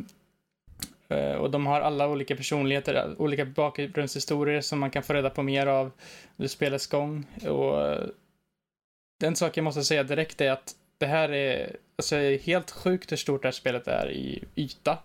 Eh, 1.14 1.36
och 1.36 1.50
de 1.50 1.66
har 1.66 1.80
alla 1.80 2.08
olika 2.08 2.36
personligheter, 2.36 3.14
olika 3.18 3.44
bakgrundshistorier 3.44 4.60
som 4.60 4.78
man 4.78 4.90
kan 4.90 5.02
få 5.02 5.12
reda 5.12 5.30
på 5.30 5.42
mer 5.42 5.66
av 5.66 5.90
under 6.36 6.48
spelets 6.48 6.86
gång. 6.86 7.26
Och 7.48 7.88
eh, 7.88 8.06
den 9.20 9.36
sak 9.36 9.56
jag 9.56 9.64
måste 9.64 9.84
säga 9.84 10.02
direkt 10.02 10.40
är 10.40 10.50
att 10.50 10.74
det 10.98 11.06
här 11.06 11.32
är 11.32 11.76
alltså, 11.96 12.16
helt 12.16 12.70
sjukt 12.70 13.12
hur 13.12 13.16
stort 13.16 13.42
det 13.42 13.48
här 13.48 13.52
spelet 13.52 13.88
är 13.88 14.10
i 14.10 14.44
yta. 14.54 14.98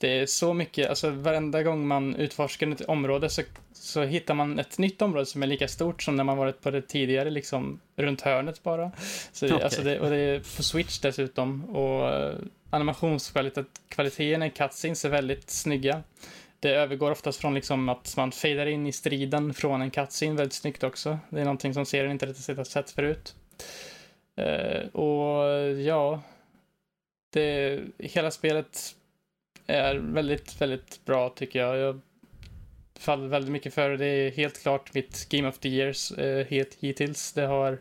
Det 0.00 0.18
är 0.18 0.26
så 0.26 0.54
mycket, 0.54 0.88
alltså 0.88 1.10
varenda 1.10 1.62
gång 1.62 1.86
man 1.86 2.16
utforskar 2.16 2.66
ett 2.66 2.80
område 2.80 3.30
så, 3.30 3.42
så 3.72 4.02
hittar 4.02 4.34
man 4.34 4.58
ett 4.58 4.78
nytt 4.78 5.02
område 5.02 5.26
som 5.26 5.42
är 5.42 5.46
lika 5.46 5.68
stort 5.68 6.02
som 6.02 6.16
när 6.16 6.24
man 6.24 6.36
varit 6.36 6.60
på 6.60 6.70
det 6.70 6.82
tidigare, 6.82 7.30
liksom 7.30 7.80
runt 7.96 8.20
hörnet 8.20 8.62
bara. 8.62 8.92
Så 9.32 9.46
okay. 9.46 9.60
alltså 9.60 9.82
det, 9.82 10.00
och 10.00 10.10
det 10.10 10.16
är 10.16 10.38
på 10.38 10.62
Switch 10.62 10.98
dessutom. 10.98 11.64
Och 11.64 12.12
uh, 12.12 12.34
animationskvaliteten 12.70 14.42
i 14.42 14.50
cutscenes 14.50 15.04
är 15.04 15.08
väldigt 15.08 15.50
snygga. 15.50 16.02
Det 16.60 16.70
övergår 16.70 17.10
oftast 17.10 17.40
från 17.40 17.54
liksom 17.54 17.88
att 17.88 18.14
man 18.16 18.32
fejdar 18.32 18.66
in 18.66 18.86
i 18.86 18.92
striden 18.92 19.54
från 19.54 19.82
en 19.82 19.90
cutscene 19.90 20.34
väldigt 20.34 20.52
snyggt 20.52 20.82
också. 20.82 21.18
Det 21.30 21.40
är 21.40 21.44
någonting 21.44 21.74
som 21.74 21.86
serien 21.86 22.12
inte 22.12 22.26
riktigt 22.26 22.56
har 22.56 22.64
sett 22.64 22.90
förut. 22.90 23.34
Uh, 24.40 24.88
och 24.88 25.70
ja, 25.80 26.22
det, 27.32 27.80
hela 27.98 28.30
spelet 28.30 28.94
är 29.68 29.94
väldigt, 29.94 30.60
väldigt 30.60 31.04
bra 31.04 31.28
tycker 31.28 31.58
jag. 31.58 31.78
Jag 31.78 32.00
faller 32.98 33.28
väldigt 33.28 33.52
mycket 33.52 33.74
för 33.74 33.90
det. 33.90 33.96
Det 33.96 34.06
är 34.06 34.30
helt 34.30 34.62
klart 34.62 34.94
mitt 34.94 35.28
Game 35.28 35.48
of 35.48 35.58
the 35.58 35.68
Years 35.68 36.12
eh, 36.12 36.46
hittills. 36.80 37.32
Det 37.32 37.46
har... 37.46 37.78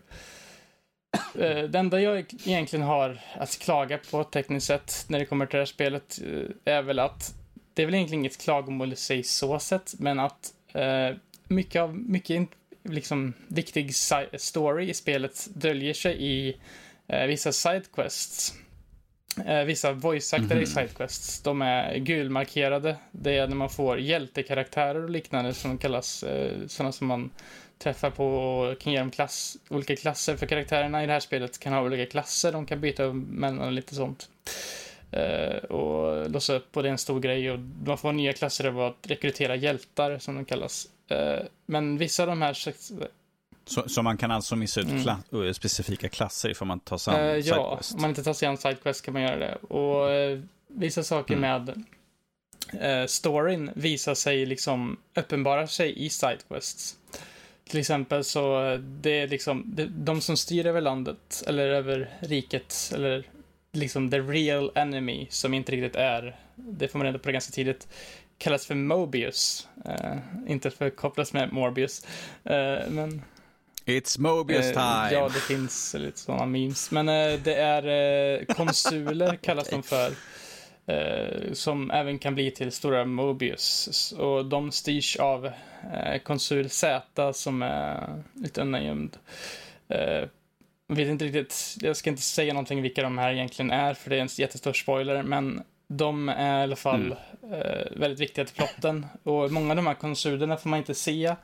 Eh, 1.39 1.63
det 1.63 1.79
enda 1.79 2.01
jag 2.01 2.17
egentligen 2.45 2.85
har 2.85 3.19
att 3.33 3.59
klaga 3.59 3.97
på 4.11 4.23
tekniskt 4.23 4.67
sett 4.67 5.05
när 5.07 5.19
det 5.19 5.25
kommer 5.25 5.45
till 5.45 5.57
det 5.57 5.61
här 5.61 5.65
spelet 5.65 6.19
eh, 6.23 6.73
är 6.73 6.81
väl 6.81 6.99
att 6.99 7.33
det 7.73 7.81
är 7.81 7.85
väl 7.85 7.95
egentligen 7.95 8.21
inget 8.21 8.41
klagomål 8.41 8.93
i 8.93 8.95
sig 8.95 9.23
så 9.23 9.59
sett, 9.59 9.93
men 9.99 10.19
att 10.19 10.53
eh, 10.73 11.15
mycket 11.47 11.81
av, 11.81 11.97
mycket 11.97 12.49
liksom 12.83 13.33
viktig 13.47 13.95
story 14.37 14.89
i 14.89 14.93
spelet 14.93 15.47
döljer 15.53 15.93
sig 15.93 16.23
i 16.23 16.57
eh, 17.07 17.27
vissa 17.27 17.51
sidequests. 17.51 18.53
Eh, 19.45 19.63
vissa 19.63 19.93
voice-actare 19.93 20.51
mm 20.51 20.63
i 20.63 20.65
Sidequests, 20.65 21.41
de 21.41 21.61
är 21.61 21.97
gulmarkerade. 21.97 22.95
Det 23.11 23.37
är 23.37 23.47
när 23.47 23.55
man 23.55 23.69
får 23.69 23.99
hjältekaraktärer 23.99 25.03
och 25.03 25.09
liknande 25.09 25.53
som 25.53 25.77
kallas 25.77 26.23
eh, 26.23 26.51
sådana 26.67 26.91
som 26.91 27.07
man 27.07 27.29
träffar 27.77 28.09
på 28.09 28.27
och 28.27 28.79
kan 28.79 28.93
ge 28.93 28.99
dem 28.99 29.11
klass, 29.11 29.57
olika 29.69 29.95
klasser. 29.95 30.37
För 30.37 30.45
karaktärerna 30.45 31.03
i 31.03 31.07
det 31.07 31.13
här 31.13 31.19
spelet 31.19 31.59
kan 31.59 31.73
ha 31.73 31.81
olika 31.81 32.05
klasser, 32.05 32.51
de 32.51 32.65
kan 32.65 32.81
byta 32.81 33.13
mellan 33.13 33.59
och 33.59 33.71
lite 33.71 33.95
sånt. 33.95 34.29
Uh, 35.17 35.57
och 35.57 36.29
låsa 36.29 36.55
upp 36.55 36.77
och 36.77 36.83
det 36.83 36.89
är 36.89 36.91
en 36.91 36.97
stor 36.97 37.19
grej 37.19 37.51
och 37.51 37.59
man 37.85 37.97
får 37.97 38.11
nya 38.11 38.33
klasser 38.33 38.65
av 38.65 38.81
att 38.81 38.97
rekrytera 39.07 39.55
hjältar 39.55 40.19
som 40.19 40.35
de 40.35 40.45
kallas. 40.45 40.87
Uh, 41.11 41.45
men 41.65 41.97
vissa 41.97 42.23
av 42.23 42.29
de 42.29 42.41
här 42.41 42.53
så, 43.67 43.89
så, 43.89 44.01
man 44.01 44.17
kan 44.17 44.31
alltså 44.31 44.55
missa 44.55 44.81
ut 44.81 44.87
mm. 44.87 45.03
kla 45.03 45.19
eh, 45.31 45.51
specifika 45.53 46.09
klasser 46.09 46.49
ifall 46.49 46.67
man 46.67 46.79
tar 46.79 46.97
sig 46.97 47.13
an 47.13 47.19
uh, 47.19 47.37
Ja, 47.37 47.81
om 47.95 48.01
man 48.01 48.09
inte 48.09 48.23
tar 48.23 48.33
sig 48.33 48.47
an 48.47 48.57
Sidequest 48.57 49.05
kan 49.05 49.13
man 49.13 49.23
göra 49.23 49.37
det. 49.37 49.55
Och 49.55 50.09
uh, 50.09 50.43
vissa 50.67 51.03
saker 51.03 51.33
mm. 51.35 51.41
med 51.41 51.83
uh, 53.01 53.07
storyn 53.07 53.71
visar 53.75 54.15
sig 54.15 54.45
liksom 54.45 54.97
uppenbara 55.15 55.67
sig 55.67 56.05
i 56.05 56.09
Sidequests. 56.09 56.97
Till 57.69 57.79
exempel 57.79 58.23
så 58.23 58.77
det 58.81 59.19
är 59.19 59.27
liksom 59.27 59.63
det, 59.65 59.85
de 59.85 60.21
som 60.21 60.37
styr 60.37 60.65
över 60.65 60.81
landet 60.81 61.43
eller 61.47 61.69
över 61.69 62.09
riket 62.19 62.91
eller 62.95 63.23
liksom 63.71 64.11
the 64.11 64.19
real 64.19 64.71
enemy 64.75 65.27
som 65.29 65.53
inte 65.53 65.71
riktigt 65.71 65.95
är, 65.95 66.35
det 66.55 66.87
får 66.87 66.99
man 66.99 67.05
reda 67.05 67.19
på 67.19 67.31
ganska 67.31 67.51
tidigt, 67.51 67.87
kallas 68.37 68.65
för 68.65 68.75
Mobius. 68.75 69.67
Uh, 69.85 70.17
inte 70.47 70.71
för 70.71 70.89
kopplas 70.89 71.33
med 71.33 71.53
Morbius. 71.53 72.05
Men 72.89 73.21
It's 73.87 74.19
Mobius 74.19 74.65
eh, 74.65 74.73
time. 74.73 75.19
ja, 75.19 75.29
det 75.33 75.39
finns 75.39 75.93
lite 75.93 76.19
sådana 76.19 76.45
memes. 76.45 76.91
Men 76.91 77.09
eh, 77.09 77.39
det 77.43 77.55
är 77.55 77.87
eh, 78.39 78.45
konsuler 78.45 79.35
kallas 79.41 79.69
de 79.69 79.83
för. 79.83 80.13
Som 81.53 81.91
även 81.91 82.19
kan 82.19 82.35
bli 82.35 82.51
till 82.51 82.71
stora 82.71 83.05
Mobius. 83.05 84.11
Och 84.11 84.45
de 84.45 84.71
styrs 84.71 85.15
av 85.15 85.51
konsul 86.23 86.69
Z 86.69 87.33
som 87.33 87.61
är 87.61 88.23
lite 88.33 88.61
undangömd. 88.61 89.17
Jag 89.87 90.95
vet 90.95 91.07
inte 91.07 91.25
riktigt, 91.25 91.77
jag 91.81 91.97
ska 91.97 92.09
inte 92.09 92.21
säga 92.21 92.53
någonting 92.53 92.81
vilka 92.81 93.01
de 93.01 93.17
här 93.17 93.33
egentligen 93.33 93.71
är 93.71 93.93
för 93.93 94.09
det 94.09 94.15
är 94.15 94.21
en 94.21 94.29
jättestor 94.37 94.73
spoiler. 94.73 95.23
Men 95.23 95.63
de 95.87 96.29
är 96.29 96.59
i 96.59 96.63
alla 96.63 96.75
fall 96.75 97.15
mm. 97.43 97.61
eh, 97.61 97.85
väldigt 97.95 98.19
viktiga 98.19 98.45
till 98.45 98.55
plotten. 98.55 99.05
Och 99.23 99.51
många 99.51 99.69
av 99.69 99.75
de 99.75 99.87
här 99.87 99.93
konsulerna 99.93 100.57
får 100.57 100.69
man 100.69 100.79
inte 100.79 100.95
se 100.95 101.35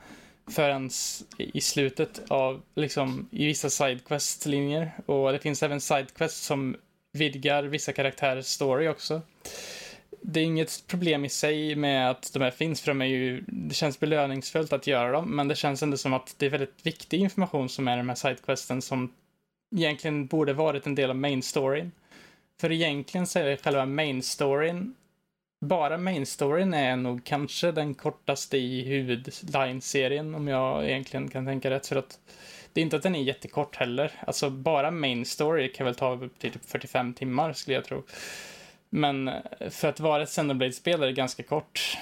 förrän 0.48 0.90
i 1.38 1.62
slutet 1.62 2.22
av, 2.28 2.62
liksom, 2.76 3.28
i 3.32 3.46
vissa 3.46 3.70
sidequest-linjer. 3.70 4.92
Och 5.06 5.32
det 5.32 5.40
finns 5.40 5.64
även 5.64 5.82
sidequests 5.82 6.46
som 6.46 6.76
vidgar 7.12 7.64
vissa 7.64 7.94
karaktärers 7.94 8.46
story 8.46 8.88
också. 8.88 9.22
Det 10.22 10.40
är 10.40 10.44
inget 10.44 10.84
problem 10.88 11.26
i 11.26 11.30
sig 11.30 11.76
med 11.76 12.10
att 12.10 12.34
de 12.34 12.42
här 12.42 12.52
finns, 12.52 12.82
för 12.82 12.92
de 12.92 13.02
är 13.02 13.06
ju, 13.06 13.44
det 13.48 13.76
känns 13.76 14.00
belöningsfullt 14.00 14.74
att 14.74 14.88
göra 14.88 15.12
dem, 15.12 15.36
men 15.36 15.48
det 15.48 15.56
känns 15.56 15.84
ändå 15.84 15.98
som 15.98 16.14
att 16.14 16.36
det 16.38 16.46
är 16.46 16.50
väldigt 16.50 16.86
viktig 16.86 17.20
information 17.20 17.70
som 17.70 17.88
är 17.88 17.94
i 17.94 17.98
de 17.98 18.10
här 18.10 18.16
sidequesten 18.16 18.82
som 18.82 19.14
egentligen 19.76 20.28
borde 20.28 20.54
varit 20.54 20.88
en 20.88 20.96
del 20.96 21.10
av 21.10 21.16
main 21.16 21.44
storyn. 21.44 21.92
För 22.62 22.72
egentligen 22.72 23.28
så 23.28 23.40
är 23.40 23.58
själva 23.58 23.86
main 23.86 24.24
storyn 24.24 24.96
bara 25.64 25.98
main 25.98 26.26
storyn 26.26 26.74
är 26.74 26.96
nog 26.96 27.24
kanske 27.24 27.72
den 27.72 27.94
kortaste 27.94 28.58
i 28.58 28.84
huvudline-serien 28.84 30.36
om 30.36 30.48
jag 30.48 30.86
egentligen 30.86 31.30
kan 31.30 31.46
tänka 31.46 31.70
rätt. 31.70 31.88
För 31.88 31.96
att 31.96 32.20
det 32.74 32.82
är 32.82 32.84
inte 32.84 32.96
att 32.96 33.04
den 33.04 33.16
är 33.16 33.24
jättekort 33.24 33.76
heller. 33.76 34.12
Alltså 34.28 34.50
bara 34.50 34.92
main 34.92 35.26
story 35.26 35.72
kan 35.72 35.86
väl 35.86 35.96
ta 35.96 36.14
upp 36.14 36.40
till 36.40 36.52
typ 36.52 36.66
45 36.66 37.14
timmar 37.14 37.54
skulle 37.54 37.76
jag 37.76 37.86
tro. 37.86 38.04
Men 38.90 39.28
eh, 39.28 39.70
för 39.70 39.88
att 39.88 40.00
vara 40.00 40.24
ett 40.24 40.30
Xenoblade-spel 40.30 41.04
är 41.04 41.08
det 41.08 41.14
ganska 41.14 41.44
kort. 41.44 41.98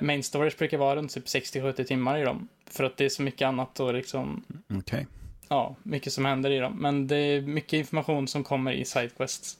Main 0.00 0.22
stories 0.22 0.58
brukar 0.58 0.78
vara 0.78 0.96
runt 0.96 1.14
typ 1.14 1.24
60-70 1.24 1.84
timmar 1.84 2.18
i 2.18 2.24
dem. 2.24 2.48
För 2.66 2.84
att 2.84 2.96
det 2.96 3.04
är 3.04 3.08
så 3.08 3.22
mycket 3.22 3.46
annat 3.46 3.80
och 3.80 3.94
liksom... 3.94 4.44
Okej. 4.68 4.78
Okay. 4.78 5.04
Ja, 5.48 5.76
mycket 5.82 6.12
som 6.12 6.24
händer 6.24 6.50
i 6.50 6.58
dem. 6.58 6.76
Men 6.76 7.06
det 7.06 7.16
är 7.16 7.40
mycket 7.40 7.72
information 7.72 8.28
som 8.28 8.44
kommer 8.44 8.72
i 8.72 8.84
Sidequests. 8.84 9.56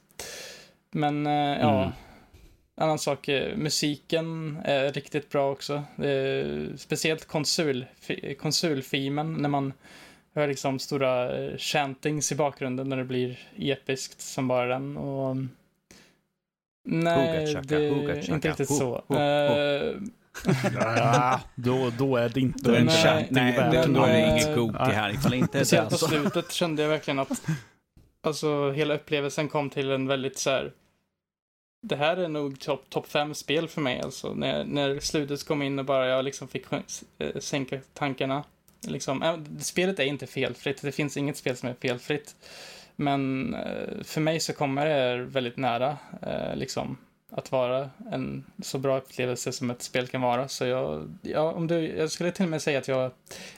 Men, 0.91 1.27
eh, 1.27 1.33
ja. 1.61 1.83
Mm. 1.83 1.93
Annan 2.77 2.99
sak, 2.99 3.29
eh, 3.29 3.57
musiken 3.57 4.59
är 4.65 4.93
riktigt 4.93 5.31
bra 5.31 5.51
också. 5.51 5.85
speciellt 6.77 7.25
konsul, 7.25 7.87
konsulfimen 8.39 9.33
när 9.35 9.49
man 9.49 9.73
hör 10.35 10.49
liksom 10.49 10.79
stora 10.79 11.37
eh, 11.37 11.57
chantings 11.59 12.33
i 12.33 12.35
bakgrunden 12.35 12.89
när 12.89 12.97
det 12.97 13.05
blir 13.05 13.39
episkt 13.57 14.21
som 14.21 14.49
bara 14.49 14.67
den. 14.67 14.97
Och... 14.97 15.37
Nej, 16.87 17.57
det 17.63 17.77
är 17.77 18.35
inte 18.35 18.49
riktigt 18.49 18.69
så. 18.69 19.05
Ja, 20.75 21.41
då, 21.55 21.93
då 21.99 22.17
är 22.17 22.29
det 22.29 22.41
inte 22.41 22.69
då 22.69 22.75
är 22.75 22.81
en 22.81 22.89
chanting 22.89 23.29
nej, 23.31 23.57
värt 23.57 23.87
Då 23.87 24.05
är 24.05 24.13
det 24.13 24.31
inget 24.31 24.55
Goki 24.55 24.79
här. 24.79 25.11
Ifall 25.11 25.35
inte 25.35 25.59
det 25.59 25.91
på 25.91 25.97
slutet 25.97 26.53
kände 26.53 26.83
jag 26.83 26.89
verkligen 26.89 27.19
att 27.19 27.43
alltså, 28.21 28.71
hela 28.71 28.95
upplevelsen 28.95 29.49
kom 29.49 29.71
till 29.71 29.91
en 29.91 30.07
väldigt 30.07 30.39
så 30.39 30.51
här 30.51 30.73
det 31.87 31.97
här 31.97 32.17
är 32.17 32.29
nog 32.29 32.61
topp 32.61 32.85
top 32.89 33.07
fem 33.07 33.35
spel 33.35 33.69
för 33.69 33.81
mig 33.81 34.01
alltså. 34.01 34.35
När, 34.35 34.65
när 34.65 35.01
slutet 35.01 35.47
kom 35.47 35.63
in 35.63 35.79
och 35.79 35.85
bara 35.85 36.09
jag 36.09 36.25
liksom 36.25 36.49
fick 36.49 36.65
eh, 37.19 37.39
sänka 37.39 37.81
tankarna. 37.95 38.45
Liksom, 38.87 39.23
äh, 39.23 39.37
spelet 39.61 39.99
är 39.99 40.05
inte 40.05 40.27
felfritt, 40.27 40.83
det 40.83 40.93
finns 40.93 41.17
inget 41.17 41.37
spel 41.37 41.57
som 41.57 41.69
är 41.69 41.75
felfritt. 41.75 42.37
Men 42.97 43.55
eh, 43.55 44.03
för 44.05 44.21
mig 44.21 44.41
så 44.41 44.53
kommer 44.53 44.87
det 44.87 45.25
väldigt 45.25 45.57
nära, 45.57 45.97
liksom 46.55 46.97
att 47.31 47.53
vara 47.53 47.91
en 48.13 48.45
så 48.63 48.79
bra 48.79 48.99
upplevelse 48.99 49.53
som 49.53 49.71
ett 49.71 49.83
spel 49.83 50.09
kan 50.09 50.21
vara. 50.21 50.49
Så 50.49 50.65
jag, 50.65 51.19
ja, 51.23 51.53
om 51.53 51.67
du, 51.67 51.97
jag 51.97 52.11
skulle 52.11 52.31
till 52.31 52.45
och 52.45 52.51
med 52.51 52.63
säga 52.63 52.79
att 52.79 52.89
jag 52.89 53.11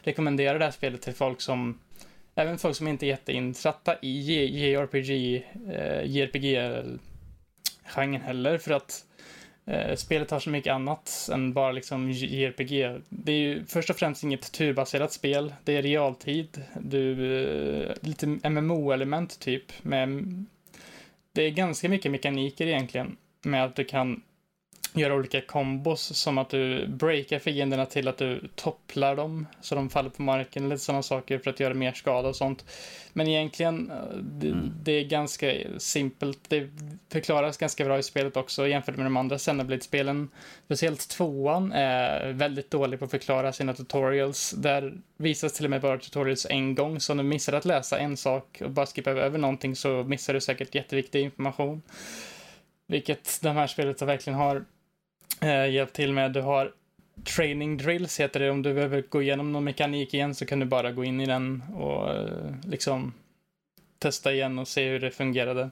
rekommenderar 0.03 0.59
det 0.59 0.65
här 0.65 0.73
spelet 0.73 1.03
till 1.03 1.15
folk 1.15 1.41
som, 1.41 1.81
även 2.35 2.59
folk 2.59 2.77
som 2.77 2.89
inte 2.89 3.07
är 3.07 3.09
jätteinsatta 3.09 3.97
i 4.03 4.21
JRPG, 4.49 5.45
eh, 5.71 6.03
genren 7.87 8.21
heller, 8.21 8.59
för 8.59 8.73
att 8.73 9.05
eh, 9.65 9.97
spelet 9.97 10.31
har 10.31 10.41
så 10.41 10.51
mycket 10.51 10.73
annat 10.73 11.29
än 11.33 11.53
bara 11.53 11.73
liksom 11.73 12.11
JRPG. 12.11 13.01
Det 13.09 13.33
är 13.33 13.39
ju 13.39 13.65
först 13.65 13.91
och 13.91 13.97
främst 13.97 14.23
inget 14.23 14.53
turbaserat 14.53 15.13
spel, 15.13 15.55
det 15.65 15.77
är 15.77 15.83
realtid, 15.83 16.63
du, 16.81 17.13
eh, 17.43 17.95
lite 18.01 18.27
MMO-element 18.27 19.41
typ, 19.41 19.85
med 19.85 20.09
det 21.33 21.43
är 21.43 21.51
ganska 21.51 21.89
mycket 21.89 22.13
mekaniker 22.13 22.67
egentligen 22.67 23.17
med 23.43 23.65
att 23.65 23.77
du 23.77 23.85
kan 23.85 24.23
göra 25.01 25.15
olika 25.15 25.41
kombos 25.41 26.17
som 26.17 26.39
att 26.39 26.51
du 26.51 26.87
breakar 26.87 27.39
fienderna 27.39 27.87
till 27.87 28.09
att 28.09 28.19
du 28.19 28.49
topplar 28.55 29.17
dem 29.17 29.47
så 29.61 29.75
de 29.75 29.91
faller 29.91 30.11
på 30.11 30.23
marken, 30.23 30.69
lite 30.69 30.83
sådana 30.83 31.03
saker 31.03 31.39
för 31.39 31.51
att 31.51 31.61
göra 31.61 31.75
mer 31.75 31.93
skada 31.93 32.29
och 32.29 32.37
sånt. 32.37 32.65
Men 33.13 33.29
egentligen, 33.29 33.91
eh, 33.91 34.17
det, 34.17 34.49
mm. 34.49 34.73
det 34.83 34.93
är 34.93 35.05
ganska 35.05 35.53
simpelt. 35.79 36.41
Det 36.49 36.71
förklaras 37.13 37.57
ganska 37.57 37.85
bra 37.85 37.99
i 37.99 38.03
spelet 38.03 38.37
också 38.37 38.69
jämfört 38.69 38.97
med 38.97 39.07
de 39.07 39.17
andra 39.17 39.39
Xenoblade-spelen. 39.39 40.29
Speciellt 40.65 41.09
tvåan 41.09 41.73
är 41.73 42.33
väldigt 42.33 42.71
dålig 42.71 42.99
på 42.99 43.05
att 43.05 43.11
förklara 43.11 43.53
sina 43.53 43.75
tutorials. 43.75 44.51
Där 44.51 44.95
visas 45.17 45.53
till 45.53 45.65
och 45.65 45.71
med 45.71 45.81
bara 45.81 45.99
tutorials 45.99 46.47
en 46.51 46.75
gång, 46.75 47.01
så 47.01 47.13
om 47.13 47.19
du 47.19 47.25
missar 47.25 47.53
att 47.53 47.65
läsa 47.65 47.99
en 47.99 48.17
sak 48.17 48.63
och 48.65 48.71
bara 48.71 48.87
skippar 48.87 49.17
över 49.17 49.39
någonting 49.39 49.77
så 49.77 50.05
missar 50.05 50.35
du 50.35 50.41
säkert 50.41 50.75
jätteviktig 50.75 51.23
information. 51.23 51.83
Vilket 52.89 53.39
de 53.43 53.57
här 53.57 53.67
spelet 53.67 54.03
verkligen 54.03 54.39
har 54.39 54.65
eh, 55.41 55.71
hjälpt 55.71 55.93
till 55.93 56.13
med. 56.13 56.33
Du 56.33 56.41
har 56.41 56.73
training 57.37 57.77
drills 57.77 58.21
heter 58.21 58.41
det. 58.41 58.51
Om 58.51 58.63
du 58.63 58.75
behöver 58.75 59.05
gå 59.09 59.23
igenom 59.23 59.53
någon 59.53 59.65
mekanik 59.65 60.15
igen 60.15 60.35
så 60.35 60.47
kan 60.47 60.61
du 60.61 60.67
bara 60.67 60.93
gå 60.93 61.05
in 61.05 61.21
i 61.21 61.27
den 61.27 61.63
och 61.75 62.15
eh, 62.15 62.55
liksom 62.67 63.13
testa 63.99 64.33
igen 64.33 64.59
och 64.59 64.69
se 64.69 64.89
hur 64.89 65.01
det 65.01 65.11
fungerade. 65.11 65.71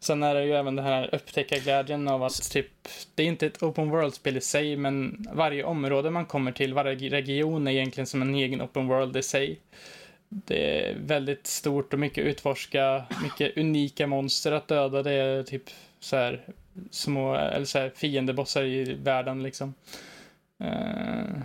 Sen 0.00 0.22
är 0.22 0.34
det 0.34 0.44
ju 0.44 0.52
även 0.52 0.76
den 0.76 0.84
här 0.84 1.14
upptäckarglädjen 1.14 2.08
av 2.08 2.22
att 2.22 2.50
typ, 2.50 2.88
det 3.14 3.22
är 3.22 3.26
inte 3.26 3.46
ett 3.46 3.62
open 3.62 3.90
world-spel 3.90 4.36
i 4.36 4.40
sig, 4.40 4.76
men 4.76 5.26
varje 5.32 5.64
område 5.64 6.10
man 6.10 6.26
kommer 6.26 6.52
till, 6.52 6.74
varje 6.74 7.10
region 7.10 7.66
är 7.66 7.72
egentligen 7.72 8.06
som 8.06 8.22
en 8.22 8.34
egen 8.34 8.62
open 8.62 8.88
world 8.88 9.16
i 9.16 9.22
sig. 9.22 9.58
Det 10.28 10.88
är 10.88 10.96
väldigt 10.98 11.46
stort 11.46 11.92
och 11.92 11.98
mycket 11.98 12.24
utforska, 12.24 13.04
mycket 13.22 13.56
unika 13.56 14.06
monster 14.06 14.52
att 14.52 14.68
döda. 14.68 15.02
Det 15.02 15.12
är 15.12 15.42
typ 15.42 15.62
så 16.00 16.16
här 16.16 16.44
små, 16.90 17.34
eller 17.34 17.66
så 17.66 17.78
här 17.78 17.92
fiendebossar 17.94 18.64
i 18.64 18.94
världen 18.94 19.42
liksom. 19.42 19.74
Uh, 20.64 21.42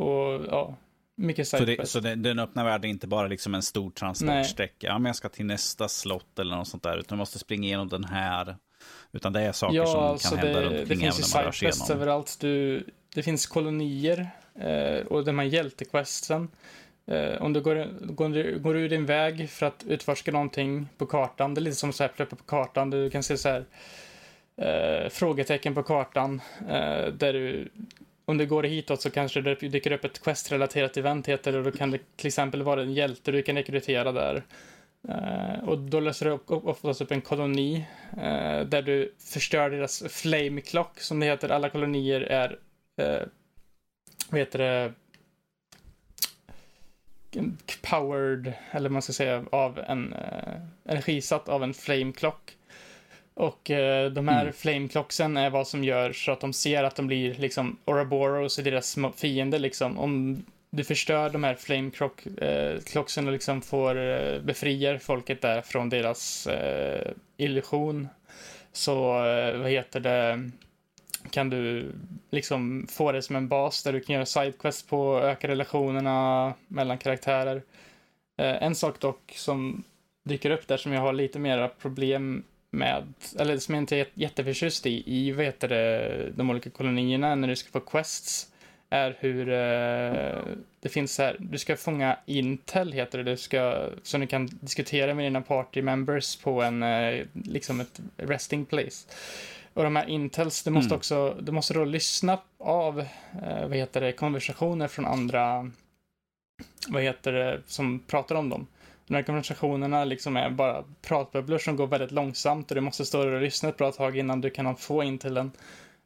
och 0.00 0.46
ja, 0.50 0.76
mycket 1.16 1.48
Så, 1.48 1.64
det, 1.64 1.88
så 1.88 2.00
det, 2.00 2.14
den 2.14 2.38
öppna 2.38 2.64
världen 2.64 2.84
är 2.84 2.90
inte 2.92 3.06
bara 3.06 3.26
liksom 3.26 3.54
en 3.54 3.62
stor 3.62 3.90
transportsträcka. 3.90 4.86
Ja, 4.86 4.98
men 4.98 5.06
jag 5.06 5.16
ska 5.16 5.28
till 5.28 5.46
nästa 5.46 5.88
slott 5.88 6.38
eller 6.38 6.56
något 6.56 6.68
sånt 6.68 6.82
där. 6.82 6.98
Utan 6.98 7.16
du 7.16 7.20
måste 7.20 7.38
springa 7.38 7.66
igenom 7.66 7.88
den 7.88 8.04
här. 8.04 8.56
Utan 9.12 9.32
det 9.32 9.40
är 9.40 9.52
saker 9.52 9.76
ja, 9.76 9.86
som 9.86 10.00
kan 10.00 10.08
alltså 10.10 10.36
hända 10.36 10.60
det, 10.60 10.66
runt 10.66 10.80
omkring 10.80 11.02
även 11.02 11.20
när 11.20 11.34
man 11.34 11.44
rör 11.44 11.52
sig 11.52 11.94
överallt. 11.94 12.36
Du, 12.40 12.84
det 13.14 13.22
finns 13.22 13.46
kolonier 13.46 14.30
eh, 14.54 15.06
och 15.06 15.24
de 15.24 15.38
här 15.38 15.46
hjältequesten. 15.46 16.48
Eh, 17.06 17.42
om 17.42 17.52
du 17.52 17.60
går, 17.60 17.88
går, 18.12 18.58
går 18.58 18.76
ur 18.76 18.88
din 18.88 19.06
väg 19.06 19.50
för 19.50 19.66
att 19.66 19.84
utforska 19.88 20.32
någonting 20.32 20.88
på 20.96 21.06
kartan. 21.06 21.54
Det 21.54 21.58
är 21.58 21.62
lite 21.62 21.76
som 21.76 21.92
så 21.92 22.02
här 22.02 22.24
på 22.24 22.36
kartan. 22.36 22.90
Du 22.90 23.10
kan 23.10 23.22
se 23.22 23.36
så 23.36 23.48
här 23.48 23.64
eh, 24.56 25.08
frågetecken 25.10 25.74
på 25.74 25.82
kartan. 25.82 26.40
Eh, 26.60 27.06
där 27.06 27.32
du, 27.32 27.68
om 28.24 28.38
du 28.38 28.46
går 28.46 28.62
hitåt 28.62 29.02
så 29.02 29.10
kanske 29.10 29.40
det 29.40 29.54
dyker 29.54 29.92
upp 29.92 30.04
ett 30.04 30.22
quest-relaterat 30.22 30.96
event 30.96 31.28
heter 31.28 31.52
det. 31.52 31.58
Och 31.58 31.64
då 31.64 31.72
kan 31.72 31.90
det 31.90 32.16
till 32.16 32.26
exempel 32.26 32.62
vara 32.62 32.82
en 32.82 32.92
hjälte 32.92 33.32
du 33.32 33.42
kan 33.42 33.56
rekrytera 33.56 34.12
där. 34.12 34.42
Uh, 35.08 35.68
och 35.68 35.78
då 35.78 36.00
löser 36.00 36.26
du 36.26 36.38
oftast 36.54 37.00
upp 37.00 37.10
en 37.10 37.20
koloni 37.20 37.86
uh, 38.16 38.60
där 38.66 38.82
du 38.82 39.14
förstör 39.18 39.70
deras 39.70 40.02
flame 40.08 40.60
clock 40.60 41.00
som 41.00 41.20
det 41.20 41.26
heter. 41.26 41.48
Alla 41.48 41.68
kolonier 41.68 42.20
är, 42.20 42.50
uh, 43.02 43.26
vad 44.30 44.40
heter 44.40 44.58
det, 44.58 44.92
powered, 47.82 48.52
eller 48.70 48.88
man 48.88 49.02
ska 49.02 49.12
säga, 49.12 49.44
av 49.52 49.78
en 49.78 50.12
uh, 50.12 50.60
energisatt 50.84 51.48
av 51.48 51.62
en 51.62 51.74
flame 51.74 52.12
clock. 52.12 52.56
Och 53.34 53.70
uh, 53.70 54.10
de 54.10 54.28
här 54.28 54.42
mm. 54.42 54.52
flame 54.52 54.88
clocksen 54.88 55.36
är 55.36 55.50
vad 55.50 55.68
som 55.68 55.84
gör 55.84 56.12
så 56.12 56.32
att 56.32 56.40
de 56.40 56.52
ser 56.52 56.84
att 56.84 56.96
de 56.96 57.06
blir 57.06 57.34
liksom 57.34 57.78
Ouroboros 57.84 58.58
och 58.58 58.64
deras 58.64 58.96
fiender 59.16 59.58
liksom. 59.58 59.98
Om 59.98 60.44
du 60.70 60.84
förstör 60.84 61.30
de 61.30 61.44
här 61.44 61.54
flame 61.54 61.90
clock, 61.90 62.26
uh, 62.26 62.80
clocksen 62.80 63.26
och 63.26 63.32
liksom 63.32 63.62
får 63.62 63.96
uh, 63.96 64.42
befriar 64.42 64.98
folket 64.98 65.40
där 65.40 65.62
från 65.62 65.88
deras 65.88 66.46
uh, 66.46 67.12
illusion. 67.36 68.08
Så, 68.72 69.02
vad 69.58 69.70
heter 69.70 70.00
det? 70.00 70.50
kan 71.30 71.50
du 71.50 71.92
liksom 72.30 72.86
få 72.90 73.12
det 73.12 73.22
som 73.22 73.36
en 73.36 73.48
bas 73.48 73.82
där 73.82 73.92
du 73.92 74.00
kan 74.00 74.14
göra 74.14 74.26
sidequests 74.26 74.82
på 74.82 75.00
och 75.00 75.24
öka 75.24 75.48
relationerna 75.48 76.54
mellan 76.68 76.98
karaktärer. 76.98 77.62
Eh, 78.38 78.62
en 78.62 78.74
sak 78.74 79.00
dock 79.00 79.32
som 79.36 79.84
dyker 80.24 80.50
upp 80.50 80.68
där 80.68 80.76
som 80.76 80.92
jag 80.92 81.00
har 81.00 81.12
lite 81.12 81.38
mera 81.38 81.68
problem 81.68 82.42
med, 82.72 83.14
eller 83.38 83.58
som 83.58 83.74
jag 83.74 83.82
inte 83.82 83.96
är 83.96 84.06
jätteförtjust 84.14 84.86
i, 84.86 85.02
i 85.06 85.32
vad 85.32 85.44
heter 85.44 85.68
det, 85.68 86.30
de 86.36 86.50
olika 86.50 86.70
kolonierna 86.70 87.34
när 87.34 87.48
du 87.48 87.56
ska 87.56 87.70
få 87.70 87.80
quests, 87.80 88.48
är 88.90 89.16
hur 89.20 89.48
eh, 89.48 90.42
det 90.80 90.88
finns 90.88 91.18
här, 91.18 91.36
du 91.38 91.58
ska 91.58 91.76
fånga 91.76 92.18
Intel 92.26 92.92
heter 92.92 93.18
det, 93.18 93.30
du 93.30 93.36
ska, 93.36 93.88
så 94.02 94.18
du 94.18 94.26
kan 94.26 94.46
diskutera 94.46 95.14
med 95.14 95.24
dina 95.24 95.40
party 95.40 95.82
members 95.82 96.36
på 96.36 96.62
en, 96.62 96.82
eh, 96.82 97.26
liksom 97.32 97.80
ett 97.80 98.00
resting 98.16 98.64
place. 98.64 99.08
Och 99.74 99.84
de 99.84 99.96
här 99.96 100.08
intels, 100.08 100.62
du 100.62 100.70
måste 100.70 100.88
mm. 100.88 100.96
också, 100.96 101.36
du 101.40 101.52
måste 101.52 101.74
då 101.74 101.84
lyssna 101.84 102.38
av, 102.58 103.00
eh, 103.42 103.68
vad 103.68 103.76
heter 103.76 104.00
det, 104.00 104.12
konversationer 104.12 104.88
från 104.88 105.06
andra, 105.06 105.70
vad 106.88 107.02
heter 107.02 107.32
det, 107.32 107.60
som 107.66 107.98
pratar 107.98 108.34
om 108.34 108.48
dem. 108.48 108.66
De 109.12 109.16
här 109.16 109.22
konversationerna 109.22 110.04
liksom 110.04 110.36
är 110.36 110.50
bara 110.50 110.84
pratbubblor 111.02 111.58
som 111.58 111.76
går 111.76 111.86
väldigt 111.86 112.10
långsamt 112.10 112.70
och 112.70 112.74
du 112.74 112.80
måste 112.80 113.04
stå 113.04 113.34
och 113.34 113.40
lyssna 113.40 113.68
ett 113.68 113.76
bra 113.76 113.92
tag 113.92 114.16
innan 114.16 114.40
du 114.40 114.50
kan 114.50 114.76
få 114.76 115.02
intelen. 115.02 115.52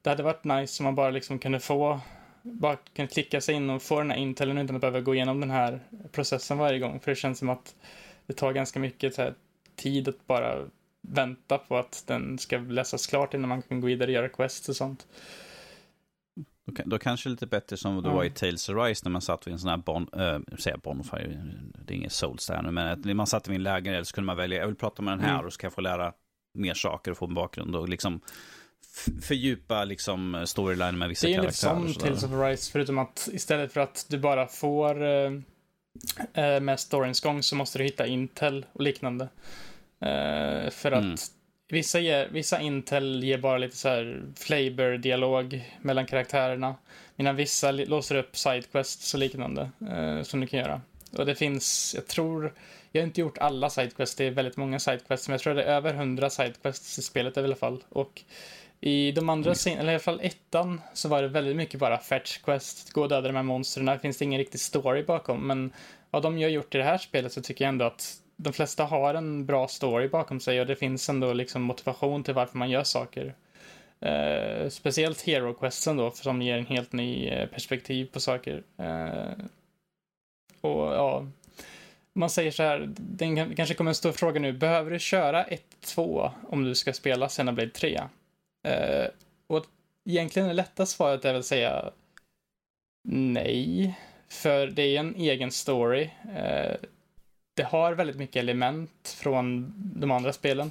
Det 0.02 0.10
hade 0.10 0.22
varit 0.22 0.44
nice 0.44 0.82
om 0.82 0.84
man 0.84 0.94
bara 0.94 1.10
liksom 1.10 1.38
kunde 1.38 1.60
få, 1.60 2.00
bara 2.42 2.76
kunde 2.76 3.12
klicka 3.12 3.40
sig 3.40 3.54
in 3.54 3.70
och 3.70 3.82
få 3.82 3.98
den 3.98 4.10
här 4.10 4.18
intelen 4.18 4.58
utan 4.58 4.76
att 4.76 4.80
behöva 4.80 5.00
gå 5.00 5.14
igenom 5.14 5.40
den 5.40 5.50
här 5.50 5.80
processen 6.12 6.58
varje 6.58 6.78
gång. 6.78 7.00
För 7.00 7.10
det 7.10 7.14
känns 7.14 7.38
som 7.38 7.48
att 7.48 7.74
det 8.26 8.32
tar 8.32 8.52
ganska 8.52 8.78
mycket 8.78 9.14
så 9.14 9.22
här, 9.22 9.34
tid 9.76 10.08
att 10.08 10.26
bara 10.26 10.58
vänta 11.00 11.58
på 11.58 11.76
att 11.76 12.04
den 12.06 12.38
ska 12.38 12.58
läsas 12.58 13.06
klart 13.06 13.34
innan 13.34 13.48
man 13.48 13.62
kan 13.62 13.80
gå 13.80 13.86
vidare 13.86 14.08
och 14.08 14.14
göra 14.14 14.28
quests 14.28 14.68
och 14.68 14.76
sånt. 14.76 15.06
Då, 16.66 16.82
då 16.84 16.98
kanske 16.98 17.28
lite 17.28 17.46
bättre 17.46 17.76
som 17.76 18.02
det 18.02 18.08
var 18.08 18.24
i 18.24 18.30
Tales 18.30 18.68
of 18.68 18.76
Rise 18.76 19.00
när 19.04 19.10
man 19.10 19.22
satt 19.22 19.46
vid 19.46 19.52
en 19.52 19.58
sån 19.58 19.70
här 19.70 19.76
bon, 19.76 20.08
äh, 20.16 20.56
säga 20.58 20.76
bonfire, 20.76 21.42
det 21.84 21.94
är 21.94 21.96
ingen 21.96 22.10
souls 22.10 22.46
där 22.46 22.62
nu, 22.62 22.70
men 22.70 23.16
man 23.16 23.26
satt 23.26 23.48
vid 23.48 23.56
en 23.56 23.62
lägereld 23.62 24.06
så 24.06 24.14
kunde 24.14 24.26
man 24.26 24.36
välja, 24.36 24.58
jag 24.58 24.66
vill 24.66 24.76
prata 24.76 25.02
med 25.02 25.12
den 25.12 25.20
här 25.20 25.34
mm. 25.34 25.46
och 25.46 25.52
så 25.52 25.58
kan 25.58 25.68
jag 25.68 25.74
få 25.74 25.80
lära 25.80 26.12
mer 26.54 26.74
saker 26.74 27.10
och 27.10 27.16
få 27.16 27.26
en 27.26 27.34
bakgrund 27.34 27.76
och 27.76 27.88
liksom 27.88 28.20
fördjupa 29.22 29.84
liksom 29.84 30.42
storyline 30.46 30.98
med 30.98 31.08
vissa 31.08 31.26
karaktärer. 31.26 31.74
Det 31.74 31.80
är 31.80 31.86
lite 31.86 32.00
som 32.00 32.08
Tales 32.08 32.24
of 32.24 32.30
Rise, 32.32 32.72
förutom 32.72 32.98
att 32.98 33.28
istället 33.32 33.72
för 33.72 33.80
att 33.80 34.06
du 34.08 34.18
bara 34.18 34.46
får 34.46 35.02
äh, 35.02 35.30
med 36.60 36.80
storyns 36.80 37.20
gång 37.20 37.42
så 37.42 37.56
måste 37.56 37.78
du 37.78 37.84
hitta 37.84 38.06
intel 38.06 38.66
och 38.72 38.82
liknande. 38.82 39.28
Uh, 40.02 40.70
för 40.70 40.92
att 40.92 41.04
mm. 41.04 41.16
Vissa, 41.68 42.00
ger, 42.00 42.28
vissa 42.28 42.60
Intel 42.60 43.24
ger 43.24 43.38
bara 43.38 43.58
lite 43.58 43.76
så 43.76 43.88
här 43.88 44.22
flavor-dialog 44.36 45.72
mellan 45.80 46.06
karaktärerna. 46.06 46.74
Medan 47.16 47.36
vissa 47.36 47.70
låser 47.70 48.16
upp 48.16 48.36
sidequests 48.36 49.14
och 49.14 49.20
liknande 49.20 49.70
uh, 49.82 50.22
som 50.22 50.40
du 50.40 50.46
kan 50.46 50.60
göra. 50.60 50.80
Och 51.18 51.26
det 51.26 51.34
finns, 51.34 51.92
jag 51.94 52.06
tror, 52.06 52.54
jag 52.92 53.02
har 53.02 53.06
inte 53.06 53.20
gjort 53.20 53.38
alla 53.38 53.70
sidequests, 53.70 54.14
det 54.14 54.24
är 54.24 54.30
väldigt 54.30 54.56
många 54.56 54.78
sidequests, 54.78 55.28
men 55.28 55.32
jag 55.32 55.40
tror 55.40 55.54
det 55.54 55.62
är 55.62 55.76
över 55.76 55.94
hundra 55.94 56.30
sidequests 56.30 56.98
i 56.98 57.02
spelet 57.02 57.36
i 57.36 57.40
alla 57.40 57.56
fall. 57.56 57.82
Och 57.88 58.22
i 58.80 59.12
de 59.12 59.28
andra, 59.28 59.54
mm. 59.66 59.78
eller 59.78 59.92
i 59.92 59.94
alla 59.94 60.02
fall 60.02 60.20
ettan, 60.22 60.80
så 60.94 61.08
var 61.08 61.22
det 61.22 61.28
väldigt 61.28 61.56
mycket 61.56 61.80
bara 61.80 61.98
fetch 61.98 62.38
quest, 62.38 62.92
gå 62.92 63.02
och 63.02 63.08
döda 63.08 63.28
de 63.28 63.36
här 63.36 63.42
monstren. 63.42 63.86
Det 63.86 63.98
finns 63.98 64.22
ingen 64.22 64.38
riktig 64.38 64.60
story 64.60 65.02
bakom, 65.02 65.46
men 65.46 65.72
av 66.10 66.22
de 66.22 66.38
jag 66.38 66.48
har 66.48 66.52
gjort 66.52 66.74
i 66.74 66.78
det 66.78 66.84
här 66.84 66.98
spelet 66.98 67.32
så 67.32 67.42
tycker 67.42 67.64
jag 67.64 67.68
ändå 67.68 67.84
att 67.84 68.16
de 68.36 68.52
flesta 68.52 68.84
har 68.84 69.14
en 69.14 69.46
bra 69.46 69.68
story 69.68 70.08
bakom 70.08 70.40
sig 70.40 70.60
och 70.60 70.66
det 70.66 70.76
finns 70.76 71.08
ändå 71.08 71.32
liksom 71.32 71.62
motivation 71.62 72.24
till 72.24 72.34
varför 72.34 72.58
man 72.58 72.70
gör 72.70 72.84
saker. 72.84 73.34
Uh, 74.06 74.68
speciellt 74.68 75.22
Hero 75.22 75.54
Questen 75.54 75.96
då, 75.96 76.10
som 76.10 76.42
ger 76.42 76.58
en 76.58 76.66
helt 76.66 76.92
ny 76.92 77.28
eh, 77.28 77.48
perspektiv 77.48 78.04
på 78.12 78.20
saker. 78.20 78.62
Uh, 78.80 79.44
och 80.60 80.94
ja, 80.94 81.26
man 82.12 82.30
säger 82.30 82.50
så 82.50 82.62
här, 82.62 82.94
det 82.96 83.54
kanske 83.56 83.74
kommer 83.74 83.90
en 83.90 83.94
stor 83.94 84.12
fråga 84.12 84.40
nu. 84.40 84.52
Behöver 84.52 84.90
du 84.90 84.98
köra 84.98 85.46
1-2 85.84 86.30
om 86.48 86.64
du 86.64 86.74
ska 86.74 86.92
spela 86.92 87.28
Xenoblade 87.28 87.70
3? 87.70 88.00
Uh, 88.68 89.08
och 89.46 89.66
egentligen 90.04 90.48
det 90.48 90.54
lätta 90.54 90.86
svaret 90.86 91.24
är 91.24 91.32
väl 91.32 91.40
att 91.40 91.46
säga 91.46 91.90
nej. 93.08 93.94
För 94.28 94.66
det 94.66 94.82
är 94.82 95.00
en 95.00 95.14
egen 95.14 95.50
story. 95.50 96.10
Uh, 96.24 96.76
det 97.56 97.62
har 97.62 97.92
väldigt 97.92 98.16
mycket 98.16 98.36
element 98.36 99.16
från 99.20 99.72
de 99.76 100.10
andra 100.10 100.32
spelen. 100.32 100.70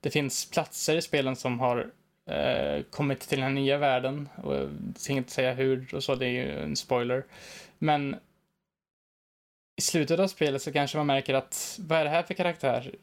Det 0.00 0.10
finns 0.10 0.50
platser 0.50 0.96
i 0.96 1.02
spelen 1.02 1.36
som 1.36 1.60
har 1.60 1.90
eh, 2.30 2.82
kommit 2.90 3.20
till 3.20 3.40
den 3.40 3.54
nya 3.54 3.78
världen. 3.78 4.28
Och 4.42 4.54
jag 4.54 4.68
tänker 4.94 5.16
inte 5.16 5.32
säga 5.32 5.54
hur 5.54 5.94
och 5.94 6.04
så, 6.04 6.14
det 6.14 6.26
är 6.26 6.30
ju 6.30 6.62
en 6.62 6.76
spoiler. 6.76 7.24
Men 7.78 8.16
i 9.76 9.82
slutet 9.82 10.20
av 10.20 10.28
spelet 10.28 10.62
så 10.62 10.72
kanske 10.72 10.96
man 10.96 11.06
märker 11.06 11.34
att 11.34 11.80
vad 11.82 11.98
är 11.98 12.04
det 12.04 12.10
här 12.10 12.22
för 12.22 12.34
karaktär 12.34 12.94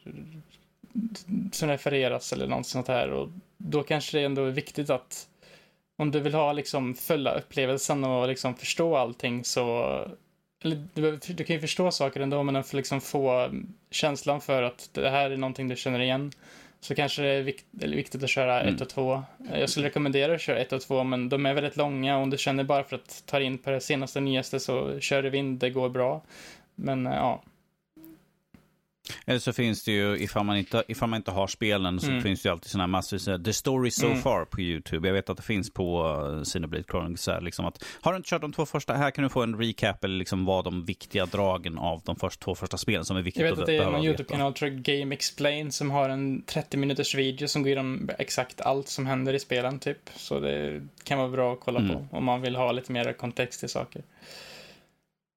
som 1.52 1.68
refereras 1.68 2.32
eller 2.32 2.46
något 2.46 2.66
sånt 2.66 2.88
här 2.88 3.10
och 3.10 3.28
då 3.56 3.82
kanske 3.82 4.18
det 4.18 4.24
ändå 4.24 4.44
är 4.44 4.50
viktigt 4.50 4.90
att 4.90 5.28
om 5.96 6.10
du 6.10 6.20
vill 6.20 6.34
ha 6.34 6.52
liksom 6.52 6.94
fulla 6.94 7.34
upplevelsen 7.34 8.04
och 8.04 8.28
liksom 8.28 8.54
förstå 8.54 8.96
allting 8.96 9.44
så 9.44 9.98
du, 10.94 11.18
du 11.28 11.44
kan 11.44 11.56
ju 11.56 11.60
förstå 11.60 11.90
saker 11.90 12.20
ändå 12.20 12.42
men 12.42 12.56
att 12.56 12.72
liksom 12.72 13.00
få 13.00 13.50
känslan 13.90 14.40
för 14.40 14.62
att 14.62 14.90
det 14.92 15.10
här 15.10 15.30
är 15.30 15.36
någonting 15.36 15.68
du 15.68 15.76
känner 15.76 16.00
igen 16.00 16.32
så 16.80 16.94
kanske 16.94 17.22
det 17.22 17.28
är 17.28 17.42
vikt, 17.42 17.64
viktigt 17.70 18.22
att 18.22 18.30
köra 18.30 18.60
1 18.60 18.68
mm. 18.68 18.82
och 18.82 18.88
2. 18.88 19.22
Jag 19.52 19.70
skulle 19.70 19.86
rekommendera 19.86 20.34
att 20.34 20.40
köra 20.40 20.58
1 20.58 20.72
och 20.72 20.80
2 20.80 21.04
men 21.04 21.28
de 21.28 21.46
är 21.46 21.54
väldigt 21.54 21.76
långa 21.76 22.16
och 22.16 22.22
om 22.22 22.30
du 22.30 22.38
känner 22.38 22.64
bara 22.64 22.84
för 22.84 22.96
att 22.96 23.22
ta 23.26 23.40
in 23.40 23.58
på 23.58 23.70
det 23.70 23.80
senaste 23.80 24.20
nyaste 24.20 24.60
så 24.60 25.00
kör 25.00 25.26
i 25.26 25.30
vind, 25.30 25.58
det 25.58 25.70
går 25.70 25.88
bra. 25.88 26.22
Men 26.74 27.06
eh, 27.06 27.14
ja. 27.14 27.42
Eller 29.26 29.38
så 29.38 29.52
finns 29.52 29.84
det 29.84 29.92
ju, 29.92 30.18
ifall 30.18 30.44
man 30.44 30.56
inte, 30.56 30.84
ifall 30.88 31.08
man 31.08 31.16
inte 31.16 31.30
har 31.30 31.46
spelen, 31.46 32.00
så 32.00 32.10
mm. 32.10 32.22
finns 32.22 32.42
det 32.42 32.48
ju 32.48 32.52
alltid 32.52 32.70
sådana 32.70 32.82
här 32.82 32.88
massor, 32.88 33.44
The 33.44 33.52
Story 33.52 33.90
So 33.90 34.06
mm. 34.06 34.18
Far 34.18 34.44
på 34.44 34.60
YouTube. 34.60 35.08
Jag 35.08 35.14
vet 35.14 35.30
att 35.30 35.36
det 35.36 35.42
finns 35.42 35.70
på 35.70 36.08
uh, 36.08 36.42
Cineblade 36.42 36.84
Chronicles. 36.90 37.28
Liksom 37.40 37.66
att, 37.66 37.84
har 38.00 38.12
du 38.12 38.16
inte 38.16 38.28
kört 38.28 38.40
de 38.40 38.52
två 38.52 38.66
första, 38.66 38.94
här 38.94 39.10
kan 39.10 39.24
du 39.24 39.30
få 39.30 39.42
en 39.42 39.58
recap 39.58 40.04
eller 40.04 40.16
liksom 40.16 40.44
vad 40.44 40.64
de 40.64 40.84
viktiga 40.84 41.26
dragen 41.26 41.78
av 41.78 42.02
de 42.04 42.16
först, 42.16 42.40
två 42.40 42.54
första 42.54 42.76
spelen 42.76 43.04
som 43.04 43.16
är 43.16 43.22
viktigt 43.22 43.42
att 43.42 43.48
Jag 43.48 43.56
vet 43.56 43.60
att, 43.60 43.66
det 43.66 43.76
är 43.76 43.90
någon 43.90 44.04
YouTube-kanal, 44.04 44.54
tror 44.54 44.68
Game 44.68 45.14
Explain, 45.14 45.72
som 45.72 45.90
har 45.90 46.08
en 46.08 46.42
30 46.42 46.76
minuters 46.76 47.14
video 47.14 47.48
som 47.48 47.62
går 47.62 47.68
igenom 47.68 48.10
exakt 48.18 48.60
allt 48.60 48.88
som 48.88 49.06
händer 49.06 49.34
i 49.34 49.38
spelen, 49.38 49.78
typ. 49.78 50.10
Så 50.16 50.40
det 50.40 50.82
kan 51.04 51.18
vara 51.18 51.28
bra 51.28 51.52
att 51.52 51.60
kolla 51.60 51.80
mm. 51.80 51.92
på 51.92 52.16
om 52.16 52.24
man 52.24 52.40
vill 52.40 52.56
ha 52.56 52.72
lite 52.72 52.92
mer 52.92 53.12
kontext 53.12 53.64
i 53.64 53.68
saker. 53.68 54.02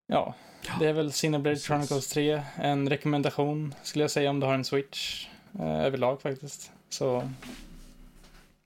Ja, 0.08 0.36
det 0.80 0.88
är 0.88 0.94
väl 0.94 1.12
Cineblade 1.12 1.58
Chronicles 1.58 2.08
3. 2.08 2.42
En 2.56 2.90
rekommendation 2.90 3.74
skulle 3.84 4.04
jag 4.04 4.12
säga 4.12 4.30
om 4.30 4.40
du 4.40 4.46
har 4.46 4.54
en 4.54 4.66
Switch 4.66 5.28
eh, 5.60 5.86
överlag 5.86 6.22
faktiskt. 6.22 6.72
Så... 6.90 7.30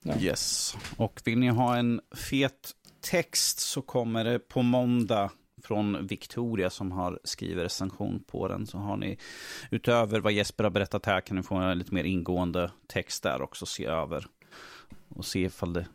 Ja. 0.02 0.18
Yes. 0.20 0.76
Och 0.96 1.20
vill 1.24 1.38
ni 1.38 1.48
ha 1.48 1.76
en 1.76 2.00
fet 2.14 2.72
text 3.00 3.60
så 3.60 3.82
kommer 3.82 4.24
det 4.24 4.38
på 4.38 4.62
måndag 4.62 5.30
från 5.62 6.06
Victoria 6.06 6.70
som 6.70 6.92
har 6.92 7.20
skrivit 7.24 7.64
recension 7.64 8.24
på 8.26 8.48
den. 8.48 8.66
Så 8.66 8.78
har 8.78 8.96
ni 8.96 9.18
utöver 9.70 10.20
vad 10.20 10.32
Jesper 10.32 10.64
har 10.64 10.70
berättat 10.70 11.06
här 11.06 11.20
kan 11.20 11.36
ni 11.36 11.42
få 11.42 11.54
en 11.54 11.78
lite 11.78 11.94
mer 11.94 12.04
ingående 12.04 12.70
text 12.86 13.22
där 13.22 13.42
också 13.42 13.66
se 13.66 13.84
över. 13.86 14.26
Och 15.08 15.24
se 15.24 15.40
ifall 15.40 15.72
det, 15.72 15.86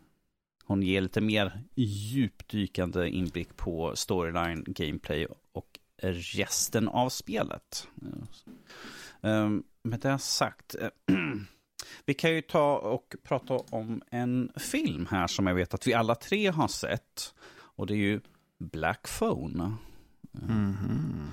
hon 0.64 0.82
ger 0.82 1.00
lite 1.00 1.20
mer 1.20 1.62
djupdykande 1.74 3.08
inblick 3.08 3.56
på 3.56 3.96
storyline, 3.96 4.64
gameplay 4.66 5.26
och 5.52 5.78
resten 6.02 6.88
av 6.88 7.08
spelet. 7.08 7.88
Um, 9.20 9.64
med 9.82 10.00
det 10.00 10.18
sagt, 10.18 10.74
vi 12.04 12.14
kan 12.14 12.30
ju 12.34 12.42
ta 12.42 12.76
och 12.78 13.16
prata 13.22 13.54
om 13.54 14.02
en 14.10 14.52
film 14.56 15.06
här 15.10 15.26
som 15.26 15.46
jag 15.46 15.54
vet 15.54 15.74
att 15.74 15.86
vi 15.86 15.94
alla 15.94 16.14
tre 16.14 16.46
har 16.46 16.68
sett. 16.68 17.34
Och 17.50 17.86
det 17.86 17.94
är 17.94 17.96
ju 17.96 18.20
Black 18.58 19.08
Phone. 19.18 19.64
Mm 20.42 20.72
-hmm. 20.72 21.26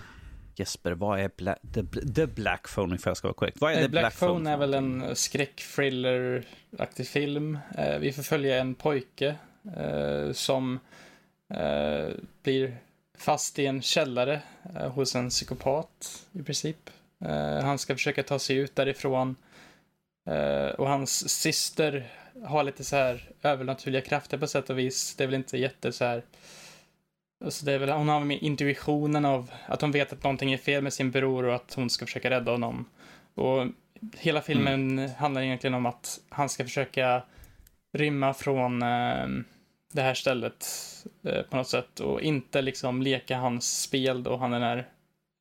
Jesper, 0.55 0.91
vad 0.91 1.19
är 1.19 1.29
Bla 1.37 1.55
the, 1.73 1.83
the, 2.15 2.27
Black 2.27 2.67
Phone, 2.75 2.95
ifall 2.95 3.09
jag 3.09 3.17
ska 3.17 3.27
vara 3.27 3.35
korrekt? 3.35 3.61
Vad 3.61 3.73
är 3.73 3.81
The 3.81 3.87
Black, 3.87 4.01
Black 4.03 4.19
Phone? 4.19 4.33
Phone 4.33 4.51
är 4.51 4.57
väl 4.57 4.73
en 4.73 5.15
skräck-thriller-aktig 5.15 7.07
film. 7.07 7.59
Eh, 7.77 7.99
vi 7.99 8.11
får 8.11 8.23
följa 8.23 8.59
en 8.59 8.75
pojke 8.75 9.35
eh, 9.77 10.31
som 10.31 10.79
eh, 11.49 12.07
blir 12.43 12.77
fast 13.17 13.59
i 13.59 13.65
en 13.65 13.81
källare 13.81 14.41
eh, 14.75 14.91
hos 14.91 15.15
en 15.15 15.29
psykopat 15.29 16.25
i 16.31 16.43
princip. 16.43 16.89
Eh, 17.25 17.63
han 17.63 17.77
ska 17.77 17.95
försöka 17.95 18.23
ta 18.23 18.39
sig 18.39 18.57
ut 18.57 18.75
därifrån. 18.75 19.35
Eh, 20.29 20.67
och 20.67 20.89
hans 20.89 21.29
syster 21.29 22.07
har 22.43 22.63
lite 22.63 22.83
så 22.83 22.95
här 22.95 23.29
övernaturliga 23.41 24.01
krafter 24.01 24.37
på 24.37 24.47
sätt 24.47 24.69
och 24.69 24.79
vis. 24.79 25.15
Det 25.15 25.23
är 25.23 25.27
väl 25.27 25.35
inte 25.35 25.57
jätte 25.57 25.91
så 25.91 26.05
här. 26.05 26.23
Alltså 27.45 27.65
det 27.65 27.73
är 27.73 27.79
väl, 27.79 27.89
hon 27.89 28.09
har 28.09 28.19
med 28.19 28.41
intuitionen 28.41 29.25
av 29.25 29.51
att 29.65 29.81
hon 29.81 29.91
vet 29.91 30.13
att 30.13 30.23
någonting 30.23 30.53
är 30.53 30.57
fel 30.57 30.83
med 30.83 30.93
sin 30.93 31.11
bror 31.11 31.45
och 31.45 31.55
att 31.55 31.73
hon 31.73 31.89
ska 31.89 32.05
försöka 32.05 32.29
rädda 32.29 32.51
honom. 32.51 32.85
Och 33.33 33.67
hela 34.17 34.41
filmen 34.41 34.99
mm. 34.99 35.11
handlar 35.17 35.41
egentligen 35.41 35.73
om 35.73 35.85
att 35.85 36.19
han 36.29 36.49
ska 36.49 36.63
försöka 36.63 37.23
rymma 37.93 38.33
från 38.33 38.81
eh, 38.81 39.27
det 39.95 40.01
här 40.01 40.13
stället 40.13 40.67
eh, 41.23 41.41
på 41.41 41.57
något 41.57 41.67
sätt 41.67 41.99
och 41.99 42.21
inte 42.21 42.61
liksom 42.61 43.01
leka 43.01 43.37
hans 43.37 43.81
spel 43.81 44.23
då 44.23 44.37
han 44.37 44.53
är 44.53 44.59
den 44.59 44.69
här 44.69 44.89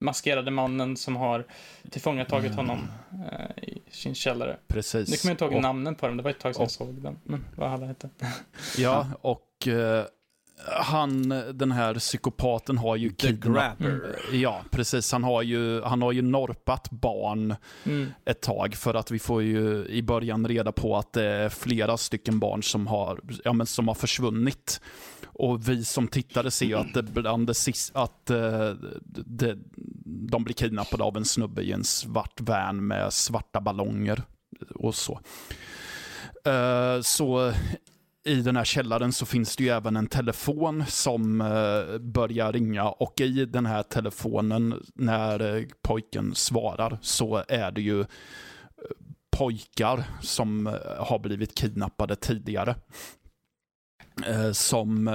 maskerade 0.00 0.50
mannen 0.50 0.96
som 0.96 1.16
har 1.16 1.44
tillfångatagit 1.90 2.52
mm. 2.52 2.56
honom 2.56 2.88
eh, 3.32 3.64
i 3.64 3.82
sin 3.90 4.14
källare. 4.14 4.56
Precis. 4.66 5.10
Nu 5.10 5.16
kommer 5.16 5.30
jag 5.30 5.34
inte 5.34 5.44
ihåg 5.44 5.54
och, 5.54 5.62
namnen 5.62 5.94
på 5.94 6.06
den, 6.06 6.16
det 6.16 6.22
var 6.22 6.30
ett 6.30 6.38
tag 6.38 6.54
sedan 6.54 6.62
och, 6.62 6.64
jag 6.64 6.70
såg 6.70 7.02
den. 7.02 7.18
Men 7.24 7.44
vad 7.56 7.72
alla 7.72 7.86
hette. 7.86 8.08
Ja, 8.78 9.06
och 9.20 9.68
eh, 9.68 10.04
han, 10.66 11.28
den 11.52 11.72
här 11.72 11.94
psykopaten 11.94 12.78
har 12.78 12.96
ju 12.96 13.10
The 13.10 13.32
Grabber. 13.32 13.74
Mm. 13.80 14.40
Ja, 14.40 14.62
precis. 14.70 15.12
Han 15.12 15.24
har 15.24 15.42
ju, 15.42 15.82
han 15.82 16.02
har 16.02 16.12
ju 16.12 16.22
norpat 16.22 16.90
barn 16.90 17.54
mm. 17.84 18.12
ett 18.24 18.40
tag 18.40 18.74
för 18.74 18.94
att 18.94 19.10
vi 19.10 19.18
får 19.18 19.42
ju 19.42 19.86
i 19.86 20.02
början 20.02 20.48
reda 20.48 20.72
på 20.72 20.96
att 20.96 21.12
det 21.12 21.24
är 21.24 21.48
flera 21.48 21.96
stycken 21.96 22.38
barn 22.38 22.62
som 22.62 22.86
har, 22.86 23.20
ja, 23.44 23.52
men 23.52 23.66
som 23.66 23.88
har 23.88 23.94
försvunnit. 23.94 24.80
Och 25.26 25.68
vi 25.68 25.84
som 25.84 26.08
tittare 26.08 26.50
ser 26.50 26.66
ju 26.66 26.74
att, 26.74 26.94
det, 26.94 27.02
bland 27.02 27.46
det 27.46 27.54
sist, 27.54 27.96
att 27.96 28.30
uh, 28.30 28.72
det, 29.26 29.58
de 30.30 30.44
blir 30.44 30.54
kidnappade 30.54 31.04
av 31.04 31.16
en 31.16 31.24
snubbe 31.24 31.62
i 31.62 31.72
en 31.72 31.84
svart 31.84 32.40
van 32.40 32.86
med 32.86 33.12
svarta 33.12 33.60
ballonger 33.60 34.22
och 34.74 34.94
så. 34.94 35.20
Uh, 36.48 37.00
så 37.02 37.52
i 38.24 38.42
den 38.42 38.56
här 38.56 38.64
källaren 38.64 39.12
så 39.12 39.26
finns 39.26 39.56
det 39.56 39.64
ju 39.64 39.70
även 39.70 39.96
en 39.96 40.06
telefon 40.06 40.84
som 40.88 41.40
eh, 41.40 41.98
börjar 41.98 42.52
ringa 42.52 42.88
och 42.88 43.20
i 43.20 43.44
den 43.44 43.66
här 43.66 43.82
telefonen 43.82 44.82
när 44.94 45.56
eh, 45.56 45.64
pojken 45.82 46.34
svarar 46.34 46.98
så 47.02 47.44
är 47.48 47.70
det 47.70 47.82
ju 47.82 48.00
eh, 48.00 48.06
pojkar 49.36 50.04
som 50.22 50.66
har 50.98 51.18
blivit 51.18 51.54
kidnappade 51.54 52.16
tidigare. 52.16 52.76
Som, 54.52 55.06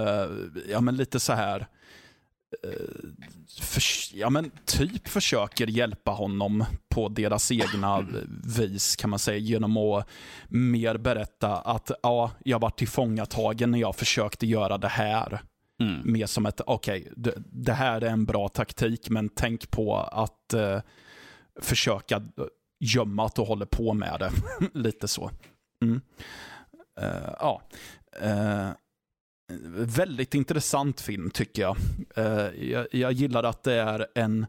ja 0.69 0.81
men 0.81 0.95
lite 0.95 1.19
så 1.19 1.33
här 1.33 1.67
för, 3.61 3.81
ja, 4.17 4.29
men 4.29 4.51
typ 4.65 5.07
försöker 5.07 5.67
hjälpa 5.67 6.11
honom 6.11 6.65
på 6.89 7.09
deras 7.09 7.51
egna 7.51 8.07
vis 8.57 8.95
kan 8.95 9.09
man 9.09 9.19
säga 9.19 9.37
genom 9.37 9.77
att 9.77 10.07
mer 10.47 10.97
berätta 10.97 11.57
att 11.57 11.91
ja, 12.03 12.31
jag 12.45 12.59
var 12.59 12.69
tillfångatagen 12.69 13.71
när 13.71 13.79
jag 13.79 13.95
försökte 13.95 14.47
göra 14.47 14.77
det 14.77 14.87
här. 14.87 15.41
Mm. 15.81 16.11
Mer 16.11 16.25
som 16.25 16.45
ett, 16.45 16.61
okej, 16.65 17.01
okay, 17.01 17.13
det, 17.15 17.33
det, 17.51 17.73
här 17.73 18.01
är 18.01 18.09
en 18.09 18.25
bra 18.25 18.49
taktik 18.49 19.09
men 19.09 19.29
tänk 19.29 19.71
på 19.71 19.97
att 19.97 20.53
uh, 20.55 20.79
försöka 21.61 22.21
gömma 22.79 23.25
att 23.25 23.35
du 23.35 23.41
håller 23.41 23.65
på 23.65 23.93
med 23.93 24.19
det. 24.19 24.31
Lite 24.79 25.07
så. 25.07 25.31
Mm. 25.83 26.01
Uh, 27.01 27.33
ja. 27.39 27.61
Uh, 28.23 28.69
väldigt 29.73 30.33
intressant 30.33 31.01
film 31.01 31.29
tycker 31.29 31.61
jag. 31.61 31.77
Uh, 32.17 32.63
jag. 32.69 32.87
Jag 32.91 33.11
gillar 33.11 33.43
att 33.43 33.63
det 33.63 33.73
är 33.73 34.07
en, 34.15 34.45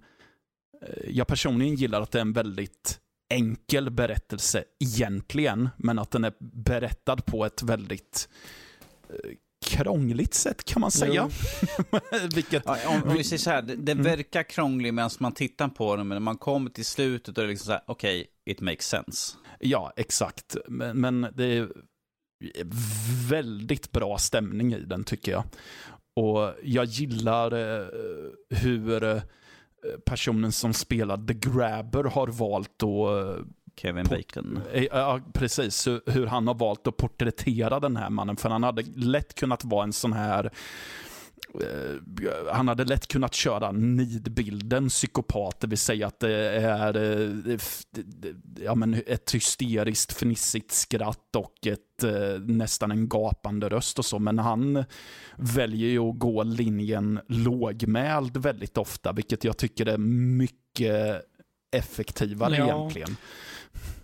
uh, 0.88 1.10
jag 1.10 1.26
personligen 1.26 1.74
gillar 1.74 2.00
att 2.00 2.10
det 2.10 2.18
är 2.18 2.22
en 2.22 2.32
väldigt 2.32 3.00
enkel 3.30 3.90
berättelse 3.90 4.64
egentligen, 4.80 5.68
men 5.76 5.98
att 5.98 6.10
den 6.10 6.24
är 6.24 6.32
berättad 6.40 7.16
på 7.16 7.44
ett 7.44 7.62
väldigt 7.62 8.28
uh, 9.10 9.30
krångligt 9.66 10.34
sätt 10.34 10.64
kan 10.64 10.80
man 10.80 10.90
säga. 10.90 11.30
Vilket... 12.34 12.62
ja, 12.66 12.76
om, 12.86 13.02
om, 13.02 13.16
vi 13.16 13.24
säger 13.24 13.38
så 13.38 13.50
här, 13.50 13.62
det, 13.62 13.76
det 13.76 13.92
mm. 13.92 14.04
verkar 14.04 14.42
krångligt 14.42 14.94
medan 14.94 15.10
man 15.18 15.32
tittar 15.32 15.68
på 15.68 15.96
den, 15.96 16.08
men 16.08 16.14
när 16.14 16.20
man 16.20 16.38
kommer 16.38 16.70
till 16.70 16.84
slutet 16.84 17.28
och 17.28 17.34
det 17.34 17.42
är 17.42 17.48
liksom 17.48 17.66
så 17.66 17.72
här, 17.72 17.82
okej, 17.86 18.20
okay, 18.20 18.52
it 18.52 18.60
makes 18.60 18.88
sense. 18.88 19.36
Ja, 19.60 19.92
exakt. 19.96 20.56
Men, 20.68 21.00
men 21.00 21.26
det 21.34 21.44
är 21.44 21.68
väldigt 23.28 23.92
bra 23.92 24.18
stämning 24.18 24.72
i 24.74 24.80
den 24.80 25.04
tycker 25.04 25.32
jag. 25.32 25.44
Och 26.16 26.54
jag 26.62 26.84
gillar 26.84 27.52
eh, 27.52 27.86
hur 28.50 29.04
eh, 29.04 29.22
personen 30.04 30.52
som 30.52 30.74
spelar 30.74 31.26
The 31.26 31.34
Grabber 31.34 32.04
har 32.04 32.26
valt 32.26 32.82
att 32.82 32.82
eh, 32.82 33.44
Kevin 33.76 34.06
Bacon. 34.06 34.60
Ja, 34.90 35.20
precis. 35.32 35.86
Hur- 35.86 36.26
han 36.26 36.46
har 36.46 36.54
valt 36.54 36.86
att 36.86 36.96
porträttera 36.96 37.80
den 37.80 37.96
här 37.96 38.10
mannen. 38.10 38.36
För 38.36 38.48
han 38.48 38.62
hade 38.62 38.82
lätt 38.96 39.34
kunnat 39.34 39.64
vara 39.64 39.84
en 39.84 39.92
sån 39.92 40.12
här... 40.12 40.50
Han 42.52 42.68
hade 42.68 42.84
lätt 42.84 43.08
kunnat 43.08 43.34
köra 43.34 43.72
nidbilden 43.72 44.88
psykopat, 44.88 45.60
det 45.60 45.66
vill 45.66 45.78
säga 45.78 46.06
att 46.06 46.20
det 46.20 46.50
är 46.50 47.58
ja, 48.64 48.74
men 48.74 49.02
ett 49.06 49.34
hysteriskt 49.34 50.12
fnissigt 50.12 50.72
skratt 50.72 51.36
och 51.36 51.66
ett, 51.66 51.80
eh, 52.04 52.40
nästan 52.40 52.90
en 52.90 53.08
gapande 53.08 53.68
röst 53.68 53.98
och 53.98 54.04
så. 54.04 54.18
Men 54.18 54.38
han 54.38 54.84
väljer 55.36 55.88
ju 55.88 55.98
att 55.98 56.18
gå 56.18 56.42
linjen 56.42 57.20
lågmäld 57.28 58.36
väldigt 58.36 58.78
ofta, 58.78 59.12
vilket 59.12 59.44
jag 59.44 59.56
tycker 59.56 59.86
är 59.86 59.98
mycket 59.98 61.22
effektivare 61.76 62.56
Ja. 62.56 62.64
egentligen. 62.64 63.16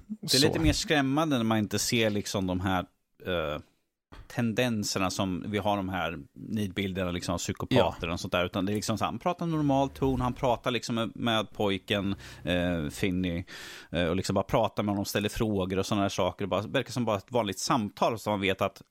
Det 0.07 0.35
är 0.35 0.41
lite 0.41 0.61
mer 0.61 0.73
skrämmande 0.73 1.37
när 1.37 1.45
man 1.45 1.59
inte 1.59 1.79
ser 1.79 2.11
liksom 2.11 2.47
de 2.47 2.61
här 2.61 2.85
eh, 3.27 3.61
tendenserna 4.27 5.11
som 5.11 5.45
vi 5.47 5.59
har 5.59 5.77
de 5.77 5.89
här 5.89 6.19
nidbilderna 6.33 7.11
liksom 7.11 7.35
av 7.35 7.39
psykopater 7.39 8.11
och 8.11 8.21
sånt 8.21 8.33
där. 8.33 8.45
Utan 8.45 8.67
det 8.67 8.73
är 8.73 8.75
liksom 8.75 8.99
så 8.99 9.05
han 9.05 9.19
pratar 9.19 9.47
normal 9.47 9.91
ton, 9.91 10.21
han 10.21 10.35
pratar 10.35 10.71
liksom 10.71 10.95
med, 10.95 11.11
med 11.15 11.51
pojken 11.53 12.15
eh, 12.45 12.89
Finny 12.89 13.45
eh, 13.91 14.05
och 14.05 14.17
liksom 14.17 14.35
bara 14.35 14.45
pratar 14.45 14.83
med 14.83 14.93
honom, 14.93 15.05
ställer 15.05 15.29
frågor 15.29 15.79
och 15.79 15.87
sådana 15.87 16.03
här 16.03 16.09
saker. 16.09 16.45
Det 16.45 16.49
bara, 16.49 16.63
verkar 16.63 16.93
som 16.93 17.05
bara 17.05 17.17
ett 17.17 17.33
vanligt 17.33 17.59
samtal 17.59 18.19
så 18.19 18.31
man 18.31 18.41
vet 18.41 18.63
att 18.63 18.83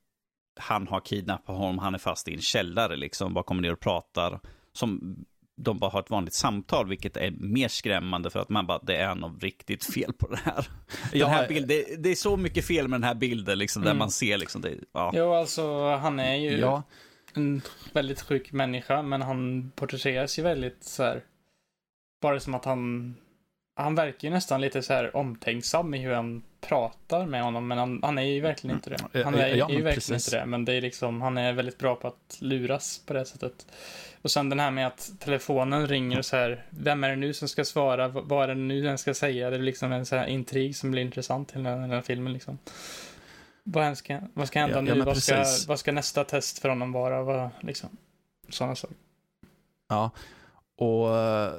han 0.59 0.87
har 0.87 0.99
kidnappat 0.99 1.57
honom, 1.57 1.79
han 1.79 1.93
är 1.93 1.99
fast 1.99 2.27
i 2.27 2.33
en 2.33 2.41
källare 2.41 2.95
liksom, 2.95 3.33
bara 3.33 3.43
kommer 3.43 3.61
ner 3.61 3.73
och 3.73 3.79
pratar. 3.79 4.39
Som 4.73 5.17
de 5.57 5.79
bara 5.79 5.91
har 5.91 5.99
ett 5.99 6.09
vanligt 6.09 6.33
samtal, 6.33 6.87
vilket 6.89 7.17
är 7.17 7.31
mer 7.31 7.67
skrämmande 7.67 8.29
för 8.29 8.39
att 8.39 8.49
man 8.49 8.67
bara, 8.67 8.79
det 8.83 8.95
är 8.95 9.15
något 9.15 9.43
riktigt 9.43 9.83
fel 9.85 10.13
på 10.13 10.27
det 10.27 10.39
här. 10.43 10.67
Den 11.11 11.29
här 11.29 11.47
bild, 11.47 11.67
det, 11.67 12.03
det 12.03 12.09
är 12.09 12.15
så 12.15 12.37
mycket 12.37 12.65
fel 12.65 12.87
med 12.87 12.99
den 13.01 13.07
här 13.07 13.15
bilden, 13.15 13.57
liksom, 13.59 13.81
där 13.81 13.89
Mm. 13.91 13.99
man 13.99 14.11
ser 14.11 14.37
liksom 14.37 14.61
det. 14.61 14.73
Ja. 14.91 15.11
Jo, 15.15 15.33
alltså 15.33 15.89
han 15.95 16.19
är 16.19 16.35
ju 16.35 16.57
Ja, 16.59 16.83
en 17.33 17.61
väldigt 17.93 18.21
sjuk 18.21 18.51
människa, 18.51 19.01
men 19.01 19.21
han 19.21 19.71
porträtteras 19.75 20.39
ju 20.39 20.43
väldigt 20.43 20.83
så 20.83 21.03
här. 21.03 21.23
Bara 22.21 22.39
som 22.39 22.53
att 22.53 22.65
han... 22.65 23.15
Han 23.77 23.95
verkar 23.95 24.27
ju 24.27 24.33
nästan 24.33 24.61
lite 24.61 24.81
så 24.81 24.93
här 24.93 25.15
omtänksam 25.15 25.93
i 25.93 25.97
hur 25.97 26.13
han 26.13 26.43
pratar 26.61 27.25
med 27.25 27.43
honom, 27.43 27.67
men 27.67 27.77
han, 27.77 27.99
han 28.03 28.17
är 28.17 28.21
ju 28.23 28.41
verkligen 28.41 28.75
inte 28.75 28.89
det. 28.89 29.23
Han 29.23 29.35
är, 29.35 29.47
Ja, 29.47 29.55
ja, 29.55 29.69
är 29.69 29.73
ju 29.73 29.81
verkligen 29.81 29.93
precis. 29.93 30.27
inte 30.27 30.39
det, 30.39 30.45
men 30.45 30.65
det 30.65 30.73
är 30.73 30.81
liksom, 30.81 31.21
han 31.21 31.37
är 31.37 31.53
väldigt 31.53 31.77
bra 31.77 31.95
på 31.95 32.07
att 32.07 32.37
luras 32.39 33.01
på 33.05 33.13
det 33.13 33.25
sättet. 33.25 33.67
Och 34.21 34.31
sen 34.31 34.49
den 34.49 34.59
här 34.59 34.71
med 34.71 34.87
att 34.87 35.11
telefonen 35.19 35.87
ringer 35.87 36.17
och 36.17 36.25
så 36.25 36.35
här, 36.35 36.65
vem 36.69 37.03
är 37.03 37.09
det 37.09 37.15
nu 37.15 37.33
som 37.33 37.47
ska 37.47 37.65
svara, 37.65 38.07
vad 38.07 38.43
är 38.43 38.47
det 38.47 38.55
nu 38.55 38.81
den 38.81 38.97
ska 38.97 39.13
säga? 39.13 39.49
Det 39.49 39.55
är 39.55 39.59
liksom 39.59 39.91
en 39.91 40.05
så 40.05 40.15
här 40.15 40.27
intrig 40.27 40.75
som 40.75 40.91
blir 40.91 41.01
intressant 41.01 41.51
i 41.51 41.53
den 41.53 41.65
här, 41.65 41.77
den 41.77 41.91
här 41.91 42.01
filmen 42.01 42.33
liksom. 42.33 42.57
Vad, 43.63 43.97
ska, 43.97 44.19
vad 44.33 44.47
ska 44.47 44.59
hända 44.59 44.75
Ja, 44.75 44.79
ja, 44.79 44.81
nu? 44.81 44.95
men 44.95 45.05
vad, 45.05 45.17
ska, 45.17 45.45
vad 45.67 45.79
ska 45.79 45.91
nästa 45.91 46.23
test 46.23 46.59
för 46.59 46.69
honom 46.69 46.91
vara? 46.91 47.23
Vad, 47.23 47.49
liksom. 47.61 47.89
Sådana 48.49 48.75
saker. 48.75 48.97
Ja, 49.89 50.11
och 50.77 51.17
eh, 51.17 51.53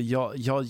jag, 0.00 0.32
jag, 0.36 0.66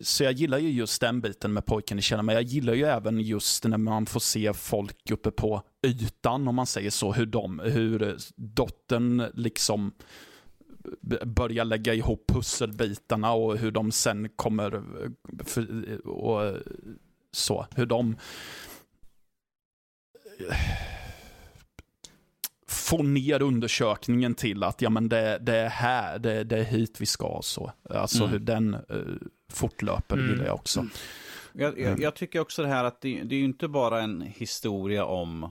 så 0.00 0.24
jag 0.24 0.32
gillar 0.32 0.58
ju 0.58 0.70
just 0.70 1.00
den 1.00 1.20
biten 1.20 1.52
med 1.52 1.66
pojken 1.66 1.98
i 1.98 2.02
källaren, 2.02 2.26
men 2.26 2.34
jag 2.34 2.44
gillar 2.44 2.74
ju 2.74 2.84
även 2.84 3.20
just 3.20 3.64
när 3.64 3.78
man 3.78 4.06
får 4.06 4.20
se 4.20 4.52
folk 4.52 5.10
uppe 5.10 5.30
på 5.30 5.62
ytan, 5.86 6.48
om 6.48 6.54
man 6.54 6.66
säger 6.66 6.90
så, 6.90 7.12
hur, 7.12 7.26
de, 7.26 7.58
hur 7.58 8.16
dottern 8.36 9.30
liksom 9.34 9.92
börjar 11.24 11.64
lägga 11.64 11.94
ihop 11.94 12.24
pusselbitarna 12.28 13.32
och 13.32 13.58
hur 13.58 13.70
de 13.70 13.92
sen 13.92 14.28
kommer, 14.28 14.82
för, 15.44 16.06
och 16.08 16.56
så, 17.32 17.66
hur 17.76 17.86
de 17.86 18.16
få 22.76 23.02
ner 23.02 23.42
undersökningen 23.42 24.34
till 24.34 24.62
att 24.62 24.82
ja, 24.82 24.90
men 24.90 25.08
det, 25.08 25.38
det 25.38 25.56
är 25.56 25.68
här, 25.68 26.18
det, 26.18 26.44
det 26.44 26.58
är 26.58 26.64
hit 26.64 27.00
vi 27.00 27.06
ska. 27.06 27.40
Så. 27.42 27.72
Alltså 27.90 28.18
Mm. 28.18 28.30
hur 28.30 28.38
den 28.38 28.74
uh, 28.74 29.16
fortlöper 29.52 30.16
Mm. 30.16 30.30
gillar 30.30 30.44
jag 30.46 30.54
också. 30.54 30.86
Jag, 31.52 31.78
jag, 31.78 31.88
Mm. 31.88 32.02
jag 32.02 32.14
tycker 32.14 32.40
också 32.40 32.62
det 32.62 32.68
här 32.68 32.84
att 32.84 33.00
det, 33.00 33.22
det 33.22 33.34
är 33.34 33.38
ju 33.38 33.44
inte 33.44 33.68
bara 33.68 34.02
en 34.02 34.20
historia 34.20 35.04
om 35.04 35.50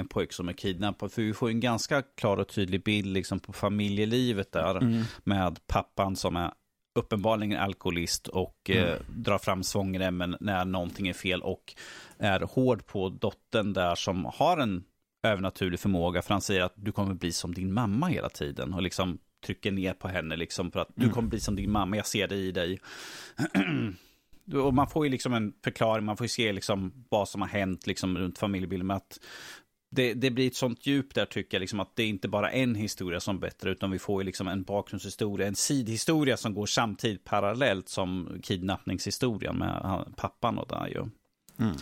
en 0.00 0.08
pojke 0.08 0.34
som 0.34 0.48
är 0.48 0.52
kidnappad, 0.52 1.12
för 1.12 1.22
vi 1.22 1.32
får 1.34 1.48
en 1.48 1.60
ganska 1.60 2.02
klar 2.02 2.36
och 2.36 2.48
tydlig 2.48 2.84
bild 2.84 3.06
liksom 3.06 3.40
på 3.40 3.52
familjelivet 3.52 4.52
där 4.52 4.76
Mm. 4.76 5.02
med 5.24 5.58
pappan 5.66 6.16
som 6.16 6.36
är 6.36 6.52
uppenbarligen 6.98 7.58
alkoholist 7.60 8.28
och 8.28 8.70
eh, 8.70 8.82
Mm. 8.90 9.02
drar 9.08 9.38
fram 9.38 9.62
svångremmen 9.62 10.36
när 10.40 10.64
någonting 10.64 11.08
är 11.08 11.12
fel 11.12 11.42
och 11.42 11.74
är 12.18 12.40
hård 12.40 12.86
på 12.86 13.08
dottern 13.08 13.72
där 13.72 13.94
som 13.94 14.24
har 14.24 14.56
en 14.58 14.84
övernaturlig 15.28 15.80
förmåga 15.80 16.22
för 16.22 16.34
han 16.34 16.40
säger 16.40 16.62
att 16.62 16.74
du 16.76 16.92
kommer 16.92 17.14
bli 17.14 17.32
som 17.32 17.54
din 17.54 17.72
mamma 17.72 18.06
hela 18.06 18.28
tiden 18.28 18.74
och 18.74 18.82
liksom 18.82 19.18
trycker 19.46 19.72
ner 19.72 19.94
på 19.94 20.08
henne 20.08 20.36
liksom 20.36 20.70
för 20.70 20.80
att 20.80 20.88
du 20.94 21.02
Mm. 21.02 21.14
kommer 21.14 21.28
bli 21.28 21.40
som 21.40 21.56
din 21.56 21.70
mamma, 21.70 21.96
jag 21.96 22.06
ser 22.06 22.28
det 22.28 22.36
i 22.36 22.52
dig. 22.52 22.80
och 24.64 24.74
man 24.74 24.88
får 24.88 25.06
ju 25.06 25.10
liksom 25.10 25.34
en 25.34 25.52
förklaring, 25.64 26.04
man 26.04 26.16
får 26.16 26.24
ju 26.24 26.28
se 26.28 26.52
liksom 26.52 27.04
vad 27.08 27.28
som 27.28 27.40
har 27.40 27.48
hänt 27.48 27.86
liksom 27.86 28.18
runt 28.18 28.38
familjebilden. 28.38 28.86
Men 28.86 28.96
att 28.96 29.18
det, 29.90 30.14
det 30.14 30.30
blir 30.30 30.46
ett 30.46 30.56
sånt 30.56 30.86
djup 30.86 31.14
där 31.14 31.26
tycker 31.26 31.56
jag, 31.56 31.60
liksom 31.60 31.80
att 31.80 31.96
det 31.96 32.02
är 32.02 32.06
inte 32.06 32.28
bara 32.28 32.50
en 32.50 32.74
historia 32.74 33.20
som 33.20 33.40
bättre, 33.40 33.70
utan 33.70 33.90
vi 33.90 33.98
får 33.98 34.22
ju 34.22 34.26
liksom 34.26 34.48
en 34.48 34.62
bakgrundshistoria, 34.62 35.46
en 35.46 35.54
sidhistoria 35.54 36.36
som 36.36 36.54
går 36.54 36.66
samtidigt 36.66 37.24
parallellt 37.24 37.88
som 37.88 38.38
kidnappningshistorien 38.42 39.56
med 39.56 40.04
pappan 40.16 40.58
och 40.58 40.68
där 40.68 40.86
ju. 40.86 41.00
Mm. 41.58 41.76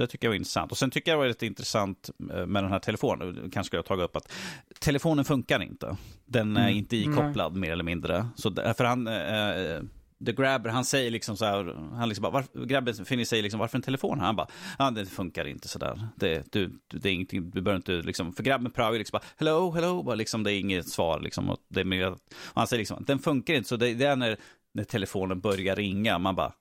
Så 0.00 0.04
det 0.04 0.10
tycker 0.10 0.26
jag 0.26 0.30
var 0.30 0.36
intressant. 0.36 0.72
Och 0.72 0.78
sen 0.78 0.90
tycker 0.90 1.10
jag 1.10 1.16
det 1.18 1.20
var 1.20 1.28
lite 1.28 1.46
intressant 1.46 2.10
eh, 2.34 2.46
med 2.46 2.64
den 2.64 2.72
här 2.72 2.78
telefonen, 2.78 3.50
kanske 3.52 3.76
jag 3.76 3.84
tagit 3.84 4.04
upp 4.04 4.16
att 4.16 4.32
telefonen 4.78 5.24
funkar 5.24 5.62
inte. 5.62 5.96
Den 6.26 6.56
är 6.56 6.62
Mm. 6.64 6.76
inte 6.76 6.96
ikopplad 6.96 7.56
mer 7.56 7.72
eller 7.72 7.84
mindre. 7.84 8.28
Så 8.36 8.50
därför 8.50 8.84
han, 8.84 9.06
eh, 9.06 9.80
The 10.26 10.32
Grabber, 10.32 10.70
han 10.70 10.84
säger 10.84 11.10
liksom 11.10 11.36
så 11.36 11.44
här, 11.44 11.76
han 11.96 12.08
liksom 12.08 12.22
bara, 12.22 12.32
varför, 12.32 12.64
grabben 12.64 12.94
Finny 13.04 13.24
säger 13.24 13.42
liksom, 13.42 13.60
varför 13.60 13.78
en 13.78 13.82
telefon? 13.82 14.20
Han 14.20 14.36
bara, 14.36 14.46
ja 14.78 14.90
det 14.90 15.06
funkar 15.06 15.44
inte 15.44 15.68
sådär. 15.68 16.08
Det, 16.16 16.52
du, 16.52 16.70
det 16.92 17.08
är 17.08 17.12
ingenting, 17.12 17.50
du 17.50 17.60
behöver 17.60 17.76
inte 17.76 17.92
liksom, 17.92 18.32
för 18.32 18.42
grabben 18.42 18.72
prövar 18.72 18.98
liksom 18.98 19.18
bara, 19.18 19.24
hello, 19.36 19.70
hello, 19.70 20.02
bara 20.02 20.14
liksom, 20.14 20.42
det 20.42 20.52
är 20.52 20.58
inget 20.60 20.88
svar 20.88 21.20
liksom. 21.20 21.50
Och, 21.50 21.58
det 21.68 21.80
är 21.80 21.84
mer, 21.84 22.16
han 22.54 22.66
säger 22.66 22.78
liksom, 22.78 23.04
den 23.06 23.18
funkar 23.18 23.54
inte, 23.54 23.68
så 23.68 23.76
det, 23.76 23.94
det 23.94 24.04
är 24.04 24.16
när, 24.16 24.36
när 24.74 24.84
telefonen 24.84 25.40
börjar 25.40 25.76
ringa, 25.76 26.18
man 26.18 26.34
bara, 26.36 26.52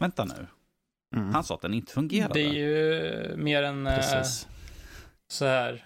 vänta 0.00 0.24
nu. 0.24 0.46
Mm. 1.16 1.34
Han 1.34 1.44
sa 1.44 1.54
att 1.54 1.60
den 1.60 1.74
inte 1.74 1.92
fungerade. 1.92 2.34
Det 2.34 2.40
är 2.46 2.52
ju 2.52 3.36
mer 3.36 3.62
en 3.62 3.86
eh, 3.86 3.94
Precis. 3.96 4.48
så 5.28 5.44
här. 5.44 5.84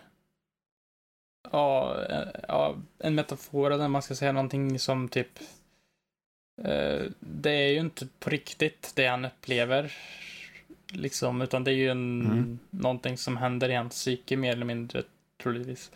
Ja, 1.52 2.02
eh, 2.08 2.28
ja, 2.48 2.76
en 2.98 3.14
metafor 3.14 3.70
eller 3.72 3.88
man 3.88 4.02
ska 4.02 4.14
säga 4.14 4.32
någonting 4.32 4.78
som 4.78 5.08
typ. 5.08 5.38
Eh, 6.62 7.02
det 7.20 7.50
är 7.50 7.68
ju 7.72 7.78
inte 7.80 8.06
på 8.18 8.30
riktigt 8.30 8.92
det 8.96 9.06
han 9.06 9.24
upplever. 9.24 9.92
Liksom, 10.92 11.42
utan 11.42 11.64
det 11.64 11.70
är 11.70 11.74
ju 11.74 11.88
en, 11.90 12.20
Mm. 12.20 12.58
någonting 12.70 13.18
som 13.18 13.36
händer 13.36 13.68
i 13.68 13.74
hans 13.74 13.94
psyke 13.94 14.36
mer 14.36 14.52
eller 14.52 14.66
mindre 14.66 15.02
troligtvis. 15.42 15.90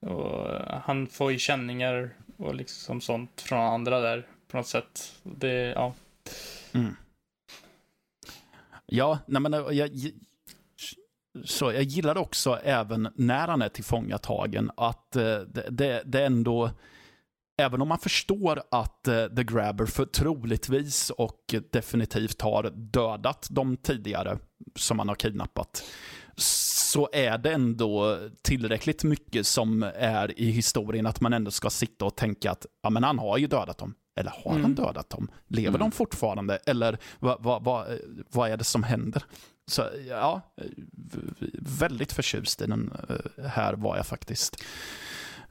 Och 0.00 0.48
han 0.82 1.06
får 1.06 1.32
ju 1.32 1.38
känningar 1.38 2.10
och 2.36 2.54
liksom 2.54 3.00
sånt 3.00 3.40
från 3.40 3.58
andra 3.60 4.00
där 4.00 4.26
på 4.48 4.56
något 4.56 4.66
sätt. 4.66 5.12
Det, 5.22 5.52
ja. 5.52 5.94
Mm. 6.72 6.96
Ja, 8.86 9.18
nej 9.26 9.42
men 9.42 9.54
eh, 9.54 9.60
jag, 9.60 9.74
jag, 9.94 10.12
så 11.44 11.72
jag 11.72 11.82
gillar 11.82 12.18
också 12.18 12.58
även 12.62 13.08
när 13.14 13.48
han 13.48 13.62
är 13.62 13.68
tillfångatagen 13.68 14.70
att 14.76 15.16
eh, 15.16 15.22
det, 15.22 15.66
det, 15.70 16.02
det 16.04 16.26
ändå, 16.26 16.70
även 17.58 17.82
om 17.82 17.88
man 17.88 17.98
förstår 17.98 18.62
att 18.70 19.08
eh, 19.08 19.26
The 19.26 19.44
Grabber 19.44 19.86
för 19.86 20.04
troligtvis 20.04 21.10
och 21.10 21.54
definitivt 21.70 22.42
har 22.42 22.70
dödat 22.74 23.46
de 23.50 23.76
tidigare 23.76 24.38
som 24.74 24.98
han 24.98 25.08
har 25.08 25.16
kidnappat, 25.16 25.84
så 26.36 27.08
är 27.12 27.38
det 27.38 27.52
ändå 27.52 28.18
tillräckligt 28.42 29.04
mycket 29.04 29.46
som 29.46 29.82
är 29.94 30.40
i 30.40 30.50
historien 30.50 31.06
att 31.06 31.20
man 31.20 31.32
ändå 31.32 31.50
ska 31.50 31.70
sitta 31.70 32.04
och 32.04 32.16
tänka 32.16 32.50
att 32.50 32.66
ja, 32.82 32.90
men 32.90 33.04
han 33.04 33.18
har 33.18 33.38
ju 33.38 33.46
dödat 33.46 33.78
dem. 33.78 33.94
Eller 34.16 34.30
har 34.44 34.50
han 34.52 34.60
Mm. 34.60 34.74
dödat 34.74 35.10
dem? 35.10 35.28
Lever 35.48 35.68
Mm. 35.68 35.80
de 35.80 35.92
fortfarande? 35.92 36.56
Eller 36.66 36.98
vad, 37.18 37.42
vad, 37.42 37.64
vad, 37.64 37.98
vad 38.30 38.50
är 38.50 38.56
det 38.56 38.64
som 38.64 38.82
händer? 38.82 39.22
Så 39.68 39.82
ja, 40.08 40.40
väldigt 41.80 42.12
förtjust 42.12 42.62
i 42.62 42.66
den 42.66 42.92
eh, 43.08 43.44
här 43.46 43.74
var 43.74 43.96
jag 43.96 44.06
faktiskt. 44.06 44.62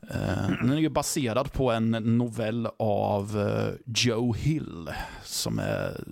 Eh, 0.10 0.48
Den 0.62 0.72
är 0.72 0.78
ju 0.78 0.90
baserad 0.90 1.54
på 1.54 1.72
en 1.72 1.92
novell 2.18 2.68
av 2.80 3.40
eh, 3.40 3.74
Joe 3.86 4.34
Hill 4.34 4.90
som 5.24 5.60
är 5.60 6.04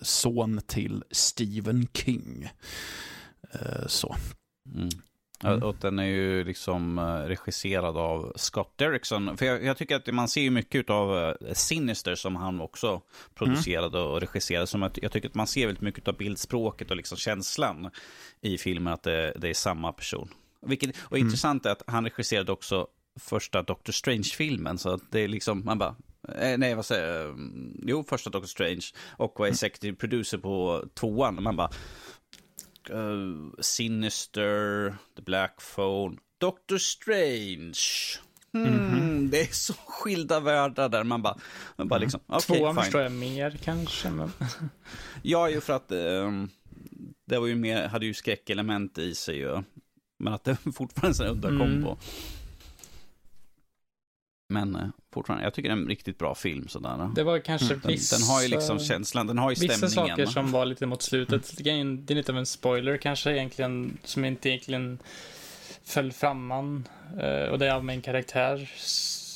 son 0.00 0.60
till 0.66 1.04
Stephen 1.10 1.86
King. 1.94 2.50
Så. 3.86 4.16
Mm. 4.74 4.88
Mm. 5.44 5.62
Och 5.62 5.76
den 5.80 5.98
är 5.98 6.04
ju 6.04 6.44
liksom 6.44 6.98
eh, 6.98 7.28
regisserad 7.28 7.96
av 7.96 8.32
Scott 8.36 8.72
Derrickson. 8.76 9.36
För 9.36 9.46
jag, 9.46 9.64
jag 9.64 9.76
tycker 9.76 9.96
att 9.96 10.14
man 10.14 10.28
ser 10.28 10.40
ju 10.40 10.50
mycket 10.50 10.90
av 10.90 11.18
eh, 11.18 11.52
Sinister 11.52 12.14
som 12.14 12.36
han 12.36 12.60
också 12.60 13.00
producerade 13.34 13.98
mm. 13.98 14.10
och 14.10 14.20
regisserade. 14.20 14.66
Som 14.66 14.82
att, 14.82 14.98
jag 15.02 15.12
tycker 15.12 15.28
att 15.28 15.34
man 15.34 15.46
ser 15.46 15.66
väldigt 15.66 15.82
mycket 15.82 16.08
av 16.08 16.16
bildspråket 16.16 16.90
och 16.90 16.96
liksom 16.96 17.18
känslan 17.18 17.90
i 18.40 18.58
filmen 18.58 18.92
att 18.92 19.02
det, 19.02 19.32
det 19.36 19.48
är 19.48 19.54
samma 19.54 19.92
person. 19.92 20.28
Vilket, 20.66 20.96
och 21.02 21.16
mm. 21.16 21.26
intressant 21.26 21.66
är 21.66 21.70
att 21.70 21.82
han 21.86 22.04
regisserade 22.04 22.52
också 22.52 22.86
första 23.18 23.62
Doctor 23.62 23.92
Strange-filmen. 23.92 24.78
Så 24.78 24.90
att 24.90 25.02
det 25.10 25.20
är 25.20 25.28
liksom, 25.28 25.64
man 25.64 25.78
bara, 25.78 25.96
eh, 26.38 26.58
nej 26.58 26.74
vad 26.74 26.86
säger 26.86 27.20
jag, 27.20 27.38
jo 27.82 28.04
första 28.08 28.30
Doctor 28.30 28.48
Strange 28.48 28.86
och 29.16 29.34
var 29.38 29.46
executive 29.46 29.96
producer 29.96 30.38
på 30.38 30.84
tvåan. 30.94 31.42
Man 31.42 31.56
bara, 31.56 31.70
uh, 32.90 33.50
Sinister, 33.60 34.90
The 35.16 35.22
Black 35.22 35.60
Phone, 35.74 36.16
Doctor 36.38 36.78
Strange. 36.78 37.78
Mm, 38.54 38.74
mm. 38.74 39.30
Det 39.30 39.40
är 39.40 39.52
så 39.52 39.74
skilda 39.86 40.40
världar 40.40 40.88
där 40.88 41.04
man 41.04 41.22
bara, 41.22 41.38
man 41.76 41.88
bara 41.88 41.96
mm. 41.96 42.02
liksom, 42.02 42.20
okay, 42.26 42.58
Tvåan 42.58 42.76
förstår 42.76 43.00
jag 43.00 43.12
mer 43.12 43.58
kanske, 43.64 44.10
men... 44.10 44.32
ja, 45.22 45.50
ju 45.50 45.60
för 45.60 45.72
att 45.72 45.92
um, 45.92 46.50
det 47.26 47.38
var 47.38 47.46
ju 47.46 47.54
mer, 47.54 47.88
hade 47.88 48.06
ju 48.06 48.14
skräckelement 48.14 48.98
i 48.98 49.14
sig 49.14 49.36
ju. 49.36 49.62
Men 50.18 50.32
att 50.32 50.44
det 50.44 50.56
fortfarande 50.74 51.24
är 51.24 51.28
en 51.28 51.32
udda 51.32 51.48
kombo. 51.48 51.96
Men 54.50 54.76
eh, 54.76 54.88
fortfarande, 55.12 55.44
jag 55.44 55.54
tycker 55.54 55.68
det 55.68 55.72
är 55.72 55.76
en 55.76 55.88
riktigt 55.88 56.18
bra 56.18 56.34
film. 56.34 56.68
Sådär. 56.68 57.10
Det 57.14 57.22
var 57.22 57.38
kanske 57.38 57.74
mm. 57.74 57.86
vissa... 57.86 58.16
Den, 58.16 58.26
har 58.26 58.42
ju 58.42 58.48
liksom 58.48 58.78
känslan, 58.78 59.26
den 59.26 59.38
har 59.38 59.50
ju 59.50 59.56
stämningen. 59.56 59.80
Vissa 59.80 59.94
saker 59.94 60.26
som 60.26 60.52
var 60.52 60.66
lite 60.66 60.86
mot 60.86 61.02
slutet. 61.02 61.60
Mm. 61.66 62.06
Det 62.06 62.12
är 62.12 62.14
lite 62.14 62.32
av 62.32 62.38
en 62.38 62.46
spoiler 62.46 62.96
kanske 62.96 63.32
egentligen, 63.32 63.98
som 64.04 64.24
inte 64.24 64.48
egentligen 64.48 64.98
föll 65.84 66.12
framman. 66.12 66.88
Uh, 67.14 67.50
och 67.50 67.58
det 67.58 67.66
är 67.66 67.72
av 67.72 67.84
min 67.84 68.02
karaktär, 68.02 68.70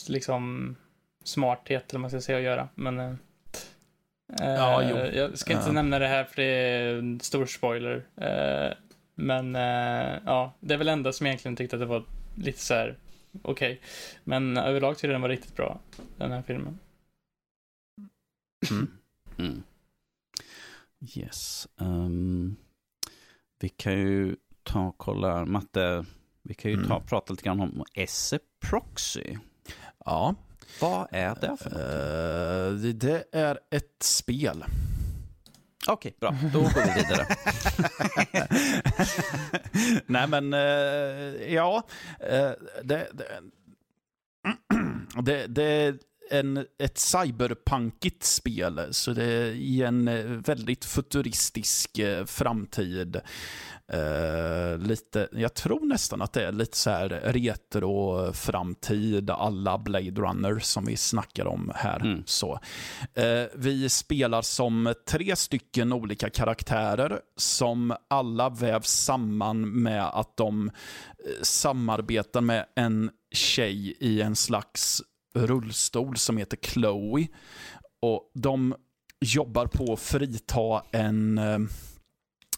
liksom 0.09 0.77
smarthet 1.25 1.91
eller 1.91 1.99
vad 1.99 2.01
man 2.01 2.11
ska 2.11 2.21
säga 2.21 2.39
att 2.39 2.45
göra. 2.45 2.69
Men 2.75 3.01
uh, 3.01 3.15
ja, 4.39 4.83
jo. 4.91 4.97
jag 4.97 5.39
ska 5.39 5.53
inte 5.53 5.67
ja. 5.67 5.73
nämna 5.73 5.99
det 5.99 6.09
här 6.09 6.25
för 6.25 6.37
det 6.37 6.49
är 6.49 6.99
en 6.99 7.21
stor 7.21 7.47
spoiler. 7.47 8.05
Men 9.15 9.55
ja, 10.25 10.53
det 10.61 10.75
är 10.75 10.79
väl 10.79 10.89
enda 10.89 11.13
som 11.13 11.27
egentligen 11.27 11.57
tyckte 11.57 11.77
att 11.77 11.81
det 11.81 11.87
var 11.87 12.05
lite 12.35 12.59
så 12.59 12.75
här 12.75 12.97
okej. 13.43 13.73
Okay. 13.73 13.79
Men 14.25 14.57
överlag 14.57 14.97
tycker 14.97 15.09
jag 15.09 15.15
den 15.15 15.23
var 15.23 15.29
riktigt 15.29 15.57
bra, 15.57 15.81
den 16.17 16.33
här 16.33 16.43
filmen. 16.43 16.79
Mm. 18.71 18.91
Mm. 19.39 19.63
Yes. 21.17 21.69
Um, 21.77 22.57
vi 23.61 23.69
kan 23.69 23.93
ju 23.93 24.37
ta 24.63 24.81
och 24.81 24.99
kolla, 24.99 25.45
Matte, 25.45 26.05
vi 26.43 26.55
kan 26.55 26.71
ju 26.71 26.77
ta 26.77 26.83
och 26.83 26.91
mm. 26.91 27.07
prata 27.07 27.33
lite 27.33 27.45
grann 27.45 27.61
om 27.61 27.85
Esse 27.95 28.39
Proxy. 28.61 29.37
Ja. 30.05 30.35
Vad 30.81 31.09
är 31.11 31.35
det 31.41 31.57
för 31.57 31.71
något? 31.71 32.85
Uh, 32.85 32.95
det 32.95 33.25
är 33.33 33.59
ett 33.71 34.03
spel 34.03 34.65
Okej, 35.87 36.17
bra. 36.21 36.35
Då 36.53 36.61
går 36.61 36.85
vi 36.85 37.03
vidare. 37.03 37.27
Nej, 40.07 40.29
men 40.29 40.53
eh, 40.53 41.55
ja. 41.55 41.83
Eh, 42.21 42.51
det, 42.83 43.09
det, 43.13 43.41
det, 45.23 45.47
det 45.47 45.65
är 45.65 45.99
en, 46.31 46.67
ett 46.79 46.99
cyberpunkigt 46.99 48.25
spel, 48.25 48.89
så 48.91 49.13
det 49.13 49.25
är 49.25 49.47
i 49.47 49.83
en 49.83 50.09
eh, 50.09 50.25
väldigt 50.25 50.85
futuristisk 50.85 52.01
framtid. 52.27 53.21
Uh, 53.95 54.79
lite, 54.79 55.29
jag 55.33 55.55
tror 55.55 55.87
nästan 55.87 56.23
att 56.23 56.33
det 56.33 56.47
är 56.47 56.53
lite 56.53 56.77
så 56.77 56.91
här 56.91 57.09
retro-framtid, 57.25 59.31
alla 59.31 59.79
Blade 59.79 60.11
Runner 60.11 60.59
som 60.59 60.85
vi 60.85 60.97
snackar 60.97 61.47
om 61.47 61.73
här. 61.75 62.01
Mm. 62.01 62.23
Så. 62.27 62.53
Uh, 62.53 62.59
vi 63.55 63.89
spelar 63.89 64.43
som 64.43 64.95
tre 65.09 65.37
stycken 65.37 65.93
olika 65.93 66.31
karaktärer 66.31 67.21
som 67.37 67.97
alla 68.09 68.49
vävs 68.49 68.91
samman 68.91 69.83
med 69.83 70.05
att 70.05 70.37
de 70.37 70.69
uh, 70.69 70.73
samarbetar 71.43 72.41
med 72.41 72.67
en 72.75 73.11
tjej 73.33 73.97
i 74.01 74.23
en 74.23 74.37
slags 74.37 75.03
rullstol 75.35 76.17
som 76.17 76.37
heter 76.37 76.59
Chloe. 76.63 77.29
Och 78.03 78.31
de 78.35 78.75
jobbar 79.21 79.67
på 79.67 79.93
att 79.93 80.01
frita 80.01 80.83
en 80.93 81.41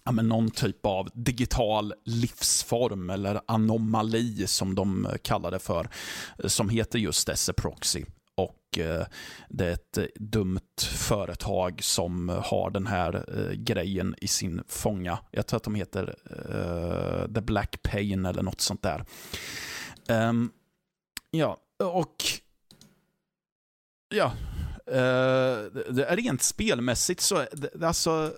ja, 0.05 0.13
men 0.13 0.29
någon 0.29 0.51
typ 0.51 0.87
av 0.87 1.09
digital 1.15 1.95
livsform 2.05 3.11
eller 3.11 3.41
anomali 3.47 4.47
som 4.47 4.75
de 4.75 5.07
eh, 5.07 5.13
kallar 5.23 5.51
det 5.51 5.59
för, 5.59 5.89
eh, 6.39 6.47
som 6.47 6.69
heter 6.69 6.99
just 6.99 7.29
SE-proxy. 7.39 8.05
Och 8.35 8.79
eh, 8.79 9.07
det 9.49 9.67
är 9.67 9.71
ett 9.71 9.99
eh, 9.99 10.05
dumt 10.15 10.81
företag 10.81 11.83
som 11.83 12.29
har 12.29 12.71
den 12.71 12.87
här 12.87 13.25
eh, 13.39 13.53
grejen 13.53 14.15
i 14.21 14.29
sin 14.29 14.63
fånga. 14.69 15.19
Jag 15.31 15.47
tror 15.47 15.57
att 15.57 15.65
de 15.65 15.75
heter 15.75 16.17
eh, 16.31 17.35
The 17.35 17.41
Black 17.41 17.83
Pain 17.83 18.27
eller 18.27 18.43
något 18.43 18.61
sånt 18.61 18.83
där. 18.83 19.05
Um, 20.09 20.53
ja, 21.31 21.57
och 21.79 22.17
ja, 24.09 24.33
Uh, 24.89 25.65
det 25.91 26.05
är 26.05 26.17
rent 26.17 26.43
spelmässigt 26.43 27.21
så, 27.21 27.47
det, 27.53 27.87
alltså, 27.87 28.33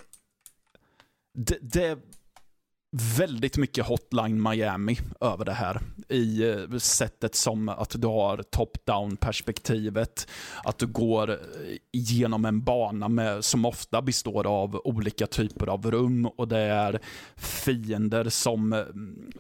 det, 1.37 1.59
det 1.61 1.85
är 1.85 1.99
väldigt 3.19 3.57
mycket 3.57 3.87
Hotline 3.87 4.43
Miami 4.43 4.99
över 5.21 5.45
det 5.45 5.53
här. 5.53 5.81
I 6.09 6.51
eh, 6.51 6.79
sättet 6.79 7.35
som 7.35 7.69
att 7.69 8.01
du 8.01 8.07
har 8.07 8.37
top-down 8.39 9.17
perspektivet. 9.17 10.29
Att 10.65 10.79
du 10.79 10.87
går 10.87 11.31
eh, 11.31 11.37
genom 11.93 12.45
en 12.45 12.65
bana 12.65 13.09
med, 13.09 13.45
som 13.45 13.65
ofta 13.65 14.03
består 14.03 14.47
av 14.47 14.81
olika 14.85 15.27
typer 15.27 15.67
av 15.67 15.91
rum 15.91 16.27
och 16.27 16.49
det 16.49 16.59
är 16.59 17.01
fiender 17.37 18.29
som 18.29 18.73
eh, 18.73 18.85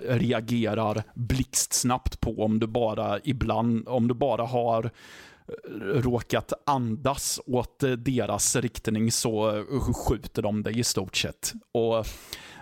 reagerar 0.09 1.03
blixtsnabbt 1.15 2.21
på 2.21 2.45
om 2.45 2.59
du 2.59 2.67
bara 2.67 3.21
ibland, 3.25 3.89
om 3.89 4.09
du 4.09 4.15
bara 4.15 4.47
har 4.47 4.91
råkat 5.95 6.53
andas 6.67 7.41
åt 7.47 7.85
deras 7.99 8.57
riktning 8.57 9.13
så 9.13 9.65
skjuter 9.95 10.43
de 10.43 10.63
dig 10.63 10.79
i 10.79 10.85
stort 10.85 11.17
sett. 11.17 11.53
Och 11.73 12.07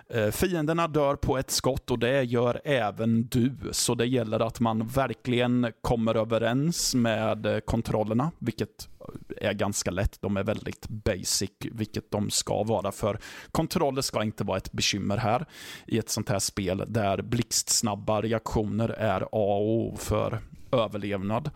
eh, 0.09 0.31
Fienderna 0.31 0.87
dör 0.87 1.15
på 1.15 1.37
ett 1.37 1.51
skott 1.51 1.91
och 1.91 1.99
det 1.99 2.23
gör 2.23 2.61
även 2.65 3.27
du. 3.27 3.55
Så 3.71 3.95
det 3.95 4.05
gäller 4.05 4.39
att 4.39 4.59
man 4.59 4.87
verkligen 4.87 5.71
kommer 5.81 6.15
överens 6.15 6.95
med 6.95 7.65
kontrollerna, 7.65 8.31
vilket 8.39 8.89
är 9.37 9.53
ganska 9.53 9.91
lätt. 9.91 10.21
De 10.21 10.37
är 10.37 10.43
väldigt 10.43 10.87
basic, 10.87 11.51
vilket 11.59 12.11
de 12.11 12.29
ska 12.29 12.63
vara. 12.63 12.91
För 12.91 13.19
kontroller 13.51 14.01
ska 14.01 14.23
inte 14.23 14.43
vara 14.43 14.57
ett 14.57 14.71
bekymmer 14.71 15.17
här 15.17 15.45
i 15.87 15.97
ett 15.97 16.09
sånt 16.09 16.29
här 16.29 16.39
spel 16.39 16.83
där 16.87 17.21
blixtsnabba 17.21 18.21
reaktioner 18.21 18.89
är 18.89 19.21
A 19.21 19.27
och 19.31 19.69
O 19.69 19.95
för 19.99 20.39
överlevnad. 20.71 21.51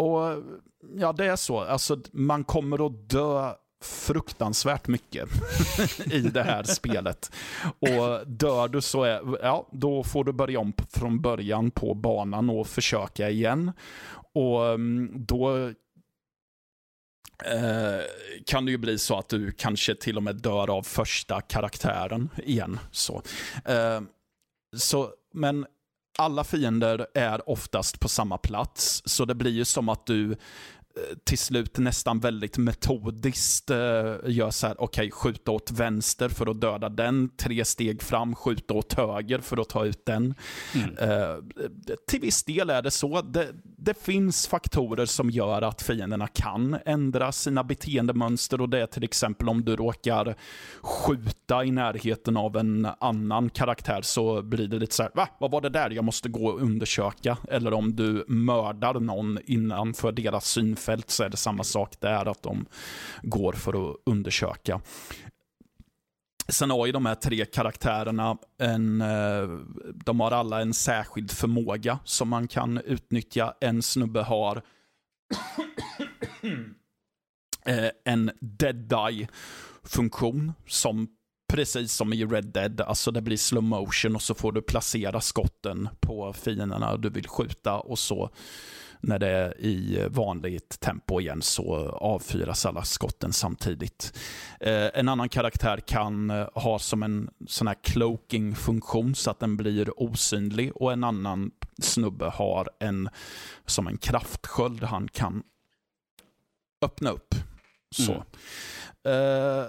Och 0.00 0.42
ja, 0.96 1.12
det 1.12 1.26
är 1.26 1.36
så. 1.36 1.60
Alltså, 1.60 2.00
man 2.12 2.44
kommer 2.44 2.86
att 2.86 3.08
dö 3.10 3.54
fruktansvärt 3.82 4.88
mycket 4.88 5.28
i 6.12 6.20
det 6.20 6.42
här 6.42 6.62
spelet. 6.62 7.32
Och 7.78 8.26
dör 8.26 8.68
du 8.68 8.80
så 8.80 9.02
är, 9.02 9.38
ja, 9.42 9.68
då 9.72 10.04
får 10.04 10.24
du 10.24 10.32
börja 10.32 10.60
om 10.60 10.72
från 10.88 11.20
början 11.20 11.70
på 11.70 11.94
banan 11.94 12.50
och 12.50 12.66
försöka 12.66 13.30
igen. 13.30 13.72
Och 14.32 14.66
mm, 14.66 15.12
då 15.14 15.66
eh, 17.44 18.00
kan 18.46 18.64
det 18.64 18.70
ju 18.70 18.78
bli 18.78 18.98
så 18.98 19.18
att 19.18 19.28
du 19.28 19.52
kanske 19.52 19.94
till 19.94 20.16
och 20.16 20.22
med 20.22 20.36
dör 20.36 20.70
av 20.70 20.82
första 20.82 21.40
karaktären 21.40 22.28
igen. 22.36 22.78
Så, 22.90 23.22
eh, 23.64 24.00
så 24.76 25.10
men 25.32 25.66
alla 26.20 26.44
fiender 26.44 27.06
är 27.14 27.50
oftast 27.50 28.00
på 28.00 28.08
samma 28.08 28.38
plats, 28.38 29.02
så 29.04 29.24
det 29.24 29.34
blir 29.34 29.50
ju 29.50 29.64
som 29.64 29.88
att 29.88 30.06
du 30.06 30.36
till 31.24 31.38
slut 31.38 31.78
nästan 31.78 32.20
väldigt 32.20 32.58
metodiskt 32.58 33.70
uh, 33.70 33.76
gör 34.24 34.50
så 34.50 34.66
här, 34.66 34.74
okej, 34.78 35.06
okay, 35.06 35.10
skjuta 35.10 35.50
åt 35.50 35.70
vänster 35.70 36.28
för 36.28 36.50
att 36.50 36.60
döda 36.60 36.88
den, 36.88 37.28
tre 37.36 37.64
steg 37.64 38.02
fram, 38.02 38.34
skjuta 38.34 38.74
åt 38.74 38.92
höger 38.92 39.38
för 39.38 39.56
att 39.56 39.68
ta 39.68 39.84
ut 39.84 40.06
den. 40.06 40.34
Mm. 40.74 41.10
Uh, 41.10 41.36
till 42.08 42.20
viss 42.20 42.44
del 42.44 42.70
är 42.70 42.82
det 42.82 42.90
så. 42.90 43.22
Det, 43.22 43.48
det, 43.62 44.02
finns 44.02 44.46
faktorer 44.46 45.06
som 45.06 45.30
gör 45.30 45.62
att 45.62 45.82
fienderna 45.82 46.26
kan 46.26 46.76
ändra 46.86 47.32
sina 47.32 47.64
beteendemönster 47.64 48.60
och 48.60 48.68
det 48.68 48.80
är 48.80 48.86
till 48.86 49.04
exempel 49.04 49.48
om 49.48 49.64
du 49.64 49.76
råkar 49.76 50.36
skjuta 50.80 51.64
i 51.64 51.70
närheten 51.70 52.36
av 52.36 52.56
en 52.56 52.88
annan 53.00 53.50
karaktär 53.50 54.02
så 54.02 54.42
blir 54.42 54.68
det 54.68 54.78
lite 54.78 54.94
så 54.94 55.02
här, 55.02 55.12
va, 55.14 55.28
vad 55.38 55.50
var 55.50 55.60
det 55.60 55.68
där 55.68 55.90
jag 55.90 56.04
måste 56.04 56.28
gå 56.28 56.46
och 56.46 56.62
undersöka? 56.62 57.38
Eller 57.48 57.72
om 57.72 57.96
du 57.96 58.24
mördar 58.28 59.00
någon 59.00 59.38
innanför 59.44 60.12
deras 60.12 60.46
synfält 60.46 60.79
fält 60.80 61.10
så 61.10 61.22
är 61.22 61.28
det 61.28 61.36
samma 61.36 61.64
sak 61.64 62.00
där, 62.00 62.28
att 62.30 62.42
de 62.42 62.66
går 63.22 63.52
för 63.52 63.90
att 63.90 63.96
undersöka. 64.06 64.80
Sen 66.48 66.70
har 66.70 66.86
ju 66.86 66.92
de 66.92 67.06
här 67.06 67.14
tre 67.14 67.44
karaktärerna 67.44 68.38
en, 68.58 69.00
eh, 69.00 69.48
de 69.94 70.20
har 70.20 70.30
alla 70.30 70.60
en 70.60 70.74
särskild 70.74 71.30
förmåga 71.30 71.98
som 72.04 72.28
man 72.28 72.48
kan 72.48 72.78
utnyttja. 72.78 73.54
En 73.60 73.82
snubbe 73.82 74.22
har 74.22 74.56
eh, 77.66 77.90
en 78.04 78.30
dead 78.40 78.92
eye 78.92 79.28
funktion 79.84 80.52
som 80.66 81.08
precis 81.50 81.92
som 81.92 82.12
i 82.12 82.24
Red 82.24 82.44
Dead, 82.44 82.80
alltså 82.80 83.10
det 83.10 83.22
blir 83.22 83.36
slow 83.36 83.62
motion 83.62 84.14
och 84.14 84.22
så 84.22 84.34
får 84.34 84.52
du 84.52 84.62
placera 84.62 85.20
skotten 85.20 85.88
på 86.00 86.32
fienderna 86.32 86.96
du 86.96 87.10
vill 87.10 87.28
skjuta 87.28 87.80
och 87.80 87.98
så 87.98 88.30
när 89.00 89.18
det 89.18 89.28
är 89.28 89.60
i 89.60 90.06
vanligt 90.10 90.80
tempo 90.80 91.20
igen 91.20 91.42
så 91.42 91.88
avfyras 91.88 92.66
alla 92.66 92.84
skotten 92.84 93.32
samtidigt. 93.32 94.18
Eh, 94.60 94.88
en 94.94 95.08
annan 95.08 95.28
karaktär 95.28 95.76
kan 95.76 96.30
eh, 96.30 96.48
ha 96.54 96.78
som 96.78 97.02
en 97.02 97.30
sån 97.46 97.66
här 97.66 97.76
cloaking-funktion 97.82 99.14
så 99.14 99.30
att 99.30 99.40
den 99.40 99.56
blir 99.56 100.02
osynlig 100.02 100.76
och 100.76 100.92
en 100.92 101.04
annan 101.04 101.50
snubbe 101.78 102.24
har 102.24 102.70
en 102.80 103.08
som 103.66 103.86
en 103.86 103.98
kraftsköld 103.98 104.82
han 104.82 105.08
kan 105.08 105.42
öppna 106.82 107.10
upp. 107.10 107.34
Så. 107.90 108.12
Mm. 108.12 108.24
Uh, 109.06 109.66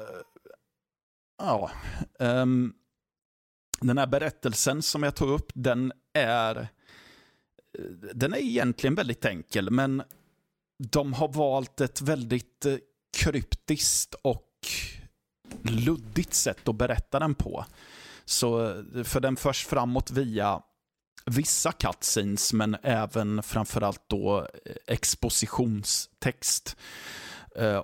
ja. 1.38 1.72
Um, 2.20 2.74
den 3.82 3.98
här 3.98 4.08
berättelsen 4.08 4.82
som 4.82 5.04
jag 5.04 5.16
tog 5.16 5.30
upp, 5.30 5.52
den 5.54 5.92
är 6.14 6.68
den 8.14 8.34
är 8.34 8.38
egentligen 8.38 8.96
väldigt 8.96 9.26
enkel, 9.26 9.70
men 9.70 10.04
de 10.78 11.14
har 11.14 11.28
valt 11.28 11.82
ett 11.82 12.02
väldigt 12.02 12.66
eh, 12.66 12.76
kryptiskt 13.18 14.14
och 14.22 14.48
luddigt 15.64 16.34
sätt 16.34 16.68
att 16.68 16.76
berätta 16.76 17.20
den 17.20 17.36
på. 17.36 17.66
Så, 18.26 18.70
eh, 18.70 19.04
för 19.04 19.20
den 19.20 19.36
förs 19.36 19.66
framåt 19.66 20.12
via 20.12 20.62
vissa 21.26 21.72
cutscenes, 21.72 22.54
men 22.54 22.78
även 22.84 23.44
framförallt 23.44 24.10
då 24.10 24.40
eh, 24.40 24.76
expositionstext. 24.88 26.78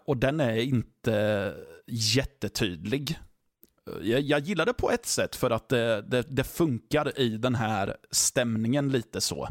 Och 0.06 0.18
den 0.18 0.40
är 0.40 0.56
inte 0.56 1.56
jättetydlig 1.88 3.20
jag, 4.02 4.22
jag 4.22 4.40
gillar 4.40 4.66
det 4.66 4.74
på 4.74 4.92
ett 4.92 5.06
sätt 5.06 5.36
för 5.36 5.52
att 5.52 5.70
det, 5.70 6.02
det, 6.02 6.26
det, 6.30 6.44
funkar 6.44 7.20
i 7.20 7.38
den 7.38 7.56
här 7.56 7.96
stämningen 8.12 8.90
lite 8.90 9.22
så. 9.22 9.48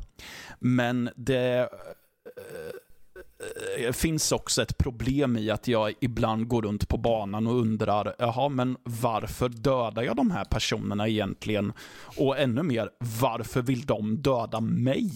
Men 0.58 1.10
det 1.16 1.68
äh, 3.78 3.92
finns 3.92 4.32
också 4.32 4.62
ett 4.62 4.78
problem 4.78 5.36
i 5.36 5.50
att 5.50 5.68
jag 5.68 5.92
ibland 6.00 6.48
går 6.48 6.62
runt 6.62 6.88
på 6.88 6.96
banan 6.96 7.46
och 7.46 7.60
undrar, 7.60 8.14
jaha, 8.18 8.48
men 8.48 8.76
varför 8.82 9.48
dödar 9.48 10.02
jag 10.02 10.16
de 10.16 10.30
här 10.30 10.44
personerna 10.44 11.08
egentligen? 11.08 11.72
Och 12.16 12.38
ännu 12.38 12.62
mer, 12.62 12.90
varför 13.20 13.62
vill 13.62 13.86
de 13.86 14.22
döda 14.22 14.60
mig 14.60 15.10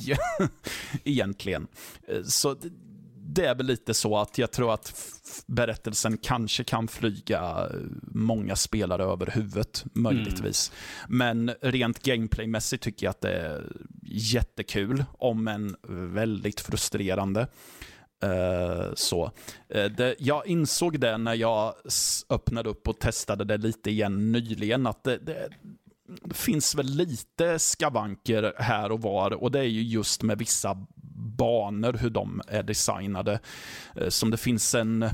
egentligen? 1.04 1.66
Eh, 2.08 2.22
så 2.22 2.56
det 3.34 3.46
är 3.46 3.54
väl 3.54 3.66
lite 3.66 3.94
så 3.94 4.16
att 4.16 4.38
jag 4.38 4.50
tror 4.50 4.74
att 4.74 4.94
berättelsen 5.46 6.16
kanske 6.16 6.64
kan 6.64 6.88
flyga 6.88 7.68
många 8.02 8.56
spelare 8.56 9.04
över 9.04 9.26
huvudet, 9.26 9.84
möjligtvis. 9.92 10.72
Mm. 11.08 11.18
Men 11.18 11.54
rent 11.60 12.02
gameplaymässigt 12.02 12.82
tycker 12.82 13.06
jag 13.06 13.10
att 13.10 13.20
det 13.20 13.32
är 13.32 13.72
jättekul, 14.02 15.04
om 15.18 15.48
än 15.48 15.76
väldigt 16.14 16.60
frustrerande. 16.60 17.46
Uh, 18.24 18.94
så. 18.94 19.24
Uh, 19.76 19.84
det, 19.84 20.14
jag 20.18 20.46
insåg 20.46 21.00
det 21.00 21.18
när 21.18 21.34
jag 21.34 21.74
öppnade 22.28 22.68
upp 22.68 22.88
och 22.88 22.98
testade 22.98 23.44
det 23.44 23.56
lite 23.56 23.90
igen 23.90 24.32
nyligen, 24.32 24.86
att 24.86 25.04
det, 25.04 25.18
det, 25.18 25.48
det 26.22 26.34
finns 26.34 26.74
väl 26.74 26.86
lite 26.86 27.58
skavanker 27.58 28.52
här 28.58 28.92
och 28.92 29.02
var 29.02 29.30
och 29.42 29.50
det 29.50 29.58
är 29.58 29.64
ju 29.64 29.82
just 29.82 30.22
med 30.22 30.38
vissa 30.38 30.86
banor, 31.38 31.92
hur 31.92 32.10
de 32.10 32.42
är 32.48 32.62
designade. 32.62 33.40
Eh, 33.96 34.08
som 34.08 34.30
det 34.30 34.36
finns 34.36 34.74
en, 34.74 35.10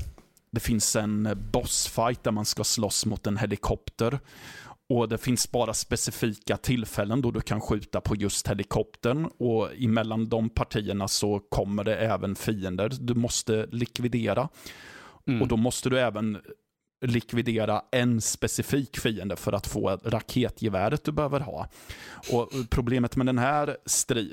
det 0.51 0.59
finns 0.59 0.95
en 0.95 1.47
bossfight 1.51 2.23
där 2.23 2.31
man 2.31 2.45
ska 2.45 2.63
slåss 2.63 3.05
mot 3.05 3.27
en 3.27 3.37
helikopter. 3.37 4.19
Och 4.89 5.09
det 5.09 5.17
finns 5.17 5.51
bara 5.51 5.73
specifika 5.73 6.57
tillfällen 6.57 7.21
då 7.21 7.31
du 7.31 7.41
kan 7.41 7.61
skjuta 7.61 8.01
på 8.01 8.15
just 8.15 8.47
helikoptern. 8.47 9.25
Och 9.25 9.69
emellan 9.75 10.29
de 10.29 10.49
partierna 10.49 11.07
så 11.07 11.39
kommer 11.39 11.83
det 11.83 11.95
även 11.95 12.35
fiender 12.35 12.91
du 12.99 13.13
måste 13.13 13.65
likvidera. 13.65 14.49
Mm. 15.27 15.41
Och 15.41 15.47
då 15.47 15.57
måste 15.57 15.89
du 15.89 15.99
även 15.99 16.37
likvidera 17.01 17.81
en 17.91 18.21
specifik 18.21 18.99
fiende 18.99 19.35
för 19.35 19.53
att 19.53 19.67
få 19.67 19.89
raketgeväret 20.03 21.03
du 21.03 21.11
behöver 21.11 21.39
ha. 21.39 21.67
Och 22.31 22.51
Problemet 22.69 23.15
med 23.15 23.25
den 23.25 23.37
här 23.37 23.77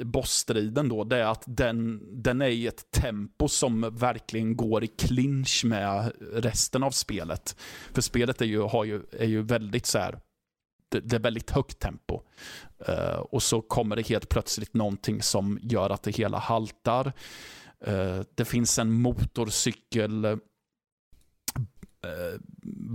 bossstriden 0.05 0.89
då, 0.89 1.05
det 1.05 1.17
är 1.17 1.25
att 1.27 1.43
den, 1.47 2.03
den 2.23 2.43
är 2.43 2.49
i 2.49 2.67
ett 2.67 2.91
tempo 2.91 3.49
som 3.49 3.97
verkligen 3.97 4.57
går 4.57 4.85
i 4.85 4.87
clinch 4.87 5.65
med 5.65 6.13
resten 6.33 6.83
av 6.83 6.91
spelet. 6.91 7.57
För 7.93 8.03
spelet 8.03 8.41
är 8.41 8.47
ju, 8.47 8.61
har 8.61 8.85
ju, 8.85 9.03
är 9.13 9.27
ju 9.27 9.43
väldigt 9.43 9.87
så 9.87 9.99
här, 9.99 10.19
det, 10.89 11.01
det 11.01 11.17
är 11.17 11.21
väldigt 11.21 11.51
högt 11.51 11.79
tempo. 11.79 12.21
Uh, 12.89 13.17
och 13.17 13.43
så 13.43 13.61
kommer 13.61 13.97
det 13.97 14.09
helt 14.09 14.29
plötsligt 14.29 14.75
någonting 14.75 15.23
som 15.23 15.59
gör 15.63 15.91
att 15.91 16.03
det 16.03 16.11
hela 16.11 16.39
haltar. 16.39 17.13
Uh, 17.89 18.21
det 18.35 18.45
finns 18.45 18.79
en 18.79 18.93
motorcykel 18.93 20.39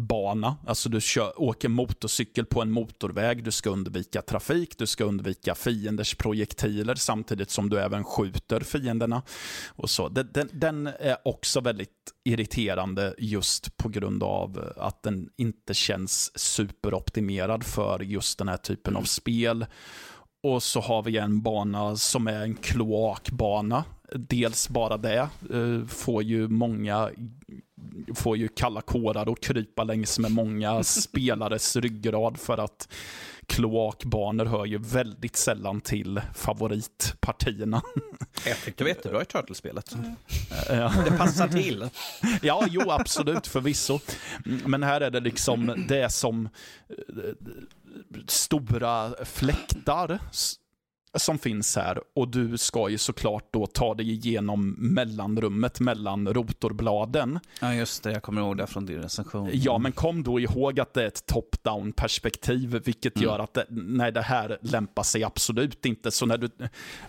bana. 0.08 0.58
Alltså 0.66 0.90
du 0.90 1.02
kör, 1.02 1.42
åker 1.42 1.70
motorcykel 1.70 2.46
på 2.46 2.62
en 2.62 2.72
motorväg, 2.72 3.44
du 3.44 3.52
ska 3.52 3.70
undvika 3.70 4.22
trafik, 4.22 4.78
du 4.78 4.88
ska 4.88 5.04
undvika 5.04 5.56
fienders 5.56 6.16
projektiler 6.16 6.96
samtidigt 6.96 7.50
som 7.50 7.70
du 7.70 7.80
även 7.80 8.04
skjuter 8.04 8.60
fienderna. 8.60 9.22
Och 9.68 9.90
så. 9.90 10.10
Den, 10.10 10.30
den, 10.34 10.50
den 10.54 10.88
är 10.88 11.18
också 11.26 11.62
väldigt 11.62 11.90
irriterande 12.24 13.16
just 13.18 13.78
på 13.78 13.90
grund 13.90 14.24
av 14.24 14.74
att 14.78 15.04
den 15.04 15.30
inte 15.38 15.74
känns 15.74 16.40
superoptimerad 16.40 17.64
för 17.64 18.00
just 18.00 18.38
den 18.38 18.48
här 18.48 18.58
typen 18.58 18.96
av 18.96 19.04
spel. 19.04 19.66
Och 20.44 20.64
så 20.64 20.80
har 20.80 21.04
vi 21.04 21.18
en 21.18 21.42
bana 21.42 21.96
som 21.96 22.28
är 22.28 22.42
en 22.42 22.56
kloakbana. 22.56 23.84
Dels 24.16 24.70
bara 24.70 24.98
det 24.98 25.30
eh, 25.54 25.86
får 25.88 26.24
ju 26.24 26.48
många 26.48 27.10
får 28.16 28.38
ju 28.38 28.48
kalla 28.48 28.82
kårar 28.82 29.30
och 29.30 29.42
krypa 29.42 29.84
längs 29.84 30.20
med 30.20 30.32
många 30.32 30.84
spelares 30.84 31.76
ryggrad 31.76 32.40
för 32.40 32.58
att 32.58 32.88
kloakbanor 33.46 34.46
hör 34.46 34.66
ju 34.66 34.78
väldigt 34.78 35.36
sällan 35.36 35.82
till 35.82 36.22
favoritpartierna. 36.36 37.82
Jag 38.46 38.58
tyckte 38.58 38.84
det 38.84 38.84
var 38.84 38.90
jättebra 38.90 39.22
i 39.22 39.26
Turtlespelet. 39.26 39.96
Ja. 40.70 40.94
Det 41.06 41.18
passar 41.18 41.48
till. 41.48 41.90
Ja, 42.42 42.66
jo, 42.70 42.92
absolut, 42.92 43.48
förvisso. 43.48 44.00
Men 44.66 44.84
här 44.84 45.02
är 45.02 45.12
det 45.12 45.20
liksom, 45.20 45.86
det 45.88 46.10
som 46.10 46.50
eh, 46.90 46.96
stora 48.28 49.26
fläktar 49.26 50.20
som 51.18 51.38
finns 51.38 51.76
här 51.76 52.00
och 52.16 52.28
du 52.28 52.58
ska 52.58 52.90
ju 52.90 52.98
såklart 52.98 53.54
då 53.54 53.68
ta 53.68 53.94
dig 53.94 54.12
igenom 54.12 54.76
mellanrummet 54.78 55.80
mellan 55.80 56.28
rotorbladen. 56.28 57.40
Ja 57.62 57.74
just 57.74 58.04
det, 58.04 58.12
jag 58.12 58.24
kommer 58.24 58.42
ihåg 58.42 58.58
det 58.58 58.68
från 58.68 58.86
din 58.86 59.02
recension. 59.02 59.50
Ja, 59.54 59.78
men 59.78 59.92
kom 59.92 60.24
då 60.24 60.40
ihåg 60.40 60.80
att 60.80 60.94
det 60.94 61.04
är 61.04 61.08
ett 61.08 61.24
top-down 61.28 61.92
perspektiv, 61.92 62.82
vilket 62.86 63.16
mm. 63.16 63.30
gör 63.30 63.40
att 63.40 63.54
det, 63.54 63.66
nej, 63.70 64.12
det 64.12 64.22
här 64.22 64.58
lämpar 64.62 65.04
sig 65.04 65.24
absolut 65.24 65.86
inte. 65.86 66.12
Så 66.12 66.26
när 66.26 66.38
du, 66.38 66.50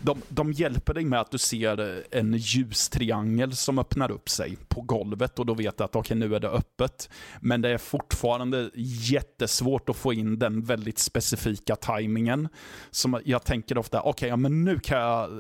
de, 0.03 0.23
de 0.29 0.53
hjälper 0.53 0.95
dig 0.95 1.05
med 1.05 1.21
att 1.21 1.31
du 1.31 1.39
ser 1.39 2.05
en 2.11 2.35
ljustriangel 2.37 3.57
som 3.57 3.79
öppnar 3.79 4.11
upp 4.11 4.29
sig 4.29 4.57
på 4.69 4.81
golvet 4.81 5.39
och 5.39 5.47
då 5.47 5.55
vet 5.55 5.79
du 5.79 5.85
att 5.85 5.97
okej, 5.97 6.01
okay, 6.01 6.29
nu 6.29 6.35
är 6.37 6.41
det 6.41 6.49
öppet. 6.49 7.11
Men 7.41 7.63
det 7.63 7.69
är 7.69 7.79
fortfarande 7.79 8.71
jättesvårt 8.75 9.89
att 9.89 9.97
få 9.97 10.13
in 10.13 10.39
den 10.39 10.63
väldigt 10.63 10.99
specifika 10.99 11.77
tajmingen. 11.77 12.49
Som 12.91 13.21
jag 13.25 13.45
tänker 13.45 13.79
ofta 13.79 13.90
ofta, 13.91 14.01
okej, 14.01 14.11
okay, 14.11 14.29
ja, 14.29 14.37
men 14.37 14.65
nu 14.65 14.79
kan 14.79 14.99
jag 14.99 15.31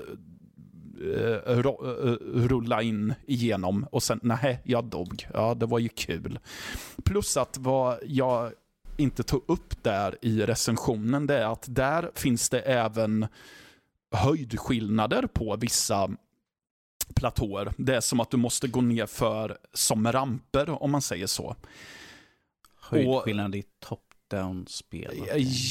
uh, 1.00 1.58
rulla 2.48 2.82
in 2.82 3.14
igenom 3.26 3.86
och 3.92 4.02
sen, 4.02 4.20
nej, 4.22 4.60
jag 4.64 4.84
dog. 4.84 5.26
Ja, 5.34 5.54
det 5.54 5.66
var 5.66 5.78
ju 5.78 5.88
kul. 5.88 6.38
Plus 7.04 7.36
att 7.36 7.58
vad 7.58 7.98
jag 8.06 8.52
inte 8.96 9.22
tog 9.22 9.44
upp 9.48 9.82
där 9.82 10.18
i 10.22 10.40
recensionen, 10.40 11.26
det 11.26 11.38
är 11.38 11.52
att 11.52 11.66
där 11.68 12.10
finns 12.14 12.48
det 12.48 12.60
även 12.60 13.26
höjdskillnader 14.12 15.26
på 15.26 15.56
vissa 15.56 16.10
platåer. 17.14 17.72
Det 17.78 17.96
är 17.96 18.00
som 18.00 18.20
att 18.20 18.30
du 18.30 18.36
måste 18.36 18.68
gå 18.68 18.80
ner 18.80 19.06
för 19.06 19.58
som 19.72 20.12
ramper, 20.12 20.82
om 20.82 20.90
man 20.90 21.02
säger 21.02 21.26
så. 21.26 21.56
Höjdskillnad 22.80 23.54
i 23.54 23.64
topp 23.80 24.09
down-spel. 24.30 25.14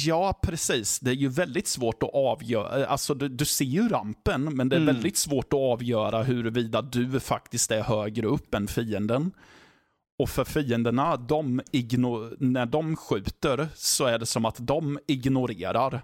Ja, 0.05 0.39
precis. 0.41 0.99
Det 0.99 1.11
är 1.11 1.15
ju 1.15 1.27
väldigt 1.27 1.67
svårt 1.67 2.03
att 2.03 2.13
avgöra. 2.13 2.85
Alltså, 2.85 3.13
du, 3.13 3.29
du 3.29 3.45
ser 3.45 3.65
ju 3.65 3.89
rampen, 3.89 4.43
men 4.43 4.69
det 4.69 4.75
är 4.75 4.81
mm. 4.81 4.95
väldigt 4.95 5.17
svårt 5.17 5.53
att 5.53 5.59
avgöra 5.59 6.23
huruvida 6.23 6.81
du 6.81 7.19
faktiskt 7.19 7.71
är 7.71 7.81
högre 7.81 8.27
upp 8.27 8.53
än 8.53 8.67
fienden. 8.67 9.31
Och 10.19 10.29
för 10.29 10.43
fienderna, 10.43 11.17
de 11.17 11.61
när 12.39 12.65
de 12.65 12.95
skjuter 12.95 13.67
så 13.75 14.05
är 14.05 14.19
det 14.19 14.25
som 14.25 14.45
att 14.45 14.55
de 14.59 14.99
ignorerar 15.07 16.01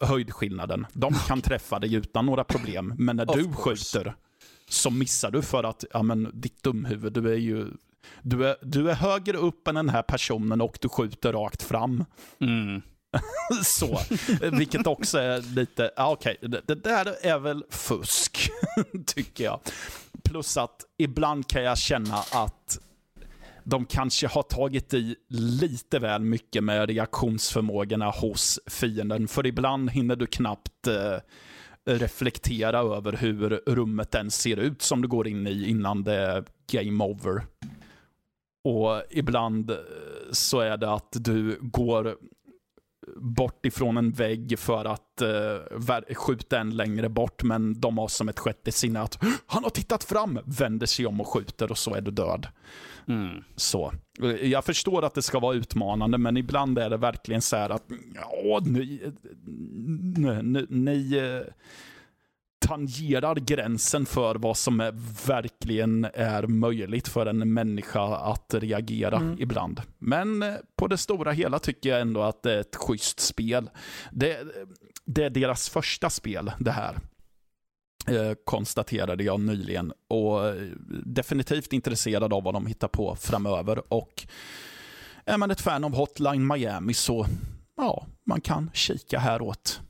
höjdskillnaden. 0.00 0.86
De 0.92 1.14
kan 1.14 1.40
träffa 1.40 1.78
dig 1.78 1.94
utan 1.94 2.26
några 2.26 2.44
problem, 2.44 2.94
men 2.98 3.16
när 3.16 3.26
du 3.26 3.52
skjuter 3.52 4.14
så 4.68 4.90
missar 4.90 5.30
du 5.30 5.42
för 5.42 5.64
att, 5.64 5.84
ja 5.92 6.02
men 6.02 6.30
ditt 6.34 6.62
dumhuvud, 6.62 7.12
du 7.12 7.32
är 7.32 7.36
ju 7.36 7.66
du 8.22 8.48
är, 8.48 8.56
du 8.62 8.90
är 8.90 8.94
högre 8.94 9.36
upp 9.36 9.68
än 9.68 9.74
den 9.74 9.88
här 9.88 10.02
personen 10.02 10.60
och 10.60 10.78
du 10.80 10.88
skjuter 10.88 11.32
rakt 11.32 11.62
fram. 11.62 12.04
Mm. 12.40 12.82
så, 13.64 13.98
vilket 14.52 14.86
också 14.86 15.18
är 15.18 15.54
lite, 15.54 15.90
okej, 15.96 16.36
okay, 16.40 16.48
det, 16.48 16.60
det, 16.66 16.74
där 16.74 17.26
är 17.26 17.38
väl 17.38 17.64
fusk, 17.70 18.50
tycker 19.06 19.44
jag. 19.44 19.60
Plus 20.24 20.56
att 20.56 20.84
ibland 20.98 21.46
kan 21.46 21.62
jag 21.62 21.78
känna 21.78 22.16
att 22.16 22.78
de 23.64 23.86
kanske 23.86 24.26
har 24.26 24.42
tagit 24.42 24.94
i 24.94 25.16
lite 25.28 25.98
väl 25.98 26.22
mycket 26.22 26.64
med 26.64 26.88
reaktionsförmågorna 26.88 28.10
hos 28.10 28.60
fienden. 28.66 29.28
För 29.28 29.46
ibland 29.46 29.90
hinner 29.90 30.16
du 30.16 30.26
knappt 30.26 30.86
eh, 30.86 31.16
reflektera 31.84 32.78
över 32.78 33.12
hur 33.12 33.50
rummet 33.66 34.14
ens 34.14 34.34
ser 34.34 34.56
ut 34.56 34.82
som 34.82 35.02
du 35.02 35.08
går 35.08 35.28
in 35.28 35.46
i 35.46 35.68
innan 35.68 36.04
det 36.04 36.14
är 36.14 36.44
game 36.72 37.04
over. 37.04 37.42
Och 38.64 39.02
ibland 39.10 39.70
eh, 39.70 39.76
så 40.32 40.60
är 40.60 40.76
det 40.76 40.92
att 40.92 41.16
du 41.20 41.58
går 41.60 42.16
bort 43.16 43.66
ifrån 43.66 43.96
en 43.96 44.12
vägg 44.12 44.58
för 44.58 44.84
att 44.84 45.22
uh, 45.22 46.14
skjuta 46.14 46.58
en 46.58 46.76
längre 46.76 47.08
bort, 47.08 47.42
men 47.42 47.80
de 47.80 47.98
har 47.98 48.08
som 48.08 48.28
ett 48.28 48.38
sjätte 48.38 48.72
sinne 48.72 49.00
att 49.00 49.24
han 49.46 49.62
har 49.64 49.70
tittat 49.70 50.04
fram, 50.04 50.38
vänder 50.44 50.86
sig 50.86 51.06
om 51.06 51.20
och 51.20 51.28
skjuter 51.28 51.70
och 51.70 51.78
så 51.78 51.94
är 51.94 52.00
du 52.00 52.10
död. 52.10 52.46
Mm. 53.08 53.44
Så. 53.56 53.92
Jag 54.42 54.64
förstår 54.64 55.04
att 55.04 55.14
det 55.14 55.22
ska 55.22 55.38
vara 55.40 55.54
utmanande, 55.54 56.18
men 56.18 56.36
ibland 56.36 56.78
är 56.78 56.90
det 56.90 56.96
verkligen 56.96 57.42
så 57.42 57.56
här 57.56 57.70
att 57.70 57.84
ja, 58.14 58.60
ni, 58.64 59.12
ni, 60.42 60.66
ni 60.68 61.16
eh, 61.16 61.52
tangerar 62.62 63.34
gränsen 63.34 64.06
för 64.06 64.34
vad 64.34 64.56
som 64.56 64.80
är, 64.80 64.92
verkligen 65.26 66.04
är 66.14 66.46
möjligt 66.46 67.08
för 67.08 67.26
en 67.26 67.52
människa 67.52 68.16
att 68.16 68.54
reagera 68.54 69.16
mm. 69.16 69.36
ibland. 69.38 69.82
Men 69.98 70.42
eh, 70.42 70.54
på 70.76 70.86
det 70.86 70.98
stora 70.98 71.32
hela 71.32 71.58
tycker 71.58 71.90
jag 71.90 72.00
ändå 72.00 72.22
att 72.22 72.42
det 72.42 72.54
är 72.54 72.60
ett 72.60 72.76
schysst 72.76 73.20
spel. 73.20 73.70
Det, 74.10 74.38
det 75.04 75.24
är 75.24 75.30
deras 75.30 75.68
första 75.68 76.10
spel, 76.10 76.52
det 76.58 76.70
här. 76.70 76.98
Eh, 78.06 78.34
konstaterade 78.44 79.24
jag 79.24 79.40
nyligen. 79.40 79.92
Och 80.08 80.48
eh, 80.48 80.54
definitivt 81.04 81.72
intresserad 81.72 82.32
av 82.32 82.42
vad 82.42 82.54
de 82.54 82.66
hittar 82.66 82.88
på 82.88 83.16
framöver. 83.16 83.92
Och 83.92 84.26
är 85.24 85.38
man 85.38 85.50
ett 85.50 85.60
fan 85.60 85.84
av 85.84 85.94
Hotline 85.94 86.46
Miami 86.46 86.94
så 86.94 87.26
ja, 87.76 88.06
man 88.24 88.40
kan 88.40 88.70
kika 88.74 89.18
häråt. 89.18 89.80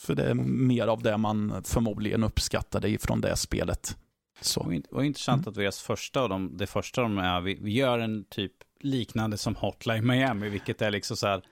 För 0.00 0.14
det 0.14 0.22
är 0.22 0.34
mer 0.34 0.86
av 0.86 1.02
det 1.02 1.16
man 1.16 1.62
förmodligen 1.64 2.24
uppskattade 2.24 2.88
ifrån 2.88 3.20
det 3.20 3.36
spelet. 3.36 3.96
Så. 4.40 4.82
Var 4.90 5.02
intressant 5.02 5.46
mm. 5.46 5.48
att 5.48 5.54
deras 5.54 5.80
första, 5.80 6.22
och 6.22 6.28
de, 6.28 6.56
det 6.56 6.66
första 6.66 7.02
de 7.02 7.18
är, 7.18 7.40
vi, 7.40 7.58
vi 7.60 7.72
gör 7.72 7.98
en 7.98 8.24
typ 8.24 8.52
liknande 8.80 9.36
som 9.36 9.54
Hotline 9.56 10.06
Miami, 10.06 10.48
vilket 10.48 10.82
är 10.82 10.90
liksom 10.90 11.16
så 11.16 11.26
här, 11.26 11.42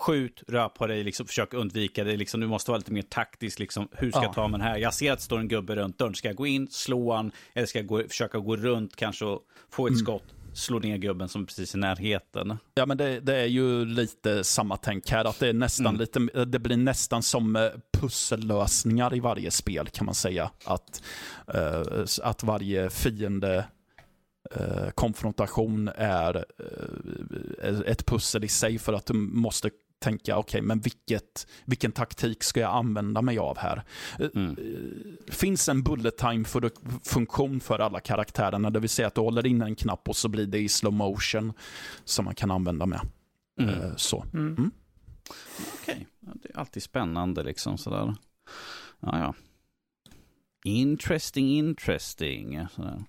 skjut, 0.00 0.42
rör 0.48 0.68
på 0.68 0.86
dig, 0.86 1.04
liksom, 1.04 1.26
försök 1.26 1.54
undvika 1.54 2.04
det. 2.04 2.16
Liksom, 2.16 2.40
du 2.40 2.46
måste 2.46 2.70
vara 2.70 2.78
lite 2.78 2.92
mer 2.92 3.02
taktisk. 3.02 3.58
Liksom, 3.58 3.88
hur 3.92 4.10
ska 4.10 4.20
ja. 4.20 4.24
jag 4.24 4.34
ta 4.34 4.48
mig 4.48 4.60
här? 4.60 4.76
Jag 4.76 4.94
ser 4.94 5.12
att 5.12 5.18
det 5.18 5.24
står 5.24 5.38
en 5.38 5.48
gubbe 5.48 5.76
runt 5.76 5.98
dörren. 5.98 6.14
Ska 6.14 6.28
jag 6.28 6.36
gå 6.36 6.46
in, 6.46 6.68
slå 6.70 7.12
han, 7.12 7.32
eller 7.54 7.66
ska 7.66 7.78
jag 7.78 7.86
gå, 7.86 8.02
försöka 8.08 8.38
gå 8.38 8.56
runt 8.56 8.96
kanske 8.96 9.24
och 9.24 9.40
få 9.70 9.86
ett 9.86 9.90
mm. 9.90 10.04
skott? 10.04 10.34
Slå 10.52 10.78
ner 10.78 10.96
gubben 10.96 11.28
som 11.28 11.46
precis 11.46 11.74
i 11.74 11.78
närheten. 11.78 12.58
Ja, 12.74 12.86
men 12.86 12.96
det, 12.96 13.20
det, 13.20 13.36
är 13.36 13.46
ju 13.46 13.84
lite 13.84 14.44
samma 14.44 14.76
tänk 14.76 15.10
här. 15.10 15.24
Att 15.24 15.40
det, 15.40 15.48
är 15.48 15.52
nästan 15.52 15.86
mm. 15.86 16.00
lite, 16.00 16.44
det 16.44 16.58
blir 16.58 16.76
nästan 16.76 17.22
som 17.22 17.56
eh, 17.56 17.70
pussellösningar 17.92 19.14
i 19.14 19.20
varje 19.20 19.50
spel 19.50 19.88
kan 19.88 20.06
man 20.06 20.14
säga. 20.14 20.50
Att, 20.64 21.02
uh, 21.54 22.04
att 22.22 22.42
varje 22.42 22.90
fiende 22.90 23.64
uh, 24.60 24.90
konfrontation 24.94 25.88
är 25.96 26.36
uh, 26.36 27.80
ett 27.86 28.06
pussel 28.06 28.44
i 28.44 28.48
sig 28.48 28.78
för 28.78 28.92
att 28.92 29.06
du 29.06 29.14
måste 29.14 29.70
tänka, 30.02 30.36
okej, 30.36 30.58
okay, 30.58 30.66
men 30.66 30.80
vilket, 30.80 31.46
vilken 31.64 31.92
taktik 31.92 32.42
ska 32.42 32.60
jag 32.60 32.74
använda 32.74 33.22
mig 33.22 33.38
av 33.38 33.58
här? 33.58 33.82
Eh, 34.18 34.28
mm. 34.34 34.56
Finns 35.28 35.68
en 35.68 35.82
bullet 35.82 36.18
time 36.18 36.44
för 36.44 36.70
funktion 37.04 37.60
för 37.60 37.78
alla 37.78 38.00
karaktärerna, 38.00 38.70
det 38.70 38.80
vill 38.80 38.90
säga 38.90 39.08
att 39.08 39.14
du 39.14 39.20
håller 39.20 39.46
in 39.46 39.62
en 39.62 39.74
knapp 39.74 40.08
och 40.08 40.16
så 40.16 40.28
blir 40.28 40.46
det 40.46 40.58
i 40.58 40.68
slow 40.68 40.92
motion 40.92 41.52
som 42.04 42.24
man 42.24 42.34
kan 42.34 42.50
använda 42.50 42.86
med. 42.86 43.00
Mm. 43.60 43.74
Eh, 43.74 43.96
så. 43.96 44.24
Mm. 44.34 44.46
mm. 44.46 44.70
Okej, 45.82 46.06
okay. 46.22 46.34
det 46.42 46.48
är 46.54 46.58
alltid 46.58 46.82
spännande 46.82 47.42
liksom 47.42 47.78
sådär. 47.78 48.14
Ja, 49.00 49.18
ja. 49.18 49.34
Interesting, 50.64 51.58
interesting. 51.58 52.66
Sådär. 52.74 53.04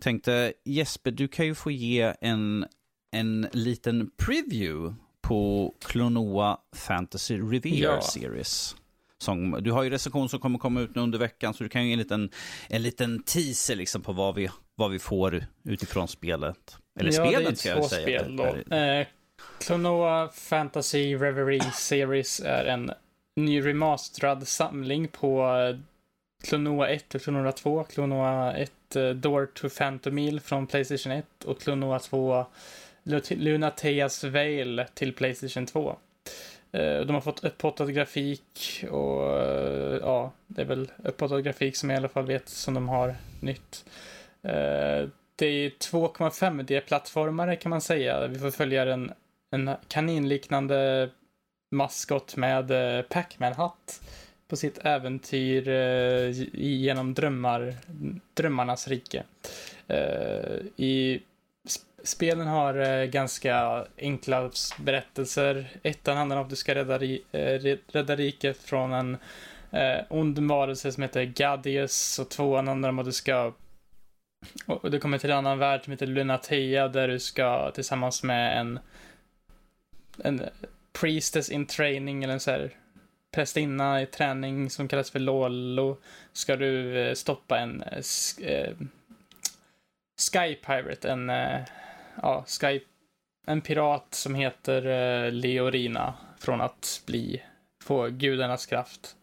Tänkte 0.00 0.52
Jesper, 0.64 1.10
du 1.10 1.28
kan 1.28 1.46
ju 1.46 1.54
få 1.54 1.70
ge 1.70 2.14
en, 2.20 2.66
en 3.12 3.48
liten 3.52 4.10
preview 4.16 4.94
på 5.28 5.74
Klonoa 5.86 6.58
Fantasy 6.76 7.38
Reveal 7.38 7.78
ja. 7.78 8.00
Series. 8.00 8.76
Som, 9.18 9.58
du 9.60 9.72
har 9.72 9.82
ju 9.82 9.90
recension 9.90 10.28
som 10.28 10.40
kommer 10.40 10.58
komma 10.58 10.80
ut 10.80 10.94
nu 10.94 11.02
under 11.02 11.18
veckan, 11.18 11.54
så 11.54 11.64
du 11.64 11.68
kan 11.68 11.82
ju 11.82 11.88
ge 11.88 11.92
en 11.92 11.98
liten, 11.98 12.30
en 12.68 12.82
liten 12.82 13.22
teaser 13.22 13.76
liksom 13.76 14.02
på 14.02 14.12
vad 14.12 14.34
vi, 14.34 14.50
vad 14.74 14.90
vi 14.90 14.98
får 14.98 15.46
utifrån 15.64 16.08
spelet. 16.08 16.76
Eller 17.00 17.12
ja, 17.12 17.26
spelen 17.26 17.56
ska 17.56 17.68
jag 17.68 17.84
säga. 17.84 18.20
Spel 18.20 18.36
då. 18.36 18.76
Eh, 18.76 19.06
Klonoa 19.60 20.28
Fantasy 20.28 21.16
Reverie 21.16 21.70
Series 21.72 22.40
är 22.40 22.64
en 22.64 22.90
ny 23.36 23.66
remasterad 23.66 24.48
samling 24.48 25.08
på 25.08 25.46
Klonoa 26.44 26.88
1 26.88 27.14
och 27.14 27.22
Klonoa 27.22 27.52
2. 27.52 27.84
Klonoa 27.84 28.52
1 28.52 28.72
uh, 28.96 29.10
Door 29.10 29.46
to 29.46 29.68
Phantomil 29.68 30.40
från 30.40 30.66
Playstation 30.66 31.12
1 31.12 31.44
och 31.44 31.60
Klonoa 31.60 31.98
2 31.98 32.46
Lunateas 33.30 34.24
Veil 34.24 34.84
till 34.94 35.12
Playstation 35.12 35.66
2. 35.66 35.96
Eh, 36.72 37.00
de 37.00 37.14
har 37.14 37.20
fått 37.20 37.44
upphottad 37.44 37.86
grafik 37.86 38.84
och 38.90 39.40
eh, 39.40 39.98
ja, 40.02 40.32
det 40.46 40.62
är 40.62 40.66
väl 40.66 40.90
upphottad 41.04 41.40
grafik 41.40 41.76
som 41.76 41.90
jag 41.90 41.96
i 41.96 42.00
alla 42.00 42.08
fall 42.08 42.26
vet 42.26 42.48
som 42.48 42.74
de 42.74 42.88
har 42.88 43.14
nytt. 43.40 43.84
Eh, 44.42 45.08
det 45.36 45.46
är 45.46 45.70
2,5D-plattformare 45.70 47.56
kan 47.56 47.70
man 47.70 47.80
säga. 47.80 48.26
Vi 48.26 48.38
får 48.38 48.50
följa 48.50 48.92
en, 48.92 49.12
en 49.50 49.70
kaninliknande 49.88 51.10
maskot 51.70 52.36
med 52.36 52.68
Pac-Man-hatt 53.08 54.00
på 54.48 54.56
sitt 54.56 54.78
äventyr 54.78 55.68
genom 56.54 57.14
drömmar, 57.14 57.74
drömmarnas 58.34 58.88
rike. 58.88 59.22
I 60.76 61.20
spelen 62.08 62.46
har 62.46 62.74
eh, 62.74 63.04
ganska 63.04 63.86
enkla 63.98 64.50
berättelser. 64.78 65.68
Ettan 65.82 66.16
handlar 66.16 66.36
om 66.36 66.42
att 66.42 66.50
du 66.50 66.56
ska 66.56 66.74
rädda, 66.74 67.04
eh, 67.32 67.78
rädda 67.92 68.16
riket 68.16 68.58
från 68.58 68.92
en 68.92 69.16
eh, 69.70 70.04
ond 70.08 70.38
varelse 70.38 70.92
som 70.92 71.02
heter 71.02 71.24
Gadius 71.24 72.18
och 72.18 72.28
tvåan 72.28 72.68
handlar 72.68 72.88
om 72.88 72.98
att 72.98 73.04
du 73.04 73.12
ska 73.12 73.52
och 74.66 74.90
du 74.90 74.98
kommer 74.98 75.18
till 75.18 75.30
en 75.30 75.36
annan 75.36 75.58
värld 75.58 75.84
som 75.84 75.90
heter 75.90 76.06
Lunatea 76.06 76.88
där 76.88 77.08
du 77.08 77.18
ska 77.18 77.70
tillsammans 77.70 78.22
med 78.22 78.60
en 78.60 78.78
en 80.24 80.42
priestess 81.00 81.50
in 81.50 81.66
training 81.66 82.24
eller 82.24 82.34
en 82.34 82.40
så 82.40 82.50
här 82.50 82.70
prästinna 83.34 84.02
i 84.02 84.06
träning 84.06 84.70
som 84.70 84.88
kallas 84.88 85.10
för 85.10 85.18
Lolo 85.18 85.98
ska 86.32 86.56
du 86.56 86.98
eh, 86.98 87.14
stoppa 87.14 87.58
en 87.58 87.82
eh, 87.82 88.48
eh 88.48 88.74
Sky 90.32 90.54
Pirate, 90.54 91.10
en 91.10 91.30
eh, 91.30 91.60
ja, 92.22 92.44
Skype. 92.46 92.84
en 93.46 93.60
pirat 93.60 94.06
som 94.14 94.34
heter 94.34 94.86
eh, 94.86 95.32
Leorina 95.32 96.14
från 96.38 96.60
att 96.60 97.02
bli, 97.06 97.42
få 97.82 98.08
gudarnas 98.08 98.66
kraft. 98.66 99.16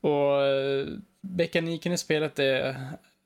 Och 0.00 0.46
eh, 0.46 0.86
mekaniken 1.20 1.92
i 1.92 1.98
spelet 1.98 2.38
är, 2.38 2.76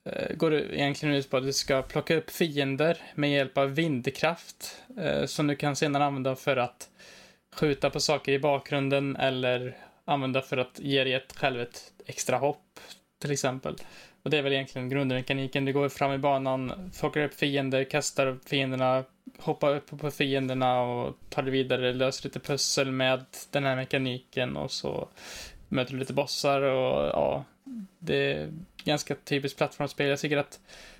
eh, 0.05 0.35
går 0.35 0.53
egentligen 0.53 1.15
ut 1.15 1.29
på 1.29 1.37
att 1.37 1.43
du 1.43 1.53
ska 1.53 1.81
plocka 1.81 2.15
upp 2.15 2.29
fiender 2.29 2.97
med 3.15 3.31
hjälp 3.31 3.57
av 3.57 3.75
vindkraft 3.75 4.83
eh, 4.97 5.25
som 5.25 5.47
du 5.47 5.55
kan 5.55 5.75
sedan 5.75 5.95
använda 5.95 6.35
för 6.35 6.57
att 6.57 6.89
skjuta 7.55 7.89
på 7.89 7.99
saker 7.99 8.31
i 8.31 8.39
bakgrunden 8.39 9.15
eller 9.15 9.77
använda 10.05 10.41
för 10.41 10.57
att 10.57 10.79
ge 10.79 11.03
dig 11.03 11.13
ett, 11.13 11.37
själv 11.37 11.61
ett 11.61 11.93
extra 12.05 12.37
hopp, 12.37 12.79
till 13.21 13.31
exempel. 13.31 13.75
Och 14.29 14.31
det 14.31 14.37
är 14.37 14.41
väl 14.41 14.53
egentligen 14.53 14.89
grundmekaniken. 14.89 15.65
Du 15.65 15.73
går 15.73 15.89
fram 15.89 16.11
i 16.11 16.17
banan, 16.17 16.91
plockar 16.99 17.23
upp 17.23 17.33
fiender, 17.33 17.83
kastar 17.83 18.27
upp 18.27 18.49
fienderna, 18.49 19.03
hoppar 19.37 19.75
upp 19.75 19.99
på 19.99 20.11
fienderna 20.11 20.81
och 20.81 21.15
tar 21.29 21.41
dig 21.41 21.51
vidare, 21.51 21.93
löser 21.93 22.23
lite 22.23 22.39
pussel 22.39 22.91
med 22.91 23.25
den 23.51 23.63
här 23.63 23.75
mekaniken 23.75 24.57
och 24.57 24.71
så 24.71 25.07
möter 25.67 25.93
du 25.93 25.99
lite 25.99 26.13
bossar 26.13 26.61
och 26.61 27.07
ja, 27.07 27.43
det 27.99 28.33
är 28.33 28.51
ganska 28.83 29.15
typiskt 29.15 29.57
plattformsspel. 29.57 30.09
Jag 30.09 30.19
tycker 30.19 30.37
att 30.37 30.59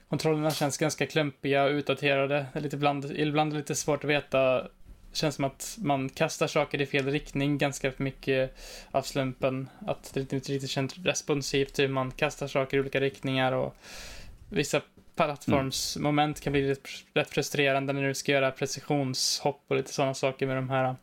kontrollerna 0.10 0.52
känns 0.52 0.78
ganska 0.78 1.06
klumpiga 1.06 1.64
och 1.64 1.72
utdaterade. 1.72 2.46
Ibland 2.54 2.56
är 2.56 2.62
lite 2.62 2.76
ibland, 2.76 3.12
ibland 3.12 3.54
lite 3.54 3.76
svårt 3.76 4.04
att 4.04 4.10
veta. 4.10 4.68
Det 5.12 5.18
känns 5.18 5.36
som 5.36 5.46
att 5.46 5.78
man 5.82 6.10
kastar 6.10 6.48
saker 6.48 6.82
i 6.82 6.86
fel 6.86 7.06
riktning 7.06 7.58
ganska 7.58 7.92
mycket 7.98 8.58
av 8.92 9.02
slumpen. 9.02 9.70
Att 9.88 10.14
det 10.14 10.20
inte 10.34 10.36
riktigt 10.36 10.70
känns 10.70 10.98
responsivt 10.98 11.80
hur 11.80 11.88
man 11.88 12.12
kastar 12.12 12.48
saker 12.48 12.78
i 12.78 12.80
olika 12.80 13.02
riktningar 13.02 13.52
och 13.52 13.76
vissa 14.50 14.82
plattformsmoment 15.16 16.42
kan 16.42 16.54
bli 16.54 16.76
rätt 17.14 17.30
frustrerande 17.30 17.94
när 17.94 18.08
du 18.08 18.14
ska 18.14 18.32
göra 18.32 18.52
precisionshopp 18.52 19.64
och 19.68 19.76
lite 19.76 19.94
sådana 19.94 20.14
saker 20.14 20.48
med 20.48 20.56
de 20.56 20.70
här. 20.70 20.96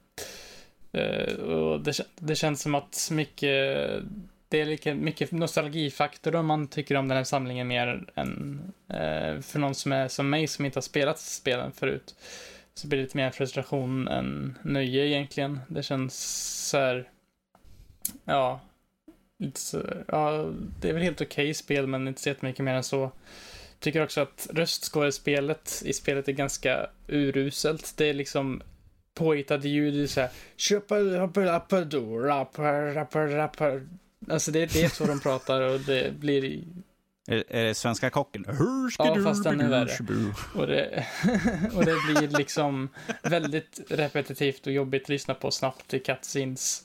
Uh, 0.94 1.34
och 1.34 1.80
det, 1.80 2.00
det 2.18 2.34
känns 2.34 2.62
som 2.62 2.74
att 2.74 3.08
mycket 3.12 3.88
det 4.48 4.60
är 4.60 4.64
lika 4.64 4.94
mycket 4.94 5.32
nostalgifaktor 5.32 6.34
om 6.34 6.46
man 6.46 6.68
tycker 6.68 6.94
om 6.94 7.08
den 7.08 7.16
här 7.16 7.24
samlingen 7.24 7.68
mer 7.68 8.04
än 8.14 8.60
uh, 8.90 9.40
för 9.40 9.58
någon 9.58 9.74
som 9.74 9.92
är 9.92 10.08
som 10.08 10.30
mig 10.30 10.46
som 10.46 10.64
inte 10.64 10.76
har 10.76 10.82
spelat 10.82 11.18
spelen 11.18 11.72
förut. 11.72 12.14
Så 12.78 12.88
blir 12.88 12.98
det 12.98 13.02
lite 13.02 13.16
mer 13.16 13.30
frustration 13.30 14.08
än 14.08 14.58
nöje 14.62 15.06
egentligen. 15.06 15.60
Det 15.68 15.82
känns 15.82 16.14
så 16.70 16.78
här, 16.78 17.10
ja, 18.24 18.60
lite 19.38 19.60
så, 19.60 19.82
ja, 20.08 20.52
det 20.80 20.88
är 20.88 20.92
väl 20.92 21.02
helt 21.02 21.20
okej 21.20 21.44
okay 21.44 21.54
spel 21.54 21.86
men 21.86 22.08
inte 22.08 22.20
så 22.20 22.28
jättemycket 22.28 22.64
mer 22.64 22.74
än 22.74 22.84
så. 22.84 23.10
Tycker 23.78 24.02
också 24.02 24.20
att 24.20 24.48
röstskådespelet 24.52 25.82
i 25.84 25.92
spelet 25.92 26.28
är 26.28 26.32
ganska 26.32 26.86
uruselt. 27.08 27.94
Det 27.96 28.06
är 28.06 28.14
liksom 28.14 28.62
påhittade 29.14 29.68
ljud, 29.68 30.10
så 30.10 30.20
här. 30.20 30.30
Alltså 34.30 34.50
det, 34.50 34.72
det 34.72 34.82
är 34.82 34.88
så 34.88 35.06
de 35.06 35.20
pratar 35.20 35.60
och 35.60 35.80
det 35.80 36.14
blir... 36.18 36.62
Är, 37.28 37.44
är 37.48 37.64
det 37.64 37.74
svenska 37.74 38.10
kocken? 38.10 38.44
Ja, 38.98 39.16
fast 39.24 39.44
den 39.44 39.60
är 39.60 39.68
värre. 39.68 40.32
Och 40.54 40.66
det, 40.66 41.06
och 41.74 41.84
det 41.84 41.94
blir 42.06 42.38
liksom 42.38 42.88
väldigt 43.22 43.80
repetitivt 43.88 44.66
och 44.66 44.72
jobbigt 44.72 45.02
att 45.02 45.08
lyssna 45.08 45.34
på 45.34 45.50
snabbt 45.50 45.94
i 45.94 45.98
cutscenes. 45.98 46.82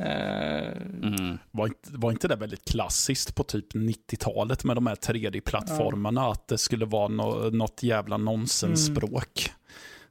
Mm. 0.00 1.38
Var, 1.50 1.66
inte, 1.66 1.88
var 1.92 2.10
inte 2.10 2.28
det 2.28 2.36
väldigt 2.36 2.64
klassiskt 2.64 3.34
på 3.34 3.44
typ 3.44 3.74
90-talet 3.74 4.64
med 4.64 4.76
de 4.76 4.86
här 4.86 4.94
3D-plattformarna? 4.94 6.20
Ja. 6.20 6.32
Att 6.32 6.48
det 6.48 6.58
skulle 6.58 6.86
vara 6.86 7.08
no, 7.08 7.50
något 7.50 7.82
jävla 7.82 8.16
nonsensspråk. 8.16 9.53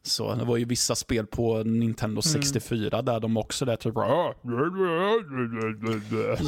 Mm. 0.04 0.10
Så 0.10 0.36
det 0.36 0.46
var 0.46 0.58
ju 0.58 0.66
vissa 0.66 0.96
spel 0.96 1.28
på 1.28 1.64
Nintendo 1.64 2.22
64 2.22 2.88
mm. 2.94 3.06
där 3.06 3.20
de 3.20 3.38
också 3.38 3.66
där 3.66 3.76
typ... 3.76 3.94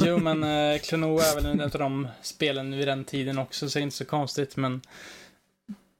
Jo, 0.06 0.18
men 0.18 0.44
eh, 0.44 0.78
Klonoa 0.78 1.22
är 1.22 1.34
väl 1.34 1.46
en 1.46 1.60
av 1.60 1.70
de 1.70 2.08
spelen 2.22 2.76
vid 2.76 2.88
den 2.88 3.04
tiden 3.04 3.38
också, 3.38 3.68
så 3.68 3.78
det 3.78 3.80
är 3.80 3.82
inte 3.82 3.96
så 3.96 4.04
konstigt, 4.04 4.56
men... 4.56 4.80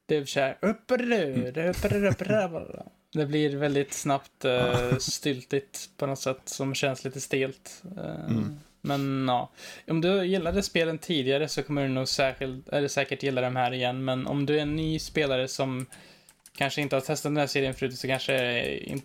Det 0.05 0.15
är 0.15 0.25
så 0.25 0.39
här... 0.39 0.57
Det 3.13 3.25
blir 3.25 3.57
väldigt 3.57 3.93
snabbt 3.93 4.45
uh, 4.45 4.97
styltigt 4.99 5.89
på 5.97 6.05
något 6.05 6.19
sätt 6.19 6.41
som 6.45 6.75
känns 6.75 7.03
lite 7.03 7.21
stelt. 7.21 7.83
Uh, 7.97 8.29
mm. 8.29 8.59
Men 8.81 9.27
ja, 9.27 9.49
om 9.87 10.01
du 10.01 10.25
gillade 10.25 10.63
spelen 10.63 10.97
tidigare 10.97 11.47
så 11.47 11.63
kommer 11.63 11.81
du 11.81 11.87
nog 11.87 12.07
särskilt, 12.07 12.69
eller 12.69 12.87
säkert 12.87 13.23
gilla 13.23 13.41
de 13.41 13.55
här 13.55 13.73
igen. 13.73 14.05
Men 14.05 14.27
om 14.27 14.45
du 14.45 14.57
är 14.57 14.61
en 14.61 14.75
ny 14.75 14.99
spelare 14.99 15.47
som 15.47 15.85
kanske 16.57 16.81
inte 16.81 16.95
har 16.95 17.01
testat 17.01 17.29
den 17.31 17.37
här 17.37 17.47
serien 17.47 17.73
förut 17.73 17.99
så 17.99 18.07
kanske, 18.07 18.65
in, 18.77 19.01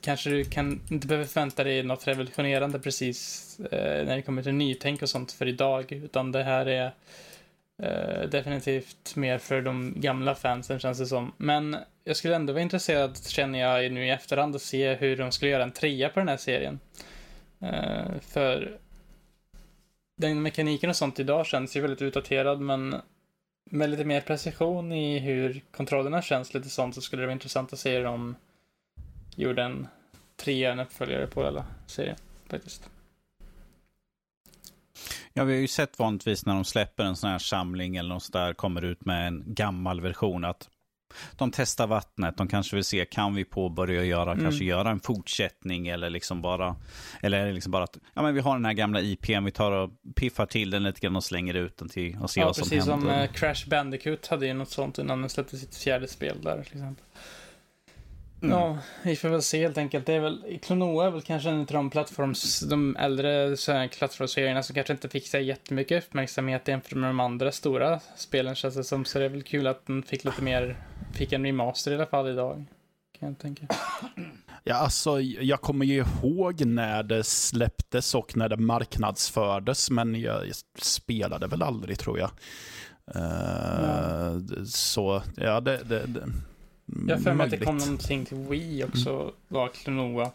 kanske 0.00 0.30
du 0.30 0.44
kan, 0.44 0.80
inte 0.90 1.06
behöver 1.06 1.26
förvänta 1.26 1.64
dig 1.64 1.82
något 1.82 2.06
revolutionerande 2.06 2.78
precis 2.78 3.60
eh, 3.60 4.06
när 4.06 4.16
det 4.16 4.22
kommer 4.22 4.42
till 4.42 4.54
nytänk 4.54 5.02
och 5.02 5.08
sånt 5.08 5.32
för 5.32 5.48
idag. 5.48 5.92
Utan 5.92 6.32
det 6.32 6.42
här 6.42 6.66
är 6.66 6.94
eh, 7.82 8.28
definitivt 8.28 9.16
mer 9.16 9.38
för 9.38 9.62
de 9.62 9.94
gamla 9.96 10.34
fansen 10.34 10.78
känns 10.78 10.98
det 10.98 11.06
som. 11.06 11.32
Men 11.36 11.76
jag 12.04 12.16
skulle 12.16 12.36
ändå 12.36 12.52
vara 12.52 12.62
intresserad, 12.62 13.26
känner 13.26 13.58
jag 13.58 13.92
nu 13.92 14.06
i 14.06 14.10
efterhand, 14.10 14.56
att 14.56 14.62
se 14.62 14.94
hur 14.94 15.16
de 15.16 15.32
skulle 15.32 15.50
göra 15.50 15.62
en 15.62 15.72
trea 15.72 16.08
på 16.08 16.20
den 16.20 16.28
här 16.28 16.36
serien. 16.36 16.80
Uh, 17.62 18.18
för 18.20 18.78
den 20.16 20.42
mekaniken 20.42 20.90
och 20.90 20.96
sånt 20.96 21.20
idag 21.20 21.46
känns 21.46 21.76
ju 21.76 21.80
väldigt 21.80 22.02
utdaterad, 22.02 22.60
men 22.60 22.96
med 23.70 23.90
lite 23.90 24.04
mer 24.04 24.20
precision 24.20 24.92
i 24.92 25.18
hur 25.18 25.62
kontrollerna 25.70 26.22
känns, 26.22 26.54
lite 26.54 26.68
sånt, 26.68 26.94
så 26.94 27.00
skulle 27.00 27.22
det 27.22 27.26
vara 27.26 27.32
intressant 27.32 27.72
att 27.72 27.78
se 27.78 27.96
hur 27.96 28.04
de 28.04 28.36
gjorde 29.36 29.62
en 29.62 29.88
trea, 30.36 30.72
en 30.72 30.80
uppföljare 30.80 31.26
på 31.26 31.44
hela 31.44 31.64
serien, 31.86 32.16
faktiskt. 32.50 32.90
Ja, 35.32 35.44
vi 35.44 35.52
har 35.52 35.60
ju 35.60 35.68
sett 35.68 35.98
vanligtvis 35.98 36.46
när 36.46 36.54
de 36.54 36.64
släpper 36.64 37.04
en 37.04 37.16
sån 37.16 37.30
här 37.30 37.38
samling 37.38 37.96
eller 37.96 38.08
något 38.08 38.32
där, 38.32 38.54
kommer 38.54 38.84
ut 38.84 39.04
med 39.04 39.26
en 39.26 39.44
gammal 39.46 40.00
version, 40.00 40.44
att 40.44 40.68
de 41.36 41.50
testar 41.50 41.86
vattnet, 41.86 42.36
de 42.36 42.48
kanske 42.48 42.76
vill 42.76 42.84
se, 42.84 43.04
kan 43.04 43.34
vi 43.34 43.44
påbörja 43.44 44.04
göra, 44.04 44.32
mm. 44.32 44.44
kanske 44.44 44.64
göra 44.64 44.90
en 44.90 45.00
fortsättning 45.00 45.88
eller 45.88 46.10
liksom 46.10 46.42
bara, 46.42 46.76
eller 47.22 47.40
är 47.40 47.46
det 47.46 47.52
liksom 47.52 47.72
bara 47.72 47.84
att, 47.84 47.98
ja 48.14 48.22
men 48.22 48.34
vi 48.34 48.40
har 48.40 48.54
den 48.54 48.64
här 48.64 48.72
gamla 48.72 49.00
IPn, 49.00 49.44
vi 49.44 49.50
tar 49.50 49.72
och 49.72 49.90
piffar 50.16 50.46
till 50.46 50.70
den 50.70 50.82
lite 50.82 51.00
grann 51.00 51.16
och 51.16 51.24
slänger 51.24 51.54
ut 51.54 51.76
den 51.76 51.88
till 51.88 52.18
och 52.20 52.30
ser 52.30 52.40
ja, 52.40 52.46
vad 52.46 52.56
som 52.56 52.70
händer. 52.70 52.92
Ja, 52.92 52.96
precis 52.96 53.14
som 53.14 53.22
uh, 53.22 53.32
Crash 53.32 53.68
Bandicoot 53.68 54.26
hade 54.26 54.46
ju 54.46 54.54
något 54.54 54.70
sånt 54.70 54.98
innan 54.98 55.20
den 55.20 55.30
släppte 55.30 55.56
sitt 55.56 55.76
fjärde 55.76 56.08
spel 56.08 56.42
där 56.42 56.62
till 56.62 56.76
exempel. 56.76 57.04
Mm. 58.42 58.58
Ja, 58.58 58.78
vi 59.02 59.16
får 59.16 59.28
väl 59.28 59.42
se 59.42 59.62
helt 59.62 59.78
enkelt. 59.78 60.06
Det 60.06 60.12
är 60.12 60.20
väl, 60.20 60.58
Klonoa 60.62 61.06
är 61.06 61.10
väl 61.10 61.22
kanske 61.22 61.48
en 61.48 61.60
av 61.60 61.66
de 61.66 61.90
plattforms, 61.90 62.60
de 62.60 62.96
äldre 62.96 63.56
plattformsserierna 63.98 64.62
som 64.62 64.74
kanske 64.74 64.92
inte 64.92 65.08
fick 65.08 65.26
sig 65.26 65.44
jättemycket 65.44 66.04
uppmärksamhet 66.04 66.68
jämfört 66.68 66.94
med 66.94 67.10
de 67.10 67.20
andra 67.20 67.52
stora 67.52 68.00
spelen 68.16 68.54
känns 68.54 68.74
det 68.74 68.84
som. 68.84 69.04
Så 69.04 69.18
det 69.18 69.24
är 69.24 69.28
väl 69.28 69.42
kul 69.42 69.66
att 69.66 69.86
den 69.86 70.02
fick 70.02 70.24
lite 70.24 70.42
mer, 70.42 70.76
fick 71.14 71.32
en 71.32 71.44
remaster 71.44 71.92
i 71.92 71.94
alla 71.94 72.06
fall 72.06 72.28
idag. 72.28 72.64
Kan 73.18 73.28
jag 73.28 73.38
tänka. 73.38 73.66
Ja, 74.64 74.74
alltså 74.74 75.20
jag 75.20 75.60
kommer 75.60 75.86
ju 75.86 76.04
ihåg 76.22 76.64
när 76.64 77.02
det 77.02 77.24
släpptes 77.24 78.14
och 78.14 78.36
när 78.36 78.48
det 78.48 78.56
marknadsfördes, 78.56 79.90
men 79.90 80.20
jag 80.20 80.42
spelade 80.78 81.46
väl 81.46 81.62
aldrig 81.62 81.98
tror 81.98 82.18
jag. 82.18 82.30
Uh, 83.16 83.22
ja. 83.82 84.40
Så, 84.66 85.22
ja, 85.36 85.60
det, 85.60 85.80
det, 85.84 86.06
det 86.06 86.28
jag 86.86 87.16
har 87.16 87.22
för 87.22 87.34
mig 87.34 87.44
att 87.44 87.50
det 87.50 87.56
kom 87.56 87.76
någonting 87.76 88.24
till 88.24 88.36
Wii 88.36 88.84
också, 88.84 89.10
mm. 89.10 89.32
var 89.48 89.68
Klonoa. 89.68 90.32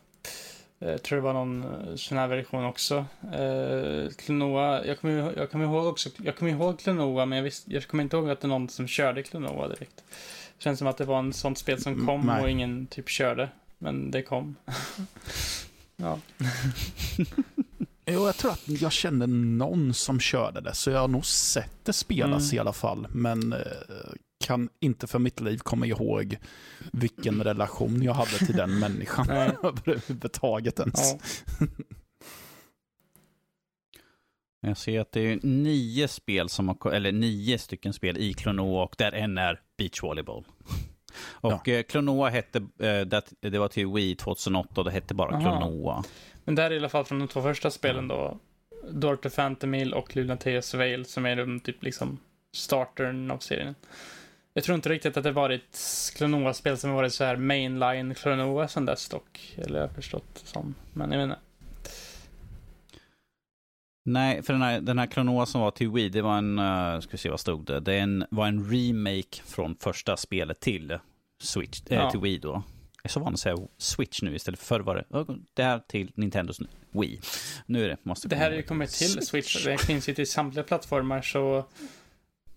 Jag 0.79 0.91
eh, 0.91 0.97
tror 0.97 1.15
det 1.15 1.21
var 1.21 1.33
någon 1.33 1.63
eh, 1.63 1.95
sån 1.95 2.17
här 2.17 2.27
version 2.27 2.65
också. 2.65 3.05
Eh, 3.33 4.09
Klonoa, 4.17 4.85
jag 4.85 4.99
kommer, 4.99 5.33
jag 5.37 5.51
kommer 5.51 5.65
ihåg 5.65 5.85
också, 5.85 6.09
jag 6.17 6.35
kommer 6.35 6.51
ihåg 6.51 6.79
Klonoa 6.79 7.25
men 7.25 7.35
jag, 7.35 7.43
visst, 7.43 7.67
jag 7.67 7.87
kommer 7.87 8.03
inte 8.03 8.17
ihåg 8.17 8.29
att 8.29 8.41
det 8.41 8.47
var 8.47 8.59
någon 8.59 8.69
som 8.69 8.87
körde 8.87 9.23
Klonoa 9.23 9.67
direkt. 9.67 9.95
Det 10.57 10.63
känns 10.63 10.79
som 10.79 10.87
att 10.87 10.97
det 10.97 11.05
var 11.05 11.19
en 11.19 11.33
sånt 11.33 11.57
spel 11.57 11.81
som 11.81 11.93
mm, 11.93 12.05
kom 12.05 12.21
Nej. 12.21 12.43
och 12.43 12.49
ingen 12.49 12.87
typ 12.87 13.09
körde. 13.09 13.49
Men 13.77 14.11
det 14.11 14.21
kom. 14.21 14.55
ja. 15.95 16.19
Jo, 18.05 18.25
jag 18.25 18.35
tror 18.35 18.51
att 18.51 18.67
jag 18.67 18.91
kände 18.91 19.27
någon 19.27 19.93
som 19.93 20.19
körde 20.19 20.61
det, 20.61 20.73
så 20.73 20.91
jag 20.91 20.99
har 20.99 21.07
nog 21.07 21.25
sett 21.25 21.85
det 21.85 21.93
spelas 21.93 22.51
mm. 22.51 22.55
i 22.55 22.59
alla 22.59 22.73
fall. 22.73 23.07
Men 23.11 23.55
kan 24.41 24.69
inte 24.79 25.07
för 25.07 25.19
mitt 25.19 25.39
liv 25.39 25.57
komma 25.57 25.85
ihåg 25.85 26.37
vilken 26.91 27.43
relation 27.43 28.03
jag 28.03 28.13
hade 28.13 28.37
till 28.37 28.55
den 28.55 28.79
människan 28.79 29.29
överhuvudtaget 29.63 30.79
ens. 30.79 31.15
Ja. 31.59 31.67
Jag 34.63 34.77
ser 34.77 34.99
att 34.99 35.11
det 35.11 35.19
är 35.19 35.39
nio 35.43 36.07
spel 36.07 36.49
som 36.49 36.67
har, 36.67 36.91
eller 36.91 37.11
nio 37.11 37.57
stycken 37.57 37.93
spel 37.93 38.17
i 38.17 38.33
Klonoa 38.33 38.83
och 38.83 38.95
där 38.97 39.11
en 39.11 39.37
är 39.37 39.59
Beach 39.77 40.03
Volleyball. 40.03 40.45
Och 41.31 41.67
ja. 41.67 41.73
Eh, 41.73 41.83
Klonoa 41.83 42.29
hette, 42.29 42.57
eh, 42.57 43.21
det 43.39 43.59
var 43.59 43.67
till 43.67 43.87
Wii 43.87 44.15
2008 44.15 44.69
och 44.75 44.85
det 44.85 44.91
hette 44.91 45.13
bara 45.13 45.35
Aha. 45.35 45.41
Klonoa. 45.41 46.03
Men 46.43 46.55
det 46.55 46.61
här 46.61 46.71
är 46.71 46.75
i 46.75 46.77
alla 46.77 46.89
fall 46.89 47.05
från 47.05 47.19
de 47.19 47.27
två 47.27 47.41
första 47.41 47.71
spelen 47.71 48.07
då. 48.07 48.39
Dorte 48.89 49.29
Phantomil 49.29 49.93
och 49.93 50.15
Lunateus 50.15 50.73
Veil 50.73 51.05
som 51.05 51.25
är 51.25 51.35
de 51.35 51.59
typ 51.59 51.83
liksom 51.83 52.19
startern 52.53 53.31
av 53.31 53.37
serien. 53.37 53.75
Jag 54.53 54.63
tror 54.63 54.75
inte 54.75 54.89
riktigt 54.89 55.17
att 55.17 55.23
det 55.23 55.31
varit 55.31 55.79
Klonoa-spel 56.15 56.77
som 56.77 56.93
varit 56.93 57.13
så 57.13 57.23
här 57.23 57.35
mainline 57.35 58.15
Klonoa 58.15 58.67
sen 58.67 58.85
dess 58.85 59.09
dock. 59.09 59.55
Eller 59.57 59.79
jag 59.79 59.87
har 59.87 59.93
förstått 59.93 60.39
det 60.41 60.47
som. 60.47 60.75
Men 60.93 61.11
jag 61.11 61.23
inte. 61.23 61.39
Nej, 64.03 64.43
för 64.43 64.53
den 64.53 64.61
här, 64.61 64.81
den 64.81 64.99
här 64.99 65.07
Klonoa 65.07 65.45
som 65.45 65.61
var 65.61 65.71
till 65.71 65.89
Wii, 65.89 66.09
det 66.09 66.21
var 66.21 66.37
en, 66.37 66.59
uh, 66.59 66.99
ska 66.99 67.11
vi 67.11 67.17
se 67.17 67.29
vad 67.29 67.39
stod 67.39 67.65
det? 67.65 67.79
Det 67.79 67.97
en, 67.97 68.25
var 68.29 68.47
en 68.47 68.71
remake 68.71 69.43
från 69.45 69.75
första 69.79 70.17
spelet 70.17 70.59
till 70.59 70.99
Switch, 71.41 71.81
äh, 71.89 71.97
ja. 71.97 72.11
till 72.11 72.19
Wii 72.19 72.37
då. 72.37 72.63
Jag 73.03 73.09
är 73.09 73.09
så 73.09 73.19
van 73.19 73.33
att 73.33 73.39
säga 73.39 73.57
Switch 73.77 74.21
nu 74.21 74.35
istället 74.35 74.59
för 74.59 74.65
förr 74.65 74.79
var 74.79 74.95
det, 74.95 75.25
det 75.53 75.63
här 75.63 75.79
till 75.79 76.11
Nintendos 76.15 76.59
Wii. 76.91 77.19
Nu 77.65 77.85
är 77.85 77.89
det, 77.89 77.97
måste 78.03 78.27
Det 78.27 78.35
här 78.35 78.51
är 78.51 78.55
ju 78.55 78.63
kommit 78.63 78.89
till 78.89 79.25
Switch, 79.27 79.65
det 79.65 79.77
finns 79.77 80.09
ju 80.09 80.13
till 80.13 80.27
samtliga 80.27 80.63
plattformar 80.63 81.21
så 81.21 81.65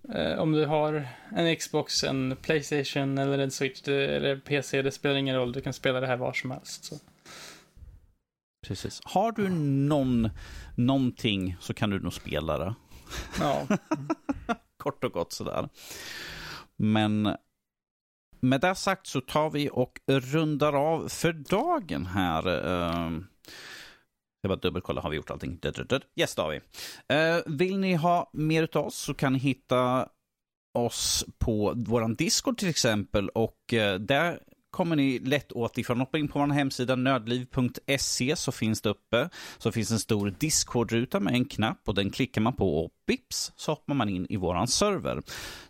Eh, 0.09 0.39
om 0.39 0.53
du 0.53 0.67
har 0.67 1.09
en 1.37 1.57
Xbox, 1.57 2.05
en 2.05 2.37
Playstation 2.43 3.19
eller 3.19 3.39
en 3.39 3.51
Switch 3.51 3.81
det, 3.81 4.17
eller 4.17 4.37
PC, 4.37 4.83
det 4.83 4.93
spelar 4.93 5.17
ingen 5.17 5.37
roll. 5.37 5.53
Du 5.53 5.61
kan 5.61 5.73
spela 5.73 6.01
det 6.01 6.07
här 6.07 6.17
var 6.17 6.33
som 6.33 6.51
helst. 6.51 6.85
Så. 6.85 6.97
Precis. 8.67 9.01
Har 9.05 9.33
du 9.33 9.49
någon, 9.49 10.31
någonting 10.77 11.57
så 11.61 11.75
kan 11.75 11.91
du 11.91 12.01
nog 12.01 12.13
spela 12.13 12.59
det. 12.59 12.75
Ja. 13.41 13.67
Kort 14.77 15.05
och 15.05 15.13
gott 15.13 15.33
sådär. 15.33 15.69
Men 16.77 17.37
med 18.41 18.61
det 18.61 18.75
sagt 18.75 19.07
så 19.07 19.21
tar 19.21 19.51
vi 19.51 19.71
och 19.73 20.01
rundar 20.07 20.73
av 20.73 21.09
för 21.09 21.33
dagen 21.33 22.07
här. 22.07 22.47
Jag 24.45 24.49
bara 24.49 24.57
dubbelkolla, 24.57 25.01
har 25.01 25.11
vi 25.11 25.17
gjort 25.17 25.31
allting? 25.31 25.59
Yes, 26.17 26.35
det 26.35 26.43
har 26.43 26.51
vi. 26.51 26.61
Eh, 27.09 27.43
vill 27.47 27.79
ni 27.79 27.95
ha 27.95 28.31
mer 28.33 28.69
av 28.73 28.87
oss 28.87 28.97
så 28.97 29.15
kan 29.15 29.33
ni 29.33 29.39
hitta 29.39 30.09
oss 30.75 31.25
på 31.39 31.73
vår 31.77 32.15
Discord 32.15 32.59
till 32.59 32.69
exempel 32.69 33.29
och 33.29 33.75
eh, 33.75 33.99
där 33.99 34.39
kommer 34.75 34.97
ni 34.97 35.19
lätt 35.19 35.53
åt 35.53 35.79
ifrån. 35.79 36.01
Hoppa 36.01 36.19
in 36.19 36.29
på 36.29 36.39
vår 36.39 36.47
hemsida 36.47 36.97
nördliv.se 36.97 38.37
så 38.37 38.53
finns 38.53 38.81
det 38.81 38.89
uppe. 38.89 39.29
Så 39.59 39.73
finns 39.73 39.91
en 39.91 39.99
stor 39.99 40.35
Discord-ruta 40.39 41.21
med 41.21 41.35
en 41.35 41.45
knapp 41.45 41.81
och 41.87 41.95
den 41.95 42.11
klickar 42.11 42.41
man 42.41 42.57
på 42.57 42.85
och 42.85 42.91
bips 43.07 43.53
så 43.57 43.73
hoppar 43.73 43.95
man 43.95 44.09
in 44.09 44.27
i 44.29 44.37
våran 44.37 44.69
server. 44.69 45.23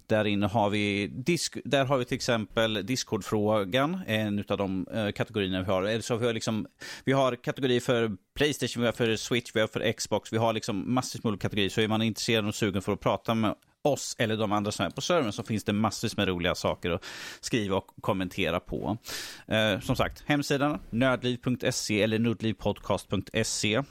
Där 0.06 0.24
inne 0.24 0.46
har 0.46 0.70
vi, 0.70 1.06
disk, 1.06 1.56
där 1.64 1.84
har 1.84 1.98
vi 1.98 2.04
till 2.04 2.14
exempel 2.14 2.86
Discord-frågan, 2.86 4.00
en 4.06 4.44
av 4.48 4.58
de 4.58 4.86
eh, 4.94 5.10
kategorierna 5.10 5.62
vi 5.62 5.66
har. 5.66 6.00
Så 6.00 6.16
vi, 6.16 6.26
har 6.26 6.32
liksom, 6.32 6.66
vi 7.04 7.12
har 7.12 7.36
kategorier 7.36 7.80
för 7.80 8.16
Playstation, 8.36 8.80
vi 8.80 8.86
har 8.86 8.92
för 8.92 9.16
Switch, 9.16 9.50
vi 9.54 9.60
har 9.60 9.68
för 9.68 9.92
Xbox, 9.92 10.32
vi 10.32 10.36
har 10.36 10.52
liksom 10.52 10.94
massor 10.94 11.20
med 11.22 11.30
olika 11.30 11.42
kategorier. 11.42 11.68
Så 11.68 11.80
är 11.80 11.88
man 11.88 12.02
intresserad 12.02 12.46
och 12.46 12.54
sugen 12.54 12.82
för 12.82 12.92
att 12.92 13.00
prata 13.00 13.34
med 13.34 13.54
oss 13.84 14.16
eller 14.18 14.36
de 14.36 14.52
andra 14.52 14.72
som 14.72 14.86
är 14.86 14.90
på 14.90 15.00
servern 15.00 15.32
så 15.32 15.42
finns 15.42 15.64
det 15.64 15.72
massvis 15.72 16.16
med 16.16 16.28
roliga 16.28 16.54
saker 16.54 16.90
att 16.90 17.04
skriva 17.40 17.76
och 17.76 17.86
kommentera 18.00 18.60
på. 18.60 18.98
Eh, 19.46 19.80
som 19.80 19.96
sagt, 19.96 20.22
hemsidan 20.26 20.80
nördliv.se 20.90 22.02
eller 22.02 22.18
nordlivpodcast.se. 22.18 23.74
Eh, 23.74 23.84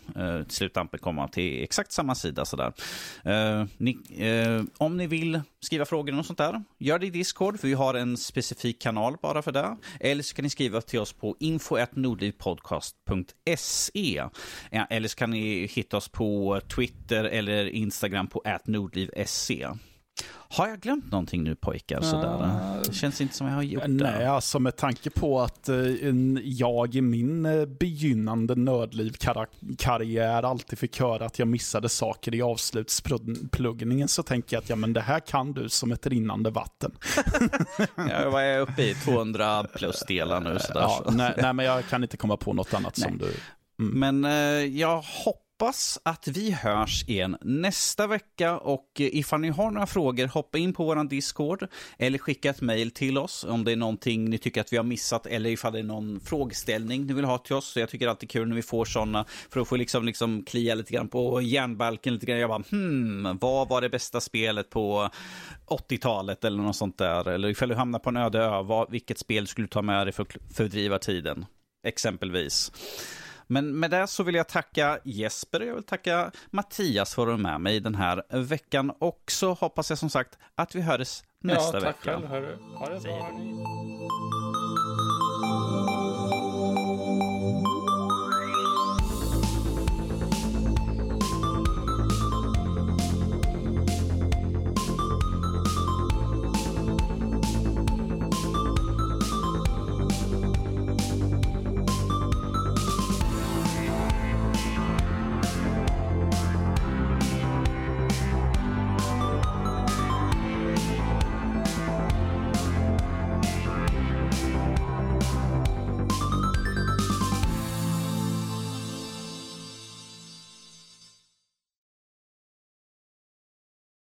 till 0.44 0.56
slut 0.56 0.78
kommer 1.02 1.28
till 1.28 1.64
exakt 1.64 1.92
samma 1.92 2.16
sida. 2.16 2.46
Sådär. 2.46 2.74
Eh, 3.24 3.66
ni, 3.78 3.98
eh, 4.18 4.64
om 4.78 4.98
ni 4.98 5.08
vill 5.08 5.42
skriva 5.60 5.86
frågor 5.86 6.20
och 6.20 6.26
sånt 6.26 6.38
där, 6.38 6.64
gör 6.80 7.00
det 7.00 7.06
i 7.06 7.10
Discord 7.10 7.60
för 7.60 7.68
vi 7.68 7.74
har 7.74 7.94
en 7.94 8.18
specifik 8.18 8.82
kanal 8.82 9.16
bara 9.22 9.42
för 9.42 9.52
det. 9.52 9.78
Eller 10.00 10.24
så 10.24 10.36
kan 10.36 10.44
ni 10.44 10.50
skriva 10.50 10.82
till 10.82 11.00
oss 11.00 11.14
på 11.14 11.36
info.nordlivpodcast.se. 11.40 14.24
Eller 14.90 15.08
så 15.08 15.16
kan 15.16 15.32
ni 15.32 15.66
hitta 15.66 15.98
oss 15.98 16.10
på 16.10 16.62
Twitter 16.76 17.24
eller 17.24 17.66
Instagram 17.66 18.28
på 18.28 18.42
atnordliv.se. 18.46 19.68
Har 20.56 20.68
jag 20.68 20.80
glömt 20.80 21.12
någonting 21.12 21.44
nu 21.44 21.56
pojkar? 21.56 22.02
Sådär? 22.02 22.82
Det 22.88 22.94
känns 22.94 23.22
inte 23.22 23.36
som 23.36 23.48
jag 23.48 23.56
har 23.56 23.64
gjort 23.64 23.84
det. 23.84 23.90
Nej, 23.90 24.26
alltså 24.26 24.60
med 24.60 24.76
tanke 24.76 25.10
på 25.10 25.42
att 25.42 25.70
eh, 25.70 25.78
jag 26.44 26.96
i 26.96 27.02
min 27.02 27.46
eh, 27.46 27.66
begynnande 27.66 28.56
nördliv-karriär 28.56 30.44
alltid 30.44 30.80
fick 30.80 31.00
höra 31.00 31.26
att 31.26 31.40
jag 31.40 31.48
missade 31.48 31.90
saker 31.90 32.36
i 32.36 32.42
avslutspluggningen 32.42 34.08
så 34.08 34.24
tänker 34.24 34.56
jag 34.56 34.62
att 34.64 34.70
ja, 34.70 34.76
men 34.76 34.94
det 34.94 35.02
här 35.02 35.20
kan 35.20 35.54
du 35.54 35.70
som 35.70 35.92
ett 35.92 36.08
rinnande 36.08 36.50
vatten. 36.50 36.92
jag 38.10 38.32
var 38.32 38.60
uppe 38.60 38.82
i 38.82 38.94
200 38.94 39.64
plus 39.64 40.04
delar 40.08 40.42
nu. 40.42 40.60
Sådär, 40.60 40.82
ja, 40.82 41.04
så. 41.06 41.12
nej, 41.12 41.34
nej, 41.38 41.54
men 41.54 41.66
jag 41.66 41.86
kan 41.86 42.04
inte 42.04 42.18
komma 42.18 42.38
på 42.38 42.54
något 42.54 42.74
annat 42.74 42.98
Nej. 42.98 43.10
som 43.10 43.18
du... 43.18 43.34
Men 43.76 44.26
eh, 44.26 44.32
jag 44.66 45.02
hoppas 45.02 45.43
Hoppas 45.60 46.00
att 46.04 46.28
vi 46.28 46.52
hörs 46.52 47.04
igen 47.08 47.38
nästa 47.42 48.08
vecka 48.08 48.58
och 48.58 48.88
eh, 49.00 49.16
ifall 49.16 49.40
ni 49.40 49.50
har 49.50 49.72
några 49.72 49.88
frågor, 49.88 50.28
hoppa 50.28 50.58
in 50.58 50.74
på 50.74 50.86
vår 50.86 51.10
Discord 51.10 51.68
eller 51.98 52.18
skicka 52.18 52.50
ett 52.50 52.62
mejl 52.62 52.92
till 52.92 53.18
oss 53.18 53.44
om 53.44 53.64
det 53.64 53.72
är 53.72 53.76
någonting 53.76 54.30
ni 54.30 54.38
tycker 54.38 54.62
att 54.62 54.74
vi 54.74 54.78
har 54.78 54.84
missat 54.84 55.26
eller 55.26 55.50
ifall 55.50 55.74
det 55.74 55.80
är 55.80 55.84
någon 55.84 56.20
frågeställning 56.20 57.06
ni 57.06 57.14
vill 57.14 57.26
ha 57.26 57.38
till 57.38 57.56
oss. 57.56 57.68
Så 57.68 57.80
jag 57.80 57.90
tycker 57.90 58.08
alltid 58.08 58.30
kul 58.30 58.48
när 58.48 58.56
vi 58.56 58.62
får 58.62 58.86
sådana 58.86 59.26
för 59.50 59.60
att 59.60 59.68
få 59.68 59.76
liksom, 59.76 60.06
liksom 60.06 60.44
klia 60.46 60.76
lite 60.76 60.94
grann 60.94 61.08
på 61.08 61.42
järnbalken 61.42 62.14
lite 62.14 62.26
grann. 62.26 62.40
Jag 62.40 62.50
bara, 62.50 62.64
hmm, 62.72 63.38
vad 63.42 63.70
var 63.70 63.82
det 63.82 63.90
bästa 63.90 64.22
spelet 64.22 64.70
på 64.70 65.10
80-talet 65.68 66.44
eller 66.44 66.64
något 66.64 66.76
sånt 66.76 66.98
där? 66.98 67.28
Eller 67.28 67.50
ifall 67.50 67.70
du 67.70 67.76
hamnar 67.76 68.00
på 68.00 68.10
en 68.10 68.18
öde 68.18 68.40
ö, 68.40 68.62
vad, 68.62 68.92
vilket 68.92 69.20
spel 69.20 69.48
skulle 69.48 69.68
du 69.68 69.70
ta 69.70 69.82
med 69.82 70.08
dig 70.08 70.14
för 70.14 70.24
att 70.24 70.56
fördriva 70.56 71.00
tiden? 71.00 71.46
Exempelvis. 71.88 72.72
Men 73.48 73.80
med 73.80 73.92
det 73.92 74.08
så 74.08 74.24
vill 74.24 74.36
jag 74.36 74.48
tacka 74.48 75.00
Jesper 75.04 75.62
och 75.62 75.68
jag 75.68 75.76
vill 75.76 75.84
tacka 75.84 76.32
Mattias 76.52 77.16
för 77.16 77.22
att 77.22 77.28
vara 77.28 77.38
med 77.38 77.62
mig 77.62 77.80
den 77.80 77.96
här 77.96 78.24
veckan. 78.30 78.92
Och 79.00 79.24
så 79.28 79.54
hoppas 79.54 79.90
jag 79.90 80.00
som 80.00 80.10
sagt 80.10 80.38
att 80.56 80.76
vi 80.76 80.82
hörs 80.82 81.24
nästa 81.40 81.78
ja, 81.78 81.82
tack 81.82 81.84
vecka. 81.84 82.12
själv 82.12 82.28
hörru. 82.28 82.58
Ha 82.76 82.90
det 82.90 83.00
bra. 83.00 83.30